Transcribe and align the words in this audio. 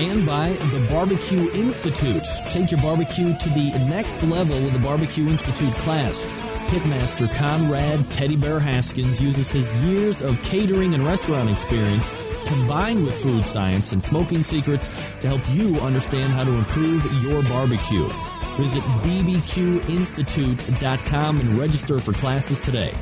and 0.00 0.24
by 0.24 0.48
the 0.48 0.86
Barbecue 0.88 1.50
Institute. 1.52 2.24
Take 2.48 2.70
your 2.70 2.80
barbecue 2.80 3.36
to 3.36 3.48
the 3.50 3.86
next 3.90 4.24
level 4.24 4.58
with 4.62 4.72
the 4.72 4.78
Barbecue 4.78 5.28
Institute 5.28 5.74
class. 5.74 6.24
Pitmaster 6.70 7.28
Konrad 7.36 8.10
Teddy 8.10 8.36
Bear 8.36 8.58
Haskins 8.58 9.20
uses 9.20 9.52
his 9.52 9.84
years 9.84 10.22
of 10.22 10.42
catering 10.42 10.94
and 10.94 11.04
restaurant 11.04 11.50
experience 11.50 12.10
combined 12.46 13.02
with 13.02 13.14
food 13.14 13.44
science 13.44 13.92
and 13.92 14.02
smoking 14.02 14.42
secrets 14.42 15.16
to 15.16 15.28
help 15.28 15.42
you 15.50 15.78
understand 15.80 16.32
how 16.32 16.44
to 16.44 16.54
improve 16.54 17.04
your 17.22 17.42
barbecue. 17.42 18.08
Visit 18.56 18.82
bbqinstitute.com 19.02 21.40
and 21.40 21.58
register 21.58 21.98
for 21.98 22.12
classes 22.12 22.58
today 22.58 22.94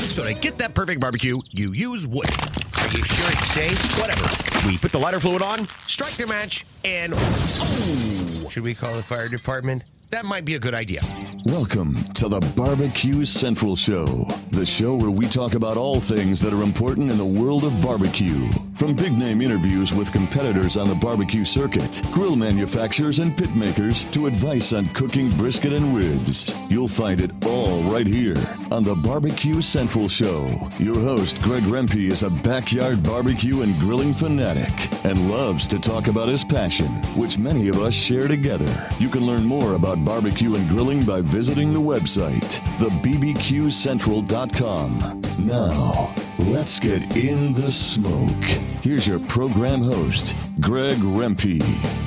So 0.08 0.24
to 0.24 0.34
get 0.34 0.58
that 0.58 0.74
perfect 0.74 1.00
barbecue, 1.00 1.38
you 1.52 1.72
use 1.72 2.08
wood. 2.08 2.26
Are 2.26 2.88
you 2.88 3.04
sure 3.04 3.30
it's 3.30 3.52
safe? 3.52 4.00
Whatever. 4.00 4.26
We 4.68 4.78
put 4.78 4.90
the 4.90 4.98
lighter 4.98 5.20
fluid 5.20 5.42
on, 5.42 5.68
strike 5.86 6.14
the 6.14 6.26
match, 6.26 6.66
and 6.84 7.12
oh, 7.14 8.15
should 8.48 8.62
we 8.62 8.74
call 8.74 8.94
the 8.94 9.02
fire 9.02 9.28
department? 9.28 9.84
That 10.10 10.24
might 10.24 10.44
be 10.44 10.54
a 10.54 10.60
good 10.60 10.74
idea. 10.74 11.00
Welcome 11.46 11.94
to 12.14 12.28
the 12.28 12.40
Barbecue 12.56 13.24
Central 13.24 13.76
Show, 13.76 14.04
the 14.50 14.66
show 14.66 14.96
where 14.96 15.10
we 15.10 15.26
talk 15.26 15.54
about 15.54 15.76
all 15.76 16.00
things 16.00 16.40
that 16.40 16.52
are 16.52 16.62
important 16.62 17.10
in 17.10 17.18
the 17.18 17.24
world 17.24 17.64
of 17.64 17.80
barbecue. 17.80 18.48
From 18.74 18.94
big 18.94 19.12
name 19.12 19.40
interviews 19.40 19.92
with 19.92 20.12
competitors 20.12 20.76
on 20.76 20.88
the 20.88 20.94
barbecue 20.96 21.44
circuit, 21.44 22.02
grill 22.12 22.36
manufacturers 22.36 23.20
and 23.20 23.36
pit 23.36 23.54
makers, 23.54 24.04
to 24.04 24.26
advice 24.26 24.72
on 24.72 24.86
cooking 24.88 25.30
brisket 25.30 25.72
and 25.72 25.96
ribs. 25.96 26.52
You'll 26.70 26.88
find 26.88 27.20
it 27.20 27.30
all 27.46 27.82
right 27.84 28.06
here 28.06 28.36
on 28.70 28.82
the 28.82 28.96
Barbecue 28.96 29.60
Central 29.62 30.08
Show. 30.08 30.68
Your 30.78 30.98
host, 30.98 31.42
Greg 31.42 31.62
Rempe, 31.62 32.10
is 32.10 32.22
a 32.22 32.30
backyard 32.30 33.02
barbecue 33.02 33.62
and 33.62 33.74
grilling 33.78 34.12
fanatic 34.12 34.92
and 35.04 35.30
loves 35.30 35.66
to 35.68 35.78
talk 35.78 36.08
about 36.08 36.28
his 36.28 36.44
passion, 36.44 36.88
which 37.14 37.38
many 37.38 37.68
of 37.68 37.80
us 37.80 37.94
share 37.94 38.28
together. 38.28 38.88
You 38.98 39.08
can 39.08 39.26
learn 39.26 39.44
more 39.44 39.74
about 39.74 39.95
barbecue 40.04 40.54
and 40.54 40.68
grilling 40.68 41.04
by 41.04 41.20
visiting 41.20 41.72
the 41.72 41.80
website, 41.80 42.60
thebbqcentral.com. 42.78 44.98
Now, 45.46 46.14
let's 46.50 46.80
get 46.80 47.16
in 47.16 47.52
the 47.52 47.70
smoke. 47.70 48.44
Here's 48.82 49.06
your 49.06 49.20
program 49.20 49.82
host, 49.82 50.34
Greg 50.60 50.96
Rempe. 50.98 51.62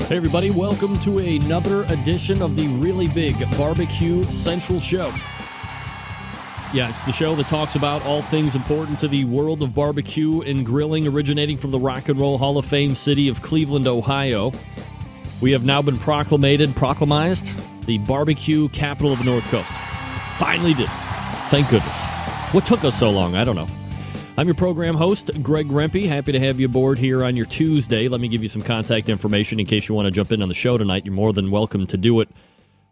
Hey, 0.08 0.18
everybody, 0.18 0.50
welcome 0.50 0.98
to 1.00 1.20
another 1.20 1.84
edition 1.86 2.42
of 2.42 2.56
the 2.56 2.68
really 2.80 3.08
big 3.10 3.36
Barbecue 3.58 4.24
Central 4.24 4.80
Show. 4.80 5.14
Yeah, 6.72 6.90
it's 6.90 7.04
the 7.04 7.12
show 7.12 7.34
that 7.36 7.48
talks 7.48 7.76
about 7.76 8.06
all 8.06 8.22
things 8.22 8.56
important 8.56 9.00
to 9.00 9.08
the 9.08 9.26
world 9.26 9.64
of 9.64 9.74
barbecue 9.74 10.42
and 10.42 10.64
grilling, 10.64 11.08
originating 11.08 11.58
from 11.58 11.72
the 11.72 11.80
Rock 11.80 12.10
and 12.10 12.20
Roll 12.20 12.38
Hall 12.38 12.60
of 12.60 12.66
Fame 12.66 12.94
city 12.94 13.28
of 13.28 13.42
Cleveland, 13.42 13.88
Ohio. 13.88 14.52
We 15.42 15.52
have 15.54 15.66
now 15.66 15.82
been 15.82 15.98
proclamated, 15.98 16.70
proclamized, 16.70 17.60
the 17.90 17.98
barbecue 17.98 18.70
capital 18.70 19.12
of 19.12 19.18
the 19.18 19.26
North 19.26 19.50
Coast. 19.50 19.72
Finally 20.38 20.76
did. 20.76 20.90
Thank 21.50 21.70
goodness. 21.70 22.00
What 22.52 22.64
took 22.64 22.84
us 22.84 23.00
so 23.00 23.10
long? 23.10 23.36
I 23.36 23.44
don't 23.44 23.56
know. 23.56 23.66
I'm 24.38 24.46
your 24.46 24.54
program 24.54 24.94
host, 24.94 25.32
Greg 25.42 25.70
Rempe. 25.70 26.06
Happy 26.06 26.32
to 26.32 26.40
have 26.40 26.60
you 26.60 26.68
aboard 26.68 27.00
here 27.00 27.26
on 27.26 27.36
your 27.36 27.48
Tuesday. 27.48 28.08
Let 28.08 28.22
me 28.22 28.28
give 28.28 28.44
you 28.44 28.48
some 28.48 28.62
contact 28.62 29.10
information 29.10 29.60
in 29.60 29.66
case 29.66 29.90
you 29.90 29.96
want 29.96 30.06
to 30.06 30.12
jump 30.12 30.32
in 30.32 30.44
on 30.44 30.50
the 30.50 30.54
show 30.54 30.78
tonight. 30.78 31.04
You're 31.04 31.16
more 31.16 31.34
than 31.34 31.50
welcome 31.50 31.88
to 31.88 31.98
do 31.98 32.22
it. 32.22 32.30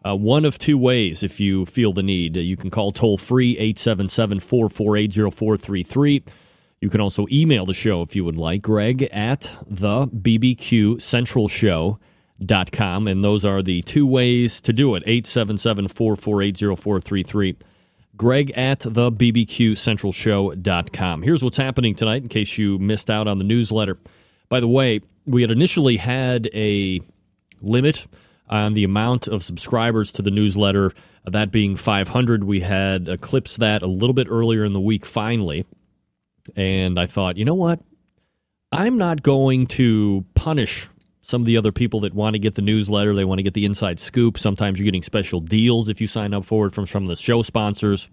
Uh, 0.03 0.16
one 0.16 0.46
of 0.46 0.57
two 0.57 0.80
ways 0.80 1.22
if 1.22 1.40
you 1.40 1.68
feel 1.68 1.94
the 1.94 2.02
need. 2.02 2.36
Uh, 2.36 2.41
you 2.41 2.57
can 2.57 2.72
call 2.72 2.91
toll 2.91 3.19
free 3.19 3.52
877 3.52 4.40
448 4.40 5.13
0433. 5.31 6.24
You 6.81 6.90
can 6.90 7.02
also 7.02 7.28
email 7.31 7.68
the 7.68 7.75
show 7.75 8.02
if 8.02 8.16
you 8.16 8.25
would 8.25 8.36
like, 8.36 8.63
greg 8.63 9.03
at 9.03 9.56
the 9.68 10.07
BBQ 10.07 11.00
Central 11.00 11.47
Show 11.47 12.00
com, 12.72 13.08
and 13.08 13.24
those 13.24 13.46
are 13.46 13.62
the 13.62 13.81
two 13.84 14.06
ways 14.06 14.62
to 14.62 14.74
do 14.74 14.96
it 14.96 15.03
877 15.06 15.88
448 15.88 16.58
0433. 16.58 17.58
Greg 18.16 18.52
at 18.52 18.80
the 18.80 19.12
BBQ 19.12 19.78
Central 19.78 20.12
Show.com. 20.12 21.22
Here's 21.22 21.44
what's 21.44 21.58
happening 21.58 21.94
tonight 21.94 22.24
in 22.24 22.30
case 22.30 22.57
you 22.57 22.80
missed 22.80 23.10
out 23.10 23.28
on 23.28 23.38
the 23.38 23.44
newsletter. 23.44 23.98
By 24.50 24.60
the 24.60 24.68
way, 24.68 25.01
we 25.25 25.42
had 25.42 25.51
initially 25.51 25.98
had 25.98 26.50
a 26.54 27.01
limit 27.62 28.07
on 28.50 28.74
the 28.74 28.83
amount 28.83 29.28
of 29.28 29.44
subscribers 29.44 30.12
to 30.13 30.22
the 30.22 30.31
newsletter, 30.31 30.94
that 31.25 31.51
being 31.51 31.75
500. 31.75 32.44
We 32.44 32.62
had 32.62 33.07
eclipsed 33.07 33.60
that 33.60 33.81
a 33.83 33.88
little 33.88 34.13
bit 34.13 34.28
earlier 34.30 34.63
in 34.63 34.74
the 34.74 34.80
week 34.80 35.06
finally. 35.06 35.66
And 36.56 37.00
I 37.00 37.06
thought, 37.06 37.38
you 37.38 37.45
know 37.45 37.56
what? 37.56 37.81
I'm 38.72 38.98
not 38.98 39.22
going 39.22 39.68
to 39.68 40.25
punish 40.33 40.90
some 41.27 41.41
of 41.41 41.45
the 41.45 41.57
other 41.57 41.74
people 41.74 42.00
that 42.01 42.13
want 42.13 42.35
to 42.35 42.39
get 42.39 42.56
the 42.56 42.62
newsletter. 42.62 43.13
They 43.13 43.25
want 43.25 43.39
to 43.39 43.44
get 43.44 43.53
the 43.53 43.65
inside 43.65 44.00
scoop. 44.00 44.38
Sometimes 44.38 44.79
you're 44.79 44.85
getting 44.85 45.03
special 45.03 45.41
deals 45.41 45.89
if 45.89 46.00
you 46.00 46.07
sign 46.07 46.33
up 46.33 46.45
for 46.45 46.68
it 46.68 46.74
from 46.74 46.85
some 46.85 47.03
of 47.03 47.09
the 47.09 47.18
show 47.18 47.41
sponsors. 47.41 48.09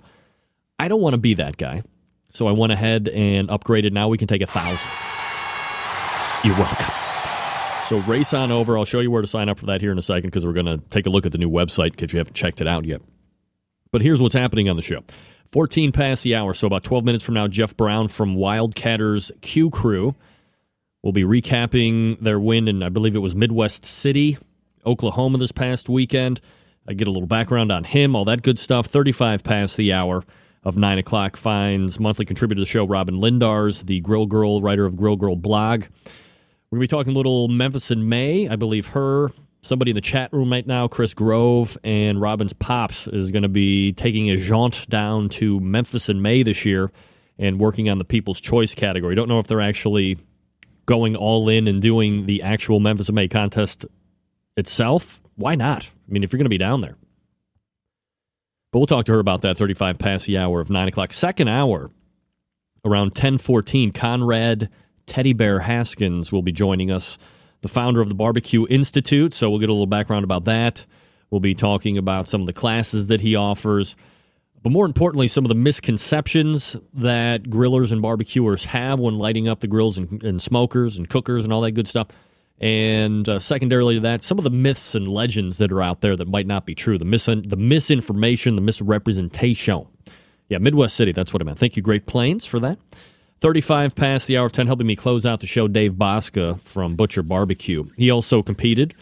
I 0.80 0.88
don't 0.88 1.00
want 1.00 1.14
to 1.14 1.18
be 1.18 1.34
that 1.34 1.56
guy. 1.56 1.84
So 2.30 2.48
I 2.48 2.52
went 2.52 2.72
ahead 2.72 3.08
and 3.08 3.48
upgraded. 3.48 3.92
Now 3.92 4.08
we 4.08 4.18
can 4.18 4.26
take 4.26 4.42
a 4.42 4.46
thousand. 4.46 4.90
You're 6.44 6.58
welcome. 6.58 6.92
So 7.84 7.98
race 8.10 8.34
on 8.34 8.50
over. 8.50 8.76
I'll 8.76 8.84
show 8.84 8.98
you 8.98 9.12
where 9.12 9.22
to 9.22 9.28
sign 9.28 9.48
up 9.48 9.60
for 9.60 9.66
that 9.66 9.80
here 9.80 9.92
in 9.92 9.98
a 9.98 10.02
second 10.02 10.30
because 10.30 10.44
we're 10.44 10.52
going 10.52 10.66
to 10.66 10.78
take 10.90 11.06
a 11.06 11.10
look 11.10 11.24
at 11.24 11.30
the 11.30 11.38
new 11.38 11.50
website 11.50 11.92
because 11.92 12.12
you 12.12 12.18
haven't 12.18 12.34
checked 12.34 12.60
it 12.60 12.66
out 12.66 12.84
yet. 12.84 13.00
But 13.92 14.02
here's 14.02 14.20
what's 14.20 14.34
happening 14.34 14.68
on 14.68 14.76
the 14.76 14.82
show. 14.82 15.04
14 15.52 15.92
past 15.92 16.24
the 16.24 16.34
hour, 16.34 16.52
so 16.52 16.66
about 16.66 16.82
12 16.82 17.04
minutes 17.04 17.22
from 17.22 17.34
now, 17.34 17.46
Jeff 17.46 17.76
Brown 17.76 18.08
from 18.08 18.34
Wildcatters 18.34 19.30
Q 19.40 19.70
Crew 19.70 20.16
We'll 21.04 21.12
be 21.12 21.22
recapping 21.22 22.18
their 22.20 22.40
win 22.40 22.66
in, 22.66 22.82
I 22.82 22.88
believe 22.88 23.14
it 23.14 23.18
was 23.18 23.36
Midwest 23.36 23.84
City, 23.84 24.38
Oklahoma 24.86 25.36
this 25.36 25.52
past 25.52 25.90
weekend. 25.90 26.40
I 26.88 26.94
get 26.94 27.06
a 27.06 27.10
little 27.10 27.26
background 27.26 27.70
on 27.70 27.84
him, 27.84 28.16
all 28.16 28.24
that 28.24 28.40
good 28.40 28.58
stuff. 28.58 28.86
35 28.86 29.44
past 29.44 29.76
the 29.76 29.92
hour 29.92 30.24
of 30.62 30.78
9 30.78 30.96
o'clock 30.96 31.36
finds 31.36 32.00
monthly 32.00 32.24
contributor 32.24 32.60
to 32.60 32.62
the 32.62 32.66
show, 32.66 32.86
Robyn 32.86 33.16
Lindars, 33.16 33.84
the 33.84 34.00
Grill 34.00 34.26
Grrrl, 34.26 34.62
writer 34.62 34.86
of 34.86 34.96
Grill 34.96 35.18
Grrrl 35.18 35.36
blog. 35.36 35.82
We're 36.70 36.78
going 36.78 36.88
to 36.88 36.94
be 36.94 36.96
talking 36.96 37.12
a 37.12 37.16
little 37.16 37.48
Memphis 37.48 37.90
in 37.90 38.08
May. 38.08 38.48
I 38.48 38.56
believe 38.56 38.86
her, 38.88 39.30
somebody 39.60 39.90
in 39.90 39.96
the 39.96 40.00
chat 40.00 40.32
room 40.32 40.50
right 40.50 40.66
now, 40.66 40.88
Chris 40.88 41.12
Grove, 41.12 41.76
and 41.84 42.18
Robyn's 42.18 42.54
Pops 42.54 43.08
is 43.08 43.30
going 43.30 43.42
to 43.42 43.50
be 43.50 43.92
taking 43.92 44.30
a 44.30 44.38
jaunt 44.38 44.88
down 44.88 45.28
to 45.28 45.60
Memphis 45.60 46.08
in 46.08 46.22
May 46.22 46.42
this 46.42 46.64
year 46.64 46.90
and 47.38 47.60
working 47.60 47.90
on 47.90 47.98
the 47.98 48.06
People's 48.06 48.40
Choice 48.40 48.74
category. 48.74 49.14
Don't 49.14 49.28
know 49.28 49.38
if 49.38 49.46
they're 49.46 49.60
actually 49.60 50.16
going 50.86 51.16
all 51.16 51.48
in 51.48 51.68
and 51.68 51.80
doing 51.80 52.26
the 52.26 52.42
actual 52.42 52.80
Memphis 52.80 53.08
in 53.08 53.14
May 53.14 53.28
contest 53.28 53.86
itself. 54.56 55.20
Why 55.36 55.54
not? 55.54 55.90
I 56.08 56.12
mean, 56.12 56.22
if 56.22 56.32
you're 56.32 56.38
going 56.38 56.46
to 56.46 56.50
be 56.50 56.58
down 56.58 56.80
there. 56.80 56.96
But 58.70 58.80
we'll 58.80 58.86
talk 58.86 59.04
to 59.06 59.12
her 59.12 59.20
about 59.20 59.42
that 59.42 59.56
35 59.56 59.98
past 59.98 60.26
the 60.26 60.38
hour 60.38 60.60
of 60.60 60.68
9 60.68 60.88
o'clock. 60.88 61.12
Second 61.12 61.48
hour, 61.48 61.90
around 62.84 63.06
1014, 63.06 63.92
Konrad 63.92 64.68
Teddy 65.06 65.32
Bear 65.32 65.60
Haskins 65.60 66.32
will 66.32 66.42
be 66.42 66.52
joining 66.52 66.90
us, 66.90 67.18
the 67.60 67.68
founder 67.68 68.00
of 68.00 68.08
the 68.08 68.14
Barbecue 68.14 68.66
Institute. 68.68 69.32
So 69.32 69.48
we'll 69.48 69.60
get 69.60 69.68
a 69.68 69.72
little 69.72 69.86
background 69.86 70.24
about 70.24 70.44
that. 70.44 70.86
We'll 71.30 71.40
be 71.40 71.54
talking 71.54 71.98
about 71.98 72.28
some 72.28 72.40
of 72.40 72.46
the 72.46 72.52
classes 72.52 73.06
that 73.08 73.20
he 73.20 73.36
offers. 73.36 73.96
But 74.64 74.72
more 74.72 74.86
importantly, 74.86 75.28
some 75.28 75.44
of 75.44 75.50
the 75.50 75.54
misconceptions 75.54 76.74
that 76.94 77.42
grillers 77.44 77.92
and 77.92 78.00
barbecuers 78.00 78.64
have 78.64 78.98
when 78.98 79.18
lighting 79.18 79.46
up 79.46 79.60
the 79.60 79.66
grills 79.66 79.98
and, 79.98 80.22
and 80.24 80.40
smokers 80.40 80.96
and 80.96 81.06
cookers 81.06 81.44
and 81.44 81.52
all 81.52 81.60
that 81.60 81.72
good 81.72 81.86
stuff. 81.86 82.08
And 82.58 83.28
uh, 83.28 83.40
secondarily 83.40 83.96
to 83.96 84.00
that, 84.00 84.24
some 84.24 84.38
of 84.38 84.44
the 84.44 84.50
myths 84.50 84.94
and 84.94 85.06
legends 85.06 85.58
that 85.58 85.70
are 85.70 85.82
out 85.82 86.00
there 86.00 86.16
that 86.16 86.28
might 86.28 86.46
not 86.46 86.64
be 86.64 86.74
true, 86.74 86.96
the, 86.96 87.04
mis- 87.04 87.26
the 87.26 87.56
misinformation, 87.58 88.54
the 88.54 88.62
misrepresentation. 88.62 89.86
Yeah, 90.48 90.56
Midwest 90.56 90.96
City, 90.96 91.12
that's 91.12 91.34
what 91.34 91.42
I 91.42 91.44
meant. 91.44 91.58
Thank 91.58 91.76
you, 91.76 91.82
Great 91.82 92.06
Plains, 92.06 92.46
for 92.46 92.58
that. 92.60 92.78
35 93.40 93.94
past 93.94 94.26
the 94.28 94.38
hour 94.38 94.46
of 94.46 94.52
10, 94.52 94.66
helping 94.66 94.86
me 94.86 94.96
close 94.96 95.26
out 95.26 95.40
the 95.40 95.46
show, 95.46 95.68
Dave 95.68 95.92
Bouska 95.92 96.58
from 96.62 96.94
Butcher 96.94 97.22
Barbecue. 97.22 97.84
He 97.98 98.10
also 98.10 98.42
competed 98.42 98.94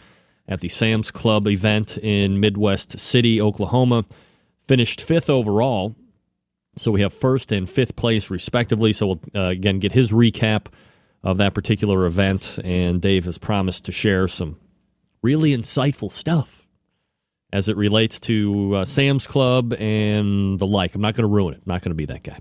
at 0.45 0.59
the 0.59 0.67
Sam's 0.67 1.09
Club 1.09 1.47
event 1.47 1.97
in 1.99 2.41
Midwest 2.41 2.99
City, 2.99 3.39
Oklahoma. 3.39 4.03
Finished 4.67 5.01
fifth 5.01 5.29
overall. 5.29 5.95
So 6.77 6.91
we 6.91 7.01
have 7.01 7.13
first 7.13 7.51
and 7.51 7.69
fifth 7.69 7.95
place, 7.95 8.29
respectively. 8.29 8.93
So 8.93 9.07
we'll, 9.07 9.21
uh, 9.35 9.49
again, 9.49 9.79
get 9.79 9.91
his 9.91 10.11
recap 10.11 10.67
of 11.21 11.37
that 11.37 11.53
particular 11.53 12.05
event. 12.05 12.59
And 12.63 13.01
Dave 13.01 13.25
has 13.25 13.37
promised 13.37 13.85
to 13.85 13.91
share 13.91 14.27
some 14.27 14.57
really 15.21 15.55
insightful 15.55 16.09
stuff 16.09 16.67
as 17.51 17.69
it 17.69 17.77
relates 17.77 18.19
to 18.21 18.77
uh, 18.77 18.85
Sam's 18.85 19.27
Club 19.27 19.73
and 19.73 20.57
the 20.57 20.65
like. 20.65 20.95
I'm 20.95 21.01
not 21.01 21.15
going 21.15 21.29
to 21.29 21.33
ruin 21.33 21.53
it. 21.53 21.57
I'm 21.57 21.71
not 21.71 21.81
going 21.81 21.91
to 21.91 21.95
be 21.95 22.05
that 22.05 22.23
guy. 22.23 22.39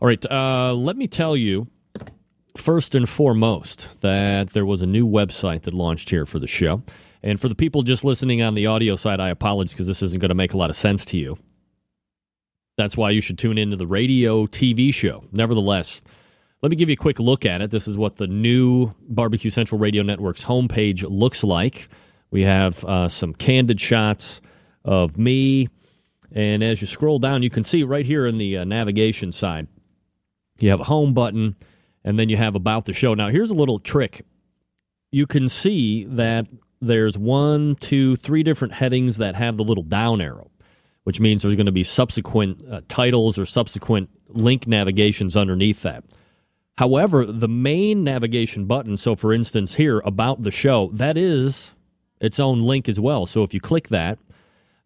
All 0.00 0.08
right. 0.08 0.24
Uh, 0.30 0.74
let 0.74 0.96
me 0.96 1.06
tell 1.06 1.36
you, 1.36 1.68
first 2.56 2.94
and 2.94 3.08
foremost, 3.08 4.00
that 4.00 4.50
there 4.50 4.66
was 4.66 4.82
a 4.82 4.86
new 4.86 5.06
website 5.06 5.62
that 5.62 5.74
launched 5.74 6.10
here 6.10 6.26
for 6.26 6.38
the 6.38 6.48
show. 6.48 6.82
And 7.24 7.40
for 7.40 7.48
the 7.48 7.54
people 7.54 7.80
just 7.80 8.04
listening 8.04 8.42
on 8.42 8.54
the 8.54 8.66
audio 8.66 8.96
side, 8.96 9.18
I 9.18 9.30
apologize 9.30 9.72
because 9.72 9.86
this 9.86 10.02
isn't 10.02 10.20
going 10.20 10.28
to 10.28 10.34
make 10.34 10.52
a 10.52 10.58
lot 10.58 10.68
of 10.68 10.76
sense 10.76 11.06
to 11.06 11.16
you. 11.16 11.38
That's 12.76 12.98
why 12.98 13.10
you 13.10 13.22
should 13.22 13.38
tune 13.38 13.56
into 13.56 13.76
the 13.76 13.86
radio 13.86 14.44
TV 14.44 14.92
show. 14.92 15.24
Nevertheless, 15.32 16.02
let 16.60 16.68
me 16.68 16.76
give 16.76 16.90
you 16.90 16.92
a 16.92 16.96
quick 16.96 17.18
look 17.18 17.46
at 17.46 17.62
it. 17.62 17.70
This 17.70 17.88
is 17.88 17.96
what 17.96 18.16
the 18.16 18.26
new 18.26 18.92
Barbecue 19.08 19.48
Central 19.48 19.78
Radio 19.78 20.02
Network's 20.02 20.44
homepage 20.44 21.02
looks 21.08 21.42
like. 21.42 21.88
We 22.30 22.42
have 22.42 22.84
uh, 22.84 23.08
some 23.08 23.32
candid 23.32 23.80
shots 23.80 24.42
of 24.84 25.16
me. 25.16 25.68
And 26.30 26.62
as 26.62 26.82
you 26.82 26.86
scroll 26.86 27.18
down, 27.18 27.42
you 27.42 27.48
can 27.48 27.64
see 27.64 27.84
right 27.84 28.04
here 28.04 28.26
in 28.26 28.36
the 28.36 28.58
uh, 28.58 28.64
navigation 28.64 29.32
side, 29.32 29.66
you 30.58 30.68
have 30.68 30.80
a 30.80 30.84
home 30.84 31.14
button, 31.14 31.56
and 32.04 32.18
then 32.18 32.28
you 32.28 32.36
have 32.36 32.54
about 32.54 32.84
the 32.84 32.92
show. 32.92 33.14
Now, 33.14 33.28
here's 33.28 33.50
a 33.50 33.54
little 33.54 33.78
trick. 33.78 34.26
You 35.10 35.26
can 35.26 35.48
see 35.48 36.04
that 36.04 36.48
there's 36.86 37.18
one, 37.18 37.74
two, 37.76 38.16
three 38.16 38.42
different 38.42 38.74
headings 38.74 39.16
that 39.18 39.34
have 39.34 39.56
the 39.56 39.64
little 39.64 39.82
down 39.82 40.20
arrow, 40.20 40.50
which 41.04 41.20
means 41.20 41.42
there's 41.42 41.54
going 41.54 41.66
to 41.66 41.72
be 41.72 41.82
subsequent 41.82 42.64
uh, 42.70 42.80
titles 42.88 43.38
or 43.38 43.46
subsequent 43.46 44.10
link 44.28 44.66
navigations 44.66 45.36
underneath 45.36 45.82
that. 45.82 46.04
However, 46.78 47.24
the 47.24 47.48
main 47.48 48.02
navigation 48.02 48.66
button, 48.66 48.96
so 48.96 49.14
for 49.14 49.32
instance, 49.32 49.74
here 49.74 50.00
about 50.04 50.42
the 50.42 50.50
show, 50.50 50.90
that 50.94 51.16
is 51.16 51.74
its 52.20 52.40
own 52.40 52.62
link 52.62 52.88
as 52.88 52.98
well. 52.98 53.26
So 53.26 53.42
if 53.42 53.54
you 53.54 53.60
click 53.60 53.88
that, 53.88 54.18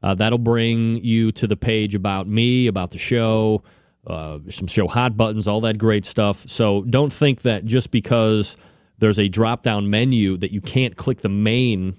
uh, 0.02 0.14
that'll 0.14 0.38
bring 0.38 1.02
you 1.02 1.32
to 1.32 1.46
the 1.46 1.56
page 1.56 1.94
about 1.94 2.28
me, 2.28 2.66
about 2.66 2.90
the 2.90 2.98
show, 2.98 3.62
uh, 4.06 4.38
some 4.48 4.66
show 4.66 4.86
hot 4.86 5.16
buttons, 5.16 5.48
all 5.48 5.60
that 5.62 5.78
great 5.78 6.04
stuff. 6.04 6.48
So 6.48 6.82
don't 6.82 7.12
think 7.12 7.42
that 7.42 7.64
just 7.64 7.90
because 7.90 8.56
there's 8.98 9.18
a 9.18 9.28
drop 9.28 9.62
down 9.62 9.90
menu 9.90 10.36
that 10.38 10.52
you 10.52 10.60
can't 10.60 10.96
click 10.96 11.20
the 11.20 11.28
main 11.28 11.94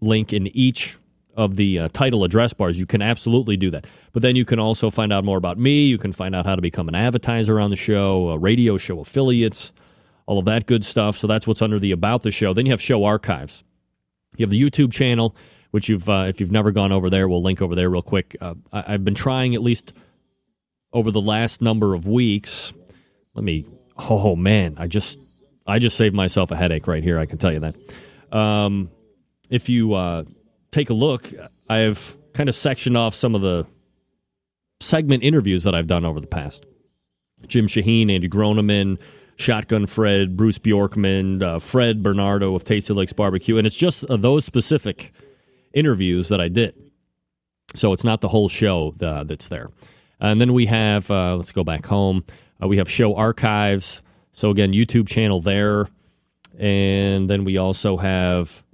link 0.00 0.32
in 0.32 0.46
each 0.48 0.98
of 1.36 1.56
the 1.56 1.78
uh, 1.78 1.88
title 1.92 2.24
address 2.24 2.52
bars. 2.52 2.78
You 2.78 2.86
can 2.86 3.00
absolutely 3.02 3.56
do 3.56 3.70
that. 3.70 3.86
But 4.12 4.22
then 4.22 4.34
you 4.36 4.44
can 4.44 4.58
also 4.58 4.90
find 4.90 5.12
out 5.12 5.24
more 5.24 5.38
about 5.38 5.58
me. 5.58 5.86
You 5.86 5.96
can 5.96 6.12
find 6.12 6.34
out 6.34 6.44
how 6.44 6.56
to 6.56 6.62
become 6.62 6.88
an 6.88 6.94
advertiser 6.94 7.60
on 7.60 7.70
the 7.70 7.76
show, 7.76 8.34
radio 8.34 8.76
show 8.76 9.00
affiliates, 9.00 9.72
all 10.26 10.38
of 10.38 10.44
that 10.46 10.66
good 10.66 10.84
stuff. 10.84 11.16
So 11.16 11.26
that's 11.26 11.46
what's 11.46 11.62
under 11.62 11.78
the 11.78 11.92
About 11.92 12.22
the 12.22 12.30
Show. 12.30 12.52
Then 12.52 12.66
you 12.66 12.72
have 12.72 12.82
show 12.82 13.04
archives. 13.04 13.64
You 14.36 14.44
have 14.44 14.50
the 14.50 14.60
YouTube 14.60 14.92
channel, 14.92 15.36
which 15.70 15.88
you've, 15.88 16.08
uh, 16.08 16.26
if 16.28 16.40
you've 16.40 16.52
never 16.52 16.72
gone 16.72 16.90
over 16.92 17.08
there, 17.08 17.28
we'll 17.28 17.42
link 17.42 17.62
over 17.62 17.74
there 17.76 17.88
real 17.88 18.02
quick. 18.02 18.36
Uh, 18.40 18.54
I- 18.72 18.94
I've 18.94 19.04
been 19.04 19.14
trying 19.14 19.54
at 19.54 19.62
least 19.62 19.92
over 20.92 21.10
the 21.12 21.20
last 21.22 21.62
number 21.62 21.94
of 21.94 22.06
weeks. 22.08 22.72
Let 23.34 23.44
me, 23.44 23.66
oh 23.96 24.34
man, 24.34 24.74
I 24.78 24.88
just, 24.88 25.20
I 25.70 25.78
just 25.78 25.96
saved 25.96 26.14
myself 26.14 26.50
a 26.50 26.56
headache 26.56 26.86
right 26.88 27.02
here. 27.02 27.18
I 27.18 27.26
can 27.26 27.38
tell 27.38 27.52
you 27.52 27.60
that. 27.60 28.36
Um, 28.36 28.90
if 29.48 29.68
you 29.68 29.94
uh, 29.94 30.24
take 30.70 30.90
a 30.90 30.94
look, 30.94 31.28
I've 31.68 32.16
kind 32.32 32.48
of 32.48 32.54
sectioned 32.54 32.96
off 32.96 33.14
some 33.14 33.34
of 33.34 33.40
the 33.40 33.66
segment 34.80 35.22
interviews 35.22 35.64
that 35.64 35.74
I've 35.74 35.86
done 35.86 36.04
over 36.04 36.20
the 36.20 36.26
past. 36.26 36.66
Jim 37.46 37.68
Shahin, 37.68 38.10
Andy 38.10 38.28
Groneman, 38.28 38.98
Shotgun 39.36 39.86
Fred, 39.86 40.36
Bruce 40.36 40.58
Bjorkman, 40.58 41.42
uh, 41.42 41.58
Fred 41.58 42.02
Bernardo 42.02 42.54
of 42.54 42.64
Tasty 42.64 42.92
Licks 42.92 43.12
Barbecue, 43.12 43.56
and 43.56 43.66
it's 43.66 43.76
just 43.76 44.04
uh, 44.10 44.16
those 44.16 44.44
specific 44.44 45.12
interviews 45.72 46.28
that 46.28 46.40
I 46.40 46.48
did. 46.48 46.74
So 47.74 47.92
it's 47.92 48.04
not 48.04 48.20
the 48.20 48.28
whole 48.28 48.48
show 48.48 48.92
uh, 49.00 49.24
that's 49.24 49.48
there. 49.48 49.70
And 50.18 50.40
then 50.40 50.52
we 50.52 50.66
have, 50.66 51.10
uh, 51.10 51.36
let's 51.36 51.52
go 51.52 51.64
back 51.64 51.86
home. 51.86 52.24
Uh, 52.62 52.68
we 52.68 52.76
have 52.78 52.90
show 52.90 53.14
archives. 53.14 54.02
So 54.40 54.48
again, 54.48 54.72
YouTube 54.72 55.06
channel 55.06 55.42
there. 55.42 55.86
And 56.58 57.28
then 57.28 57.44
we 57.44 57.58
also 57.58 57.98
have 57.98 58.64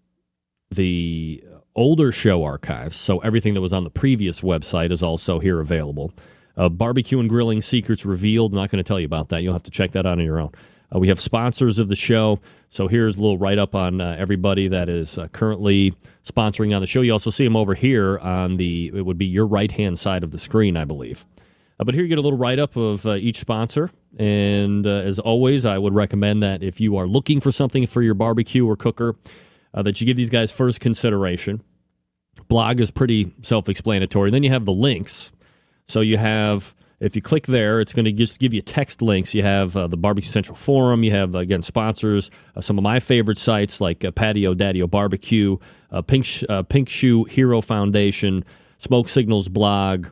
the 0.70 1.42
older 1.74 2.12
show 2.12 2.44
archives. 2.44 2.94
So 2.94 3.18
everything 3.18 3.54
that 3.54 3.60
was 3.60 3.72
on 3.72 3.82
the 3.82 3.90
previous 3.90 4.42
website 4.42 4.92
is 4.92 5.02
also 5.02 5.40
here 5.40 5.58
available. 5.58 6.12
Uh, 6.56 6.68
barbecue 6.68 7.18
and 7.18 7.28
grilling 7.28 7.62
secrets 7.62 8.06
revealed. 8.06 8.52
I'm 8.52 8.58
not 8.58 8.70
going 8.70 8.78
to 8.78 8.86
tell 8.86 9.00
you 9.00 9.06
about 9.06 9.30
that. 9.30 9.42
You'll 9.42 9.54
have 9.54 9.64
to 9.64 9.72
check 9.72 9.90
that 9.90 10.06
out 10.06 10.20
on 10.20 10.24
your 10.24 10.38
own. 10.38 10.52
Uh, 10.94 11.00
we 11.00 11.08
have 11.08 11.20
sponsors 11.20 11.80
of 11.80 11.88
the 11.88 11.96
show. 11.96 12.38
So 12.68 12.86
here's 12.86 13.16
a 13.16 13.20
little 13.20 13.36
write 13.36 13.58
up 13.58 13.74
on 13.74 14.00
uh, 14.00 14.14
everybody 14.16 14.68
that 14.68 14.88
is 14.88 15.18
uh, 15.18 15.26
currently 15.32 15.96
sponsoring 16.22 16.76
on 16.76 16.80
the 16.80 16.86
show. 16.86 17.00
You 17.00 17.10
also 17.10 17.30
see 17.30 17.42
them 17.42 17.56
over 17.56 17.74
here 17.74 18.18
on 18.18 18.56
the, 18.56 18.92
it 18.94 19.04
would 19.04 19.18
be 19.18 19.26
your 19.26 19.48
right 19.48 19.72
hand 19.72 19.98
side 19.98 20.22
of 20.22 20.30
the 20.30 20.38
screen, 20.38 20.76
I 20.76 20.84
believe. 20.84 21.26
Uh, 21.78 21.84
but 21.84 21.94
here 21.94 22.04
you 22.04 22.08
get 22.08 22.18
a 22.18 22.22
little 22.22 22.38
write 22.38 22.60
up 22.60 22.76
of 22.76 23.04
uh, 23.04 23.14
each 23.14 23.40
sponsor. 23.40 23.90
And 24.16 24.86
uh, 24.86 24.90
as 24.90 25.18
always, 25.18 25.66
I 25.66 25.78
would 25.78 25.94
recommend 25.94 26.42
that 26.42 26.62
if 26.62 26.80
you 26.80 26.96
are 26.96 27.06
looking 27.06 27.40
for 27.40 27.52
something 27.52 27.86
for 27.86 28.02
your 28.02 28.14
barbecue 28.14 28.66
or 28.66 28.76
cooker, 28.76 29.16
that 29.74 30.00
you 30.00 30.06
give 30.06 30.16
these 30.16 30.30
guys 30.30 30.50
first 30.50 30.80
consideration. 30.80 31.62
Blog 32.48 32.80
is 32.80 32.90
pretty 32.90 33.34
self 33.42 33.68
explanatory. 33.68 34.30
Then 34.30 34.42
you 34.42 34.48
have 34.48 34.64
the 34.64 34.72
links. 34.72 35.32
So 35.86 36.00
you 36.00 36.16
have 36.16 36.74
if 36.98 37.14
you 37.14 37.20
click 37.20 37.46
there, 37.46 37.80
it's 37.80 37.92
going 37.92 38.06
to 38.06 38.12
just 38.12 38.38
give 38.38 38.54
you 38.54 38.62
text 38.62 39.02
links. 39.02 39.34
You 39.34 39.42
have 39.42 39.76
uh, 39.76 39.86
the 39.86 39.98
Barbecue 39.98 40.30
Central 40.30 40.56
Forum. 40.56 41.04
You 41.04 41.10
have, 41.10 41.34
again, 41.34 41.62
sponsors, 41.62 42.30
uh, 42.56 42.62
some 42.62 42.78
of 42.78 42.82
my 42.82 43.00
favorite 43.00 43.38
sites 43.38 43.80
like 43.80 44.04
uh, 44.04 44.10
Patio 44.12 44.54
Daddio 44.54 44.90
Barbecue, 44.90 45.58
uh, 45.90 46.00
Pink, 46.02 46.26
uh, 46.48 46.62
Pink 46.62 46.88
Shoe 46.88 47.24
Hero 47.24 47.60
Foundation, 47.60 48.44
Smoke 48.78 49.08
Signals 49.08 49.48
Blog, 49.48 50.06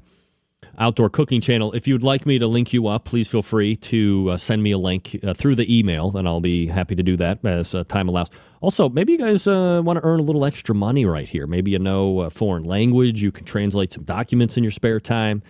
Outdoor 0.78 1.10
Cooking 1.10 1.40
Channel. 1.40 1.72
If 1.72 1.86
you'd 1.86 2.02
like 2.02 2.26
me 2.26 2.38
to 2.38 2.46
link 2.46 2.72
you 2.72 2.86
up, 2.86 3.04
please 3.04 3.28
feel 3.28 3.42
free 3.42 3.76
to 3.76 4.30
uh, 4.30 4.36
send 4.36 4.62
me 4.62 4.72
a 4.72 4.78
link 4.78 5.18
through 5.36 5.54
the 5.54 5.78
email, 5.78 6.16
and 6.16 6.26
I'll 6.26 6.40
be 6.40 6.66
happy 6.66 6.94
to 6.94 7.02
do 7.02 7.16
that 7.18 7.44
as 7.46 7.74
time 7.88 8.08
allows. 8.08 8.30
Also, 8.60 8.88
maybe 8.88 9.12
you 9.12 9.18
guys 9.18 9.46
want 9.46 9.98
to 9.98 10.04
earn 10.04 10.20
a 10.20 10.22
little 10.22 10.44
extra 10.44 10.74
money 10.74 11.04
right 11.04 11.28
here. 11.28 11.46
Maybe 11.46 11.70
you 11.70 11.78
know 11.78 12.22
a 12.22 12.30
foreign 12.30 12.64
language. 12.64 13.22
You 13.22 13.30
can 13.30 13.44
translate 13.44 13.92
some 13.92 14.04
documents 14.04 14.56
in 14.56 14.64
your 14.64 14.72
spare 14.72 15.00
time. 15.00 15.42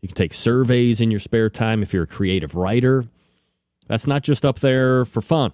You 0.00 0.08
can 0.08 0.16
take 0.16 0.34
surveys 0.34 1.00
in 1.00 1.10
your 1.10 1.20
spare 1.20 1.50
time 1.50 1.82
if 1.82 1.92
you're 1.92 2.04
a 2.04 2.08
creative 2.08 2.54
writer. 2.54 3.04
That's 3.88 4.06
not 4.06 4.22
just 4.22 4.44
up 4.44 4.60
there 4.60 5.04
for 5.04 5.20
fun. 5.20 5.52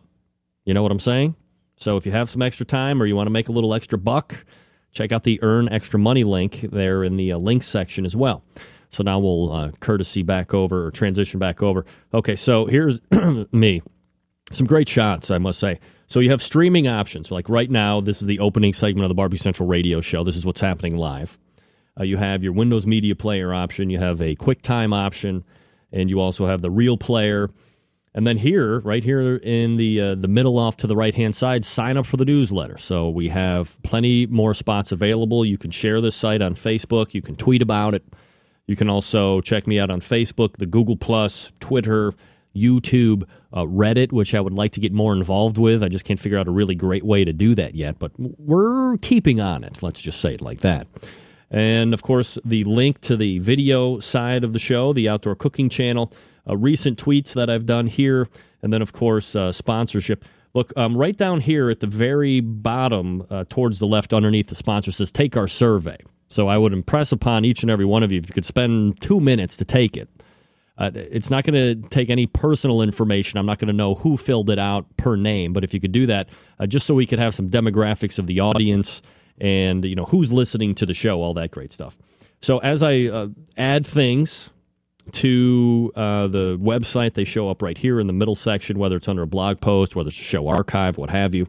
You 0.65 0.75
know 0.75 0.83
what 0.83 0.93
I'm 0.93 0.99
saying? 0.99 1.35
So 1.77 1.97
if 1.97 2.07
you 2.07 2.13
have 2.13 2.31
some 2.31 2.43
extra 2.43 2.67
time 2.67 3.03
or 3.03 3.07
you 3.07 3.17
want 3.17 3.27
to 3.27 3.33
make 3.33 3.49
a 3.49 3.53
little 3.53 3.75
extra 3.75 3.99
buck, 3.99 4.45
check 4.93 5.13
out 5.13 5.23
the 5.23 5.43
Earn 5.43 5.69
Extra 5.69 5.99
Money 5.99 6.25
link 6.25 6.61
there 6.73 7.05
in 7.05 7.17
the 7.17 7.33
uh, 7.33 7.39
links 7.39 7.67
section 7.67 8.05
as 8.05 8.17
well. 8.17 8.43
So 8.91 9.03
now 9.03 9.19
we'll 9.19 9.53
uh, 9.53 9.71
courtesy 9.81 10.23
back 10.23 10.55
over 10.55 10.87
or 10.87 10.91
transition 10.91 11.39
back 11.39 11.63
over. 11.63 11.85
Okay, 12.15 12.37
so 12.37 12.67
here's 12.67 13.01
me. 13.53 13.83
Some 14.51 14.67
great 14.67 14.89
shots, 14.89 15.31
I 15.31 15.39
must 15.39 15.59
say. 15.59 15.79
So 16.07 16.21
you 16.21 16.31
have 16.31 16.43
streaming 16.43 16.89
options. 16.89 17.31
Like 17.31 17.51
right 17.51 17.71
now, 17.71 18.01
this 18.01 18.23
is 18.23 18.27
the 18.27 18.39
opening 18.39 18.73
segment 18.73 19.05
of 19.05 19.11
the 19.11 19.15
Barbie 19.15 19.37
Central 19.37 19.69
radio 19.69 20.01
show. 20.01 20.25
This 20.25 20.37
is 20.37 20.47
what's 20.47 20.61
happening 20.61 20.97
live. 20.97 21.39
Uh, 21.99 22.05
you 22.05 22.17
have 22.17 22.43
your 22.43 22.53
Windows 22.53 22.87
Media 22.87 23.15
Player 23.15 23.53
option. 23.53 23.91
You 23.91 23.99
have 23.99 24.21
a 24.23 24.35
QuickTime 24.37 24.95
option, 24.95 25.45
and 25.93 26.09
you 26.09 26.21
also 26.21 26.47
have 26.47 26.63
the 26.63 26.71
Real 26.71 26.97
Player. 26.97 27.51
And 28.15 28.27
then 28.27 28.39
here, 28.39 28.81
right 28.81 29.05
here 29.05 29.37
in 29.37 29.77
the 29.77 30.01
uh, 30.01 30.15
the 30.15 30.29
middle 30.29 30.59
off 30.59 30.79
to 30.79 30.87
the 30.87 30.97
right 30.97 31.15
hand 31.15 31.35
side, 31.35 31.65
sign 31.65 31.97
up 31.99 32.07
for 32.07 32.17
the 32.17 32.25
newsletter. 32.25 32.79
So 32.79 33.11
we 33.11 33.29
have 33.29 33.81
plenty 33.83 34.27
more 34.27 34.55
spots 34.55 34.93
available. 34.93 35.45
You 35.45 35.59
can 35.59 35.71
share 35.71 36.01
this 36.01 36.17
site 36.17 36.41
on 36.41 36.55
Facebook. 36.55 37.13
You 37.13 37.21
can 37.21 37.37
tweet 37.37 37.61
about 37.61 37.95
it. 37.95 38.05
You 38.69 38.77
can 38.77 38.89
also 38.91 39.41
check 39.41 39.67
me 39.67 39.81
out 39.81 39.91
on 39.91 40.01
Facebook, 40.01 40.59
the 40.59 40.67
Google 40.67 40.97
Plus, 40.97 41.53
Twitter, 41.59 42.13
YouTube, 42.55 43.25
uh, 43.53 43.63
Reddit, 43.63 44.13
which 44.13 44.35
I 44.35 44.41
would 44.41 44.53
like 44.53 44.73
to 44.73 44.81
get 44.81 44.93
more 44.93 45.15
involved 45.15 45.57
with. 45.57 45.83
I 45.83 45.89
just 45.89 46.05
can't 46.05 46.21
figure 46.21 46.39
out 46.39 46.47
a 46.47 46.51
really 46.51 46.75
great 46.75 47.03
way 47.03 47.25
to 47.25 47.33
do 47.33 47.55
that 47.55 47.75
yet, 47.75 47.99
but 47.99 48.13
we're 48.19 48.99
keeping 48.99 49.41
on 49.41 49.65
it. 49.65 49.83
Let's 49.83 50.03
just 50.03 50.21
say 50.21 50.35
it 50.35 50.43
like 50.43 50.61
that. 50.61 50.87
And 51.51 51.95
of 51.95 52.03
course, 52.03 52.37
the 52.45 52.63
link 52.65 53.01
to 53.03 53.17
the 53.17 53.39
video 53.39 54.01
side 54.01 54.45
of 54.45 54.53
the 54.53 54.59
show, 54.59 54.93
the 54.93 55.09
outdoor 55.09 55.35
cooking 55.35 55.71
channel, 55.71 56.13
uh, 56.47 56.55
recent 56.55 57.03
tweets 57.03 57.33
that 57.33 57.49
I've 57.49 57.65
done 57.65 57.87
here, 57.87 58.29
and 58.63 58.71
then, 58.71 58.83
of 58.83 58.93
course, 58.93 59.35
uh, 59.35 59.51
sponsorship. 59.51 60.27
Look, 60.53 60.75
um, 60.77 60.95
right 60.95 61.17
down 61.17 61.41
here 61.41 61.71
at 61.71 61.81
the 61.81 61.87
very 61.87 62.41
bottom, 62.41 63.27
uh, 63.31 63.45
towards 63.49 63.79
the 63.79 63.87
left 63.87 64.13
underneath 64.13 64.49
the 64.49 64.55
sponsor 64.55 64.93
says, 64.93 65.11
Take 65.11 65.39
our 65.39 65.49
survey. 65.49 65.97
So 66.29 66.47
I 66.47 66.59
would 66.59 66.73
impress 66.73 67.11
upon 67.11 67.45
each 67.45 67.63
and 67.63 67.71
every 67.71 67.85
one 67.85 68.03
of 68.03 68.13
you 68.13 68.19
if 68.19 68.29
you 68.29 68.35
could 68.35 68.45
spend 68.45 69.01
two 69.01 69.19
minutes 69.21 69.57
to 69.57 69.65
take 69.65 69.97
it. 69.97 70.09
Uh, 70.77 70.93
it's 70.95 71.29
not 71.29 71.43
going 71.43 71.55
to 71.55 71.89
take 71.89 72.09
any 72.09 72.27
personal 72.27 72.83
information. 72.83 73.39
I'm 73.39 73.47
not 73.47 73.59
going 73.59 73.67
to 73.69 73.75
know 73.75 73.97
who 73.97 74.17
filled 74.17 74.49
it 74.49 74.59
out 74.61 74.87
per 74.97 75.17
name, 75.17 75.53
but 75.53 75.65
if 75.65 75.75
you 75.75 75.81
could 75.81 75.91
do 75.91 76.07
that, 76.07 76.29
uh, 76.61 76.67
just 76.67 76.87
so 76.87 76.95
we 76.95 77.05
could 77.05 77.19
have 77.19 77.35
some 77.35 77.51
demographics 77.51 78.19
of 78.19 78.29
the 78.29 78.41
audience 78.41 79.03
and 79.41 79.85
you 79.85 79.95
know 79.95 80.05
who's 80.05 80.33
listening 80.33 80.75
to 80.77 80.87
the 80.87 80.95
show, 80.95 81.21
all 81.23 81.35
that 81.35 81.51
great 81.51 81.73
stuff. 81.73 81.97
So 82.41 82.59
as 82.59 82.83
I 82.83 83.05
uh, 83.05 83.29
add 83.57 83.85
things 83.85 84.51
to 85.13 85.93
uh, 85.97 86.27
the 86.29 86.59
website, 86.59 87.15
they 87.15 87.25
show 87.25 87.49
up 87.49 87.63
right 87.63 87.77
here 87.77 87.99
in 87.99 88.07
the 88.07 88.13
middle 88.13 88.35
section, 88.35 88.79
whether 88.79 88.97
it's 88.97 89.09
under 89.09 89.23
a 89.23 89.27
blog 89.27 89.61
post, 89.61 89.97
whether 89.97 90.09
it's 90.09 90.21
a 90.21 90.23
show 90.23 90.47
archive, 90.49 90.99
what 90.99 91.11
have 91.11 91.35
you. 91.35 91.49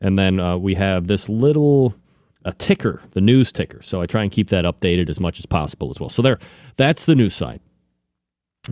And 0.00 0.18
then 0.18 0.38
uh, 0.38 0.56
we 0.56 0.74
have 0.74 1.08
this 1.08 1.28
little 1.28 1.94
a 2.48 2.52
ticker, 2.52 3.02
the 3.10 3.20
news 3.20 3.52
ticker. 3.52 3.82
So 3.82 4.00
I 4.00 4.06
try 4.06 4.22
and 4.22 4.32
keep 4.32 4.48
that 4.48 4.64
updated 4.64 5.10
as 5.10 5.20
much 5.20 5.38
as 5.38 5.44
possible 5.44 5.90
as 5.90 6.00
well. 6.00 6.08
So 6.08 6.22
there, 6.22 6.38
that's 6.76 7.04
the 7.04 7.14
news 7.14 7.34
site. 7.34 7.60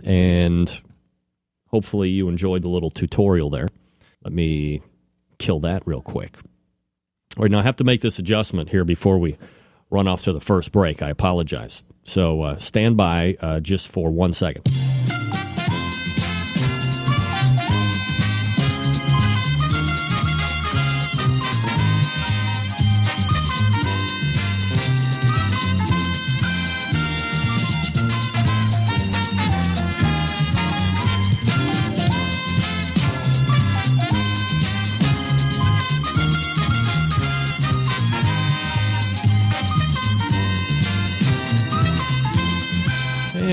And 0.03 0.81
hopefully 1.67 2.09
you 2.09 2.27
enjoyed 2.27 2.63
the 2.63 2.69
little 2.69 2.89
tutorial 2.89 3.51
there. 3.51 3.67
Let 4.23 4.33
me 4.33 4.81
kill 5.37 5.59
that 5.59 5.83
real 5.85 6.01
quick. 6.01 6.37
All 7.37 7.43
right, 7.43 7.51
now 7.51 7.59
I 7.59 7.63
have 7.63 7.75
to 7.75 7.83
make 7.83 8.01
this 8.01 8.17
adjustment 8.17 8.69
here 8.69 8.83
before 8.83 9.19
we 9.19 9.37
run 9.91 10.07
off 10.07 10.23
to 10.23 10.33
the 10.33 10.41
first 10.41 10.71
break. 10.71 11.03
I 11.03 11.09
apologize. 11.11 11.83
So 12.03 12.41
uh, 12.41 12.57
stand 12.57 12.97
by 12.97 13.37
uh, 13.39 13.59
just 13.59 13.91
for 13.91 14.09
one 14.09 14.33
second. 14.33 14.67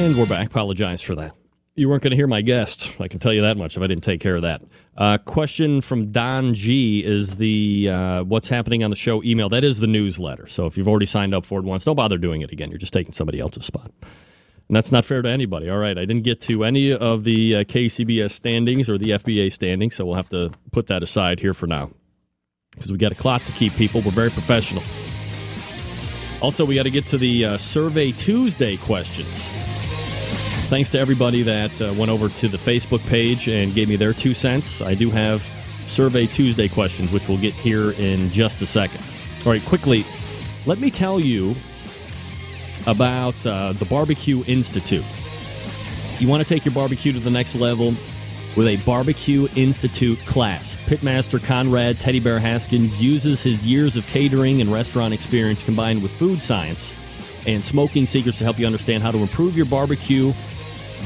And 0.05 0.15
we're 0.19 0.27
back. 0.27 0.49
Apologize 0.49 1.01
for 1.01 1.15
that. 1.15 1.33
You 1.77 1.89
weren't 1.89 2.03
going 2.03 2.11
to 2.11 2.17
hear 2.17 2.27
my 2.27 2.43
guest. 2.43 2.93
I 3.01 3.09
can 3.09 3.21
tell 3.21 3.33
you 3.33 3.41
that 3.41 3.57
much 3.57 3.79
if 3.79 3.83
I 3.83 3.87
didn't 3.87 4.05
take 4.05 4.21
care 4.21 4.37
of 4.37 4.43
that. 4.43 4.61
Uh, 4.99 5.17
question 5.17 5.81
from 5.81 6.05
Don 6.05 6.53
G 6.53 7.03
is 7.03 7.37
the 7.37 7.89
uh, 7.91 8.23
what's 8.25 8.49
happening 8.49 8.85
on 8.85 8.91
the 8.91 8.97
show 8.97 9.23
email. 9.23 9.49
That 9.49 9.65
is 9.65 9.79
the 9.79 9.87
newsletter. 9.87 10.47
So 10.47 10.67
if 10.67 10.77
you've 10.77 10.89
already 10.89 11.07
signed 11.07 11.33
up 11.35 11.47
for 11.47 11.59
it 11.59 11.65
once, 11.65 11.87
don't 11.87 11.97
bother 11.97 12.19
doing 12.19 12.43
it 12.43 12.53
again. 12.53 12.69
You're 12.69 12.77
just 12.77 12.93
taking 12.93 13.15
somebody 13.15 13.41
else's 13.41 13.65
spot. 13.65 13.91
And 14.03 14.77
that's 14.77 14.93
not 14.93 15.07
fair 15.07 15.23
to 15.23 15.29
anybody. 15.31 15.71
All 15.71 15.79
right, 15.79 15.97
I 15.97 16.05
didn't 16.05 16.25
get 16.25 16.39
to 16.43 16.65
any 16.65 16.93
of 16.93 17.25
the 17.25 17.57
uh, 17.57 17.59
KCBS 17.61 18.33
standings 18.33 18.91
or 18.91 18.99
the 18.99 19.13
FBA 19.13 19.53
standings, 19.53 19.95
so 19.95 20.05
we'll 20.05 20.17
have 20.17 20.29
to 20.29 20.53
put 20.71 20.89
that 20.89 21.03
aside 21.03 21.41
here 21.41 21.55
for 21.55 21.67
now 21.67 21.91
because 22.73 22.93
we 22.93 22.99
got 22.99 23.13
a 23.13 23.15
clock 23.15 23.43
to 23.45 23.53
keep. 23.53 23.73
People, 23.73 24.03
we're 24.03 24.11
very 24.11 24.31
professional. 24.31 24.83
Also, 26.43 26.63
we 26.67 26.75
got 26.75 26.83
to 26.83 26.91
get 26.91 27.07
to 27.07 27.17
the 27.17 27.47
uh, 27.47 27.57
Survey 27.57 28.13
Tuesday 28.13 28.77
questions. 28.77 29.51
Thanks 30.69 30.91
to 30.93 30.99
everybody 30.99 31.43
that 31.43 31.81
uh, 31.81 31.93
went 31.97 32.11
over 32.11 32.31
to 32.31 32.49
the 32.49 32.57
Facebook 32.57 33.07
page 33.07 33.49
and 33.49 33.75
gave 33.75 33.87
me 33.87 33.97
their 33.97 34.15
two 34.15 34.33
cents. 34.33 34.81
I 34.81 34.95
do 34.95 35.11
have 35.11 35.43
Survey 35.87 36.27
Tuesday 36.27 36.69
questions, 36.69 37.13
which 37.13 37.29
we'll 37.29 37.39
get 37.39 37.53
here 37.53 37.93
in 37.93 38.31
just 38.31 38.63
a 38.63 38.67
second. 38.67 39.03
All 39.45 39.53
right, 39.53 39.65
quickly, 39.67 40.07
let 40.65 40.79
me 40.79 40.91
tell 40.91 41.21
you 41.21 41.55
about 42.87 43.47
uh, 43.47 43.73
the 43.75 43.85
Barbecue 43.85 44.43
Institute. 44.47 45.05
You 46.19 46.29
want 46.29 46.43
to 46.43 46.49
take 46.49 46.65
your 46.65 46.75
barbecue 46.75 47.13
to 47.13 47.21
the 47.21 47.31
next 47.31 47.55
level 47.55 47.95
with 48.57 48.67
a 48.67 48.77
Barbecue 48.87 49.47
Institute 49.57 50.19
class. 50.21 50.77
Pitmaster 50.87 51.39
Konrad 51.41 52.01
Teddy 52.01 52.21
Bear 52.21 52.39
Haskins 52.39 53.03
uses 53.03 53.43
his 53.43 53.67
years 53.67 53.97
of 53.97 54.07
catering 54.07 54.63
and 54.63 54.73
restaurant 54.73 55.13
experience 55.13 55.63
combined 55.63 56.03
with 56.03 56.11
food 56.11 56.43
science 56.43 56.95
and 57.47 57.65
smoking 57.65 58.07
secrets 58.07 58.39
to 58.39 58.45
help 58.45 58.59
you 58.59 58.67
understand 58.67 59.03
how 59.03 59.11
to 59.11 59.19
improve 59.19 59.57
your 59.57 59.67
barbecue 59.67 60.33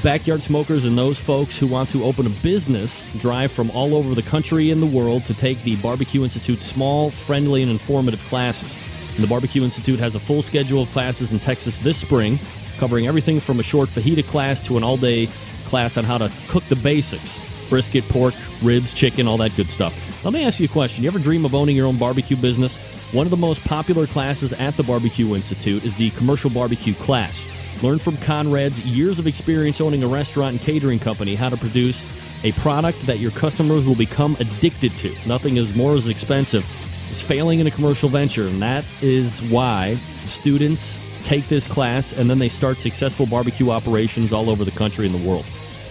Backyard 0.02 0.44
smokers 0.44 0.84
and 0.84 0.96
those 0.96 1.18
folks 1.18 1.58
who 1.58 1.66
want 1.66 1.90
to 1.90 2.04
open 2.04 2.24
a 2.24 2.30
business 2.30 3.04
drive 3.14 3.50
from 3.50 3.68
all 3.72 3.96
over 3.96 4.14
the 4.14 4.22
country 4.22 4.70
and 4.70 4.80
the 4.80 4.86
world 4.86 5.24
to 5.24 5.34
take 5.34 5.60
the 5.64 5.74
Barbecue 5.76 6.22
Institute 6.22 6.62
small, 6.62 7.10
friendly, 7.10 7.62
and 7.62 7.70
informative 7.70 8.24
classes. 8.26 8.78
And 9.16 9.24
the 9.24 9.26
Barbecue 9.26 9.64
Institute 9.64 9.98
has 9.98 10.14
a 10.14 10.20
full 10.20 10.40
schedule 10.40 10.82
of 10.82 10.90
classes 10.92 11.32
in 11.32 11.40
Texas 11.40 11.80
this 11.80 11.96
spring, 11.96 12.38
covering 12.78 13.08
everything 13.08 13.40
from 13.40 13.58
a 13.58 13.64
short 13.64 13.88
fajita 13.88 14.24
class 14.24 14.60
to 14.68 14.76
an 14.76 14.84
all 14.84 14.96
day 14.96 15.28
class 15.64 15.96
on 15.96 16.04
how 16.04 16.18
to 16.18 16.30
cook 16.46 16.62
the 16.66 16.76
basics 16.76 17.42
brisket, 17.68 18.08
pork, 18.08 18.34
ribs, 18.62 18.94
chicken, 18.94 19.26
all 19.26 19.36
that 19.38 19.54
good 19.56 19.70
stuff. 19.70 20.24
Let 20.24 20.34
me 20.34 20.44
ask 20.44 20.58
you 20.60 20.66
a 20.66 20.68
question. 20.68 21.04
You 21.04 21.10
ever 21.10 21.18
dream 21.18 21.44
of 21.44 21.54
owning 21.54 21.76
your 21.76 21.86
own 21.86 21.98
barbecue 21.98 22.36
business? 22.36 22.78
One 23.12 23.26
of 23.26 23.30
the 23.30 23.36
most 23.36 23.64
popular 23.64 24.06
classes 24.06 24.52
at 24.52 24.76
the 24.76 24.82
Barbecue 24.82 25.34
Institute 25.34 25.84
is 25.84 25.96
the 25.96 26.10
Commercial 26.10 26.50
Barbecue 26.50 26.94
class. 26.94 27.46
Learn 27.82 27.98
from 27.98 28.16
Konrad's 28.16 28.84
years 28.84 29.18
of 29.18 29.26
experience 29.26 29.80
owning 29.80 30.02
a 30.02 30.08
restaurant 30.08 30.52
and 30.52 30.60
catering 30.60 30.98
company 30.98 31.34
how 31.34 31.48
to 31.48 31.56
produce 31.56 32.04
a 32.44 32.52
product 32.52 33.00
that 33.06 33.18
your 33.18 33.30
customers 33.32 33.86
will 33.86 33.94
become 33.94 34.36
addicted 34.40 34.96
to. 34.98 35.14
Nothing 35.26 35.56
is 35.56 35.74
more 35.74 35.94
as 35.94 36.08
expensive 36.08 36.66
as 37.10 37.22
failing 37.22 37.60
in 37.60 37.66
a 37.66 37.70
commercial 37.70 38.08
venture, 38.08 38.46
and 38.48 38.60
that 38.60 38.84
is 39.00 39.40
why 39.42 39.96
students 40.26 40.98
take 41.22 41.48
this 41.48 41.66
class 41.66 42.12
and 42.12 42.28
then 42.28 42.38
they 42.38 42.48
start 42.48 42.78
successful 42.78 43.26
barbecue 43.26 43.70
operations 43.70 44.32
all 44.32 44.50
over 44.50 44.64
the 44.64 44.70
country 44.72 45.06
and 45.06 45.14
the 45.14 45.28
world. 45.28 45.44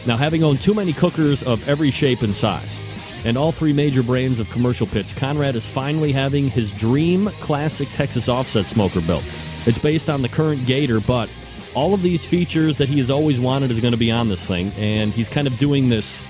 Now, 0.08 0.16
having 0.16 0.42
owned 0.42 0.62
too 0.62 0.74
many 0.74 0.94
cookers 0.94 1.44
of 1.44 1.68
every 1.68 1.92
shape 1.92 2.22
and 2.22 2.34
size, 2.34 2.80
and 3.26 3.38
all 3.38 3.52
three 3.52 3.74
major 3.74 4.02
brands 4.02 4.40
of 4.40 4.50
commercial 4.50 4.88
pits, 4.88 5.12
Konrad 5.12 5.56
is 5.56 5.66
finally 5.66 6.14
having 6.14 6.50
his 6.50 6.72
dream 6.72 7.28
classic 7.42 7.90
Texas 7.92 8.30
offset 8.30 8.64
smoker 8.64 9.02
built. 9.02 9.26
It's 9.66 9.78
based 9.78 10.10
on 10.10 10.22
the 10.22 10.30
current 10.30 10.66
Gator, 10.66 11.02
but 11.02 11.30
all 11.76 11.94
of 11.94 12.02
these 12.02 12.26
features 12.26 12.78
that 12.78 12.88
he 12.88 13.00
has 13.00 13.12
always 13.12 13.38
wanted 13.38 13.70
is 13.70 13.82
going 13.82 13.92
to 13.92 13.98
be 13.98 14.10
on 14.10 14.30
this 14.30 14.48
thing, 14.48 14.72
and 14.78 15.12
he's 15.12 15.28
kind 15.28 15.46
of 15.46 15.58
doing 15.58 15.90
this 15.90 16.24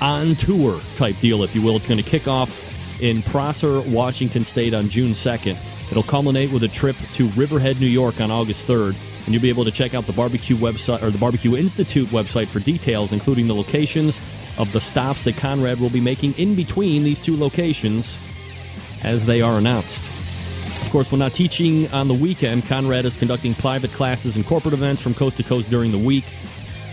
on 0.00 0.34
tour 0.34 0.80
type 0.96 1.16
deal, 1.20 1.44
if 1.44 1.54
you 1.54 1.62
will. 1.62 1.76
It's 1.76 1.86
going 1.86 2.02
to 2.02 2.10
kick 2.10 2.26
off 2.26 3.00
in 3.00 3.22
Prosser, 3.22 3.80
Washington 3.82 4.42
State 4.42 4.74
on 4.74 4.88
June 4.88 5.12
2nd. 5.12 5.56
It'll 5.88 6.02
culminate 6.02 6.50
with 6.50 6.64
a 6.64 6.68
trip 6.68 6.96
to 7.14 7.28
Riverhead, 7.28 7.80
New 7.80 7.86
York 7.86 8.20
on 8.20 8.32
August 8.32 8.66
3rd, 8.66 8.96
and 9.24 9.34
you'll 9.34 9.42
be 9.42 9.48
able 9.48 9.64
to 9.64 9.70
check 9.70 9.94
out 9.94 10.06
the 10.06 10.12
barbecue 10.12 10.56
website 10.56 11.02
or 11.02 11.10
the 11.10 11.18
Barbecue 11.18 11.56
Institute 11.56 12.08
website 12.08 12.48
for 12.48 12.60
details, 12.60 13.12
including 13.12 13.46
the 13.46 13.54
locations 13.54 14.20
of 14.58 14.72
the 14.72 14.80
stops 14.80 15.24
that 15.24 15.36
Konrad 15.36 15.78
will 15.80 15.90
be 15.90 16.00
making 16.00 16.34
in 16.34 16.54
between 16.54 17.04
these 17.04 17.20
two 17.20 17.36
locations 17.36 18.18
as 19.02 19.26
they 19.26 19.40
are 19.40 19.58
announced. 19.58 20.10
Of 20.82 20.90
course, 20.90 21.12
when 21.12 21.20
not 21.20 21.34
teaching 21.34 21.90
on 21.92 22.08
the 22.08 22.14
weekend, 22.14 22.64
Konrad 22.64 23.04
is 23.04 23.16
conducting 23.16 23.54
private 23.54 23.92
classes 23.92 24.36
and 24.36 24.46
corporate 24.46 24.74
events 24.74 25.00
from 25.00 25.14
coast 25.14 25.36
to 25.36 25.42
coast 25.42 25.70
during 25.70 25.92
the 25.92 25.98
week. 25.98 26.24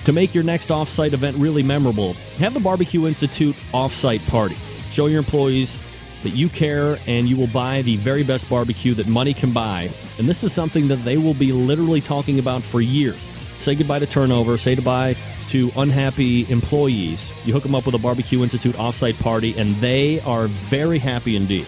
To 0.05 0.13
make 0.13 0.33
your 0.33 0.43
next 0.43 0.69
offsite 0.69 1.13
event 1.13 1.35
really 1.37 1.63
memorable, 1.63 2.13
have 2.37 2.53
the 2.53 2.59
Barbecue 2.59 3.07
Institute 3.07 3.55
offsite 3.73 4.25
party. 4.27 4.55
Show 4.89 5.07
your 5.07 5.19
employees 5.19 5.77
that 6.23 6.31
you 6.31 6.49
care 6.49 6.97
and 7.07 7.27
you 7.27 7.37
will 7.37 7.47
buy 7.47 7.81
the 7.83 7.97
very 7.97 8.23
best 8.23 8.49
barbecue 8.49 8.93
that 8.95 9.07
money 9.07 9.33
can 9.33 9.51
buy. 9.51 9.89
And 10.17 10.27
this 10.27 10.43
is 10.43 10.53
something 10.53 10.87
that 10.87 10.97
they 10.97 11.17
will 11.17 11.33
be 11.33 11.51
literally 11.51 12.01
talking 12.01 12.39
about 12.39 12.63
for 12.63 12.81
years. 12.81 13.29
Say 13.57 13.75
goodbye 13.75 13.99
to 13.99 14.05
turnover, 14.05 14.57
say 14.57 14.75
goodbye 14.75 15.15
to 15.47 15.71
unhappy 15.77 16.49
employees. 16.51 17.31
You 17.45 17.53
hook 17.53 17.63
them 17.63 17.75
up 17.75 17.85
with 17.85 17.95
a 17.95 17.99
Barbecue 17.99 18.43
Institute 18.43 18.75
offsite 18.75 19.17
party, 19.19 19.57
and 19.57 19.73
they 19.75 20.19
are 20.21 20.47
very 20.47 20.99
happy 20.99 21.35
indeed. 21.35 21.67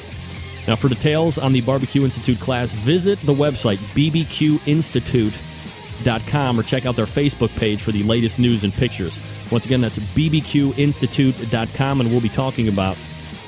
Now, 0.67 0.75
for 0.75 0.89
details 0.89 1.39
on 1.39 1.53
the 1.53 1.61
Barbecue 1.61 2.03
Institute 2.03 2.39
class, 2.39 2.73
visit 2.73 3.19
the 3.21 3.33
website 3.33 3.77
bbqinstitute.com 3.95 6.59
or 6.59 6.63
check 6.63 6.85
out 6.85 6.95
their 6.95 7.05
Facebook 7.05 7.49
page 7.57 7.81
for 7.81 7.91
the 7.91 8.03
latest 8.03 8.37
news 8.37 8.63
and 8.63 8.71
pictures. 8.71 9.19
Once 9.51 9.65
again, 9.65 9.81
that's 9.81 9.97
bbqinstitute.com, 9.97 12.01
and 12.01 12.11
we'll 12.11 12.21
be 12.21 12.29
talking 12.29 12.67
about 12.67 12.95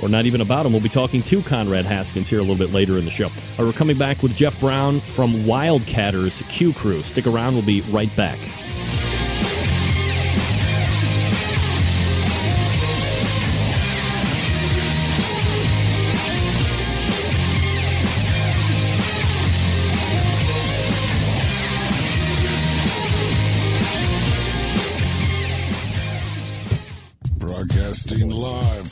or 0.01 0.09
not 0.09 0.25
even 0.25 0.41
about 0.41 0.65
him. 0.65 0.73
We'll 0.73 0.81
be 0.81 0.89
talking 0.89 1.23
to 1.23 1.41
Konrad 1.41 1.85
Haskins 1.85 2.29
here 2.29 2.39
a 2.39 2.43
little 2.43 2.55
bit 2.55 2.71
later 2.73 2.97
in 2.97 3.05
the 3.05 3.11
show. 3.11 3.29
We're 3.57 3.71
coming 3.73 3.97
back 3.97 4.23
with 4.23 4.35
Jeff 4.35 4.59
Brown 4.59 4.99
from 5.01 5.33
Wildcatters 5.43 6.47
Q 6.49 6.73
Crew. 6.73 7.01
Stick 7.03 7.27
around, 7.27 7.53
we'll 7.53 7.65
be 7.65 7.81
right 7.81 8.13
back. 8.15 8.39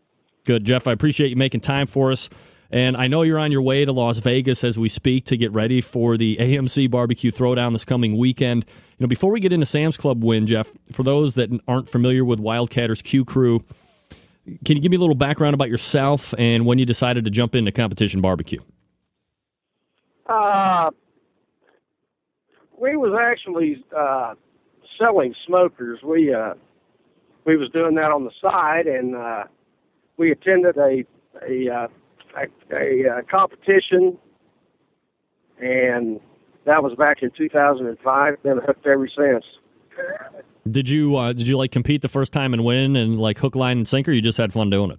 Good, 0.44 0.64
Jeff. 0.64 0.86
I 0.86 0.92
appreciate 0.92 1.30
you 1.30 1.36
making 1.36 1.60
time 1.60 1.86
for 1.86 2.10
us. 2.10 2.30
And 2.72 2.96
I 2.96 3.08
know 3.08 3.22
you're 3.22 3.38
on 3.38 3.50
your 3.50 3.62
way 3.62 3.84
to 3.84 3.92
Las 3.92 4.18
Vegas 4.18 4.62
as 4.62 4.78
we 4.78 4.88
speak 4.88 5.24
to 5.26 5.36
get 5.36 5.52
ready 5.52 5.80
for 5.80 6.16
the 6.16 6.36
AMC 6.36 6.90
Barbecue 6.90 7.32
Throwdown 7.32 7.72
this 7.72 7.84
coming 7.84 8.16
weekend. 8.16 8.64
You 8.66 9.04
know, 9.04 9.08
before 9.08 9.32
we 9.32 9.40
get 9.40 9.52
into 9.52 9.66
Sam's 9.66 9.96
Club 9.96 10.22
win, 10.22 10.46
Jeff, 10.46 10.70
for 10.92 11.02
those 11.02 11.34
that 11.34 11.50
aren't 11.66 11.88
familiar 11.88 12.24
with 12.24 12.38
Wildcatters 12.38 13.02
Q 13.02 13.24
Crew, 13.24 13.64
can 14.64 14.76
you 14.76 14.80
give 14.80 14.90
me 14.90 14.96
a 14.96 15.00
little 15.00 15.16
background 15.16 15.54
about 15.54 15.68
yourself 15.68 16.32
and 16.38 16.64
when 16.64 16.78
you 16.78 16.86
decided 16.86 17.24
to 17.24 17.30
jump 17.30 17.56
into 17.56 17.72
competition 17.72 18.20
barbecue? 18.20 18.60
Uh, 20.26 20.90
we 22.80 22.96
was 22.96 23.18
actually 23.24 23.84
uh, 23.96 24.34
selling 24.96 25.34
smokers. 25.44 25.98
We 26.04 26.32
uh, 26.32 26.54
we 27.44 27.56
was 27.56 27.68
doing 27.70 27.96
that 27.96 28.12
on 28.12 28.24
the 28.24 28.30
side, 28.40 28.86
and 28.86 29.16
uh, 29.16 29.44
we 30.16 30.30
attended 30.30 30.76
a 30.76 31.04
a 31.44 31.68
uh, 31.68 31.88
a, 32.36 32.74
a, 32.74 33.18
a 33.18 33.22
competition, 33.22 34.18
and 35.58 36.20
that 36.64 36.82
was 36.82 36.94
back 36.96 37.22
in 37.22 37.30
2005. 37.36 38.42
Been 38.42 38.58
hooked 38.58 38.86
ever 38.86 39.08
since. 39.08 39.44
Did 40.70 40.88
you 40.88 41.16
uh, 41.16 41.32
did 41.32 41.48
you 41.48 41.56
like 41.56 41.72
compete 41.72 42.02
the 42.02 42.08
first 42.08 42.32
time 42.32 42.52
and 42.52 42.64
win 42.64 42.96
and 42.96 43.20
like 43.20 43.38
hook, 43.38 43.56
line, 43.56 43.78
and 43.78 43.88
sinker? 43.88 44.12
you 44.12 44.22
just 44.22 44.38
had 44.38 44.52
fun 44.52 44.70
doing 44.70 44.90
it? 44.90 44.98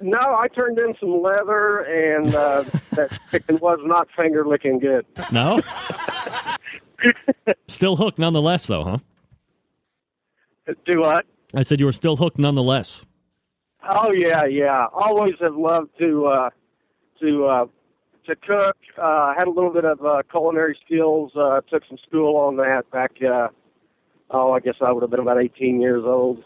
No, 0.00 0.18
I 0.18 0.46
turned 0.48 0.78
in 0.78 0.94
some 1.00 1.22
leather, 1.22 1.80
and 1.80 2.34
uh, 2.34 2.64
that 2.92 3.18
chicken 3.30 3.58
was 3.58 3.80
not 3.82 4.08
finger 4.16 4.46
licking 4.46 4.78
good. 4.78 5.04
No. 5.32 5.60
still 7.66 7.96
hooked 7.96 8.18
nonetheless, 8.18 8.66
though, 8.66 8.84
huh? 8.84 8.98
Do 10.86 11.00
what? 11.00 11.26
I 11.54 11.62
said 11.62 11.80
you 11.80 11.86
were 11.86 11.92
still 11.92 12.16
hooked 12.16 12.38
nonetheless. 12.38 13.04
Oh 13.88 14.12
yeah, 14.12 14.44
yeah. 14.44 14.86
Always 14.92 15.34
have 15.40 15.56
loved 15.56 15.90
to 15.98 16.26
uh, 16.26 16.50
to 17.20 17.46
uh, 17.46 17.66
to 18.26 18.36
cook. 18.36 18.76
Uh, 19.00 19.34
had 19.36 19.46
a 19.46 19.50
little 19.50 19.72
bit 19.72 19.84
of 19.84 20.04
uh, 20.04 20.22
culinary 20.30 20.78
skills. 20.84 21.32
Uh, 21.36 21.60
took 21.70 21.82
some 21.88 21.98
school 22.06 22.36
on 22.36 22.56
that 22.56 22.90
back. 22.90 23.12
Uh, 23.22 23.48
oh, 24.30 24.52
I 24.52 24.60
guess 24.60 24.74
I 24.80 24.92
would 24.92 25.02
have 25.02 25.10
been 25.10 25.20
about 25.20 25.42
18 25.42 25.80
years 25.80 26.04
old, 26.04 26.44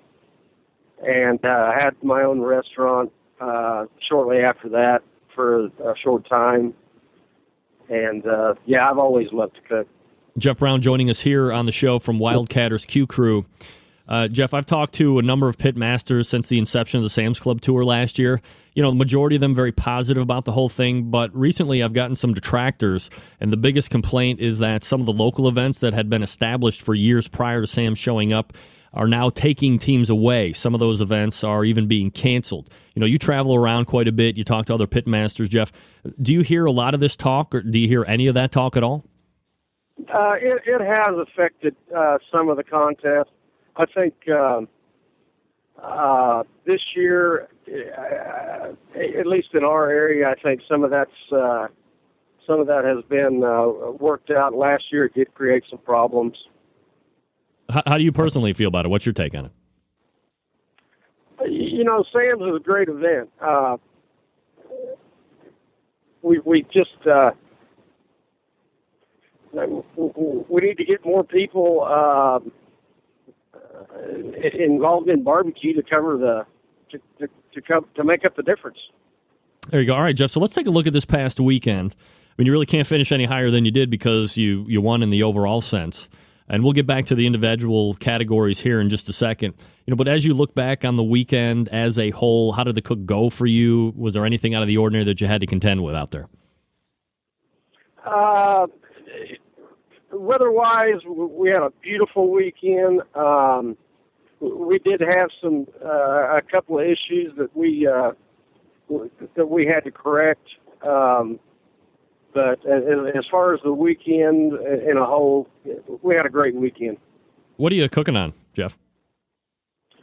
and 1.03 1.45
uh, 1.45 1.73
had 1.79 1.91
my 2.03 2.23
own 2.23 2.41
restaurant 2.41 3.13
uh, 3.41 3.87
shortly 4.09 4.39
after 4.39 4.69
that 4.71 5.01
for 5.35 5.67
a 5.67 5.95
short 6.03 6.29
time. 6.29 6.75
And 7.89 8.27
uh, 8.27 8.55
yeah, 8.65 8.89
I've 8.89 8.99
always 8.99 9.29
loved 9.33 9.57
to 9.57 9.61
cook. 9.63 9.89
Jeff 10.39 10.59
Brown 10.59 10.83
joining 10.83 11.09
us 11.09 11.21
here 11.21 11.53
on 11.53 11.67
the 11.67 11.73
show 11.73 11.99
from 11.99 12.19
Wildcatters 12.19 12.87
Q 12.87 13.07
Crew. 13.07 13.47
Uh, 14.09 14.29
Jeff, 14.29 14.55
I've 14.55 14.67
talked 14.67 14.95
to 14.95 15.19
a 15.19 15.23
number 15.23 15.49
of 15.49 15.59
pit 15.59 15.77
masters 15.77 16.29
since 16.29 16.47
the 16.47 16.59
inception 16.59 16.99
of 16.99 17.05
the 17.05 17.11
Sam's 17.11 17.41
Club 17.41 17.61
tour 17.61 17.85
last 17.85 18.19
year. 18.19 18.41
You 18.75 18.83
know, 18.83 18.91
the 18.91 18.97
majority 18.97 19.37
of 19.37 19.41
them 19.41 19.55
very 19.55 19.73
positive 19.73 20.23
about 20.23 20.45
the 20.45 20.53
whole 20.53 20.69
thing, 20.69 21.11
but 21.11 21.35
recently 21.35 21.83
I've 21.83 21.93
gotten 21.93 22.15
some 22.15 22.35
detractors, 22.35 23.11
and 23.41 23.53
the 23.53 23.57
biggest 23.57 23.91
complaint 23.91 24.41
is 24.41 24.59
that 24.59 24.85
some 24.85 25.01
of 25.01 25.07
the 25.07 25.13
local 25.13 25.49
events 25.49 25.81
that 25.81 25.95
had 25.95 26.09
been 26.09 26.23
established 26.23 26.83
for 26.83 26.95
years 26.95 27.27
prior 27.27 27.61
to 27.61 27.67
Sam 27.67 27.95
showing 27.95 28.33
up 28.33 28.53
are 28.93 29.07
now 29.09 29.29
taking 29.29 29.79
teams 29.79 30.09
away. 30.09 30.53
Some 30.53 30.73
of 30.73 30.81
those 30.81 31.01
events 31.01 31.45
are 31.45 31.65
even 31.65 31.87
being 31.87 32.11
canceled. 32.11 32.71
You 32.95 33.01
know, 33.01 33.07
you 33.07 33.19
travel 33.19 33.55
around 33.55 33.87
quite 33.87 34.09
a 34.09 34.13
bit. 34.13 34.37
You 34.37 34.45
talk 34.45 34.67
to 34.67 34.75
other 34.75 34.87
pit 34.87 35.07
masters, 35.07 35.51
Jeff. 35.51 35.71
Do 36.21 36.33
you 36.33 36.41
hear 36.41 36.65
a 36.65 36.73
lot 36.73 36.95
of 36.95 37.01
this 37.01 37.17
talk, 37.17 37.55
or 37.55 37.61
do 37.61 37.79
you 37.79 37.89
hear 37.89 38.05
any 38.07 38.27
of 38.27 38.35
that 38.35 38.53
talk 38.53 38.77
at 38.77 38.83
all? 38.83 39.05
Uh, 39.99 40.35
it, 40.41 40.63
it 40.67 40.81
has 40.81 41.15
affected 41.19 41.75
uh, 41.95 42.19
some 42.33 42.49
of 42.49 42.57
the 42.57 42.65
contests. 42.65 43.31
I 43.79 43.85
think 43.87 44.15
um, 44.29 44.69
uh, 45.83 46.43
this 46.65 46.81
year, 46.95 47.49
uh, 47.69 48.73
at 48.99 49.27
least 49.27 49.49
in 49.55 49.65
our 49.65 49.91
area, 49.91 50.29
I 50.29 50.35
think 50.41 50.63
some 50.69 50.83
of 50.83 50.91
that's 50.91 51.11
uh, 51.33 51.69
some 52.47 52.61
of 52.61 52.67
that 52.69 52.85
has 52.85 53.05
been 53.09 53.45
uh, 53.45 53.93
worked 53.93 54.31
out. 54.31 54.55
Last 54.55 54.85
year, 54.91 55.05
it 55.07 55.15
did 55.15 55.35
create 55.35 55.65
some 55.69 55.81
problems. 55.81 56.37
How, 57.69 57.83
how 57.87 57.99
do 57.99 58.05
you 58.05 58.13
personally 58.13 58.53
feel 58.53 58.69
about 58.69 58.87
it? 58.87 58.89
What's 58.89 59.05
your 59.05 59.13
take 59.13 59.35
on 59.35 59.47
it? 59.47 59.53
You 61.51 61.85
know, 61.85 62.05
Sam's 62.13 62.43
is 62.43 62.57
a 62.57 62.61
great 62.61 62.89
event. 62.89 63.31
Uh, 63.41 63.77
we 66.23 66.41
we 66.45 66.63
just 66.73 67.07
uh, 67.07 67.33
we 69.53 70.61
need 70.63 70.79
to 70.79 70.85
get 70.85 71.05
more 71.05 71.25
people 71.25 71.85
um, 71.85 71.91
uh, 71.93 72.66
involved 74.59 75.09
in 75.09 75.23
barbecue 75.23 75.75
to 75.75 75.83
cover 75.83 76.17
the 76.17 76.47
to 76.91 76.99
to 77.19 77.33
to, 77.55 77.63
come, 77.63 77.87
to 77.95 78.05
make 78.05 78.25
up 78.25 78.37
the 78.37 78.43
difference. 78.43 78.79
There 79.71 79.81
you 79.81 79.87
go. 79.87 79.95
All 79.95 80.03
right, 80.03 80.15
Jeff. 80.15 80.31
So 80.31 80.41
let's 80.41 80.55
take 80.55 80.67
a 80.67 80.71
look 80.71 80.87
at 80.87 80.93
this 80.93 81.05
past 81.05 81.41
weekend. 81.41 81.95
I 81.99 82.35
mean, 82.39 82.47
you 82.47 82.53
really 82.53 82.67
can't 82.67 82.87
finish 82.87 83.13
any 83.13 83.25
higher 83.25 83.51
than 83.51 83.65
you 83.65 83.71
did 83.71 83.91
because 83.91 84.37
you 84.37 84.65
you 84.69 84.81
won 84.81 85.03
in 85.03 85.11
the 85.11 85.23
overall 85.23 85.61
sense. 85.61 86.09
And 86.49 86.63
we'll 86.63 86.75
get 86.75 86.87
back 86.87 87.07
to 87.07 87.17
the 87.17 87.27
individual 87.27 87.95
categories 87.95 88.61
here 88.61 88.81
in 88.81 88.89
just 88.89 89.09
a 89.09 89.13
second. 89.13 89.55
You 89.85 89.91
know, 89.91 89.97
but 89.97 90.07
as 90.07 90.25
you 90.25 90.33
look 90.33 90.55
back 90.55 90.85
on 90.85 90.95
the 90.95 91.03
weekend 91.03 91.69
as 91.71 91.99
a 91.99 92.11
whole, 92.11 92.53
how 92.53 92.63
did 92.63 92.77
the 92.77 92.83
cook 92.83 93.05
go 93.05 93.31
for 93.31 93.47
you? 93.47 93.93
Was 93.97 94.15
there 94.15 94.25
anything 94.25 94.55
out 94.55 94.63
of 94.63 94.69
the 94.69 94.77
ordinary 94.77 95.05
that 95.07 95.21
you 95.21 95.27
had 95.27 95.41
to 95.41 95.47
contend 95.47 95.83
with 95.83 95.97
out 95.97 96.13
there? 96.13 96.29
Uh, 98.05 98.69
weather-wise, 100.13 101.05
we 101.07 101.51
had 101.51 101.63
a 101.63 101.71
beautiful 101.83 102.31
weekend. 102.31 103.03
Um, 103.15 103.77
we 104.41 104.79
did 104.79 105.01
have 105.01 105.29
some 105.43 105.67
uh, 105.85 106.37
a 106.37 106.43
couple 106.43 106.79
of 106.79 106.85
issues 106.85 107.33
that 107.39 107.57
we 107.57 107.87
uh, 107.87 108.13
that 109.35 109.47
we 109.49 109.67
had 109.67 109.81
to 109.85 109.91
correct. 109.91 110.47
Um, 110.87 111.41
but 112.35 112.65
as 112.67 113.25
far 113.31 113.55
as 113.55 113.61
the 113.65 113.73
weekend 113.73 114.53
in 114.53 114.99
a 114.99 115.07
whole, 115.07 115.49
we 116.03 116.15
had 116.15 116.27
a 116.27 116.29
great 116.29 116.55
weekend. 116.55 116.99
What 117.57 117.73
are 117.73 117.77
you 117.77 117.89
cooking 117.89 118.15
on, 118.15 118.35
Jeff? 118.53 118.77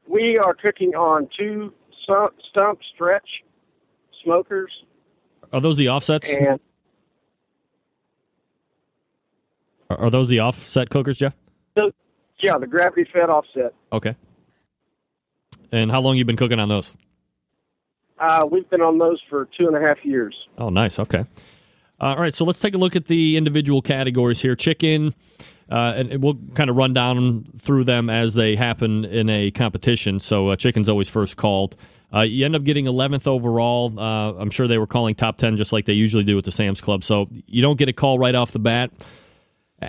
We 0.08 0.38
are 0.40 0.56
cooking 0.56 0.96
on 0.96 1.30
two 1.38 1.74
stump 2.04 2.80
stretch 2.94 3.44
smokers. 4.24 4.72
Are 5.52 5.62
those 5.62 5.78
the 5.78 5.90
offsets? 5.90 6.28
And 6.34 6.60
are 10.00 10.10
those 10.10 10.30
the 10.30 10.40
offset 10.40 10.90
cookers, 10.90 11.18
Jeff? 11.18 11.36
The, 11.76 11.94
yeah, 12.40 12.58
the 12.58 12.68
gravity 12.68 13.06
fed 13.12 13.30
offset. 13.30 13.74
Okay. 13.92 14.16
And 15.72 15.92
how 15.92 16.02
long 16.02 16.18
you 16.18 16.26
been 16.26 16.38
cooking 16.38 16.60
on 16.60 16.70
those? 16.70 16.96
Uh, 18.20 18.46
we've 18.50 18.70
been 18.70 18.82
on 18.82 18.98
those 19.00 19.20
for 19.30 19.50
two 19.58 19.68
and 19.68 19.76
a 19.76 19.82
half 19.82 19.98
years. 20.04 20.36
Oh, 20.58 20.70
nice. 20.70 21.00
Okay. 21.00 21.26
all 22.00 22.18
right, 22.18 22.34
so 22.34 22.46
let's 22.46 22.60
take 22.60 22.76
a 22.76 22.78
look 22.78 22.96
at 22.96 23.06
the 23.06 23.38
individual 23.38 23.82
categories 23.82 24.42
here. 24.42 24.56
Chicken, 24.56 25.14
uh, 25.70 25.94
and 25.96 26.24
we'll 26.24 26.38
kind 26.54 26.70
of 26.70 26.76
run 26.76 26.94
down 26.94 27.46
through 27.58 27.86
them 27.86 28.10
as 28.10 28.36
they 28.36 28.56
happen 28.56 29.06
in 29.06 29.30
a 29.30 29.52
competition. 29.52 30.20
So 30.20 30.50
uh, 30.50 30.56
chicken's 30.56 30.90
always 30.90 31.10
first 31.10 31.38
called. 31.38 31.76
Uh, 32.14 32.22
you 32.22 32.46
end 32.46 32.56
up 32.56 32.64
getting 32.64 32.86
11th 32.86 33.26
overall. 33.26 34.00
Uh, 34.00 34.34
I'm 34.34 34.52
sure 34.52 34.68
they 34.68 34.78
were 34.78 34.86
calling 34.88 35.16
top 35.16 35.38
10 35.38 35.58
just 35.58 35.74
like 35.74 35.86
they 35.86 35.94
usually 35.94 36.24
do 36.24 36.38
at 36.38 36.44
the 36.44 36.52
Sam's 36.52 36.80
Club. 36.80 37.04
So 37.04 37.28
you 37.48 37.64
don't 37.64 37.78
get 37.78 37.90
a 37.90 37.94
call 37.94 38.20
right 38.20 38.36
off 38.36 38.52
the 38.52 38.60
bat. 38.60 38.92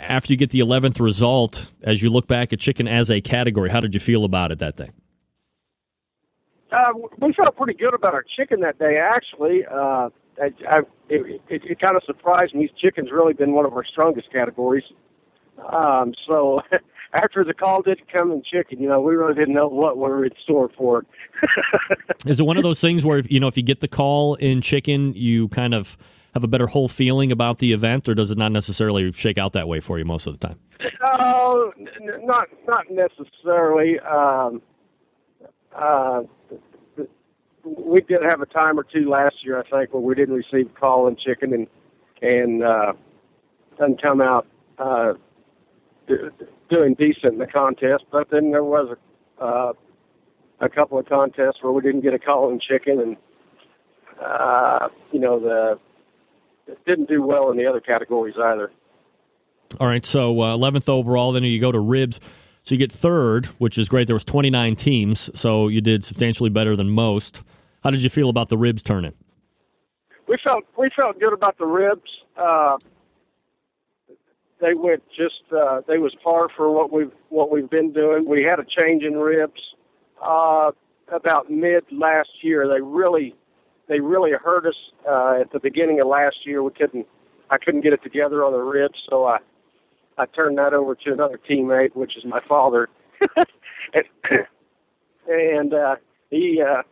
After 0.03 0.33
you 0.33 0.37
get 0.37 0.51
the 0.51 0.61
11th 0.61 1.01
result, 1.01 1.75
as 1.83 2.03
you 2.03 2.11
look 2.11 2.27
back 2.27 2.53
at 2.53 2.61
chicken 2.61 2.89
as 2.89 3.11
a 3.11 3.21
category, 3.21 3.71
how 3.71 3.81
did 3.81 3.95
you 3.95 4.01
feel 4.01 4.25
about 4.25 4.53
it 4.53 4.59
that 4.59 4.77
day? 4.77 4.91
Uh, 6.73 6.93
we 7.21 7.33
felt 7.33 7.57
pretty 7.57 7.75
good 7.75 7.95
about 7.95 8.15
our 8.15 8.25
chicken 8.37 8.61
that 8.61 8.79
day. 8.79 8.99
Actually, 8.99 9.65
uh, 9.67 10.09
I, 10.43 10.51
I, 10.69 10.79
it, 11.09 11.41
it, 11.49 11.63
it 11.65 11.81
kind 11.81 11.97
of 11.97 12.03
surprised 12.05 12.55
me. 12.55 12.69
Chicken's 12.81 13.11
really 13.13 13.33
been 13.33 13.53
one 13.53 13.65
of 13.65 13.73
our 13.75 13.85
strongest 13.85 14.33
categories. 14.33 14.85
Um, 15.73 16.15
so 16.29 16.61
after 17.15 17.45
the 17.45 17.55
call 17.55 17.83
didn't 17.83 18.13
come 18.13 18.33
in 18.33 18.43
chicken, 18.43 18.81
you 18.81 18.89
know, 18.89 19.01
we 19.01 19.15
really 19.15 19.35
didn't 19.35 19.55
know 19.55 19.69
what 19.69 19.97
we 19.97 20.03
were 20.03 20.25
in 20.25 20.33
store 20.43 20.69
for 20.77 21.01
it. 21.01 21.07
Is 22.27 22.41
it 22.41 22.47
one 22.47 22.57
of 22.57 22.65
those 22.65 22.81
things 22.81 23.05
where 23.05 23.21
you 23.21 23.39
know 23.39 23.47
if 23.47 23.57
you 23.57 23.63
get 23.63 23.81
the 23.81 23.89
call 23.89 24.35
in 24.35 24.61
chicken, 24.61 25.13
you 25.15 25.49
kind 25.49 25.75
of 25.75 25.97
have 26.35 26.45
a 26.45 26.49
better 26.49 26.67
whole 26.67 26.89
feeling 26.89 27.31
about 27.31 27.59
the 27.59 27.73
event, 27.73 28.09
or 28.09 28.15
does 28.15 28.31
it 28.31 28.39
not 28.39 28.53
necessarily 28.53 29.11
shake 29.13 29.39
out 29.39 29.53
that 29.53 29.69
way 29.69 29.81
for 29.81 29.99
you 29.99 30.05
most 30.05 30.27
of 30.27 30.39
the 30.39 30.47
time? 30.47 30.59
Oh, 31.03 31.73
uh, 31.77 32.19
not 32.23 32.49
not 32.67 32.87
necessarily. 32.91 34.01
Um, 34.01 34.61
uh, 35.75 36.23
we 37.65 38.01
did 38.03 38.23
have 38.23 38.43
a 38.43 38.47
time 38.47 38.79
or 38.79 38.85
two 38.85 39.09
last 39.09 39.37
year, 39.43 39.59
I 39.59 39.69
think, 39.69 39.95
where 39.95 40.03
we 40.03 40.15
didn't 40.15 40.35
receive 40.35 40.75
call 40.75 41.07
in 41.07 41.17
chicken 41.17 41.55
and 41.55 41.67
and 42.21 42.65
uh, 42.65 42.93
doesn't 43.79 44.03
come 44.03 44.21
out 44.21 44.47
uh, 44.79 45.15
doing 46.69 46.95
decent 46.95 47.35
in 47.35 47.39
the 47.39 47.47
contest. 47.47 48.05
But 48.11 48.31
then 48.31 48.51
there 48.51 48.65
was 48.65 48.97
a, 49.41 49.45
uh, 49.45 49.73
a 50.61 50.69
couple 50.69 50.99
of 50.99 51.07
contests 51.07 51.63
where 51.63 51.73
we 51.73 51.83
didn't 51.83 52.01
get 52.01 52.15
a 52.15 52.19
call 52.19 52.51
in 52.51 52.59
chicken, 52.59 53.01
and 53.01 53.17
uh, 54.21 54.89
you 55.13 55.21
know 55.21 55.39
the 55.39 55.79
didn't 56.87 57.09
do 57.09 57.23
well 57.23 57.51
in 57.51 57.57
the 57.57 57.67
other 57.67 57.81
categories 57.81 58.35
either. 58.43 58.71
All 59.81 59.87
right, 59.87 60.05
so 60.05 60.41
uh, 60.41 60.57
11th 60.57 60.89
overall. 60.89 61.33
Then 61.33 61.43
you 61.45 61.61
go 61.61 61.73
to 61.73 61.81
ribs. 61.81 62.21
So 62.63 62.75
you 62.75 62.79
get 62.79 62.93
third, 62.93 63.47
which 63.59 63.77
is 63.77 63.89
great. 63.89 64.07
There 64.07 64.15
was 64.15 64.25
29 64.25 64.77
teams, 64.77 65.31
so 65.39 65.69
you 65.69 65.83
did 65.83 66.03
substantially 66.03 66.49
better 66.49 66.77
than 66.77 66.89
most. 66.89 67.43
How 67.83 67.91
did 67.91 68.03
you 68.03 68.09
feel 68.09 68.31
about 68.31 68.49
the 68.49 68.57
ribs 68.57 68.83
turning? 68.83 69.15
We 70.27 70.37
felt 70.43 70.65
we 70.79 70.89
felt 70.99 71.21
good 71.21 71.35
about 71.35 71.59
the 71.59 71.67
ribs. 71.67 72.11
Uh, 72.35 72.79
they 74.61 74.73
went 74.73 75.03
just 75.15 75.43
uh, 75.53 75.83
they 75.87 75.99
was 75.99 76.15
par 76.25 76.49
for 76.57 76.71
what 76.73 76.91
we've 76.91 77.13
what 77.29 77.51
we've 77.51 77.69
been 77.69 77.93
doing. 77.93 78.27
We 78.27 78.43
had 78.49 78.59
a 78.59 78.65
change 78.65 79.03
in 79.03 79.19
ribs 79.19 79.61
uh, 80.25 80.71
about 81.13 81.51
mid 81.51 81.85
last 81.93 82.31
year. 82.41 82.67
They 82.67 82.81
really 82.81 83.35
they 83.89 84.01
really 84.01 84.33
hurt 84.33 84.67
us 84.67 84.75
uh, 85.09 85.39
at 85.41 85.53
the 85.53 85.61
beginning 85.61 86.01
of 86.01 86.07
last 86.07 86.37
year. 86.45 86.63
We 86.63 86.71
couldn't 86.73 87.07
I 87.51 87.59
couldn't 87.59 87.83
get 87.83 87.93
it 87.93 88.03
together 88.03 88.45
on 88.45 88.53
the 88.53 88.59
ribs, 88.59 88.99
so 89.09 89.25
I 89.27 89.39
I 90.17 90.27
turned 90.27 90.59
that 90.59 90.73
over 90.73 90.95
to 90.95 91.13
another 91.13 91.39
teammate, 91.49 91.95
which 91.95 92.17
is 92.17 92.25
my 92.25 92.41
father, 92.49 92.89
and, 93.95 94.47
and 95.29 95.75
uh, 95.75 95.97
he 96.31 96.63
uh, 96.63 96.83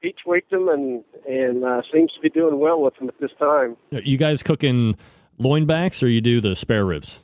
he 0.00 0.14
tweaked 0.22 0.50
them 0.50 0.68
and 0.68 1.04
and 1.26 1.64
uh, 1.64 1.82
seems 1.92 2.12
to 2.12 2.20
be 2.20 2.28
doing 2.28 2.58
well 2.58 2.80
with 2.80 2.96
them 2.96 3.08
at 3.08 3.18
this 3.20 3.30
time. 3.38 3.76
You 3.90 4.18
guys 4.18 4.42
cooking 4.42 4.96
loin 5.38 5.66
backs, 5.66 6.02
or 6.02 6.08
you 6.08 6.20
do 6.20 6.40
the 6.40 6.54
spare 6.54 6.84
ribs? 6.84 7.22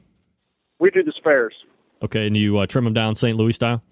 We 0.79 0.90
do 0.90 1.03
the 1.03 1.12
spares. 1.16 1.55
Okay, 2.03 2.27
and 2.27 2.37
you 2.37 2.59
uh, 2.59 2.66
trim 2.66 2.85
them 2.85 2.94
down 2.94 3.14
St. 3.14 3.37
Louis 3.37 3.53
style. 3.53 3.83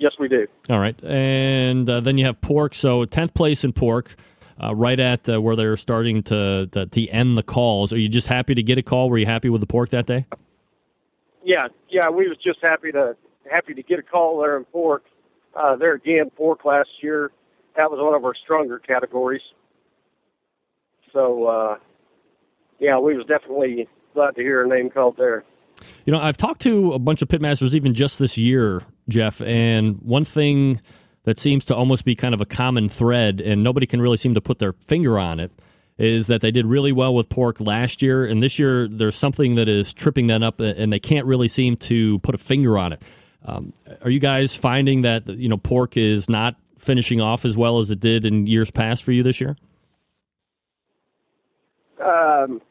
Yes, 0.00 0.12
we 0.18 0.28
do. 0.28 0.46
All 0.70 0.78
right, 0.78 0.98
and 1.04 1.88
uh, 1.88 2.00
then 2.00 2.16
you 2.16 2.24
have 2.24 2.40
pork. 2.40 2.74
So 2.74 3.04
tenth 3.04 3.34
place 3.34 3.64
in 3.64 3.72
pork 3.72 4.16
uh, 4.62 4.74
right 4.74 4.98
at 4.98 5.28
uh, 5.28 5.40
where 5.40 5.56
they're 5.56 5.76
starting 5.76 6.22
to, 6.24 6.66
to, 6.72 6.86
to 6.86 7.08
end 7.08 7.36
the 7.36 7.42
calls. 7.42 7.92
Are 7.92 7.98
you 7.98 8.08
just 8.08 8.26
happy 8.26 8.54
to 8.54 8.62
get 8.62 8.78
a 8.78 8.82
call? 8.82 9.10
Were 9.10 9.18
you 9.18 9.26
happy 9.26 9.50
with 9.50 9.60
the 9.60 9.66
pork 9.66 9.90
that 9.90 10.06
day? 10.06 10.24
Yeah, 11.44 11.68
yeah, 11.90 12.08
we 12.08 12.28
was 12.28 12.38
just 12.42 12.58
happy 12.62 12.92
to 12.92 13.14
happy 13.50 13.74
to 13.74 13.82
get 13.82 13.98
a 13.98 14.02
call 14.02 14.40
there 14.40 14.56
in 14.56 14.64
pork. 14.64 15.04
Uh, 15.54 15.76
there 15.76 15.94
again, 15.94 16.30
pork 16.30 16.64
last 16.64 16.88
year, 17.02 17.30
that 17.76 17.90
was 17.90 18.00
one 18.00 18.14
of 18.14 18.24
our 18.24 18.34
stronger 18.34 18.78
categories. 18.78 19.42
So, 21.12 21.46
uh, 21.46 21.76
yeah, 22.78 22.98
we 22.98 23.16
was 23.16 23.26
definitely 23.26 23.88
glad 24.14 24.36
to 24.36 24.42
hear 24.42 24.64
a 24.64 24.68
name 24.68 24.90
called 24.90 25.16
there. 25.16 25.44
You 26.04 26.12
know, 26.12 26.20
I've 26.20 26.36
talked 26.36 26.60
to 26.62 26.92
a 26.92 26.98
bunch 26.98 27.22
of 27.22 27.28
pitmasters 27.28 27.74
even 27.74 27.94
just 27.94 28.18
this 28.18 28.38
year, 28.38 28.82
Jeff, 29.10 29.40
and 29.42 30.00
one 30.02 30.24
thing 30.24 30.80
that 31.24 31.38
seems 31.38 31.64
to 31.66 31.76
almost 31.76 32.04
be 32.04 32.14
kind 32.14 32.34
of 32.34 32.40
a 32.40 32.46
common 32.46 32.88
thread, 32.88 33.40
and 33.40 33.62
nobody 33.62 33.86
can 33.86 34.00
really 34.00 34.16
seem 34.16 34.34
to 34.34 34.40
put 34.40 34.58
their 34.58 34.72
finger 34.72 35.18
on 35.18 35.38
it, 35.38 35.52
is 35.98 36.28
that 36.28 36.40
they 36.40 36.50
did 36.50 36.64
really 36.64 36.92
well 36.92 37.14
with 37.14 37.28
pork 37.28 37.60
last 37.60 38.00
year, 38.00 38.24
and 38.24 38.42
this 38.42 38.58
year 38.58 38.88
there's 38.88 39.16
something 39.16 39.56
that 39.56 39.68
is 39.68 39.92
tripping 39.92 40.28
them 40.28 40.42
up, 40.42 40.60
and 40.60 40.92
they 40.92 40.98
can't 40.98 41.26
really 41.26 41.48
seem 41.48 41.76
to 41.76 42.18
put 42.20 42.34
a 42.34 42.38
finger 42.38 42.78
on 42.78 42.92
it. 42.92 43.02
Um, 43.44 43.72
are 44.02 44.10
you 44.10 44.20
guys 44.20 44.54
finding 44.54 45.02
that 45.02 45.28
you 45.28 45.48
know 45.48 45.56
pork 45.56 45.96
is 45.96 46.28
not 46.28 46.56
finishing 46.78 47.20
off 47.20 47.44
as 47.44 47.56
well 47.56 47.78
as 47.78 47.90
it 47.90 48.00
did 48.00 48.24
in 48.24 48.46
years 48.46 48.70
past 48.70 49.02
for 49.02 49.12
you 49.12 49.22
this 49.22 49.40
year? 49.40 49.56
Um, 52.02 52.62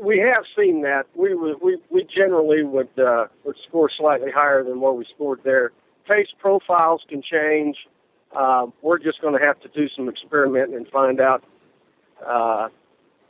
we 0.00 0.18
have 0.18 0.44
seen 0.56 0.82
that. 0.82 1.06
We 1.14 1.34
we 1.34 1.78
we 1.90 2.04
generally 2.04 2.62
would 2.62 2.88
uh, 2.98 3.26
would 3.44 3.56
score 3.68 3.90
slightly 3.90 4.30
higher 4.30 4.64
than 4.64 4.80
what 4.80 4.96
we 4.96 5.04
scored 5.14 5.40
there. 5.44 5.72
Taste 6.10 6.34
profiles 6.38 7.02
can 7.08 7.22
change. 7.22 7.76
Uh, 8.34 8.66
we're 8.82 8.98
just 8.98 9.20
going 9.20 9.38
to 9.38 9.46
have 9.46 9.60
to 9.60 9.68
do 9.68 9.88
some 9.94 10.08
experimenting 10.08 10.76
and 10.76 10.88
find 10.88 11.20
out 11.20 11.44
uh, 12.26 12.68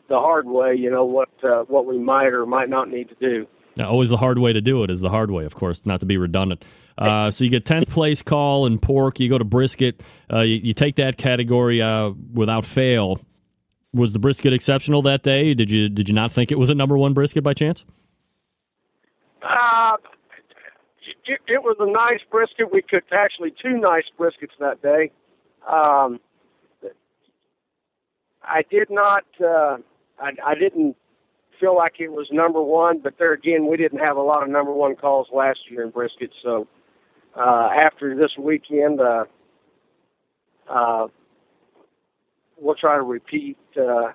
the 0.09 0.19
hard 0.19 0.47
way. 0.47 0.75
You 0.75 0.91
know 0.91 1.05
what 1.05 1.31
uh, 1.43 1.65
what 1.65 1.87
we 1.87 1.99
might 1.99 2.33
or 2.33 2.47
might 2.47 2.69
not 2.69 2.89
need 2.89 3.09
to 3.09 3.17
do. 3.17 3.47
Now, 3.77 3.89
always 3.91 4.11
the 4.11 4.17
hard 4.17 4.39
way 4.39 4.53
to 4.53 4.61
do 4.61 4.83
it 4.83 4.91
is 4.91 5.01
the 5.01 5.09
hard 5.09 5.31
way, 5.31 5.45
of 5.45 5.55
course, 5.55 5.87
not 5.87 6.01
to 6.01 6.07
be 6.07 6.19
redundant. 6.19 6.65
Uh, 6.99 7.31
so 7.31 7.45
you 7.45 7.51
get 7.51 7.65
10th 7.65 7.89
place 7.89 8.21
call 8.21 8.67
in 8.67 8.79
pork. 8.79 9.21
You 9.21 9.31
go 9.31 9.39
to 9.39 9.45
brisket. 9.45 10.03
Uh, 10.31 10.41
you, 10.41 10.57
you, 10.57 10.73
take 10.75 10.97
that 10.97 11.17
category 11.17 11.81
uh, 11.81 12.11
without 12.35 12.67
fail 12.67 13.21
was 13.93 14.13
the 14.13 14.19
brisket 14.19 14.53
exceptional 14.53 15.03
that 15.03 15.23
day? 15.23 15.55
Did 15.55 15.71
you 15.71 15.89
did 15.89 16.09
you 16.09 16.15
not 16.15 16.31
think 16.31 16.53
it 16.53 16.59
was 16.59 16.71
a 16.71 16.75
number 16.75 16.97
one 16.97 17.13
brisket 17.13 17.43
by 17.43 17.55
chance? 17.55 17.85
Uh, 19.43 19.97
it, 21.27 21.41
it 21.47 21.63
was 21.63 21.77
a 21.81 21.91
nice 21.91 22.21
brisket. 22.31 22.73
We 22.73 22.83
cooked 22.83 23.13
actually 23.13 23.55
two 23.63 23.79
nice 23.79 24.05
briskets 24.19 24.57
that 24.59 24.83
day. 24.83 25.11
Um, 25.67 26.21
I 28.43 28.63
did 28.71 28.89
not. 28.91 29.25
Uh, 29.41 29.79
I, 30.19 30.33
I 30.45 30.55
didn't 30.55 30.97
feel 31.59 31.77
like 31.77 32.01
it 32.01 32.11
was 32.11 32.27
number 32.33 32.63
one, 32.63 33.01
but 33.01 33.15
there 33.19 33.33
again, 33.33 33.67
we 33.69 33.77
didn't 33.77 33.99
have 33.99 34.17
a 34.17 34.23
lot 34.23 34.43
of 34.43 34.49
number 34.49 34.73
one 34.73 34.97
calls 34.97 35.29
last 35.33 35.59
year 35.71 35.83
in 35.83 35.91
brisket. 35.91 36.31
So 36.43 36.67
uh, 37.37 37.69
after 37.85 38.17
this 38.17 38.31
weekend, 38.39 39.01
uh, 39.01 39.25
uh, 40.69 41.07
we'll 42.61 42.75
try 42.75 42.97
to 42.97 43.03
repeat. 43.03 43.57
Uh, 43.77 44.13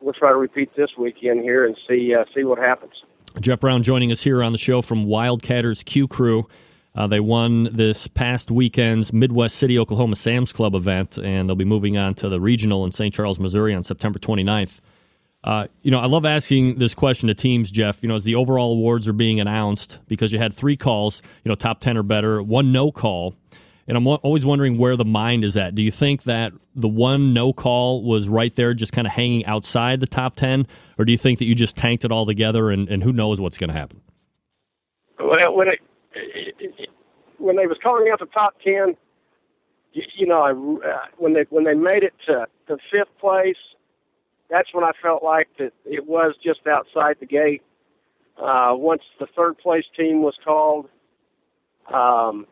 we'll 0.00 0.14
try 0.14 0.30
to 0.30 0.36
repeat 0.36 0.70
this 0.76 0.90
weekend 0.98 1.40
here 1.40 1.66
and 1.66 1.76
see 1.88 2.14
uh, 2.14 2.24
see 2.34 2.44
what 2.44 2.58
happens. 2.58 2.92
Jeff 3.40 3.60
Brown 3.60 3.82
joining 3.82 4.12
us 4.12 4.22
here 4.22 4.42
on 4.42 4.52
the 4.52 4.58
show 4.58 4.82
from 4.82 5.06
Wildcatters 5.06 5.84
Q 5.84 6.08
Crew. 6.08 6.46
Uh, 6.94 7.06
they 7.06 7.20
won 7.20 7.64
this 7.64 8.06
past 8.06 8.50
weekend's 8.50 9.12
Midwest 9.12 9.56
City, 9.56 9.78
Oklahoma 9.78 10.16
Sam's 10.16 10.50
Club 10.50 10.74
event, 10.74 11.18
and 11.18 11.46
they'll 11.46 11.54
be 11.56 11.64
moving 11.64 11.98
on 11.98 12.14
to 12.14 12.30
the 12.30 12.40
regional 12.40 12.86
in 12.86 12.92
St. 12.92 13.12
Charles, 13.12 13.38
Missouri 13.38 13.74
on 13.74 13.84
September 13.84 14.18
29th. 14.18 14.80
Uh, 15.44 15.66
you 15.82 15.90
know, 15.90 16.00
I 16.00 16.06
love 16.06 16.24
asking 16.24 16.78
this 16.78 16.94
question 16.94 17.28
to 17.28 17.34
teams, 17.34 17.70
Jeff. 17.70 18.02
You 18.02 18.08
know, 18.08 18.14
as 18.14 18.24
the 18.24 18.34
overall 18.34 18.72
awards 18.72 19.06
are 19.06 19.12
being 19.12 19.40
announced, 19.40 19.98
because 20.08 20.32
you 20.32 20.38
had 20.38 20.54
three 20.54 20.76
calls, 20.76 21.20
you 21.44 21.50
know, 21.50 21.54
top 21.54 21.80
10 21.80 21.98
or 21.98 22.02
better, 22.02 22.42
one 22.42 22.72
no 22.72 22.90
call. 22.90 23.34
And 23.88 23.96
I'm 23.96 24.06
always 24.06 24.44
wondering 24.44 24.78
where 24.78 24.96
the 24.96 25.04
mind 25.04 25.44
is 25.44 25.56
at. 25.56 25.74
Do 25.74 25.82
you 25.82 25.92
think 25.92 26.24
that 26.24 26.52
the 26.74 26.88
one 26.88 27.32
no 27.32 27.52
call 27.52 28.02
was 28.02 28.28
right 28.28 28.54
there, 28.56 28.74
just 28.74 28.92
kind 28.92 29.06
of 29.06 29.12
hanging 29.12 29.46
outside 29.46 30.00
the 30.00 30.06
top 30.06 30.34
10? 30.34 30.66
Or 30.98 31.04
do 31.04 31.12
you 31.12 31.18
think 31.18 31.38
that 31.38 31.44
you 31.44 31.54
just 31.54 31.76
tanked 31.76 32.04
it 32.04 32.10
all 32.10 32.26
together 32.26 32.70
and, 32.70 32.88
and 32.88 33.02
who 33.02 33.12
knows 33.12 33.40
what's 33.40 33.58
going 33.58 33.68
to 33.68 33.76
happen? 33.76 34.00
Well, 35.20 35.56
when, 35.56 35.68
it, 35.68 36.88
when 37.38 37.56
they 37.56 37.66
was 37.66 37.78
calling 37.82 38.10
out 38.12 38.18
the 38.18 38.26
top 38.26 38.54
10, 38.64 38.96
you, 39.92 40.02
you 40.16 40.26
know, 40.26 40.42
I, 40.42 40.50
uh, 40.50 41.06
when 41.16 41.32
they 41.32 41.46
when 41.48 41.64
they 41.64 41.74
made 41.74 42.02
it 42.02 42.12
to, 42.26 42.46
to 42.68 42.76
fifth 42.92 43.18
place, 43.18 43.56
that's 44.50 44.72
when 44.72 44.84
I 44.84 44.92
felt 45.02 45.24
like 45.24 45.48
that 45.58 45.72
it 45.84 46.06
was 46.06 46.34
just 46.44 46.60
outside 46.66 47.16
the 47.18 47.26
gate. 47.26 47.62
Uh, 48.36 48.72
once 48.74 49.02
the 49.18 49.26
third 49.34 49.56
place 49.56 49.84
team 49.96 50.20
was 50.22 50.34
called, 50.44 50.88
um, 51.92 52.46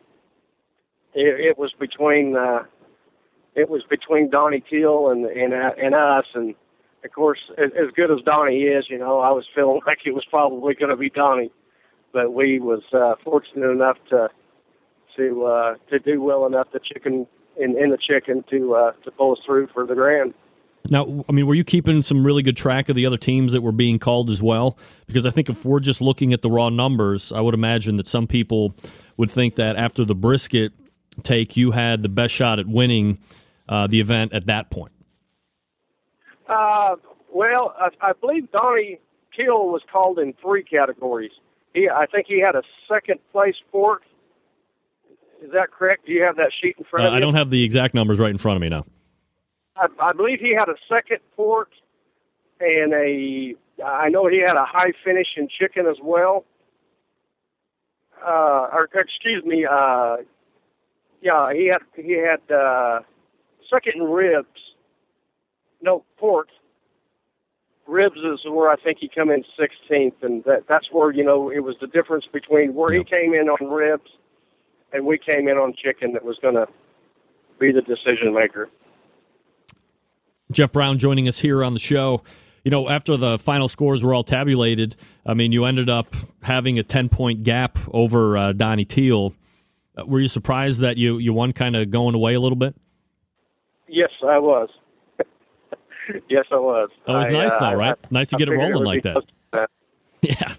it, 1.15 1.41
it 1.41 1.59
was 1.59 1.73
between 1.79 2.37
uh, 2.37 2.65
it 3.55 3.69
was 3.69 3.83
between 3.89 4.31
Donny 4.31 4.61
Teel 4.69 5.11
and 5.11 5.25
and 5.27 5.55
uh, 5.55 5.71
and 5.81 5.95
us, 5.95 6.27
and 6.35 6.55
of 7.05 7.13
course, 7.13 7.39
as, 7.59 7.71
as 7.77 7.91
good 7.95 8.11
as 8.11 8.21
Donny 8.25 8.63
is, 8.63 8.87
you 8.89 8.99
know, 8.99 9.21
I 9.21 9.31
was 9.31 9.45
feeling 9.55 9.81
like 9.87 9.99
it 10.05 10.15
was 10.15 10.25
probably 10.29 10.75
going 10.75 10.91
to 10.91 10.97
be 10.97 11.11
Donny, 11.11 11.51
but 12.13 12.33
we 12.33 12.59
was 12.59 12.83
uh, 12.93 13.15
fortunate 13.23 13.71
enough 13.71 13.99
to 14.11 14.29
to 15.17 15.45
uh, 15.45 15.75
to 15.91 15.99
do 15.99 16.21
well 16.21 16.47
enough 16.47 16.69
the 16.73 16.81
chicken 16.81 17.27
in, 17.57 17.79
in 17.79 17.91
the 17.91 17.99
chicken 17.99 18.45
to 18.51 18.75
uh, 18.75 18.93
to 19.05 19.11
pull 19.13 19.33
us 19.33 19.39
through 19.47 19.69
for 19.69 19.87
the 19.87 19.95
grand. 19.95 20.35
Now, 20.91 21.25
I 21.31 21.33
mean, 21.33 21.47
were 21.47 21.55
you 21.55 21.65
keeping 21.65 22.03
some 22.03 22.27
really 22.27 22.43
good 22.43 22.59
track 22.59 22.91
of 22.91 22.95
the 22.95 23.07
other 23.07 23.17
teams 23.17 23.53
that 23.53 23.63
were 23.63 23.73
being 23.73 23.99
called 23.99 24.29
as 24.29 24.43
well? 24.43 24.77
Because 25.07 25.25
I 25.25 25.31
think 25.31 25.49
if 25.49 25.65
we're 25.65 25.81
just 25.81 26.03
looking 26.03 26.35
at 26.35 26.43
the 26.43 26.51
raw 26.51 26.69
numbers, 26.69 27.33
I 27.33 27.41
would 27.41 27.55
imagine 27.55 27.97
that 27.97 28.07
some 28.07 28.27
people 28.27 28.75
would 29.17 29.31
think 29.31 29.55
that 29.55 29.77
after 29.77 30.05
the 30.05 30.15
brisket 30.15 30.75
take, 31.23 31.57
you 31.57 31.71
had 31.71 32.03
the 32.03 32.09
best 32.09 32.35
shot 32.35 32.59
at 32.59 32.67
winning 32.67 33.19
uh, 33.69 33.87
the 33.87 34.01
event 34.01 34.33
at 34.33 34.47
that 34.47 34.71
point. 34.71 34.93
Uh, 36.49 36.97
well, 37.33 37.75
I, 37.79 37.89
I 38.01 38.13
believe 38.13 38.51
Donny 38.53 39.01
Teel 39.37 39.69
was 39.69 39.83
called 39.91 40.19
in 40.19 40.35
three 40.43 40.63
categories. 40.63 41.33
He, 41.73 41.89
I 41.89 42.07
think 42.07 42.27
he 42.29 42.41
had 42.41 42.55
a 42.55 42.63
second 42.89 43.21
place 43.33 43.57
port. 43.73 44.03
Is 45.43 45.51
that 45.53 45.71
correct? 45.71 46.07
Do 46.07 46.13
you 46.13 46.23
have 46.25 46.37
that 46.37 46.53
sheet 46.63 46.77
in 46.79 46.85
front 46.85 47.05
uh, 47.05 47.09
of 47.09 47.13
you? 47.13 47.17
I 47.17 47.21
don't 47.21 47.35
have 47.35 47.51
the 47.51 47.63
exact 47.65 47.95
numbers 47.95 48.19
right 48.19 48.31
in 48.31 48.39
front 48.39 48.57
of 48.57 48.63
me 48.63 48.69
now. 48.69 48.85
I, 49.77 49.87
I 49.99 50.13
believe 50.13 50.41
he 50.41 50.55
had 50.55 50.69
a 50.69 50.77
second 50.89 51.19
port 51.37 51.71
and 52.61 52.93
a. 52.93 53.55
I 53.85 54.09
know 54.09 54.29
he 54.29 54.41
had 54.41 54.55
a 54.57 54.65
high 54.65 54.93
finish 55.05 55.27
in 55.37 55.49
chicken 55.49 55.87
as 55.87 55.97
well. 56.03 56.45
Uh, 58.25 58.69
or 58.73 58.89
excuse 58.95 59.45
me. 59.45 59.67
Uh, 59.67 60.19
yeah, 61.25 61.53
he 61.53 61.67
had 61.67 61.83
he 61.97 62.13
had 62.13 62.55
uh, 62.55 63.01
second 63.73 64.03
ribs. 64.03 64.47
No 65.83 66.05
port. 66.19 66.49
Ribs 67.87 68.17
is 68.17 68.41
where 68.49 68.71
I 68.71 68.77
think 68.77 68.99
he 69.01 69.09
come 69.09 69.31
in 69.31 69.45
16th, 69.59 70.23
and 70.23 70.45
that 70.45 70.65
that's 70.69 70.87
where 70.93 71.11
you 71.11 71.25
know 71.25 71.51
it 71.51 71.61
was 71.61 71.77
the 71.81 71.87
difference 71.89 72.27
between 72.33 72.75
where 72.75 72.93
he 72.93 73.03
came 73.05 73.35
in 73.35 73.49
on 73.49 73.69
ribs 73.69 74.11
and 74.95 75.05
we 75.05 75.19
came 75.19 75.49
in 75.49 75.59
on 75.59 75.75
chicken 75.75 76.13
that 76.13 76.25
was 76.25 76.39
going 76.41 76.55
to 76.55 76.67
be 77.59 77.73
the 77.73 77.83
decision 77.83 78.33
maker. 78.33 78.71
Jeff 80.53 80.73
Brown 80.73 80.99
joining 80.99 81.27
us 81.27 81.41
here 81.41 81.65
on 81.65 81.75
the 81.75 81.81
show. 81.81 82.23
You 82.63 82.71
know, 82.71 82.89
after 82.89 83.17
the 83.17 83.39
final 83.39 83.69
scores 83.69 84.05
were 84.05 84.15
all 84.15 84.23
tabulated, 84.23 84.95
I 85.27 85.35
mean, 85.35 85.53
you 85.53 85.65
ended 85.65 85.91
up 85.91 86.15
having 86.43 86.79
a 86.79 86.83
10 86.83 87.09
point 87.09 87.43
gap 87.43 87.79
over 87.93 88.39
uh, 88.39 88.53
Donny 88.53 88.85
Teel. 88.85 89.35
Uh, 89.97 90.05
were 90.07 90.21
you 90.21 90.29
surprised 90.29 90.81
that 90.81 90.97
you, 90.97 91.19
you 91.19 91.33
won 91.33 91.53
kind 91.53 91.77
of 91.77 91.91
going 91.91 92.15
away 92.15 92.35
a 92.35 92.41
little 92.41 92.57
bit? 92.57 92.75
Yes, 93.89 94.11
I 94.27 94.39
was. 94.39 94.69
yes, 96.29 96.45
I 96.51 96.57
was. 96.57 96.91
That 97.07 97.15
was 97.15 97.29
I, 97.29 97.33
nice, 97.33 97.53
uh, 97.53 97.61
though, 97.61 97.77
right? 97.77 97.97
I, 98.03 98.07
nice 98.11 98.31
to 98.31 98.37
I 98.37 98.39
get 98.39 98.49
it 98.49 98.53
rolling 98.53 98.75
would 98.75 98.87
like 98.87 99.03
that. 99.03 99.17
that. 99.53 99.71
Yeah. 100.23 100.55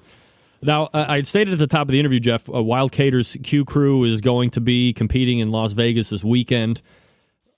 Now, 0.61 0.89
uh, 0.93 1.05
I 1.07 1.21
stated 1.21 1.53
at 1.53 1.59
the 1.59 1.67
top 1.67 1.87
of 1.87 1.91
the 1.91 1.99
interview, 1.99 2.19
Jeff, 2.19 2.47
uh, 2.49 2.53
Wildcatters 2.53 3.43
Q 3.43 3.65
Crew 3.65 4.03
is 4.03 4.21
going 4.21 4.51
to 4.51 4.61
be 4.61 4.93
competing 4.93 5.39
in 5.39 5.51
Las 5.51 5.73
Vegas 5.73 6.09
this 6.09 6.23
weekend. 6.23 6.81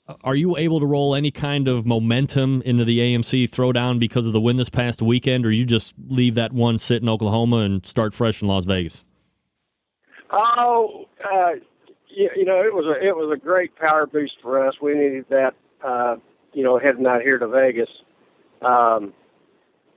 Uh, 0.08 0.16
Are 0.24 0.36
you 0.36 0.58
able 0.58 0.80
to 0.80 0.86
roll 0.86 1.16
any 1.16 1.32
kind 1.32 1.68
of 1.68 1.86
momentum 1.86 2.62
into 2.64 2.86
the 2.86 3.00
AMC 3.00 3.50
throwdown 3.50 4.00
because 4.00 4.26
of 4.26 4.34
the 4.34 4.42
win 4.42 4.58
this 4.58 4.70
past 4.70 5.02
weekend, 5.02 5.46
or 5.46 5.52
you 5.52 5.66
just 5.66 5.96
leave 6.08 6.36
that 6.36 6.54
one 6.54 6.78
sit 6.78 7.02
in 7.02 7.10
Oklahoma 7.10 7.58
and 7.58 7.86
start 7.86 8.14
fresh 8.14 8.42
in 8.42 8.48
Las 8.48 8.66
Vegas? 8.66 9.06
Oh, 10.30 11.06
uh, 11.24 11.52
you, 12.10 12.30
you 12.36 12.46
know, 12.46 12.62
it 12.62 12.74
was 12.74 12.86
a 12.86 13.06
it 13.06 13.16
was 13.16 13.32
a 13.34 13.40
great 13.40 13.76
power 13.76 14.06
boost 14.06 14.36
for 14.42 14.66
us. 14.66 14.76
We 14.82 14.94
needed 14.94 15.26
that, 15.30 15.56
uh, 15.84 16.18
you 16.54 16.64
know, 16.64 16.78
heading 16.80 17.06
out 17.06 17.22
here 17.22 17.38
to 17.38 17.48
Vegas. 17.48 17.90
Um, 18.62 19.14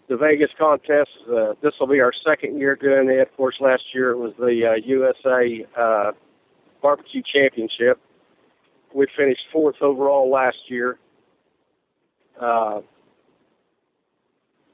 the 0.08 0.16
Vegas 0.16 0.50
contest. 0.58 1.10
Uh, 1.32 1.54
this 1.62 1.72
will 1.78 1.86
be 1.86 2.00
our 2.00 2.12
second 2.26 2.58
year 2.58 2.76
doing 2.76 3.08
it. 3.08 3.20
Of 3.20 3.36
course, 3.36 3.56
last 3.60 3.84
year 3.94 4.10
it 4.10 4.18
was 4.18 4.32
the 4.38 4.72
uh, 4.72 4.74
USA 4.84 5.66
uh, 5.76 6.12
Barbecue 6.82 7.22
Championship. 7.22 8.00
We 8.92 9.06
finished 9.16 9.42
fourth 9.52 9.76
overall 9.80 10.28
last 10.28 10.58
year. 10.68 10.98
Uh, 12.40 12.80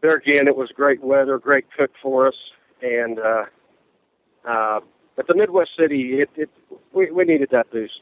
there 0.01 0.15
again, 0.15 0.49
it 0.49 0.57
was 0.57 0.71
great 0.75 1.03
weather, 1.03 1.39
great 1.39 1.67
cook 1.77 1.91
for 2.03 2.29
us, 2.29 2.37
and 2.81 3.19
uh, 3.19 3.45
uh, 4.49 4.81
but 5.17 5.27
the 5.27 5.35
Midwest 5.35 5.71
City, 5.79 6.21
it, 6.21 6.31
it 6.37 6.51
we, 6.93 7.11
we 7.11 7.25
needed 7.25 7.49
that 7.53 7.71
boost. 7.71 8.01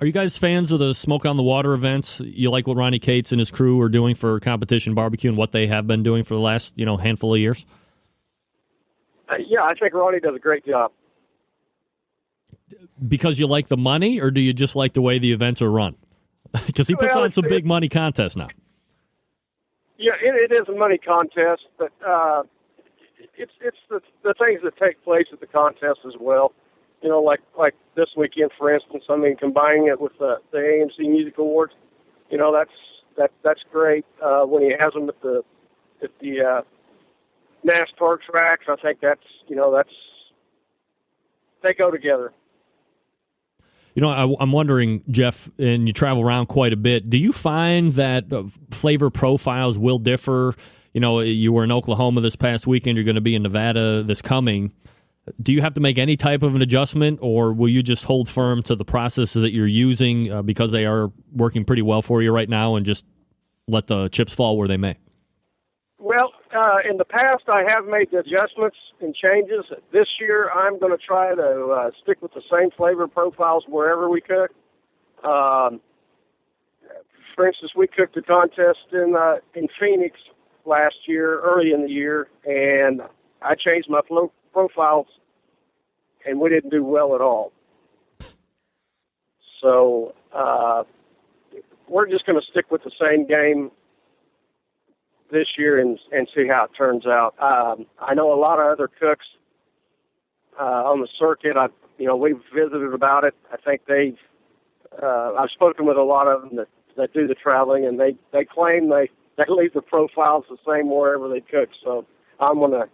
Are 0.00 0.06
you 0.06 0.12
guys 0.12 0.38
fans 0.38 0.70
of 0.70 0.78
the 0.78 0.94
Smoke 0.94 1.26
on 1.26 1.36
the 1.36 1.42
Water 1.42 1.72
events? 1.72 2.20
You 2.20 2.50
like 2.50 2.68
what 2.68 2.76
Ronnie 2.76 3.00
Cates 3.00 3.32
and 3.32 3.40
his 3.40 3.50
crew 3.50 3.80
are 3.80 3.88
doing 3.88 4.14
for 4.14 4.38
competition 4.38 4.94
barbecue 4.94 5.28
and 5.28 5.36
what 5.36 5.50
they 5.50 5.66
have 5.66 5.88
been 5.88 6.04
doing 6.04 6.22
for 6.22 6.34
the 6.34 6.40
last 6.40 6.78
you 6.78 6.86
know 6.86 6.96
handful 6.96 7.34
of 7.34 7.40
years? 7.40 7.66
Uh, 9.28 9.34
yeah, 9.46 9.62
I 9.62 9.74
think 9.74 9.92
Ronnie 9.92 10.20
does 10.20 10.36
a 10.36 10.38
great 10.38 10.64
job. 10.64 10.92
Because 13.06 13.40
you 13.40 13.46
like 13.46 13.68
the 13.68 13.76
money, 13.76 14.20
or 14.20 14.30
do 14.30 14.40
you 14.40 14.52
just 14.52 14.76
like 14.76 14.92
the 14.92 15.02
way 15.02 15.18
the 15.18 15.32
events 15.32 15.62
are 15.62 15.70
run? 15.70 15.96
Because 16.66 16.88
he 16.88 16.94
puts 16.94 17.14
Well, 17.14 17.24
on 17.24 17.32
some 17.32 17.44
big 17.46 17.66
money 17.66 17.88
contests 17.88 18.36
now. 18.36 18.48
Yeah, 19.98 20.12
it, 20.22 20.50
it 20.50 20.54
is 20.54 20.68
a 20.68 20.72
money 20.78 20.96
contest, 20.96 21.62
but 21.76 21.92
uh, 22.06 22.44
it's 23.38 23.52
it's 23.60 23.76
the 23.88 24.00
the 24.22 24.34
things 24.44 24.60
that 24.64 24.76
take 24.76 25.02
place 25.04 25.26
at 25.32 25.40
the 25.40 25.46
contest 25.46 26.00
as 26.06 26.14
well. 26.20 26.52
You 27.02 27.08
know, 27.08 27.22
like 27.22 27.40
like 27.56 27.74
this 27.96 28.08
weekend, 28.16 28.50
for 28.58 28.72
instance. 28.72 29.04
I 29.08 29.16
mean, 29.16 29.36
combining 29.36 29.86
it 29.86 30.00
with 30.00 30.12
the 30.18 30.36
the 30.50 30.58
AMC 30.58 31.08
Music 31.08 31.38
Awards. 31.38 31.72
You 32.30 32.38
know, 32.38 32.52
that's 32.52 32.70
that 33.16 33.30
that's 33.44 33.60
great. 33.70 34.04
Uh, 34.22 34.42
when 34.42 34.62
he 34.62 34.72
has 34.78 34.92
them 34.92 35.08
at 35.08 35.20
the 35.22 35.42
at 36.02 36.10
the 36.20 36.40
uh, 36.40 36.62
NASCAR 37.66 38.18
tracks, 38.20 38.64
I 38.68 38.76
think 38.76 38.98
that's 39.00 39.20
you 39.46 39.56
know 39.56 39.74
that's 39.74 39.94
they 41.62 41.74
go 41.74 41.90
together. 41.90 42.32
You 43.94 44.02
know, 44.02 44.10
I, 44.10 44.36
I'm 44.40 44.52
wondering, 44.52 45.02
Jeff, 45.10 45.50
and 45.58 45.88
you 45.88 45.92
travel 45.92 46.22
around 46.22 46.46
quite 46.46 46.72
a 46.72 46.76
bit. 46.76 47.10
Do 47.10 47.18
you 47.18 47.32
find 47.32 47.92
that 47.94 48.32
uh, 48.32 48.44
flavor 48.70 49.10
profiles 49.10 49.76
will 49.76 49.98
differ? 49.98 50.54
You 50.98 51.00
know, 51.00 51.20
you 51.20 51.52
were 51.52 51.62
in 51.62 51.70
Oklahoma 51.70 52.22
this 52.22 52.34
past 52.34 52.66
weekend. 52.66 52.96
You're 52.96 53.04
going 53.04 53.14
to 53.14 53.20
be 53.20 53.36
in 53.36 53.44
Nevada 53.44 54.02
this 54.02 54.20
coming. 54.20 54.72
Do 55.40 55.52
you 55.52 55.60
have 55.60 55.74
to 55.74 55.80
make 55.80 55.96
any 55.96 56.16
type 56.16 56.42
of 56.42 56.56
an 56.56 56.60
adjustment, 56.60 57.20
or 57.22 57.52
will 57.52 57.68
you 57.68 57.84
just 57.84 58.02
hold 58.02 58.28
firm 58.28 58.64
to 58.64 58.74
the 58.74 58.84
processes 58.84 59.40
that 59.40 59.52
you're 59.52 59.68
using 59.68 60.32
uh, 60.32 60.42
because 60.42 60.72
they 60.72 60.86
are 60.86 61.12
working 61.32 61.64
pretty 61.64 61.82
well 61.82 62.02
for 62.02 62.20
you 62.20 62.32
right 62.32 62.48
now, 62.48 62.74
and 62.74 62.84
just 62.84 63.06
let 63.68 63.86
the 63.86 64.08
chips 64.08 64.34
fall 64.34 64.58
where 64.58 64.66
they 64.66 64.76
may? 64.76 64.96
Well, 66.00 66.32
uh, 66.52 66.78
in 66.90 66.96
the 66.96 67.04
past, 67.04 67.44
I 67.46 67.62
have 67.68 67.86
made 67.86 68.12
adjustments 68.12 68.78
and 69.00 69.14
changes. 69.14 69.66
This 69.92 70.08
year, 70.18 70.50
I'm 70.50 70.80
going 70.80 70.90
to 70.90 70.98
try 70.98 71.32
to 71.32 71.66
uh, 71.66 71.90
stick 72.02 72.20
with 72.20 72.34
the 72.34 72.42
same 72.50 72.72
flavor 72.72 73.06
profiles 73.06 73.62
wherever 73.68 74.10
we 74.10 74.20
cook. 74.20 74.50
Um, 75.22 75.80
for 77.36 77.46
instance, 77.46 77.70
we 77.76 77.86
cooked 77.86 78.16
a 78.16 78.22
contest 78.22 78.80
in 78.90 79.14
uh, 79.16 79.36
in 79.54 79.68
Phoenix 79.80 80.18
last 80.68 80.96
year, 81.06 81.40
early 81.40 81.72
in 81.72 81.82
the 81.82 81.90
year, 81.90 82.28
and 82.44 83.00
I 83.42 83.54
changed 83.54 83.88
my 83.88 84.00
pro- 84.06 84.32
profiles, 84.52 85.06
and 86.26 86.38
we 86.38 86.50
didn't 86.50 86.70
do 86.70 86.84
well 86.84 87.14
at 87.14 87.20
all. 87.20 87.52
So 89.60 90.14
uh, 90.32 90.84
we're 91.88 92.08
just 92.08 92.26
going 92.26 92.40
to 92.40 92.46
stick 92.46 92.70
with 92.70 92.82
the 92.84 92.92
same 93.02 93.26
game 93.26 93.70
this 95.30 95.48
year 95.58 95.78
and 95.78 95.98
and 96.12 96.28
see 96.34 96.46
how 96.48 96.64
it 96.64 96.70
turns 96.76 97.06
out. 97.06 97.34
Um, 97.40 97.86
I 97.98 98.14
know 98.14 98.32
a 98.32 98.38
lot 98.38 98.60
of 98.60 98.66
other 98.66 98.88
cooks 98.88 99.26
uh, 100.58 100.62
on 100.62 101.00
the 101.00 101.08
circuit. 101.18 101.56
I 101.56 101.68
you 101.98 102.06
know 102.06 102.16
we've 102.16 102.40
visited 102.54 102.94
about 102.94 103.24
it. 103.24 103.34
I 103.52 103.56
think 103.56 103.82
they've 103.86 104.18
uh, 105.02 105.32
I've 105.38 105.50
spoken 105.50 105.86
with 105.86 105.96
a 105.96 106.02
lot 106.02 106.28
of 106.28 106.42
them 106.42 106.56
that 106.56 106.68
that 106.96 107.12
do 107.12 107.26
the 107.26 107.34
traveling, 107.34 107.84
and 107.84 107.98
they 107.98 108.16
they 108.32 108.44
claim 108.44 108.88
they 108.90 109.10
they 109.38 109.44
leave 109.48 109.72
the 109.72 109.80
profiles 109.80 110.44
the 110.50 110.58
same 110.66 110.90
wherever 110.90 111.28
they 111.28 111.40
cook. 111.40 111.70
So 111.82 112.04
I'm 112.40 112.58
going 112.58 112.72
to 112.72 112.88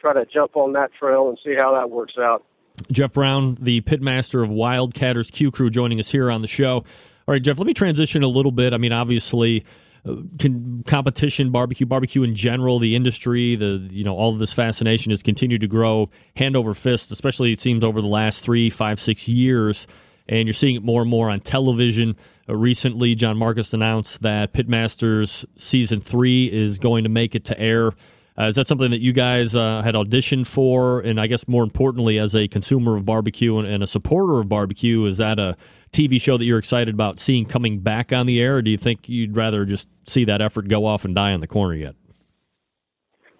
try 0.00 0.12
to 0.12 0.24
jump 0.26 0.56
on 0.56 0.74
that 0.74 0.90
trail 0.98 1.28
and 1.28 1.38
see 1.44 1.54
how 1.56 1.74
that 1.74 1.90
works 1.90 2.14
out. 2.18 2.44
Jeff 2.92 3.14
Brown, 3.14 3.56
the 3.60 3.80
pitmaster 3.80 4.42
of 4.44 4.50
Wildcatters 4.50 5.32
Q 5.32 5.50
Crew, 5.50 5.70
joining 5.70 5.98
us 5.98 6.10
here 6.10 6.30
on 6.30 6.42
the 6.42 6.48
show. 6.48 6.76
All 6.76 6.84
right, 7.32 7.42
Jeff, 7.42 7.58
let 7.58 7.66
me 7.66 7.74
transition 7.74 8.22
a 8.22 8.28
little 8.28 8.52
bit. 8.52 8.72
I 8.72 8.78
mean, 8.78 8.92
obviously, 8.92 9.64
uh, 10.06 10.16
can, 10.38 10.84
competition, 10.84 11.50
barbecue, 11.50 11.86
barbecue 11.86 12.22
in 12.22 12.34
general, 12.34 12.78
the 12.78 12.94
industry, 12.94 13.56
the 13.56 13.88
you 13.90 14.04
know 14.04 14.16
all 14.16 14.32
of 14.32 14.38
this 14.38 14.52
fascination 14.52 15.10
has 15.10 15.22
continued 15.22 15.60
to 15.62 15.66
grow 15.66 16.08
hand 16.36 16.56
over 16.56 16.72
fist. 16.72 17.10
Especially, 17.10 17.50
it 17.50 17.60
seems 17.60 17.82
over 17.82 18.00
the 18.00 18.06
last 18.06 18.44
three, 18.44 18.70
five, 18.70 19.00
six 19.00 19.28
years, 19.28 19.86
and 20.28 20.46
you're 20.46 20.54
seeing 20.54 20.76
it 20.76 20.82
more 20.82 21.00
and 21.02 21.10
more 21.10 21.30
on 21.30 21.40
television. 21.40 22.16
Uh, 22.48 22.54
recently, 22.54 23.14
John 23.14 23.36
Marcus 23.36 23.72
announced 23.72 24.22
that 24.22 24.52
Pitmasters 24.52 25.44
season 25.56 26.00
three 26.00 26.46
is 26.52 26.78
going 26.78 27.04
to 27.04 27.10
make 27.10 27.34
it 27.34 27.44
to 27.46 27.58
air. 27.58 27.92
Uh, 28.38 28.44
is 28.44 28.54
that 28.54 28.66
something 28.66 28.92
that 28.92 29.00
you 29.00 29.12
guys 29.12 29.56
uh, 29.56 29.82
had 29.82 29.96
auditioned 29.96 30.46
for? 30.46 31.00
And 31.00 31.20
I 31.20 31.26
guess 31.26 31.48
more 31.48 31.64
importantly, 31.64 32.18
as 32.18 32.36
a 32.36 32.46
consumer 32.46 32.96
of 32.96 33.04
barbecue 33.04 33.58
and, 33.58 33.66
and, 33.66 33.82
a 33.82 33.86
supporter 33.86 34.38
of 34.38 34.48
barbecue, 34.48 35.04
is 35.06 35.18
that 35.18 35.40
a 35.40 35.56
TV 35.90 36.20
show 36.20 36.36
that 36.36 36.44
you're 36.44 36.58
excited 36.58 36.94
about 36.94 37.18
seeing 37.18 37.46
coming 37.46 37.80
back 37.80 38.12
on 38.12 38.26
the 38.26 38.40
air, 38.40 38.56
or 38.56 38.62
do 38.62 38.70
you 38.70 38.78
think 38.78 39.08
you'd 39.08 39.36
rather 39.36 39.64
just 39.64 39.88
see 40.06 40.24
that 40.26 40.40
effort 40.40 40.68
go 40.68 40.86
off 40.86 41.04
and 41.04 41.16
die 41.16 41.32
in 41.32 41.40
the 41.40 41.48
corner 41.48 41.74
yet? 41.74 41.96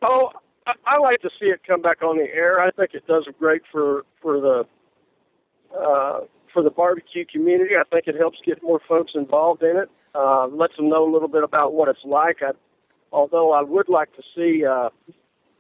Oh, 0.02 0.30
I, 0.66 0.72
I 0.84 0.98
like 0.98 1.20
to 1.20 1.30
see 1.40 1.46
it 1.46 1.60
come 1.64 1.80
back 1.80 2.02
on 2.02 2.16
the 2.16 2.26
air. 2.34 2.60
I 2.60 2.70
think 2.72 2.94
it 2.94 3.06
does 3.06 3.28
great 3.38 3.62
for 3.70 4.04
for 4.20 4.40
the 4.40 4.66
uh, 5.78 6.20
for 6.52 6.62
the 6.62 6.70
barbecue 6.70 7.24
community. 7.24 7.74
I 7.76 7.84
think 7.90 8.06
it 8.06 8.16
helps 8.16 8.38
get 8.44 8.62
more 8.62 8.80
folks 8.88 9.12
involved 9.14 9.62
in 9.62 9.76
it. 9.76 9.90
Uh, 10.14 10.46
lets 10.48 10.76
them 10.76 10.88
know 10.88 11.08
a 11.08 11.10
little 11.12 11.28
bit 11.28 11.44
about 11.44 11.74
what 11.74 11.88
it's 11.88 12.04
like. 12.04 12.38
I, 12.42 12.52
although 13.12 13.52
I 13.52 13.62
would 13.62 13.88
like 13.88 14.14
to 14.16 14.22
see 14.34 14.64
uh, 14.64 14.90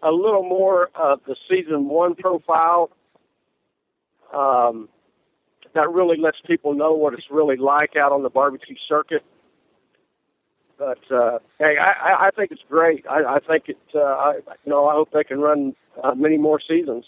a 0.02 0.10
little 0.10 0.42
more 0.42 0.90
of 0.94 1.20
the 1.26 1.36
season 1.48 1.88
one 1.88 2.14
profile. 2.14 2.90
Um, 4.34 4.88
that 5.74 5.90
really 5.90 6.18
lets 6.18 6.38
people 6.46 6.74
know 6.74 6.92
what 6.92 7.14
it's 7.14 7.30
really 7.30 7.56
like 7.56 7.96
out 7.96 8.12
on 8.12 8.22
the 8.22 8.30
barbecue 8.30 8.76
circuit. 8.88 9.22
But 10.78 10.98
uh, 11.10 11.38
hey, 11.58 11.76
I, 11.80 12.26
I 12.26 12.30
think 12.36 12.52
it's 12.52 12.62
great. 12.68 13.04
I, 13.08 13.36
I 13.36 13.38
think 13.40 13.64
it. 13.68 13.78
Uh, 13.94 13.98
I, 13.98 14.34
you 14.64 14.70
know, 14.70 14.86
I 14.86 14.94
hope 14.94 15.10
they 15.12 15.24
can 15.24 15.40
run 15.40 15.74
uh, 16.02 16.14
many 16.14 16.36
more 16.36 16.60
seasons. 16.60 17.04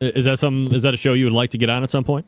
Is 0.00 0.24
that 0.24 0.38
some? 0.38 0.72
Is 0.72 0.82
that 0.82 0.94
a 0.94 0.96
show 0.96 1.12
you 1.12 1.24
would 1.24 1.34
like 1.34 1.50
to 1.50 1.58
get 1.58 1.68
on 1.68 1.82
at 1.82 1.90
some 1.90 2.04
point? 2.04 2.26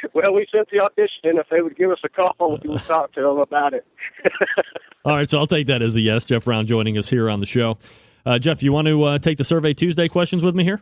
well, 0.14 0.34
we 0.34 0.46
sent 0.54 0.68
the 0.70 0.80
audition 0.80 1.24
in. 1.24 1.38
If 1.38 1.48
they 1.50 1.60
would 1.60 1.76
give 1.76 1.90
us 1.90 1.98
a 2.04 2.08
call, 2.08 2.58
we 2.62 2.68
would 2.70 2.80
talk 2.80 3.12
to 3.14 3.22
them 3.22 3.38
about 3.38 3.74
it. 3.74 3.86
All 5.04 5.16
right, 5.16 5.28
so 5.28 5.38
I'll 5.38 5.46
take 5.46 5.66
that 5.68 5.82
as 5.82 5.96
a 5.96 6.00
yes. 6.00 6.24
Jeff 6.24 6.44
Brown 6.44 6.66
joining 6.66 6.98
us 6.98 7.08
here 7.08 7.30
on 7.30 7.40
the 7.40 7.46
show. 7.46 7.78
Uh, 8.26 8.38
Jeff, 8.38 8.62
you 8.62 8.72
want 8.72 8.86
to 8.88 9.02
uh, 9.04 9.18
take 9.18 9.38
the 9.38 9.44
Survey 9.44 9.72
Tuesday 9.72 10.08
questions 10.08 10.44
with 10.44 10.54
me 10.54 10.64
here? 10.64 10.80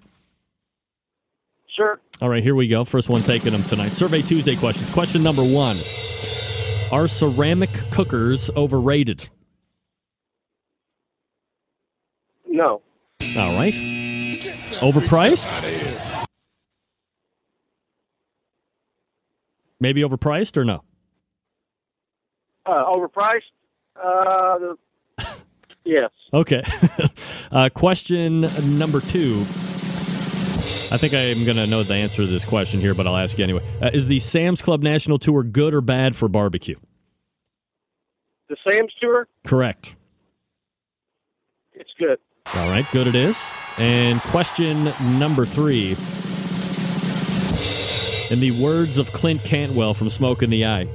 Sure. 1.75 2.01
All 2.21 2.29
right, 2.29 2.43
here 2.43 2.57
we 2.57 2.67
go. 2.67 2.85
First 2.85 3.09
one 3.09 3.23
taking 3.23 3.53
them 3.53 3.63
tonight. 3.63 3.91
Survey 3.91 4.21
Tuesday 4.23 4.57
questions. 4.57 4.91
Question 4.91 5.23
number 5.23 5.45
one 5.45 5.79
Are 6.91 7.07
ceramic 7.07 7.71
cookers 7.91 8.51
overrated? 8.57 9.29
No. 12.47 12.83
All 13.37 13.55
right. 13.55 13.73
Overpriced? 14.81 16.27
Maybe 19.81 20.03
overpriced 20.03 20.57
or 20.57 20.65
no? 20.65 20.83
Uh, 22.67 22.85
overpriced? 22.85 23.43
Uh, 24.03 24.75
yes. 25.85 26.11
Okay. 26.33 26.63
uh, 27.53 27.69
question 27.75 28.43
number 28.79 29.01
two. 29.01 29.45
I 30.91 30.97
think 30.97 31.15
I'm 31.15 31.45
going 31.45 31.57
to 31.57 31.67
know 31.67 31.83
the 31.83 31.95
answer 31.95 32.23
to 32.23 32.27
this 32.27 32.45
question 32.45 32.81
here, 32.81 32.95
but 32.95 33.07
I'll 33.07 33.17
ask 33.17 33.39
you 33.39 33.45
anyway. 33.45 33.63
Uh, 33.81 33.91
is 33.93 34.09
the 34.09 34.19
Sam's 34.19 34.63
Club 34.63 34.83
National 34.83 35.19
Tour 35.19 35.43
good 35.43 35.75
or 35.75 35.81
bad 35.81 36.17
for 36.17 36.29
barbecue? 36.29 36.77
The 38.49 38.57
Sam's 38.69 38.93
Tour? 39.01 39.29
Correct. 39.45 39.97
It's 41.75 41.91
good. 41.99 42.19
All 42.55 42.69
right, 42.69 42.87
good 42.93 43.07
it 43.07 43.15
is. 43.15 43.39
And 43.79 44.21
question 44.21 44.93
number 45.19 45.45
three. 45.45 45.95
In 48.31 48.41
the 48.41 48.51
words 48.63 48.99
of 48.99 49.11
Clint 49.13 49.43
Cantwell 49.43 49.95
from 49.95 50.11
Smoke 50.11 50.43
in 50.43 50.51
the 50.51 50.67
Eye, 50.67 50.87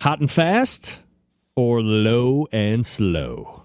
hot 0.00 0.20
and 0.20 0.30
fast 0.30 1.00
or 1.56 1.80
low 1.80 2.46
and 2.52 2.84
slow? 2.84 3.64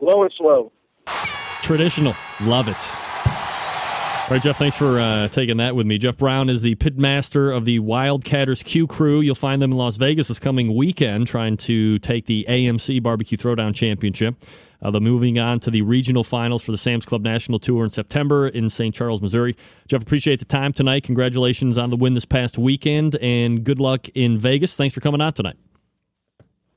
Low 0.00 0.22
and 0.22 0.32
slow. 0.38 0.70
Traditional. 1.62 2.14
Love 2.42 2.68
it. 2.68 2.76
All 4.32 4.36
right, 4.36 4.40
Jeff, 4.40 4.56
thanks 4.56 4.76
for 4.76 5.00
uh, 5.00 5.26
taking 5.28 5.56
that 5.56 5.74
with 5.74 5.84
me. 5.84 5.98
Jeff 5.98 6.16
Brown 6.16 6.48
is 6.48 6.62
the 6.62 6.76
pitmaster 6.76 7.54
of 7.54 7.64
the 7.64 7.80
Wildcatters 7.80 8.64
Q 8.64 8.86
Crew. 8.86 9.20
You'll 9.20 9.34
find 9.34 9.60
them 9.60 9.72
in 9.72 9.78
Las 9.78 9.96
Vegas 9.96 10.28
this 10.28 10.38
coming 10.38 10.76
weekend 10.76 11.26
trying 11.26 11.56
to 11.56 11.98
take 11.98 12.26
the 12.26 12.46
AMC 12.48 13.02
Barbecue 13.02 13.36
Throwdown 13.36 13.74
Championship. 13.74 14.36
Uh, 14.82 14.90
they're 14.90 15.00
moving 15.00 15.38
on 15.38 15.60
to 15.60 15.70
the 15.70 15.82
regional 15.82 16.24
finals 16.24 16.64
for 16.64 16.72
the 16.72 16.78
Sam's 16.78 17.04
Club 17.04 17.22
National 17.22 17.58
Tour 17.58 17.84
in 17.84 17.90
September 17.90 18.48
in 18.48 18.68
St. 18.68 18.94
Charles, 18.94 19.22
Missouri. 19.22 19.56
Jeff, 19.86 20.02
appreciate 20.02 20.40
the 20.40 20.44
time 20.44 20.72
tonight. 20.72 21.04
Congratulations 21.04 21.78
on 21.78 21.90
the 21.90 21.96
win 21.96 22.14
this 22.14 22.24
past 22.24 22.58
weekend, 22.58 23.14
and 23.16 23.62
good 23.64 23.78
luck 23.78 24.08
in 24.14 24.38
Vegas. 24.38 24.76
Thanks 24.76 24.92
for 24.92 25.00
coming 25.00 25.20
on 25.20 25.32
tonight. 25.32 25.56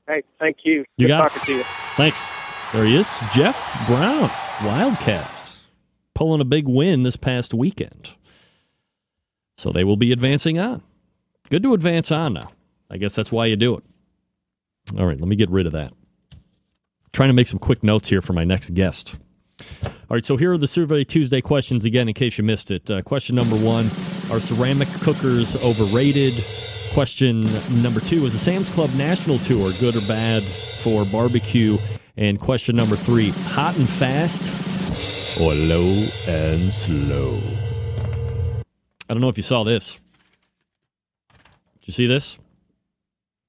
Hey, 0.08 0.22
thank 0.38 0.58
you. 0.64 0.84
You 0.96 1.06
Good 1.06 1.08
got 1.08 1.32
talking 1.32 1.42
it. 1.42 1.46
to 1.46 1.52
you. 1.56 1.62
Thanks. 1.96 2.72
There 2.72 2.84
he 2.84 2.96
is, 2.96 3.20
Jeff 3.32 3.86
Brown, 3.86 4.30
Wildcats, 4.64 5.66
pulling 6.14 6.40
a 6.40 6.44
big 6.44 6.68
win 6.68 7.02
this 7.04 7.16
past 7.16 7.54
weekend. 7.54 8.14
So 9.56 9.70
they 9.72 9.84
will 9.84 9.96
be 9.96 10.12
advancing 10.12 10.58
on. 10.58 10.82
Good 11.48 11.62
to 11.62 11.74
advance 11.74 12.10
on 12.10 12.34
now. 12.34 12.50
I 12.90 12.98
guess 12.98 13.14
that's 13.14 13.32
why 13.32 13.46
you 13.46 13.56
do 13.56 13.76
it. 13.76 13.84
All 14.98 15.06
right, 15.06 15.18
let 15.18 15.28
me 15.28 15.36
get 15.36 15.50
rid 15.50 15.66
of 15.66 15.72
that. 15.72 15.92
Trying 17.16 17.30
to 17.30 17.32
make 17.32 17.46
some 17.46 17.58
quick 17.58 17.82
notes 17.82 18.10
here 18.10 18.20
for 18.20 18.34
my 18.34 18.44
next 18.44 18.74
guest. 18.74 19.16
All 19.82 19.90
right, 20.10 20.22
so 20.22 20.36
here 20.36 20.52
are 20.52 20.58
the 20.58 20.66
Survey 20.66 21.02
Tuesday 21.02 21.40
questions 21.40 21.86
again, 21.86 22.08
in 22.08 22.14
case 22.14 22.36
you 22.36 22.44
missed 22.44 22.70
it. 22.70 22.90
Uh, 22.90 23.00
question 23.00 23.34
number 23.34 23.56
one 23.56 23.86
Are 24.30 24.38
ceramic 24.38 24.86
cookers 25.00 25.56
overrated? 25.64 26.46
Question 26.92 27.40
number 27.80 28.00
two 28.00 28.26
Is 28.26 28.34
the 28.34 28.38
Sam's 28.38 28.68
Club 28.68 28.90
National 28.96 29.38
Tour 29.38 29.72
good 29.80 29.96
or 29.96 30.02
bad 30.02 30.46
for 30.76 31.06
barbecue? 31.06 31.78
And 32.18 32.38
question 32.38 32.76
number 32.76 32.96
three 32.96 33.30
Hot 33.30 33.74
and 33.78 33.88
fast 33.88 35.40
or 35.40 35.54
low 35.54 36.06
and 36.26 36.70
slow? 36.70 37.40
I 39.08 39.14
don't 39.14 39.22
know 39.22 39.30
if 39.30 39.38
you 39.38 39.42
saw 39.42 39.64
this. 39.64 39.98
Did 41.78 41.88
you 41.88 41.94
see 41.94 42.06
this? 42.06 42.38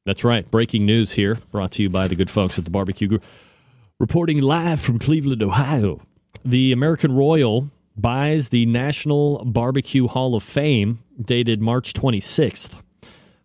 That's 0.05 0.23
right. 0.23 0.49
Breaking 0.49 0.85
news 0.85 1.11
here, 1.11 1.35
brought 1.51 1.71
to 1.73 1.83
you 1.83 1.89
by 1.89 2.07
the 2.07 2.15
good 2.15 2.29
folks 2.29 2.57
at 2.57 2.63
the 2.63 2.71
Barbecue 2.71 3.09
Group. 3.09 3.25
Reporting 3.99 4.41
live 4.41 4.79
from 4.79 4.99
Cleveland, 4.99 5.41
Ohio. 5.41 6.01
The 6.45 6.71
American 6.71 7.15
Royal 7.15 7.71
buys 7.95 8.49
the 8.49 8.67
National 8.67 9.43
Barbecue 9.43 10.05
Hall 10.05 10.35
of 10.35 10.43
Fame, 10.43 10.99
dated 11.19 11.61
March 11.61 11.93
26th, 11.93 12.83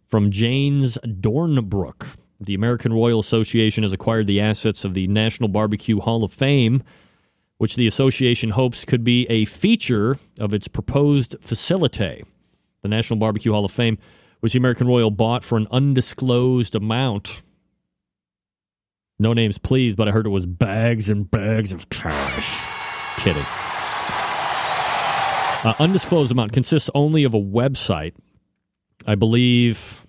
from 0.04 0.30
James 0.30 0.98
Dornbrook. 1.06 2.18
The 2.38 2.52
American 2.52 2.92
Royal 2.92 3.18
Association 3.18 3.82
has 3.82 3.94
acquired 3.94 4.26
the 4.26 4.42
assets 4.42 4.84
of 4.84 4.92
the 4.92 5.06
National 5.06 5.48
Barbecue 5.48 6.00
Hall 6.00 6.22
of 6.22 6.34
Fame, 6.34 6.82
which 7.56 7.76
the 7.76 7.86
association 7.86 8.50
hopes 8.50 8.84
could 8.84 9.02
be 9.02 9.26
a 9.30 9.46
feature 9.46 10.18
of 10.38 10.52
its 10.52 10.68
proposed 10.68 11.34
facility. 11.40 12.24
The 12.82 12.88
National 12.88 13.18
Barbecue 13.18 13.52
Hall 13.52 13.64
of 13.64 13.72
Fame, 13.72 13.96
which 14.40 14.52
the 14.52 14.58
American 14.58 14.86
Royal 14.86 15.10
bought 15.10 15.44
for 15.44 15.56
an 15.56 15.66
undisclosed 15.70 16.74
amount. 16.74 17.40
No 19.22 19.32
names, 19.32 19.56
please, 19.56 19.94
but 19.94 20.08
I 20.08 20.10
heard 20.10 20.26
it 20.26 20.30
was 20.30 20.46
bags 20.46 21.08
and 21.08 21.30
bags 21.30 21.72
of 21.72 21.88
cash. 21.90 23.22
Kidding. 23.22 23.44
Uh, 25.64 25.74
undisclosed 25.78 26.32
amount 26.32 26.52
consists 26.52 26.90
only 26.92 27.22
of 27.22 27.32
a 27.32 27.40
website. 27.40 28.14
I 29.06 29.14
believe 29.14 30.08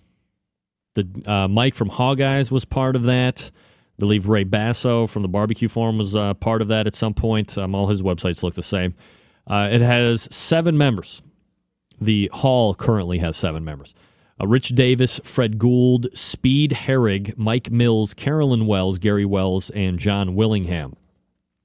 The 0.95 1.07
uh, 1.28 1.47
Mike 1.47 1.76
from 1.76 1.89
Hog 1.89 2.22
Eyes 2.22 2.51
was 2.51 2.66
part 2.66 2.95
of 2.95 3.03
that. 3.03 3.51
I 3.53 3.99
believe 3.99 4.28
Ray 4.28 4.45
Basso 4.45 5.05
from 5.05 5.22
the 5.22 5.28
Barbecue 5.28 5.68
Forum 5.68 5.99
was 5.99 6.16
uh, 6.16 6.34
part 6.34 6.64
of 6.64 6.70
that 6.70 6.88
at 6.88 6.95
some 6.95 7.14
point. 7.14 7.55
Um, 7.55 7.76
all 7.76 7.86
his 7.86 8.01
websites 8.01 8.41
look 8.41 8.55
the 8.55 8.64
same. 8.64 8.95
Uh, 9.45 9.70
it 9.72 9.82
has 9.82 10.28
seven 10.36 10.76
members. 10.76 11.22
The 12.01 12.32
hall 12.34 12.74
currently 12.74 13.20
has 13.20 13.38
seven 13.38 13.64
members. 13.64 13.93
Uh, 14.41 14.47
Rich 14.47 14.69
Davis, 14.69 15.19
Fred 15.23 15.57
Gould, 15.57 16.07
Speed 16.17 16.71
Herrig, 16.71 17.38
Mike 17.38 17.71
Mills, 17.71 18.13
Carolyn 18.13 18.65
Wells, 18.65 18.97
Gary 18.97 19.25
Wells, 19.25 19.69
and 19.71 19.99
John 19.99 20.36
Willingham. 20.36 20.95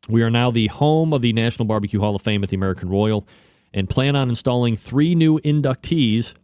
We 0.09 0.23
are 0.23 0.31
now 0.31 0.51
the 0.51 0.69
home 0.69 1.13
of 1.13 1.23
the 1.23 1.33
National 1.33 1.67
Barbecue 1.67 2.01
Hall 2.01 2.15
of 2.15 2.23
Fame 2.23 2.43
at 2.43 2.51
the 2.51 2.57
American 2.57 2.89
Royal 2.89 3.27
and 3.73 3.89
plan 3.89 4.17
on 4.17 4.29
installing 4.29 4.77
three 4.77 5.15
new 5.15 5.39
inductees 5.41 6.35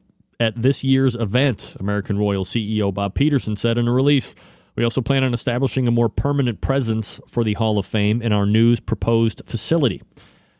at 0.41 0.61
this 0.61 0.85
year's 0.85 1.15
event, 1.15 1.75
American 1.79 2.19
Royal 2.19 2.45
CEO 2.45 2.93
Bob 2.93 3.15
Peterson 3.15 3.57
said 3.57 3.79
in 3.79 3.89
a 3.89 3.93
release. 3.93 4.35
We 4.77 4.85
also 4.85 5.01
plan 5.01 5.25
on 5.25 5.33
establishing 5.33 5.87
a 5.87 5.93
more 5.93 6.09
permanent 6.09 6.61
presence 6.61 7.21
for 7.29 7.45
the 7.45 7.55
Hall 7.55 7.79
of 7.79 7.87
Fame 7.87 8.21
in 8.21 8.33
our 8.33 8.45
new 8.45 8.77
proposed 8.77 9.43
facility. 9.45 10.03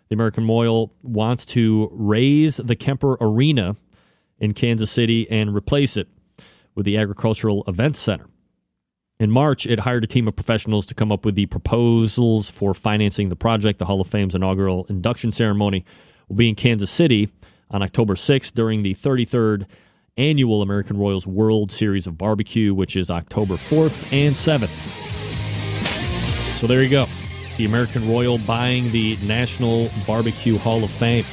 The 0.09 0.15
American 0.15 0.47
Royal 0.47 0.95
wants 1.03 1.45
to 1.47 1.89
raze 1.93 2.59
the 2.59 2.77
Kemper 2.77 3.17
Arena 3.21 3.77
in 4.39 4.55
Kansas 4.55 4.91
City 4.91 5.31
and 5.31 5.55
replace 5.55 5.97
it 5.97 6.09
with 6.75 6.87
the 6.87 6.97
Agricultural 6.97 7.65
Events 7.67 7.99
Center. 7.99 8.27
In 9.21 9.31
March, 9.31 9.65
it 9.67 9.81
hired 9.81 10.03
a 10.03 10.09
team 10.09 10.27
of 10.27 10.35
professionals 10.35 10.87
to 10.87 10.95
come 10.95 11.13
up 11.13 11.25
with 11.25 11.37
the 11.37 11.47
proposals 11.47 12.51
for 12.51 12.75
financing 12.75 13.29
the 13.29 13.37
project. 13.37 13.79
The 13.79 13.85
Hall 13.85 14.01
of 14.01 14.09
Fame's 14.09 14.35
inaugural 14.35 14.87
induction 14.89 15.31
ceremony 15.31 15.85
will 16.29 16.37
be 16.37 16.49
in 16.49 16.57
Kansas 16.57 16.91
City 16.91 17.31
on 17.71 17.83
October 17.83 18.15
6th 18.15 18.53
during 18.55 18.83
the 18.83 18.95
33rd 18.95 19.71
annual 20.17 20.63
American 20.63 20.97
Royals 20.97 21.27
World 21.27 21.71
Series 21.71 22.07
of 22.07 22.19
Barbecue, 22.19 22.75
which 22.75 22.97
is 22.97 23.11
October 23.11 23.55
4th 23.55 24.13
and 24.13 24.35
7th. 24.35 25.03
So 26.55 26.67
there 26.67 26.83
you 26.83 26.91
go. 26.91 27.07
The 27.57 27.67
American 27.67 28.09
Royal 28.09 28.39
buying 28.39 28.91
the 28.91 29.17
National 29.23 29.91
Barbecue 30.07 30.59
Hall 30.59 30.83
of 30.83 30.91
Fame. 30.91 31.25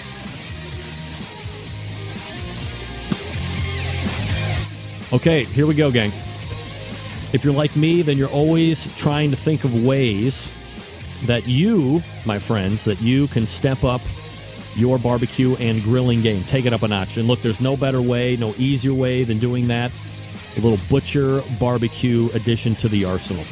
Okay, 5.13 5.43
here 5.43 5.67
we 5.67 5.73
go, 5.73 5.91
gang. 5.91 6.11
If 7.33 7.43
you're 7.43 7.53
like 7.53 7.75
me, 7.75 8.01
then 8.01 8.17
you're 8.17 8.29
always 8.29 8.93
trying 8.95 9.29
to 9.31 9.37
think 9.37 9.65
of 9.65 9.83
ways 9.83 10.53
that 11.23 11.47
you, 11.47 12.01
my 12.25 12.39
friends, 12.39 12.85
that 12.85 13.01
you 13.01 13.27
can 13.27 13.45
step 13.45 13.83
up 13.83 14.01
your 14.75 14.97
barbecue 14.97 15.55
and 15.57 15.83
grilling 15.83 16.21
game. 16.21 16.43
Take 16.45 16.65
it 16.65 16.71
up 16.71 16.83
a 16.83 16.87
notch. 16.87 17.17
And 17.17 17.27
look, 17.27 17.41
there's 17.41 17.59
no 17.59 17.75
better 17.75 18.01
way, 18.01 18.37
no 18.37 18.53
easier 18.57 18.93
way 18.93 19.25
than 19.25 19.37
doing 19.37 19.67
that. 19.67 19.91
A 20.57 20.61
little 20.61 20.79
butcher 20.89 21.41
barbecue 21.59 22.29
addition 22.33 22.75
to 22.75 22.87
the 22.87 23.03
arsenal. 23.03 23.43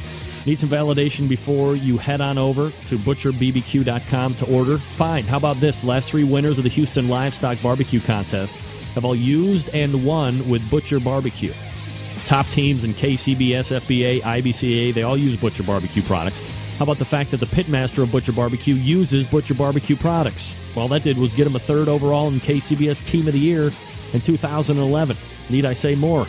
Need 0.45 0.60
some 0.60 0.70
validation 0.70 1.28
before 1.28 1.76
you 1.76 1.97
head 1.97 2.22
on 2.22 2.38
over 2.38 2.70
to 2.70 2.97
butcherbbq.com 2.97 4.36
to 4.36 4.53
order? 4.53 4.78
Fine. 4.78 5.26
How 5.26 5.38
about 5.38 5.57
this? 5.57 5.84
Last 5.84 6.10
three 6.10 6.24
winners 6.24 6.57
of 6.57 6.64
the 6.64 6.70
Houston 6.70 7.10
Livestock 7.10 7.62
Barbecue 7.62 7.99
Contest 7.99 8.57
have 8.95 9.05
all 9.05 9.15
used 9.15 9.69
and 9.69 10.05
won 10.05 10.47
with 10.49 10.67
Butcher 10.69 10.99
Barbecue. 10.99 11.53
Top 12.25 12.47
teams 12.47 12.83
in 12.83 12.93
KCBS, 12.93 13.79
FBA, 13.81 14.21
IBCA, 14.21 14.93
they 14.93 15.03
all 15.03 15.17
use 15.17 15.35
Butcher 15.35 15.63
Barbecue 15.63 16.03
products. 16.03 16.41
How 16.77 16.83
about 16.83 16.97
the 16.97 17.05
fact 17.05 17.31
that 17.31 17.41
the 17.41 17.45
pitmaster 17.45 18.03
of 18.03 18.11
Butcher 18.11 18.31
Barbecue 18.31 18.75
uses 18.75 19.27
Butcher 19.27 19.53
Barbecue 19.53 19.95
products? 19.95 20.55
All 20.77 20.87
that 20.87 21.03
did 21.03 21.17
was 21.17 21.33
get 21.33 21.45
him 21.45 21.55
a 21.55 21.59
third 21.59 21.89
overall 21.89 22.29
in 22.29 22.35
KCBS 22.35 23.05
Team 23.05 23.27
of 23.27 23.33
the 23.33 23.39
Year 23.39 23.71
in 24.13 24.21
2011. 24.21 25.17
Need 25.49 25.65
I 25.65 25.73
say 25.73 25.95
more? 25.95 26.25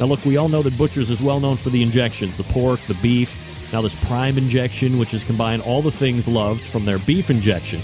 Now, 0.00 0.06
look, 0.06 0.24
we 0.24 0.36
all 0.36 0.48
know 0.48 0.62
that 0.62 0.76
Butcher's 0.76 1.10
is 1.10 1.22
well 1.22 1.40
known 1.40 1.56
for 1.56 1.70
the 1.70 1.82
injections 1.82 2.36
the 2.36 2.42
pork, 2.42 2.80
the 2.80 2.94
beef. 2.94 3.40
Now, 3.72 3.82
this 3.82 3.94
prime 4.06 4.36
injection, 4.36 4.98
which 4.98 5.12
has 5.12 5.24
combined 5.24 5.62
all 5.62 5.80
the 5.80 5.90
things 5.90 6.26
loved 6.26 6.64
from 6.64 6.84
their 6.84 6.98
beef 6.98 7.30
injection, 7.30 7.80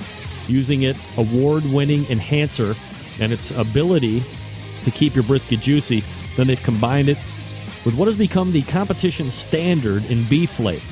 using 0.49 0.83
it 0.83 0.97
award 1.17 1.65
winning 1.65 2.07
enhancer 2.11 2.75
and 3.21 3.33
its 3.33 3.51
ability 3.53 4.23
to 4.85 4.91
keep 4.91 5.15
your 5.15 5.25
brisket 5.25 5.61
juicy. 5.61 6.03
Then 6.37 6.47
they've 6.47 6.63
combined 6.63 7.09
it 7.09 7.19
with 7.85 7.95
what 7.95 8.07
has 8.07 8.17
become 8.17 8.53
the 8.53 8.63
competition 8.63 9.31
standard 9.31 10.05
in 10.11 10.25
beef 10.25 10.51
flavor. 10.51 10.85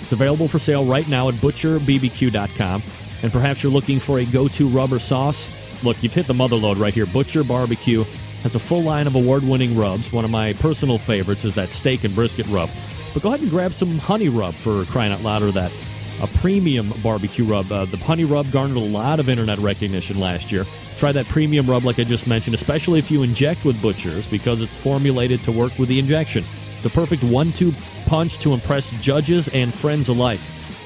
It's 0.00 0.12
available 0.12 0.48
for 0.48 0.58
sale 0.58 0.84
right 0.84 1.06
now 1.08 1.28
at 1.28 1.34
butcherbbq.com. 1.36 2.82
And 3.22 3.32
perhaps 3.32 3.62
you're 3.62 3.72
looking 3.72 4.00
for 4.00 4.18
a 4.18 4.24
go 4.24 4.48
to 4.48 4.68
rubber 4.68 4.98
sauce. 4.98 5.50
Look, 5.84 6.02
you've 6.02 6.14
hit 6.14 6.26
the 6.26 6.34
mother 6.34 6.56
load 6.56 6.78
right 6.78 6.94
here. 6.94 7.06
Butcher 7.06 7.44
Barbecue 7.44 8.04
has 8.42 8.54
a 8.54 8.58
full 8.58 8.82
line 8.82 9.06
of 9.06 9.14
award 9.14 9.44
winning 9.44 9.76
rubs. 9.76 10.12
One 10.12 10.24
of 10.24 10.30
my 10.30 10.54
personal 10.54 10.98
favorites 10.98 11.44
is 11.44 11.54
that 11.56 11.68
steak 11.68 12.04
and 12.04 12.14
brisket 12.14 12.46
rub. 12.46 12.70
But 13.12 13.22
go 13.22 13.28
ahead 13.28 13.40
and 13.40 13.50
grab 13.50 13.74
some 13.74 13.98
honey 13.98 14.28
rub 14.28 14.54
for 14.54 14.84
crying 14.86 15.12
out 15.12 15.22
loud 15.22 15.42
or 15.42 15.50
that 15.52 15.72
a 16.20 16.26
premium 16.26 16.92
barbecue 17.02 17.44
rub. 17.44 17.70
Uh, 17.70 17.84
the 17.86 17.96
honey 17.96 18.24
rub 18.24 18.50
garnered 18.50 18.76
a 18.76 18.80
lot 18.80 19.20
of 19.20 19.28
internet 19.28 19.58
recognition 19.58 20.20
last 20.20 20.52
year. 20.52 20.66
Try 20.98 21.12
that 21.12 21.26
premium 21.26 21.66
rub, 21.68 21.84
like 21.84 21.98
I 21.98 22.04
just 22.04 22.26
mentioned, 22.26 22.54
especially 22.54 22.98
if 22.98 23.10
you 23.10 23.22
inject 23.22 23.64
with 23.64 23.80
Butchers 23.80 24.28
because 24.28 24.62
it's 24.62 24.76
formulated 24.76 25.42
to 25.44 25.52
work 25.52 25.78
with 25.78 25.88
the 25.88 25.98
injection. 25.98 26.44
It's 26.76 26.86
a 26.86 26.90
perfect 26.90 27.22
one 27.24 27.52
two 27.52 27.72
punch 28.06 28.38
to 28.38 28.52
impress 28.52 28.90
judges 29.00 29.48
and 29.48 29.72
friends 29.72 30.08
alike. 30.08 30.40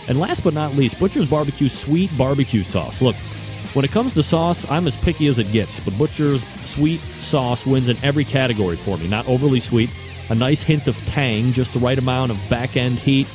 And 0.08 0.20
last 0.20 0.44
but 0.44 0.54
not 0.54 0.74
least, 0.74 1.00
Butcher's 1.00 1.26
Barbecue 1.26 1.68
Sweet 1.68 2.16
Barbecue 2.18 2.62
Sauce. 2.62 3.00
Look, 3.00 3.16
when 3.74 3.84
it 3.84 3.90
comes 3.90 4.14
to 4.14 4.22
sauce, 4.22 4.70
I'm 4.70 4.86
as 4.86 4.96
picky 4.96 5.26
as 5.26 5.38
it 5.38 5.50
gets, 5.50 5.80
but 5.80 5.96
Butcher's 5.98 6.46
Sweet 6.60 7.00
Sauce 7.18 7.66
wins 7.66 7.88
in 7.88 7.96
every 8.04 8.24
category 8.24 8.76
for 8.76 8.96
me. 8.98 9.08
Not 9.08 9.26
overly 9.26 9.60
sweet, 9.60 9.90
a 10.30 10.34
nice 10.34 10.62
hint 10.62 10.86
of 10.86 10.96
tang, 11.06 11.52
just 11.52 11.72
the 11.72 11.80
right 11.80 11.98
amount 11.98 12.30
of 12.30 12.38
back 12.48 12.76
end 12.76 12.98
heat. 12.98 13.26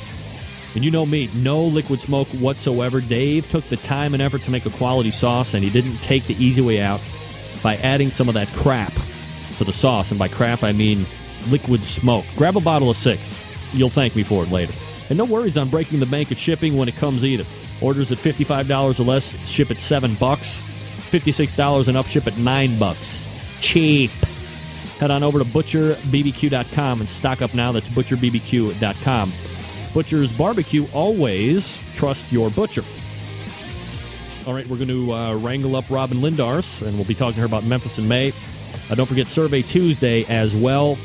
And 0.74 0.84
you 0.84 0.90
know 0.90 1.04
me, 1.04 1.28
no 1.34 1.62
liquid 1.64 2.00
smoke 2.00 2.28
whatsoever. 2.28 3.00
Dave 3.00 3.48
took 3.48 3.64
the 3.64 3.76
time 3.76 4.14
and 4.14 4.22
effort 4.22 4.42
to 4.42 4.50
make 4.50 4.66
a 4.66 4.70
quality 4.70 5.10
sauce, 5.10 5.54
and 5.54 5.64
he 5.64 5.70
didn't 5.70 5.98
take 5.98 6.26
the 6.26 6.42
easy 6.42 6.60
way 6.60 6.80
out 6.80 7.00
by 7.62 7.76
adding 7.76 8.10
some 8.10 8.28
of 8.28 8.34
that 8.34 8.48
crap 8.48 8.92
to 9.58 9.64
the 9.64 9.72
sauce. 9.72 10.10
And 10.10 10.18
by 10.18 10.28
crap, 10.28 10.62
I 10.62 10.72
mean 10.72 11.06
liquid 11.48 11.82
smoke. 11.82 12.24
Grab 12.36 12.56
a 12.56 12.60
bottle 12.60 12.90
of 12.90 12.96
six. 12.96 13.44
You'll 13.72 13.90
thank 13.90 14.14
me 14.14 14.22
for 14.22 14.44
it 14.44 14.50
later. 14.50 14.72
And 15.08 15.18
no 15.18 15.24
worries 15.24 15.58
on 15.58 15.68
breaking 15.68 15.98
the 15.98 16.06
bank 16.06 16.30
at 16.30 16.38
shipping 16.38 16.76
when 16.76 16.88
it 16.88 16.96
comes 16.96 17.24
either. 17.24 17.44
Orders 17.80 18.12
at 18.12 18.18
$55 18.18 19.00
or 19.00 19.02
less 19.02 19.36
ship 19.48 19.70
at 19.70 19.80
7 19.80 20.14
bucks. 20.14 20.62
$56 21.10 21.88
and 21.88 21.96
up 21.96 22.06
ship 22.06 22.26
at 22.28 22.38
9 22.38 22.78
bucks. 22.78 23.28
Cheap. 23.60 24.12
Head 25.00 25.10
on 25.10 25.22
over 25.22 25.38
to 25.38 25.44
butcherbbq.com 25.44 27.00
and 27.00 27.08
stock 27.08 27.42
up 27.42 27.54
now. 27.54 27.72
That's 27.72 27.88
butcherbbq.com. 27.88 29.32
Butcher's 29.92 30.32
Barbecue 30.32 30.86
always 30.92 31.80
trust 31.94 32.32
your 32.32 32.50
butcher. 32.50 32.84
All 34.46 34.54
right, 34.54 34.66
we're 34.66 34.76
going 34.76 34.88
to 34.88 35.12
uh, 35.12 35.34
wrangle 35.36 35.76
up 35.76 35.90
Robyn 35.90 36.20
Lindars, 36.20 36.86
and 36.86 36.96
we'll 36.96 37.04
be 37.04 37.14
talking 37.14 37.34
to 37.34 37.40
her 37.40 37.46
about 37.46 37.64
Memphis 37.64 37.98
in 37.98 38.08
May. 38.08 38.32
Uh, 38.90 38.94
don't 38.94 39.06
forget 39.06 39.28
Survey 39.28 39.62
Tuesday 39.62 40.24
as 40.28 40.56
well. 40.56 40.96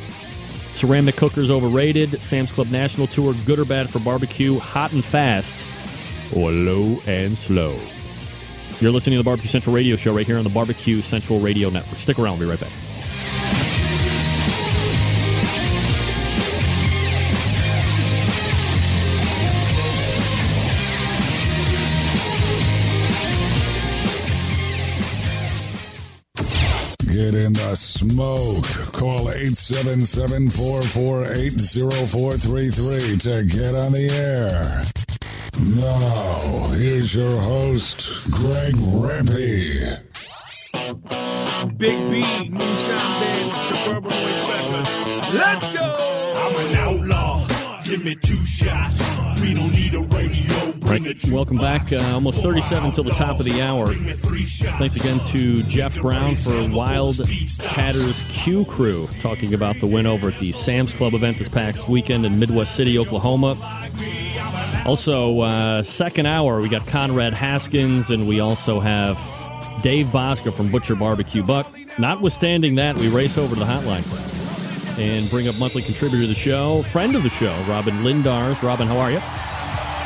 Ceramic 0.73 1.15
cookers 1.15 1.51
overrated. 1.51 2.21
Sam's 2.21 2.51
Club 2.51 2.67
National 2.69 3.07
Tour, 3.07 3.33
good 3.45 3.59
or 3.59 3.65
bad 3.65 3.89
for 3.89 3.99
barbecue, 3.99 4.59
hot 4.59 4.93
and 4.93 5.03
fast, 5.03 5.65
or 6.36 6.51
low 6.51 6.99
and 7.07 7.38
slow. 7.38 7.77
You're 8.79 8.91
listening 8.91 9.17
to 9.17 9.23
the 9.23 9.27
Barbecue 9.27 9.47
Central 9.47 9.73
Radio 9.73 9.95
Show 9.95 10.13
right 10.13 10.25
here 10.25 10.38
on 10.38 10.43
the 10.43 10.49
Barbecue 10.49 11.01
Central 11.01 11.39
Radio 11.39 11.69
Network. 11.69 11.97
Stick 11.97 12.19
around, 12.19 12.39
we'll 12.39 12.47
be 12.47 12.51
right 12.51 12.59
back. 12.59 13.64
Get 27.16 27.34
in 27.34 27.53
the 27.53 27.76
smoke. 27.76 28.91
Call 28.91 29.30
877 29.30 30.49
448 30.49 31.53
0433 32.09 33.18
to 33.20 33.45
get 33.45 33.74
on 33.74 33.93
the 33.93 34.09
air. 34.11 34.84
Now, 35.57 36.68
here's 36.74 37.16
your 37.16 37.39
host, 37.39 38.22
Greg 38.32 38.76
Rempe. 38.76 39.95
Big 41.78 42.09
B, 42.09 42.49
Moonshine 42.49 42.97
Band, 43.22 43.61
Suburban 43.61 44.11
Records. 44.11 45.34
Let's 45.34 45.70
go! 45.70 45.74
Me 48.05 48.13
two 48.13 48.45
shots. 48.45 49.17
We 49.41 49.55
don't 49.55 49.71
need 49.71 49.95
a 49.95 50.01
radio. 50.15 50.71
Bring 50.81 51.05
Right. 51.05 51.25
Welcome 51.31 51.57
back. 51.57 51.91
Uh, 51.91 51.97
almost 52.13 52.39
37 52.43 52.91
till 52.91 53.03
the 53.03 53.09
top 53.09 53.39
of 53.39 53.45
the 53.47 53.63
hour. 53.63 53.87
Bring 53.87 54.05
me 54.05 54.13
three 54.13 54.45
shots. 54.45 54.77
Thanks 54.77 54.95
again 54.95 55.17
to 55.29 55.63
Jeff 55.63 55.99
Brown 55.99 56.35
for 56.35 56.51
Wild 56.69 57.19
Catters 57.57 58.23
Q 58.29 58.65
Crew 58.65 59.07
talking 59.19 59.55
about 59.55 59.79
the 59.79 59.87
win 59.87 60.05
over 60.05 60.27
at 60.27 60.37
the 60.37 60.51
Sam's 60.51 60.93
Club 60.93 61.15
event 61.15 61.39
this 61.39 61.49
past 61.49 61.89
weekend 61.89 62.27
in 62.27 62.37
Midwest 62.37 62.75
City, 62.75 62.99
Oklahoma. 62.99 63.57
Also, 64.85 65.39
uh, 65.39 65.81
second 65.81 66.27
hour, 66.27 66.61
we 66.61 66.69
got 66.69 66.83
Konrad 66.83 67.33
Haskins 67.33 68.11
and 68.11 68.27
we 68.27 68.39
also 68.39 68.79
have 68.79 69.17
Dave 69.81 70.05
Bouska 70.07 70.53
from 70.53 70.69
Butcher 70.71 70.93
Barbecue. 70.93 71.41
Buck. 71.41 71.67
notwithstanding 71.97 72.75
that, 72.75 72.97
we 72.97 73.09
race 73.09 73.39
over 73.39 73.55
to 73.55 73.59
the 73.59 73.65
hotline. 73.65 74.44
And 74.97 75.29
bring 75.29 75.47
up 75.47 75.55
monthly 75.57 75.81
contributor 75.81 76.21
to 76.23 76.27
the 76.27 76.35
show, 76.35 76.83
friend 76.83 77.15
of 77.15 77.23
the 77.23 77.29
show, 77.29 77.53
Robyn 77.67 77.95
Lindars. 78.03 78.61
Robyn, 78.63 78.87
how 78.87 78.97
are 78.97 79.11
you? 79.11 79.19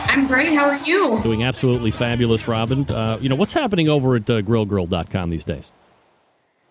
I'm 0.09 0.25
great. 0.25 0.51
How 0.53 0.67
are 0.67 0.77
you? 0.77 1.21
Doing 1.21 1.43
absolutely 1.43 1.91
fabulous, 1.91 2.47
Robyn. 2.47 2.89
Uh, 2.89 3.19
you 3.21 3.29
know, 3.29 3.35
what's 3.35 3.53
happening 3.53 3.87
over 3.87 4.15
at 4.15 4.27
uh, 4.27 4.41
grillgrrrl.com 4.41 5.29
these 5.29 5.45
days? 5.45 5.71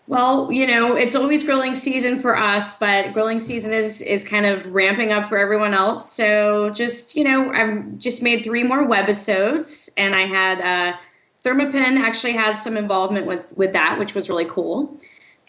Well, 0.09 0.51
you 0.51 0.67
know, 0.67 0.97
it's 0.97 1.15
always 1.15 1.45
grilling 1.45 1.75
season 1.75 2.19
for 2.19 2.37
us, 2.37 2.73
but 2.73 3.13
grilling 3.13 3.39
season 3.39 3.73
is 3.73 4.01
is 4.01 4.27
kind 4.27 4.47
of 4.47 4.67
ramping 4.75 5.13
up 5.13 5.27
for 5.27 5.37
everyone 5.37 5.75
else. 5.75 6.11
So 6.11 6.71
just, 6.71 7.15
you 7.15 7.25
know, 7.25 7.53
I've 7.53 7.99
just 7.99 8.23
made 8.23 8.43
three 8.43 8.65
more 8.65 8.89
webisodes 8.89 9.91
and 9.99 10.15
I 10.15 10.23
had 10.23 10.61
uh 10.61 10.97
Thermapen 11.45 11.99
actually 11.99 12.33
had 12.33 12.55
some 12.55 12.77
involvement 12.77 13.27
with 13.27 13.45
with 13.55 13.75
that, 13.75 13.99
which 13.99 14.15
was 14.15 14.31
really 14.31 14.47
cool. 14.47 14.99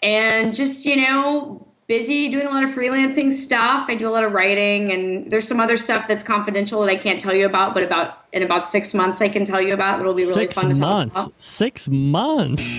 And 0.02 0.54
just, 0.54 0.84
you 0.84 0.96
know, 0.96 1.66
busy 1.90 2.28
doing 2.28 2.46
a 2.46 2.50
lot 2.50 2.62
of 2.62 2.70
freelancing 2.70 3.32
stuff. 3.32 3.86
I 3.88 3.96
do 3.96 4.06
a 4.08 4.12
lot 4.12 4.22
of 4.22 4.30
writing 4.32 4.92
and 4.92 5.28
there's 5.28 5.48
some 5.48 5.58
other 5.58 5.76
stuff 5.76 6.06
that's 6.06 6.22
confidential 6.22 6.80
that 6.82 6.88
I 6.88 6.94
can't 6.94 7.20
tell 7.20 7.34
you 7.34 7.46
about, 7.46 7.74
but 7.74 7.82
about 7.82 8.24
in 8.32 8.44
about 8.44 8.68
6 8.68 8.94
months 8.94 9.20
I 9.20 9.28
can 9.28 9.44
tell 9.44 9.60
you 9.60 9.74
about. 9.74 9.98
It'll 9.98 10.14
be 10.14 10.22
really 10.22 10.34
Six 10.34 10.54
fun 10.54 10.72
to 10.72 10.80
months. 10.80 11.16
talk 11.16 11.26
about. 11.26 11.40
Six 11.40 11.88
months. 11.88 12.76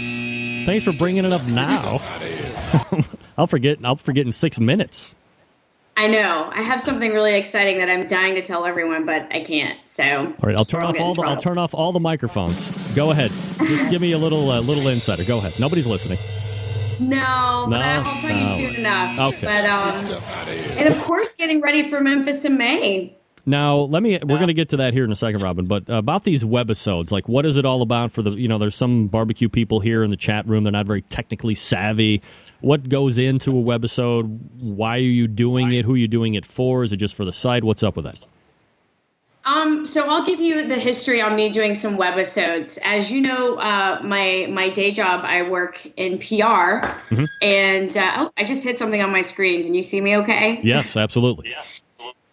Thanks 0.65 0.85
for 0.85 0.93
bringing 0.93 1.25
it 1.25 1.33
up 1.33 1.43
now. 1.43 1.99
I'll 3.37 3.47
forget. 3.47 3.79
I'll 3.83 3.97
forget 3.97 4.25
in 4.25 4.31
six 4.31 4.61
minutes. 4.61 5.13
I 5.97 6.07
know. 6.07 6.49
I 6.53 6.61
have 6.61 6.79
something 6.79 7.11
really 7.11 7.35
exciting 7.35 7.79
that 7.79 7.89
I'm 7.89 8.07
dying 8.07 8.35
to 8.35 8.41
tell 8.41 8.63
everyone, 8.63 9.05
but 9.05 9.27
I 9.31 9.41
can't. 9.41 9.77
So 9.83 10.03
All 10.05 10.35
right, 10.41 10.55
I'll 10.55 10.63
turn 10.63 10.83
I'll 10.83 10.89
off 10.91 10.99
all 11.01 11.13
the. 11.13 11.23
I'll 11.23 11.41
turn 11.41 11.57
off 11.57 11.73
all 11.73 11.91
the 11.91 11.99
microphones. 11.99 12.95
Go 12.95 13.11
ahead. 13.11 13.31
Just 13.67 13.89
give 13.91 14.01
me 14.01 14.13
a 14.13 14.17
little 14.17 14.49
uh, 14.49 14.61
little 14.61 14.87
insider. 14.87 15.25
Go 15.25 15.39
ahead. 15.39 15.59
Nobody's 15.59 15.85
listening. 15.85 16.17
No, 17.01 17.67
but 17.69 17.79
No? 17.79 17.83
I- 17.85 18.01
I'll 18.05 18.21
tell 18.21 18.35
you 18.35 18.43
No. 18.45 18.55
soon 18.57 18.75
enough. 18.75 19.19
Okay. 19.33 19.45
But 19.45 19.65
um, 19.65 20.21
and 20.77 20.87
of 20.87 20.99
course, 21.01 21.35
getting 21.35 21.59
ready 21.61 21.89
for 21.89 21.99
Memphis 22.01 22.45
in 22.45 22.57
May. 22.57 23.15
Now, 23.43 23.77
let 23.77 24.03
me. 24.03 24.19
We're 24.21 24.37
going 24.37 24.49
to 24.49 24.53
get 24.53 24.69
to 24.69 24.77
that 24.77 24.93
here 24.93 25.03
in 25.03 25.11
a 25.11 25.15
second, 25.15 25.41
Robyn. 25.41 25.65
But 25.65 25.85
about 25.89 26.23
these 26.25 26.43
webisodes, 26.43 27.11
like, 27.11 27.27
what 27.27 27.43
is 27.43 27.57
it 27.57 27.65
all 27.65 27.81
about 27.81 28.11
for 28.11 28.21
the? 28.21 28.29
You 28.29 28.47
know, 28.47 28.59
there's 28.59 28.75
some 28.75 29.07
barbecue 29.07 29.49
people 29.49 29.79
here 29.79 30.03
in 30.03 30.11
the 30.11 30.15
chat 30.15 30.47
room. 30.47 30.63
They're 30.63 30.71
not 30.71 30.85
very 30.85 31.01
technically 31.01 31.55
savvy. 31.55 32.21
What 32.59 32.87
goes 32.87 33.17
into 33.17 33.49
a 33.57 33.63
webisode? 33.63 34.25
Why 34.59 34.97
are 34.97 34.99
you 34.99 35.27
doing 35.27 35.73
it? 35.73 35.85
Who 35.85 35.95
are 35.95 35.97
you 35.97 36.07
doing 36.07 36.35
it 36.35 36.45
for? 36.45 36.83
Is 36.83 36.91
it 36.93 36.97
just 36.97 37.15
for 37.15 37.25
the 37.25 37.33
site? 37.33 37.63
What's 37.63 37.81
up 37.81 37.95
with 37.95 38.05
that? 38.05 38.19
Um, 39.43 39.85
so 39.85 40.07
I'll 40.07 40.25
give 40.25 40.39
you 40.39 40.67
the 40.67 40.77
history 40.77 41.19
on 41.21 41.35
me 41.35 41.49
doing 41.49 41.73
some 41.73 41.97
webisodes. 41.97 42.77
As 42.85 43.11
you 43.11 43.21
know, 43.21 43.55
uh, 43.55 43.99
my 44.03 44.47
my 44.49 44.69
day 44.69 44.91
job, 44.91 45.21
I 45.23 45.41
work 45.41 45.85
in 45.97 46.19
PR, 46.19 46.85
and 47.41 47.95
uh, 47.97 48.13
oh, 48.17 48.31
I 48.37 48.43
just 48.43 48.63
hit 48.63 48.77
something 48.77 49.01
on 49.01 49.11
my 49.11 49.21
screen. 49.21 49.63
Can 49.63 49.73
you 49.73 49.81
see 49.83 49.99
me? 49.99 50.15
Okay. 50.17 50.59
Yes, 50.63 50.95
absolutely. 50.95 51.55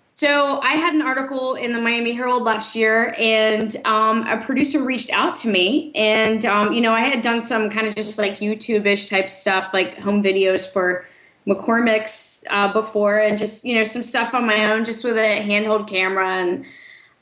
So 0.09 0.61
I 0.63 0.73
had 0.73 0.95
an 0.95 1.03
article 1.03 1.55
in 1.55 1.73
the 1.73 1.81
Miami 1.81 2.13
Herald 2.13 2.43
last 2.43 2.75
year, 2.75 3.15
and 3.19 3.75
um, 3.85 4.27
a 4.27 4.37
producer 4.39 4.83
reached 4.83 5.13
out 5.13 5.37
to 5.37 5.49
me, 5.49 5.93
and 5.95 6.45
um, 6.45 6.73
you 6.73 6.81
know 6.81 6.93
I 6.93 7.01
had 7.01 7.23
done 7.23 7.41
some 7.41 7.71
kind 7.71 7.87
of 7.87 7.95
just 7.95 8.19
like 8.19 8.39
YouTube-ish 8.39 9.07
type 9.07 9.31
stuff, 9.31 9.73
like 9.73 9.99
home 9.99 10.23
videos 10.23 10.71
for 10.71 11.07
McCormick's 11.47 12.45
uh, 12.51 12.71
before, 12.73 13.19
and 13.19 13.39
just 13.39 13.65
you 13.65 13.75
know 13.75 13.85
some 13.85 14.03
stuff 14.03 14.35
on 14.35 14.47
my 14.47 14.71
own, 14.73 14.85
just 14.85 15.05
with 15.05 15.17
a 15.17 15.41
handheld 15.41 15.89
camera, 15.89 16.29
and 16.29 16.67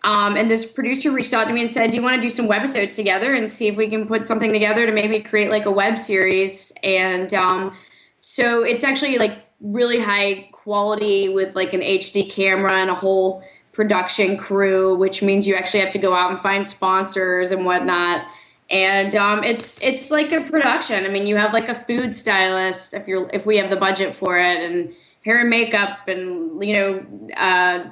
um, 0.05 0.37
and 0.37 0.51
this 0.51 0.71
producer 0.71 1.11
reached 1.11 1.35
out 1.35 1.49
to 1.49 1.53
me 1.53 1.61
and 1.61 1.71
said, 1.71 1.91
"Do 1.91 1.97
you 1.97 2.03
want 2.03 2.15
to 2.15 2.21
do 2.21 2.31
some 2.31 2.49
webisodes 2.49 2.95
together 2.95 3.35
and 3.35 3.49
see 3.51 3.69
if 3.69 3.77
we 3.77 3.89
can 3.89 4.07
put 4.07 4.27
something 4.27 4.53
together 4.53 4.87
to 4.87 4.93
maybe 4.93 5.21
create 5.21 5.51
like 5.51 5.67
a 5.67 5.71
web 5.71 5.99
series?" 5.99 6.73
And 6.83 7.33
um, 7.35 7.77
so 8.21 8.63
it's 8.63 8.85
actually 8.85 9.19
like 9.19 9.33
really 9.61 9.99
high 9.99 10.49
quality 10.53 11.29
with 11.29 11.57
like 11.57 11.73
an 11.73 11.81
HD 11.81 12.29
camera 12.31 12.75
and 12.75 12.91
a 12.91 12.95
whole 12.95 13.43
production 13.73 14.37
crew, 14.37 14.97
which 14.97 15.23
means 15.23 15.47
you 15.47 15.55
actually 15.55 15.81
have 15.81 15.91
to 15.93 15.99
go 15.99 16.15
out 16.15 16.31
and 16.31 16.41
find 16.41 16.67
sponsors 16.67 17.51
and 17.51 17.65
whatnot. 17.65 18.27
And 18.71 19.15
um, 19.15 19.45
it's 19.45 19.81
it's 19.83 20.11
like 20.11 20.33
a 20.33 20.41
production. 20.41 21.05
I 21.05 21.09
mean, 21.09 21.27
you 21.27 21.37
have 21.37 21.53
like 21.53 21.69
a 21.69 21.75
food 21.75 22.15
stylist 22.15 22.95
if 22.95 23.07
you're 23.07 23.29
if 23.33 23.47
we 23.47 23.59
have 23.59 23.71
the 23.71 23.77
budget 23.77 24.13
for 24.13 24.39
it, 24.39 24.59
and 24.59 24.93
hair 25.27 25.41
and 25.41 25.51
makeup, 25.51 26.09
and 26.09 26.63
you 26.63 26.73
know, 26.73 27.07
uh, 27.37 27.85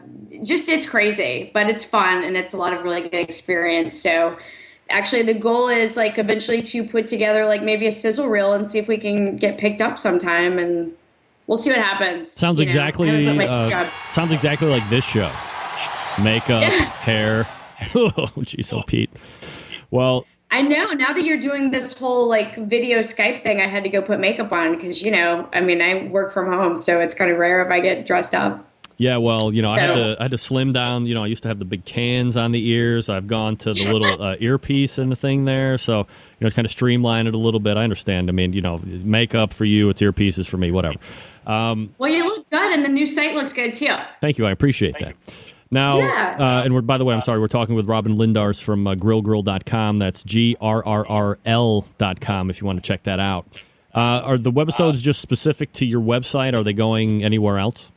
just 0.42 0.70
it's 0.70 0.88
crazy, 0.88 1.50
but 1.52 1.68
it's 1.68 1.84
fun 1.84 2.24
and 2.24 2.36
it's 2.36 2.54
a 2.54 2.56
lot 2.56 2.72
of 2.72 2.82
really 2.82 3.02
good 3.02 3.14
experience. 3.14 4.00
So 4.00 4.38
actually 4.90 5.22
the 5.22 5.34
goal 5.34 5.68
is 5.68 5.96
like 5.96 6.18
eventually 6.18 6.60
to 6.62 6.84
put 6.84 7.06
together 7.06 7.44
like 7.46 7.62
maybe 7.62 7.86
a 7.86 7.92
sizzle 7.92 8.28
reel 8.28 8.52
and 8.52 8.66
see 8.66 8.78
if 8.78 8.88
we 8.88 8.98
can 8.98 9.36
get 9.36 9.58
picked 9.58 9.80
up 9.80 9.98
sometime 9.98 10.58
and 10.58 10.92
we'll 11.46 11.56
see 11.56 11.70
what 11.70 11.78
happens 11.78 12.30
Sounds 12.30 12.58
you 12.58 12.66
know? 12.66 12.68
exactly. 12.68 13.10
That 13.10 13.16
was 13.16 13.26
what 13.26 13.36
my 13.36 13.46
Uh, 13.46 13.84
sounds 14.10 14.32
exactly 14.32 14.68
like 14.68 14.86
this 14.88 15.04
show. 15.04 15.30
Makeup, 16.22 16.62
hair. 17.02 17.46
oh, 17.94 18.30
jeez, 18.38 18.72
oh, 18.72 18.82
Pete. 18.86 19.10
Well, 19.90 20.26
I 20.54 20.62
know 20.62 20.92
now 20.92 21.12
that 21.12 21.24
you're 21.24 21.40
doing 21.40 21.72
this 21.72 21.98
whole 21.98 22.28
like 22.28 22.56
video 22.56 23.00
Skype 23.00 23.40
thing, 23.40 23.60
I 23.60 23.66
had 23.66 23.82
to 23.82 23.90
go 23.90 24.00
put 24.00 24.20
makeup 24.20 24.52
on 24.52 24.76
because 24.76 25.02
you 25.02 25.10
know, 25.10 25.48
I 25.52 25.60
mean, 25.60 25.82
I 25.82 26.06
work 26.06 26.30
from 26.30 26.46
home, 26.46 26.76
so 26.76 27.00
it's 27.00 27.12
kind 27.12 27.28
of 27.32 27.38
rare 27.38 27.60
if 27.60 27.72
I 27.72 27.80
get 27.80 28.06
dressed 28.06 28.36
up. 28.36 28.64
Yeah, 28.96 29.16
well, 29.16 29.52
you 29.52 29.62
know, 29.62 29.70
I 29.70 29.80
had 29.80 29.94
to 29.94 30.16
I 30.20 30.22
had 30.22 30.30
to 30.30 30.38
slim 30.38 30.72
down. 30.72 31.06
You 31.06 31.14
know, 31.14 31.24
I 31.24 31.26
used 31.26 31.42
to 31.42 31.48
have 31.48 31.58
the 31.58 31.64
big 31.64 31.84
cans 31.84 32.36
on 32.36 32.52
the 32.52 32.68
ears. 32.68 33.08
I've 33.08 33.26
gone 33.26 33.56
to 33.56 33.74
the 33.74 33.92
little 33.92 34.22
uh, 34.22 34.36
earpiece 34.38 34.96
and 34.96 35.10
the 35.10 35.16
thing 35.16 35.44
there. 35.44 35.76
So 35.76 35.98
you 35.98 36.04
know, 36.40 36.46
it's 36.46 36.54
kind 36.54 36.66
of 36.66 36.70
streamline 36.70 37.26
it 37.26 37.34
a 37.34 37.38
little 37.38 37.58
bit. 37.58 37.76
I 37.76 37.82
understand. 37.82 38.28
I 38.28 38.32
mean, 38.32 38.52
you 38.52 38.60
know, 38.60 38.78
makeup 38.84 39.52
for 39.52 39.64
you, 39.64 39.88
it's 39.88 40.02
earpieces 40.02 40.46
for 40.46 40.58
me. 40.58 40.70
Whatever. 40.70 40.98
Um, 41.48 41.92
Well, 41.98 42.12
you 42.12 42.22
look 42.22 42.48
good, 42.50 42.72
and 42.72 42.84
the 42.84 42.90
new 42.90 43.08
site 43.08 43.34
looks 43.34 43.52
good 43.52 43.74
too. 43.74 43.96
thank 44.20 44.38
you. 44.38 44.46
I 44.46 44.52
appreciate 44.52 44.94
that. 45.00 45.16
Now, 45.70 45.98
Yeah. 45.98 46.36
uh, 46.38 46.62
and 46.64 46.74
we're 46.74 46.82
by 46.82 46.98
the 46.98 47.04
way, 47.04 47.14
I'm 47.14 47.20
sorry, 47.22 47.40
we're 47.40 47.48
talking 47.48 47.74
with 47.74 47.86
Robyn 47.86 48.16
Lindars 48.16 48.62
from 48.62 48.86
uh, 48.86 48.94
grillgrrrl.com. 48.94 49.98
That's 49.98 50.22
G 50.22 50.56
R 50.60 50.84
R 50.84 51.06
R 51.06 51.38
L.com 51.44 52.50
if 52.50 52.60
you 52.60 52.66
want 52.66 52.82
to 52.82 52.86
check 52.86 53.02
that 53.04 53.18
out. 53.20 53.46
Uh, 53.94 53.98
are 54.24 54.38
the 54.38 54.50
webisodes 54.52 55.02
just 55.02 55.20
specific 55.20 55.72
to 55.72 55.84
your 55.86 56.00
website? 56.00 56.52
Are 56.54 56.64
they 56.64 56.72
going 56.72 57.22
anywhere 57.22 57.58
else? 57.58 57.92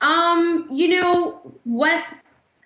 Um, 0.00 0.66
you 0.70 0.88
know 0.88 1.40
what 1.64 2.02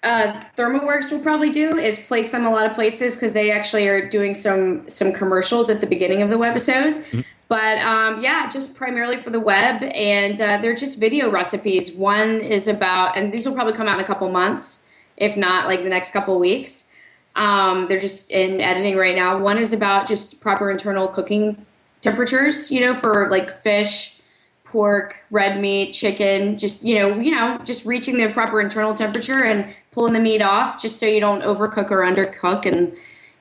uh, 0.04 0.40
ThermoWorks 0.56 1.10
will 1.10 1.18
probably 1.20 1.50
do 1.50 1.76
is 1.76 1.98
place 1.98 2.30
them 2.30 2.46
a 2.46 2.50
lot 2.50 2.66
of 2.66 2.74
places 2.74 3.16
because 3.16 3.32
they 3.32 3.50
actually 3.50 3.88
are 3.88 4.08
doing 4.08 4.34
some 4.34 4.88
some 4.88 5.12
commercials 5.12 5.68
at 5.70 5.80
the 5.80 5.86
beginning 5.86 6.22
of 6.22 6.30
the 6.30 6.36
webisode. 6.36 7.24
But 7.48 7.78
um, 7.78 8.22
yeah, 8.22 8.48
just 8.48 8.74
primarily 8.74 9.16
for 9.16 9.30
the 9.30 9.40
web, 9.40 9.82
and 9.82 10.40
uh, 10.40 10.58
they're 10.58 10.74
just 10.74 10.98
video 10.98 11.30
recipes. 11.30 11.94
One 11.94 12.40
is 12.40 12.66
about, 12.66 13.18
and 13.18 13.32
these 13.32 13.46
will 13.46 13.54
probably 13.54 13.74
come 13.74 13.86
out 13.86 13.96
in 13.96 14.00
a 14.00 14.06
couple 14.06 14.28
months, 14.30 14.86
if 15.16 15.36
not 15.36 15.66
like 15.66 15.82
the 15.82 15.90
next 15.90 16.12
couple 16.12 16.38
weeks. 16.38 16.90
Um, 17.36 17.86
they're 17.88 18.00
just 18.00 18.30
in 18.30 18.60
editing 18.60 18.96
right 18.96 19.14
now. 19.14 19.38
One 19.38 19.58
is 19.58 19.72
about 19.72 20.06
just 20.06 20.40
proper 20.40 20.70
internal 20.70 21.08
cooking 21.08 21.66
temperatures, 22.00 22.70
you 22.70 22.80
know, 22.80 22.94
for 22.94 23.28
like 23.30 23.50
fish, 23.50 24.20
pork, 24.64 25.18
red 25.30 25.60
meat, 25.60 25.92
chicken, 25.92 26.56
just 26.56 26.82
you 26.82 26.98
know, 26.98 27.18
you 27.18 27.30
know, 27.30 27.60
just 27.64 27.84
reaching 27.84 28.16
the 28.16 28.32
proper 28.32 28.60
internal 28.60 28.94
temperature 28.94 29.44
and 29.44 29.74
pulling 29.92 30.12
the 30.12 30.20
meat 30.20 30.42
off 30.42 30.80
just 30.80 30.98
so 30.98 31.06
you 31.06 31.20
don't 31.20 31.42
overcook 31.42 31.90
or 31.90 31.98
undercook 31.98 32.64
and 32.64 32.96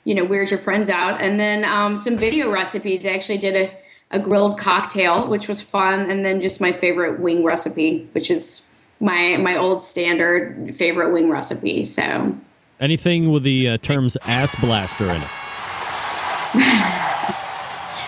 you 0.06 0.14
know, 0.14 0.26
weird 0.26 0.51
your 0.51 0.60
friends 0.60 0.89
out. 0.89 1.22
And 1.22 1.39
then 1.39 1.64
um, 1.64 1.95
some 1.95 2.18
video 2.18 2.51
recipes. 2.51 3.06
I 3.06 3.12
actually 3.12 3.38
did 3.38 3.56
a, 3.56 3.72
a 4.14 4.20
grilled 4.20 4.57
cocktail, 4.57 5.28
which 5.28 5.49
was 5.49 5.61
fun, 5.61 6.09
and 6.09 6.24
then 6.24 6.39
just 6.39 6.61
my 6.61 6.72
favorite 6.72 7.20
wing 7.20 7.43
recipe, 7.43 8.07
which 8.14 8.32
is 8.32 8.70
my 8.99 9.36
my 9.38 9.57
old 9.57 9.84
standard 9.84 10.74
favorite 10.76 11.11
wing 11.11 11.30
recipe. 11.30 11.84
So 11.84 12.38
Anything 12.80 13.32
with 13.32 13.43
the 13.43 13.70
uh, 13.70 13.78
terms 13.78 14.18
ass 14.26 14.55
blaster 14.55 15.05
in 15.05 15.22
it? 15.22 16.99